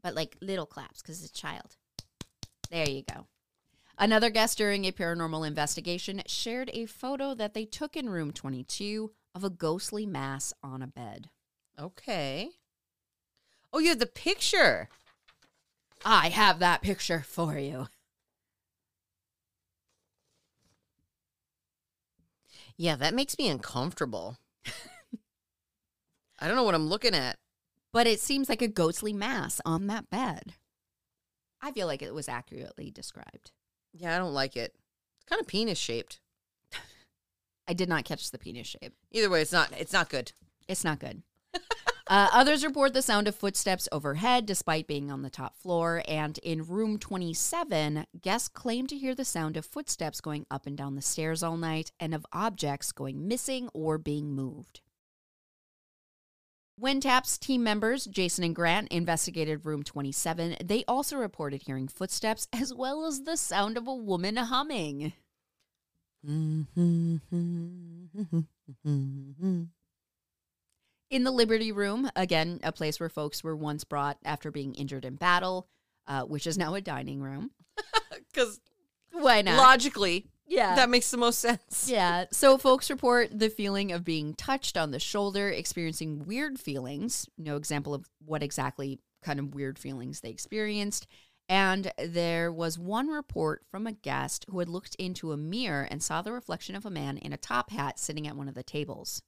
But 0.01 0.15
like 0.15 0.37
little 0.41 0.65
claps 0.65 1.01
because 1.01 1.23
it's 1.23 1.31
a 1.31 1.41
child. 1.41 1.77
There 2.69 2.89
you 2.89 3.03
go. 3.03 3.27
Another 3.97 4.29
guest 4.29 4.57
during 4.57 4.85
a 4.85 4.91
paranormal 4.91 5.47
investigation 5.47 6.21
shared 6.27 6.69
a 6.73 6.85
photo 6.85 7.33
that 7.33 7.53
they 7.53 7.65
took 7.65 7.95
in 7.95 8.09
room 8.09 8.31
22 8.33 9.11
of 9.33 9.43
a 9.43 9.49
ghostly 9.49 10.05
mass 10.05 10.53
on 10.61 10.81
a 10.81 10.87
bed. 10.87 11.29
Okay. 11.79 12.49
Oh, 13.71 13.79
you 13.79 13.89
have 13.89 13.99
the 13.99 14.05
picture. 14.05 14.89
I 16.03 16.29
have 16.29 16.59
that 16.59 16.81
picture 16.81 17.21
for 17.25 17.57
you. 17.57 17.87
Yeah, 22.77 22.95
that 22.97 23.13
makes 23.13 23.37
me 23.37 23.47
uncomfortable. 23.47 24.37
I 26.39 26.47
don't 26.47 26.55
know 26.55 26.63
what 26.63 26.75
I'm 26.75 26.87
looking 26.87 27.15
at. 27.15 27.37
But 27.93 28.07
it 28.07 28.19
seems 28.19 28.49
like 28.49 28.61
a 28.61 28.67
ghostly 28.67 29.13
mass 29.13 29.61
on 29.65 29.87
that 29.87 30.09
bed. 30.09 30.55
I 31.61 31.71
feel 31.71 31.87
like 31.87 32.01
it 32.01 32.13
was 32.13 32.27
accurately 32.27 32.91
described. 32.91 33.51
Yeah, 33.93 34.13
I 34.13 34.17
don't 34.17 34.33
like 34.33 34.57
it. 34.57 34.75
It's 35.15 35.29
kind 35.29 35.39
of 35.39 35.47
penis 35.47 35.77
shaped. 35.77 36.19
I 37.67 37.73
did 37.73 37.87
not 37.87 38.03
catch 38.03 38.29
the 38.29 38.37
penis 38.37 38.67
shape. 38.67 38.93
Either 39.11 39.29
way, 39.29 39.41
it's 39.41 39.53
not 39.53 39.71
it's 39.77 39.93
not 39.93 40.09
good. 40.09 40.33
It's 40.67 40.83
not 40.83 40.99
good. 40.99 41.23
Uh, 42.07 42.29
others 42.31 42.63
report 42.63 42.93
the 42.93 43.01
sound 43.01 43.27
of 43.27 43.35
footsteps 43.35 43.89
overhead 43.91 44.45
despite 44.45 44.87
being 44.87 45.09
on 45.09 45.23
the 45.23 45.29
top 45.29 45.57
floor. 45.57 46.03
And 46.07 46.37
in 46.39 46.63
room 46.63 46.99
27, 46.99 48.05
guests 48.21 48.47
claim 48.47 48.85
to 48.87 48.97
hear 48.97 49.15
the 49.15 49.25
sound 49.25 49.57
of 49.57 49.65
footsteps 49.65 50.21
going 50.21 50.45
up 50.51 50.67
and 50.67 50.77
down 50.77 50.95
the 50.95 51.01
stairs 51.01 51.41
all 51.41 51.57
night 51.57 51.91
and 51.99 52.13
of 52.13 52.25
objects 52.31 52.91
going 52.91 53.27
missing 53.27 53.69
or 53.73 53.97
being 53.97 54.33
moved. 54.33 54.81
When 56.77 56.99
TAP's 56.99 57.37
team 57.37 57.63
members, 57.63 58.05
Jason 58.05 58.43
and 58.43 58.53
Grant, 58.53 58.89
investigated 58.89 59.65
room 59.65 59.81
27, 59.81 60.57
they 60.63 60.83
also 60.87 61.15
reported 61.15 61.63
hearing 61.63 61.87
footsteps 61.87 62.47
as 62.51 62.73
well 62.73 63.05
as 63.05 63.21
the 63.21 63.37
sound 63.37 63.77
of 63.77 63.87
a 63.87 63.95
woman 63.95 64.35
humming. 64.35 65.13
In 71.09 71.23
the 71.23 71.31
Liberty 71.31 71.71
Room, 71.71 72.09
again, 72.15 72.59
a 72.63 72.71
place 72.71 72.99
where 72.99 73.09
folks 73.09 73.43
were 73.43 73.55
once 73.55 73.83
brought 73.83 74.17
after 74.25 74.51
being 74.51 74.73
injured 74.73 75.05
in 75.05 75.15
battle, 75.15 75.67
uh, 76.07 76.23
which 76.23 76.47
is 76.47 76.57
now 76.57 76.75
a 76.75 76.81
dining 76.81 77.21
room. 77.21 77.51
Because 78.31 78.59
Why 79.13 79.41
not? 79.41 79.57
logically, 79.57 80.27
yeah. 80.45 80.75
that 80.75 80.89
makes 80.89 81.09
the 81.09 81.17
most 81.17 81.39
sense. 81.39 81.87
yeah. 81.91 82.25
So 82.31 82.57
folks 82.57 82.89
report 82.89 83.37
the 83.37 83.49
feeling 83.49 83.93
of 83.93 84.03
being 84.03 84.33
touched 84.33 84.77
on 84.77 84.91
the 84.91 84.99
shoulder, 84.99 85.49
experiencing 85.49 86.25
weird 86.25 86.59
feelings. 86.59 87.29
No 87.37 87.55
example 87.55 87.93
of 87.93 88.09
what 88.25 88.43
exactly 88.43 88.99
kind 89.23 89.39
of 89.39 89.55
weird 89.55 89.79
feelings 89.79 90.19
they 90.19 90.29
experienced. 90.29 91.07
And 91.47 91.91
there 91.97 92.51
was 92.51 92.79
one 92.79 93.07
report 93.07 93.63
from 93.69 93.87
a 93.87 93.91
guest 93.93 94.45
who 94.49 94.59
had 94.59 94.69
looked 94.69 94.95
into 94.95 95.31
a 95.31 95.37
mirror 95.37 95.87
and 95.89 96.01
saw 96.01 96.21
the 96.21 96.31
reflection 96.31 96.75
of 96.75 96.85
a 96.85 96.91
man 96.91 97.17
in 97.17 97.33
a 97.33 97.37
top 97.37 97.71
hat 97.71 97.99
sitting 97.99 98.27
at 98.27 98.35
one 98.35 98.47
of 98.49 98.55
the 98.55 98.63
tables. 98.63 99.21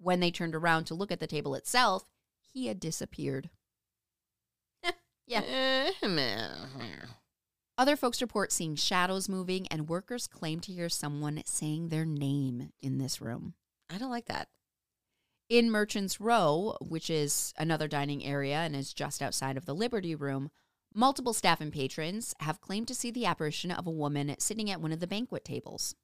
When 0.00 0.20
they 0.20 0.30
turned 0.30 0.54
around 0.54 0.84
to 0.84 0.94
look 0.94 1.10
at 1.10 1.20
the 1.20 1.26
table 1.26 1.54
itself, 1.54 2.04
he 2.52 2.66
had 2.66 2.80
disappeared. 2.80 3.50
yeah. 5.26 5.90
Other 7.78 7.96
folks 7.96 8.20
report 8.20 8.50
seeing 8.50 8.74
shadows 8.74 9.28
moving, 9.28 9.68
and 9.68 9.88
workers 9.88 10.26
claim 10.26 10.58
to 10.60 10.72
hear 10.72 10.88
someone 10.88 11.42
saying 11.44 11.88
their 11.88 12.04
name 12.04 12.70
in 12.80 12.98
this 12.98 13.20
room. 13.20 13.54
I 13.88 13.98
don't 13.98 14.10
like 14.10 14.26
that. 14.26 14.48
In 15.48 15.70
Merchants 15.70 16.20
Row, 16.20 16.76
which 16.80 17.08
is 17.08 17.54
another 17.56 17.88
dining 17.88 18.24
area 18.24 18.56
and 18.56 18.74
is 18.74 18.92
just 18.92 19.22
outside 19.22 19.56
of 19.56 19.64
the 19.64 19.74
Liberty 19.74 20.14
Room, 20.14 20.50
multiple 20.92 21.32
staff 21.32 21.60
and 21.60 21.72
patrons 21.72 22.34
have 22.40 22.60
claimed 22.60 22.88
to 22.88 22.94
see 22.94 23.10
the 23.10 23.24
apparition 23.26 23.70
of 23.70 23.86
a 23.86 23.90
woman 23.90 24.34
sitting 24.38 24.70
at 24.70 24.80
one 24.80 24.92
of 24.92 25.00
the 25.00 25.06
banquet 25.06 25.44
tables. 25.44 25.94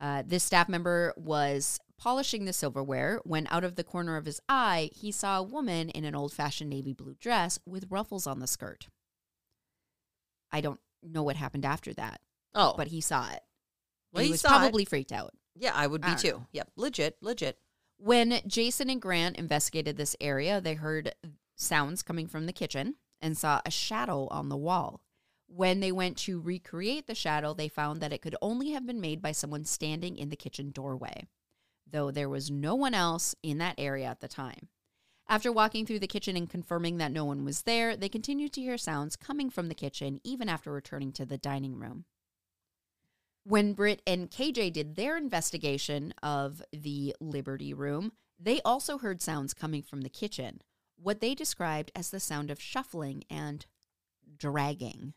Uh, 0.00 0.22
this 0.26 0.44
staff 0.44 0.68
member 0.68 1.14
was 1.16 1.78
polishing 1.98 2.44
the 2.44 2.52
silverware 2.52 3.20
when, 3.24 3.46
out 3.50 3.64
of 3.64 3.74
the 3.74 3.84
corner 3.84 4.16
of 4.16 4.24
his 4.24 4.40
eye, 4.48 4.90
he 4.94 5.10
saw 5.12 5.38
a 5.38 5.42
woman 5.42 5.88
in 5.90 6.04
an 6.04 6.14
old 6.14 6.32
fashioned 6.32 6.70
navy 6.70 6.92
blue 6.92 7.14
dress 7.20 7.58
with 7.66 7.86
ruffles 7.90 8.26
on 8.26 8.38
the 8.38 8.46
skirt. 8.46 8.88
I 10.50 10.60
don't 10.60 10.80
know 11.02 11.22
what 11.22 11.36
happened 11.36 11.64
after 11.64 11.92
that, 11.94 12.20
Oh, 12.54 12.74
but 12.76 12.88
he 12.88 13.00
saw 13.00 13.30
it. 13.30 13.40
Well, 14.12 14.22
he 14.22 14.28
he 14.28 14.32
was 14.32 14.40
saw 14.40 14.56
it. 14.56 14.58
probably 14.60 14.84
freaked 14.84 15.12
out. 15.12 15.32
yeah, 15.54 15.72
I 15.74 15.86
would 15.86 16.00
be 16.00 16.08
I 16.08 16.10
don't 16.14 16.20
too. 16.20 16.46
Yep, 16.52 16.70
legit, 16.76 17.16
legit. 17.20 17.58
When 17.98 18.40
Jason 18.46 18.88
and 18.90 19.02
Grant 19.02 19.36
investigated 19.36 19.96
this 19.96 20.16
area, 20.20 20.60
they 20.60 20.74
heard 20.74 21.14
sounds 21.56 22.02
coming 22.02 22.26
from 22.28 22.46
the 22.46 22.52
kitchen 22.52 22.94
and 23.20 23.36
saw 23.36 23.60
a 23.66 23.70
shadow 23.70 24.28
on 24.28 24.48
the 24.48 24.56
wall. 24.56 25.02
When 25.48 25.80
they 25.80 25.90
went 25.92 26.16
to 26.18 26.40
recreate 26.40 27.06
the 27.06 27.14
shadow, 27.14 27.54
they 27.54 27.68
found 27.68 28.00
that 28.00 28.12
it 28.12 28.22
could 28.22 28.36
only 28.40 28.70
have 28.70 28.86
been 28.86 29.00
made 29.00 29.20
by 29.20 29.32
someone 29.32 29.64
standing 29.64 30.16
in 30.16 30.28
the 30.28 30.36
kitchen 30.36 30.70
doorway, 30.70 31.26
though 31.90 32.10
there 32.10 32.28
was 32.28 32.50
no 32.50 32.74
one 32.74 32.94
else 32.94 33.34
in 33.42 33.58
that 33.58 33.74
area 33.78 34.06
at 34.06 34.20
the 34.20 34.28
time. 34.28 34.68
After 35.28 35.52
walking 35.52 35.84
through 35.84 35.98
the 35.98 36.06
kitchen 36.06 36.36
and 36.36 36.48
confirming 36.48 36.96
that 36.98 37.12
no 37.12 37.24
one 37.24 37.44
was 37.44 37.62
there, 37.62 37.96
they 37.96 38.08
continued 38.08 38.52
to 38.54 38.62
hear 38.62 38.78
sounds 38.78 39.14
coming 39.14 39.50
from 39.50 39.68
the 39.68 39.74
kitchen 39.74 40.20
even 40.24 40.48
after 40.48 40.72
returning 40.72 41.12
to 41.12 41.26
the 41.26 41.36
dining 41.36 41.78
room. 41.78 42.06
When 43.44 43.74
Britt 43.74 44.02
and 44.06 44.30
KJ 44.30 44.72
did 44.72 44.96
their 44.96 45.16
investigation 45.16 46.14
of 46.22 46.62
the 46.72 47.14
Liberty 47.20 47.74
Room, 47.74 48.12
they 48.38 48.60
also 48.62 48.98
heard 48.98 49.20
sounds 49.20 49.54
coming 49.54 49.82
from 49.82 50.02
the 50.02 50.08
kitchen, 50.08 50.60
what 50.96 51.20
they 51.20 51.34
described 51.34 51.90
as 51.94 52.10
the 52.10 52.20
sound 52.20 52.50
of 52.50 52.60
shuffling 52.60 53.24
and 53.30 53.66
dragging. 54.36 55.14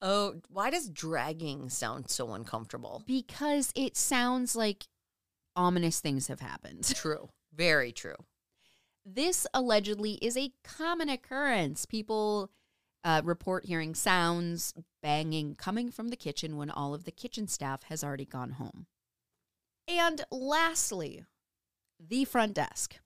Oh, 0.00 0.36
why 0.48 0.70
does 0.70 0.88
dragging 0.88 1.68
sound 1.68 2.08
so 2.08 2.32
uncomfortable? 2.32 3.02
Because 3.06 3.72
it 3.74 3.96
sounds 3.96 4.54
like 4.54 4.86
ominous 5.58 6.00
things 6.00 6.28
have 6.28 6.40
happened. 6.40 6.84
True. 6.94 7.28
Very 7.54 7.90
true. 7.92 8.14
This 9.04 9.46
allegedly 9.52 10.12
is 10.22 10.36
a 10.36 10.52
common 10.62 11.08
occurrence. 11.08 11.86
People 11.86 12.50
uh, 13.02 13.22
report 13.24 13.64
hearing 13.66 13.94
sounds, 13.94 14.74
banging 15.02 15.54
coming 15.56 15.90
from 15.90 16.08
the 16.08 16.16
kitchen 16.16 16.56
when 16.56 16.70
all 16.70 16.94
of 16.94 17.04
the 17.04 17.10
kitchen 17.10 17.48
staff 17.48 17.84
has 17.84 18.04
already 18.04 18.24
gone 18.26 18.52
home. 18.52 18.86
And 19.88 20.24
lastly, 20.30 21.24
the 21.98 22.24
front 22.26 22.54
desk. 22.54 22.96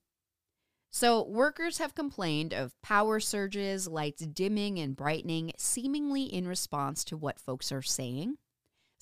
So, 0.91 1.23
workers 1.27 1.79
have 1.79 1.95
complained 1.95 2.53
of 2.53 2.74
power 2.83 3.19
surges, 3.19 3.89
lights 3.89 4.27
dimming 4.27 4.79
and 4.79 4.95
brightening, 4.95 5.53
seemingly 5.57 6.24
in 6.24 6.47
response 6.47 7.05
to 7.05 7.16
what 7.16 7.41
folks 7.41 7.73
are 7.73 7.81
saying. 7.81 8.37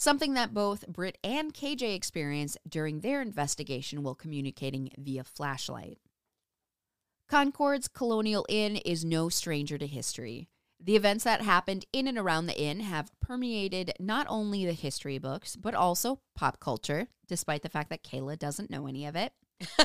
Something 0.00 0.32
that 0.32 0.54
both 0.54 0.88
Britt 0.88 1.18
and 1.22 1.52
KJ 1.52 1.94
experienced 1.94 2.56
during 2.66 3.00
their 3.00 3.20
investigation 3.20 4.02
while 4.02 4.14
communicating 4.14 4.88
via 4.96 5.22
flashlight. 5.22 5.98
Concord's 7.28 7.86
Colonial 7.86 8.46
Inn 8.48 8.76
is 8.76 9.04
no 9.04 9.28
stranger 9.28 9.76
to 9.76 9.86
history. 9.86 10.48
The 10.82 10.96
events 10.96 11.24
that 11.24 11.42
happened 11.42 11.84
in 11.92 12.08
and 12.08 12.16
around 12.16 12.46
the 12.46 12.58
inn 12.58 12.80
have 12.80 13.12
permeated 13.20 13.92
not 14.00 14.26
only 14.30 14.64
the 14.64 14.72
history 14.72 15.18
books, 15.18 15.54
but 15.54 15.74
also 15.74 16.20
pop 16.34 16.60
culture, 16.60 17.08
despite 17.28 17.60
the 17.60 17.68
fact 17.68 17.90
that 17.90 18.02
Kala 18.02 18.38
doesn't 18.38 18.70
know 18.70 18.86
any 18.86 19.04
of 19.04 19.16
it. 19.16 19.34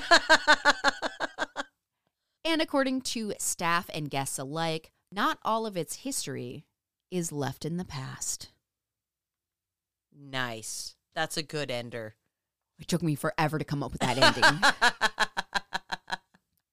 and 2.46 2.62
according 2.62 3.02
to 3.02 3.34
staff 3.38 3.90
and 3.94 4.10
guests 4.10 4.40
alike, 4.40 4.92
not 5.12 5.40
all 5.44 5.66
of 5.66 5.76
its 5.76 5.98
history 5.98 6.66
is 7.12 7.34
left 7.34 7.66
in 7.66 7.76
the 7.76 7.84
past. 7.84 8.48
Nice. 10.18 10.96
That's 11.14 11.38
a 11.38 11.44
good 11.44 11.72
ender. 11.72 12.16
It 12.80 12.88
took 12.88 13.02
me 13.02 13.16
forever 13.16 13.58
to 13.58 13.66
come 13.66 13.82
up 13.84 13.92
with 13.92 14.02
that 14.02 14.18
ending. 14.18 14.60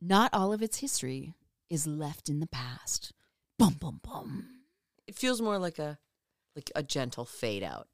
not 0.01 0.31
all 0.33 0.53
of 0.53 0.63
its 0.63 0.79
history 0.79 1.35
is 1.71 1.87
left 1.87 2.29
in 2.29 2.41
the 2.41 2.47
past. 2.47 3.13
Bum 3.59 3.75
bum 3.75 4.01
bum. 4.03 4.47
it 5.07 5.15
feels 5.15 5.41
more 5.41 5.59
like 5.59 5.79
a 5.79 5.99
like 6.57 6.71
a 6.75 6.83
gentle 6.83 7.25
fade 7.25 7.63
out. 7.63 7.87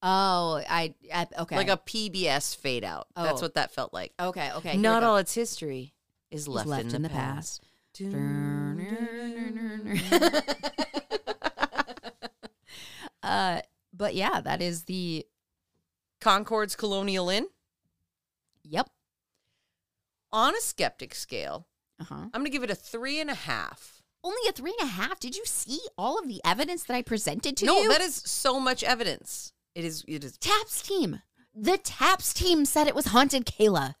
Oh, 0.00 0.62
I, 0.68 0.94
I 1.12 1.26
okay. 1.40 1.56
Like 1.56 1.68
a 1.68 1.76
PBS 1.76 2.56
fade 2.56 2.84
out. 2.84 3.08
That's 3.16 3.40
Oh. 3.40 3.46
what 3.46 3.54
that 3.54 3.72
felt 3.72 3.92
like. 3.92 4.12
okay, 4.20 4.52
okay. 4.54 4.76
Not 4.76 5.02
all 5.02 5.16
its 5.16 5.34
history 5.34 5.94
is 6.30 6.42
Is 6.42 6.48
left, 6.48 6.94
in, 6.94 7.02
the, 7.02 7.08
past. 7.08 7.64
uh, 13.22 13.60
but 13.98 14.14
yeah, 14.14 14.40
that 14.40 14.62
is 14.62 14.84
the 14.84 15.26
Concord's 16.20 16.74
Colonial 16.76 17.28
Inn. 17.28 17.48
yep. 18.62 18.88
On 20.32 20.54
a 20.54 20.60
skeptic 20.60 21.14
scale, 21.14 21.66
Uh 22.00 22.04
huh. 22.04 22.14
I'm 22.32 22.40
gonna 22.40 22.50
give 22.50 22.62
it 22.62 22.70
a 22.70 22.74
three 22.74 23.20
and 23.20 23.30
a 23.30 23.34
half. 23.34 24.02
Only 24.22 24.40
a 24.48 24.52
three 24.52 24.74
and 24.80 24.88
a 24.88 24.92
half. 24.92 25.18
Did 25.20 25.36
you 25.36 25.44
see 25.46 25.80
all 25.96 26.18
of 26.18 26.28
the 26.28 26.40
evidence 26.44 26.82
that 26.84 26.94
I 26.94 27.02
presented 27.02 27.56
to 27.58 27.66
no, 27.66 27.78
you? 27.78 27.84
No, 27.84 27.92
that 27.92 28.00
is 28.02 28.16
so 28.16 28.58
much 28.60 28.82
evidence. 28.82 29.52
It 29.74 29.84
is. 29.84 30.04
It 30.08 30.24
is. 30.24 30.36
Taps 30.38 30.82
team. 30.82 31.20
The 31.54 31.78
Taps 31.78 32.34
team 32.34 32.64
said 32.64 32.86
it 32.88 32.94
was 32.94 33.06
haunted, 33.06 33.46
Kala. 33.46 33.96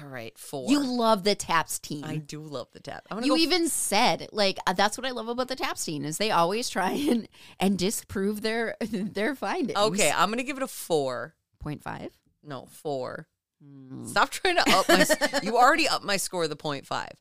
All 0.00 0.08
right, 0.08 0.36
four. 0.38 0.70
You 0.70 0.82
love 0.82 1.24
the 1.24 1.34
Taps 1.34 1.78
team. 1.78 2.04
I 2.04 2.16
do 2.16 2.40
love 2.40 2.68
the 2.72 2.80
tap. 2.80 3.06
You 3.22 3.32
go 3.32 3.36
even 3.36 3.68
said 3.68 4.28
like 4.32 4.58
uh, 4.66 4.72
that's 4.72 4.98
what 4.98 5.06
I 5.06 5.10
love 5.10 5.28
about 5.28 5.48
the 5.48 5.56
Taps 5.56 5.84
team 5.84 6.04
is 6.04 6.18
they 6.18 6.30
always 6.30 6.68
try 6.68 6.90
and 7.10 7.28
and 7.60 7.78
disprove 7.78 8.42
their 8.42 8.76
their 8.80 9.34
findings. 9.34 9.78
Okay, 9.78 10.10
I'm 10.14 10.30
gonna 10.30 10.42
give 10.42 10.56
it 10.56 10.62
a 10.62 10.68
four 10.68 11.34
point 11.60 11.82
five. 11.82 12.10
No, 12.42 12.66
four. 12.70 13.28
Hmm. 13.62 14.04
Stop 14.06 14.30
trying 14.30 14.56
to 14.56 14.70
up 14.70 14.88
my. 14.88 15.40
you 15.42 15.56
already 15.56 15.88
up 15.88 16.02
my 16.02 16.16
score 16.16 16.48
the 16.48 16.56
point 16.56 16.86
five. 16.86 17.12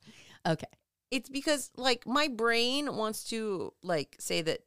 Okay. 0.46 0.68
It's 1.12 1.30
because 1.30 1.70
like 1.78 2.08
my 2.08 2.28
brain 2.28 2.96
wants 2.96 3.26
to 3.26 3.74
like 3.84 4.16
say 4.20 4.42
that 4.42 4.62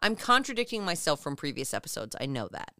I'm 0.00 0.16
contradicting 0.16 0.84
myself 0.84 1.20
from 1.20 1.36
previous 1.36 1.74
episodes. 1.74 2.16
I 2.18 2.26
know 2.26 2.48
that. 2.52 2.72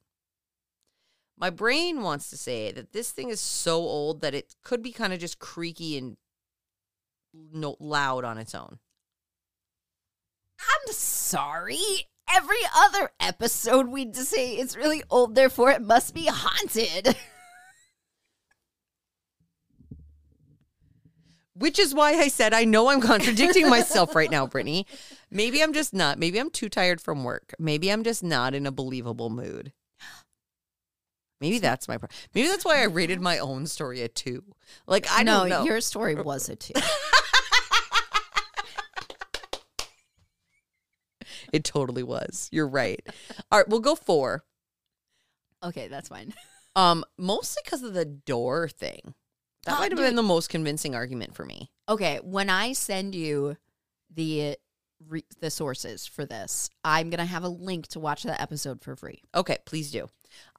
My 1.40 1.50
brain 1.50 2.02
wants 2.02 2.30
to 2.30 2.36
say 2.36 2.72
that 2.72 2.92
this 2.92 3.12
thing 3.12 3.28
is 3.30 3.40
so 3.40 3.76
old 3.76 4.22
that 4.22 4.34
it 4.34 4.56
could 4.64 4.82
be 4.82 4.90
kind 4.90 5.12
of 5.12 5.20
just 5.20 5.38
creaky 5.38 5.96
and 5.96 6.16
no, 7.52 7.76
loud 7.78 8.24
on 8.24 8.38
its 8.38 8.56
own. 8.56 8.80
I'm 10.60 10.92
sorry. 10.92 11.78
Every 12.28 12.56
other 12.76 13.10
episode 13.20 13.86
we'd 13.88 14.16
say 14.16 14.54
it's 14.54 14.76
really 14.76 15.02
old, 15.10 15.36
therefore 15.36 15.70
it 15.70 15.80
must 15.80 16.12
be 16.12 16.26
haunted. 16.28 17.14
Which 21.54 21.78
is 21.78 21.94
why 21.94 22.14
I 22.14 22.26
said 22.28 22.52
I 22.52 22.64
know 22.64 22.88
I'm 22.88 23.00
contradicting 23.00 23.70
myself 23.70 24.14
right 24.16 24.30
now, 24.30 24.46
Brittany. 24.46 24.86
Maybe 25.30 25.62
I'm 25.62 25.72
just 25.72 25.94
not. 25.94 26.18
Maybe 26.18 26.38
I'm 26.38 26.50
too 26.50 26.68
tired 26.68 27.00
from 27.00 27.22
work. 27.24 27.54
Maybe 27.58 27.90
I'm 27.90 28.04
just 28.04 28.22
not 28.24 28.54
in 28.54 28.66
a 28.66 28.72
believable 28.72 29.30
mood. 29.30 29.72
Maybe 31.40 31.58
that's 31.58 31.86
my 31.88 31.98
problem. 31.98 32.16
Maybe 32.34 32.48
that's 32.48 32.64
why 32.64 32.80
I 32.80 32.84
rated 32.84 33.20
my 33.20 33.38
own 33.38 33.66
story 33.66 34.02
a 34.02 34.08
two. 34.08 34.42
Like 34.86 35.06
I 35.10 35.22
no, 35.22 35.40
don't 35.40 35.48
know. 35.50 35.64
your 35.64 35.80
story 35.80 36.14
was 36.14 36.48
a 36.48 36.56
two. 36.56 36.74
It 41.52 41.64
totally 41.64 42.02
was. 42.02 42.48
You're 42.52 42.68
right. 42.68 43.00
All 43.50 43.58
right, 43.58 43.68
we'll 43.68 43.80
go 43.80 43.94
four. 43.94 44.44
okay, 45.62 45.88
that's 45.88 46.08
fine. 46.08 46.34
Um, 46.76 47.02
mostly 47.16 47.60
because 47.64 47.82
of 47.82 47.92
the 47.92 48.04
door 48.04 48.68
thing. 48.68 49.14
That 49.64 49.74
Oh, 49.76 49.78
might 49.80 49.90
have 49.90 49.98
been 49.98 50.14
the 50.14 50.22
most 50.22 50.48
convincing 50.48 50.94
argument 50.94 51.34
for 51.34 51.44
me. 51.44 51.72
Okay, 51.88 52.20
when 52.22 52.50
I 52.50 52.72
send 52.72 53.16
you 53.16 53.56
the 54.14 54.56
re- 55.06 55.24
the 55.40 55.50
sources 55.50 56.06
for 56.06 56.24
this, 56.24 56.70
I'm 56.84 57.10
gonna 57.10 57.26
have 57.26 57.44
a 57.44 57.48
link 57.48 57.88
to 57.88 58.00
watch 58.00 58.22
that 58.24 58.40
episode 58.40 58.82
for 58.82 58.96
free. 58.96 59.22
Okay, 59.34 59.58
please 59.64 59.90
do. 59.90 60.08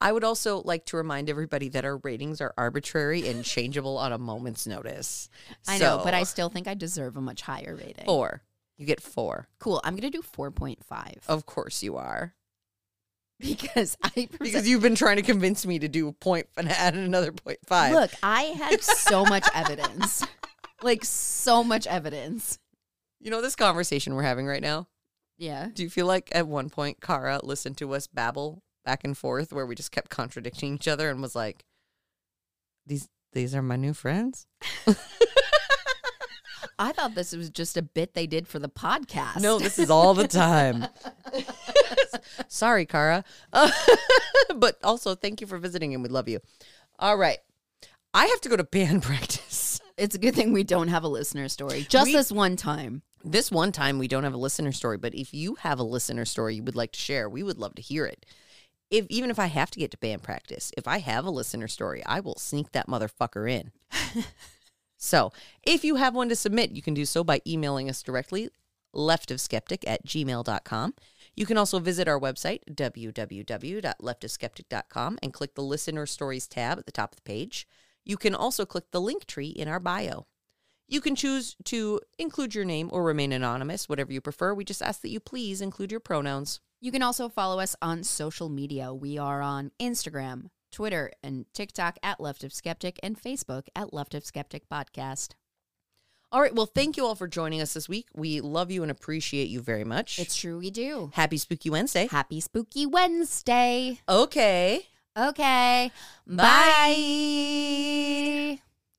I 0.01 0.11
would 0.11 0.23
also 0.23 0.61
like 0.63 0.85
to 0.87 0.97
remind 0.97 1.29
everybody 1.29 1.69
that 1.69 1.85
our 1.85 1.97
ratings 1.97 2.41
are 2.41 2.53
arbitrary 2.57 3.27
and 3.27 3.43
changeable 3.45 3.97
on 3.97 4.11
a 4.11 4.17
moment's 4.17 4.65
notice. 4.67 5.29
I 5.67 5.77
know, 5.77 6.01
but 6.03 6.13
I 6.13 6.23
still 6.23 6.49
think 6.49 6.67
I 6.67 6.73
deserve 6.73 7.17
a 7.17 7.21
much 7.21 7.41
higher 7.41 7.75
rating. 7.75 8.05
four. 8.05 8.41
You 8.77 8.85
get 8.85 9.01
four. 9.01 9.47
Cool. 9.59 9.81
I'm 9.83 9.95
gonna 9.95 10.09
do 10.09 10.21
four 10.21 10.51
point 10.51 10.83
five 10.85 11.17
Of 11.27 11.45
course 11.45 11.83
you 11.83 11.97
are. 11.97 12.33
because 13.39 13.97
I 14.03 14.27
Because 14.39 14.67
you've 14.67 14.81
been 14.81 14.95
trying 14.95 15.17
to 15.17 15.21
convince 15.21 15.65
me 15.65 15.79
to 15.79 15.87
do 15.87 16.07
a 16.07 16.13
point 16.13 16.47
and 16.57 16.69
add 16.69 16.93
another 16.95 17.31
point 17.31 17.59
five. 17.65 17.93
look. 17.93 18.11
I 18.23 18.43
had 18.43 18.81
so 18.81 19.23
much 19.25 19.47
evidence, 19.53 20.25
like 20.81 21.05
so 21.05 21.63
much 21.63 21.87
evidence. 21.87 22.57
You 23.19 23.29
know 23.31 23.41
this 23.41 23.55
conversation 23.55 24.15
we're 24.15 24.23
having 24.23 24.47
right 24.47 24.61
now? 24.61 24.87
Yeah. 25.37 25.69
Do 25.73 25.83
you 25.83 25.89
feel 25.89 26.05
like 26.05 26.29
at 26.33 26.47
one 26.47 26.69
point 26.69 27.01
Kara 27.01 27.39
listened 27.43 27.77
to 27.77 27.93
us 27.93 28.07
babble 28.07 28.61
back 28.85 29.03
and 29.03 29.17
forth 29.17 29.53
where 29.53 29.65
we 29.65 29.75
just 29.75 29.91
kept 29.91 30.09
contradicting 30.09 30.75
each 30.75 30.87
other 30.87 31.09
and 31.09 31.21
was 31.21 31.35
like, 31.35 31.63
These 32.85 33.09
these 33.33 33.53
are 33.55 33.61
my 33.61 33.75
new 33.75 33.93
friends? 33.93 34.47
I 36.81 36.93
thought 36.93 37.13
this 37.13 37.35
was 37.35 37.49
just 37.49 37.75
a 37.75 37.81
bit 37.81 38.13
they 38.13 38.25
did 38.25 38.47
for 38.47 38.57
the 38.57 38.69
podcast. 38.69 39.41
No, 39.41 39.59
this 39.59 39.77
is 39.79 39.89
all 39.89 40.13
the 40.13 40.27
time. 40.27 40.87
Sorry, 42.47 42.85
Kara. 42.85 43.25
Uh, 43.51 43.69
but 44.55 44.77
also, 44.81 45.13
thank 45.13 45.41
you 45.41 45.47
for 45.47 45.57
visiting 45.57 45.93
and 45.93 46.01
we 46.03 46.07
love 46.09 46.29
you. 46.29 46.39
All 46.97 47.17
right. 47.17 47.39
I 48.13 48.25
have 48.27 48.39
to 48.41 48.49
go 48.49 48.55
to 48.55 48.63
band 48.63 49.03
practice. 49.03 49.81
it's 49.97 50.15
a 50.15 50.19
good 50.19 50.35
thing 50.35 50.53
we 50.53 50.63
don't 50.63 50.87
have 50.87 51.03
a 51.03 51.09
listener 51.09 51.49
story. 51.49 51.85
Just 51.89 52.07
We- 52.07 52.13
this 52.13 52.31
one 52.31 52.55
time. 52.55 53.01
This 53.23 53.51
one 53.51 53.71
time, 53.73 53.99
we 53.99 54.07
don't 54.07 54.23
have 54.23 54.33
a 54.33 54.37
listener 54.37 54.71
story, 54.71 54.97
but 54.97 55.13
if 55.13 55.33
you 55.33 55.55
have 55.55 55.79
a 55.79 55.83
listener 55.83 56.23
story 56.25 56.55
you 56.55 56.63
would 56.63 56.75
like 56.75 56.93
to 56.93 56.99
share, 56.99 57.29
we 57.29 57.43
would 57.43 57.57
love 57.57 57.75
to 57.75 57.81
hear 57.81 58.05
it. 58.05 58.25
If 58.89 59.05
even 59.09 59.29
if 59.29 59.37
I 59.37 59.47
have 59.47 59.69
to 59.71 59.79
get 59.79 59.91
to 59.91 59.97
band 59.97 60.23
practice, 60.23 60.71
if 60.77 60.87
I 60.87 60.99
have 60.99 61.25
a 61.25 61.29
listener 61.29 61.67
story, 61.67 62.01
I 62.05 62.21
will 62.21 62.37
sneak 62.37 62.71
that 62.71 62.87
motherfucker 62.87 63.51
in. 63.51 63.71
so 64.97 65.33
if 65.63 65.83
you 65.83 65.95
have 65.95 66.15
one 66.15 66.29
to 66.29 66.35
submit, 66.35 66.71
you 66.71 66.81
can 66.81 66.93
do 66.93 67.03
so 67.05 67.21
by 67.23 67.41
emailing 67.45 67.89
us 67.89 68.01
directly, 68.01 68.49
leftofskeptic 68.95 69.83
at 69.85 70.05
gmail.com. 70.05 70.93
You 71.35 71.45
can 71.45 71.57
also 71.57 71.79
visit 71.79 72.07
our 72.07 72.19
website, 72.19 72.61
www.leftofskeptic.com, 72.71 75.19
and 75.21 75.33
click 75.33 75.55
the 75.55 75.61
listener 75.61 76.05
stories 76.05 76.47
tab 76.47 76.79
at 76.79 76.85
the 76.85 76.91
top 76.91 77.11
of 77.11 77.17
the 77.17 77.23
page. 77.23 77.67
You 78.05 78.15
can 78.17 78.33
also 78.33 78.65
click 78.65 78.91
the 78.91 79.01
link 79.01 79.25
tree 79.25 79.49
in 79.49 79.67
our 79.67 79.79
bio. 79.79 80.25
You 80.91 81.01
can 81.01 81.15
choose 81.15 81.55
to 81.65 82.01
include 82.17 82.55
your 82.55 82.65
name 82.65 82.89
or 82.91 83.03
remain 83.03 83.31
anonymous, 83.31 83.87
whatever 83.87 84.11
you 84.11 84.21
prefer. 84.21 84.55
We 84.55 84.65
just 84.65 84.81
ask 84.81 85.01
that 85.01 85.11
you 85.11 85.19
please 85.19 85.61
include 85.61 85.91
your 85.91 85.99
pronouns. 85.99 86.61
You 86.81 86.91
can 86.91 87.03
also 87.03 87.29
follow 87.29 87.59
us 87.59 87.75
on 87.79 88.03
social 88.03 88.49
media. 88.49 88.91
We 88.91 89.15
are 89.19 89.39
on 89.43 89.69
Instagram, 89.79 90.49
Twitter, 90.71 91.11
and 91.21 91.45
TikTok 91.53 91.99
at 92.01 92.19
Left 92.19 92.43
of 92.43 92.51
Skeptic 92.51 92.99
and 93.03 93.21
Facebook 93.21 93.67
at 93.75 93.93
Left 93.93 94.15
of 94.15 94.25
Skeptic 94.25 94.67
Podcast. 94.67 95.35
All 96.31 96.41
right. 96.41 96.55
Well, 96.55 96.65
thank 96.65 96.97
you 96.97 97.05
all 97.05 97.13
for 97.13 97.27
joining 97.27 97.61
us 97.61 97.73
this 97.73 97.87
week. 97.87 98.07
We 98.15 98.41
love 98.41 98.71
you 98.71 98.81
and 98.81 98.89
appreciate 98.89 99.49
you 99.49 99.61
very 99.61 99.83
much. 99.83 100.17
It's 100.17 100.35
true, 100.35 100.57
we 100.57 100.71
do. 100.71 101.11
Happy 101.13 101.37
Spooky 101.37 101.69
Wednesday. 101.69 102.07
Happy 102.07 102.39
Spooky 102.39 102.87
Wednesday. 102.87 103.99
Okay. 104.09 104.87
Okay. 105.15 105.91
Bye. 106.25 106.89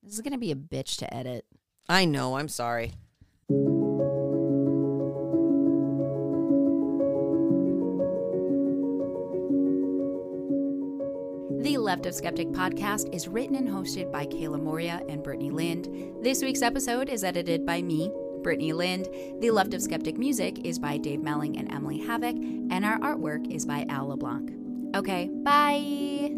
This 0.04 0.14
is 0.14 0.20
going 0.20 0.34
to 0.34 0.38
be 0.38 0.52
a 0.52 0.56
bitch 0.56 0.96
to 0.98 1.12
edit. 1.12 1.46
I 1.90 2.04
know. 2.04 2.36
I'm 2.36 2.46
sorry. 2.46 2.92
The 11.62 11.78
Left 11.78 12.06
of 12.06 12.14
Skeptic 12.14 12.50
podcast 12.50 13.12
is 13.12 13.26
written 13.26 13.56
and 13.56 13.68
hosted 13.68 14.12
by 14.12 14.24
Kala 14.24 14.58
Moria 14.58 15.02
and 15.08 15.24
Brittany 15.24 15.50
Lind. 15.50 15.88
This 16.22 16.42
week's 16.42 16.62
episode 16.62 17.08
is 17.08 17.24
edited 17.24 17.66
by 17.66 17.82
me, 17.82 18.12
Brittany 18.44 18.72
Lind. 18.72 19.08
The 19.40 19.50
Left 19.50 19.74
of 19.74 19.82
Skeptic 19.82 20.16
music 20.16 20.64
is 20.64 20.78
by 20.78 20.96
Dave 20.96 21.20
Melling 21.20 21.58
and 21.58 21.72
Emily 21.72 21.98
Havoc, 21.98 22.36
and 22.36 22.84
our 22.84 23.00
artwork 23.00 23.52
is 23.52 23.66
by 23.66 23.84
Al 23.88 24.06
LeBlanc. 24.06 24.52
Okay, 24.94 25.28
bye. 25.42 26.30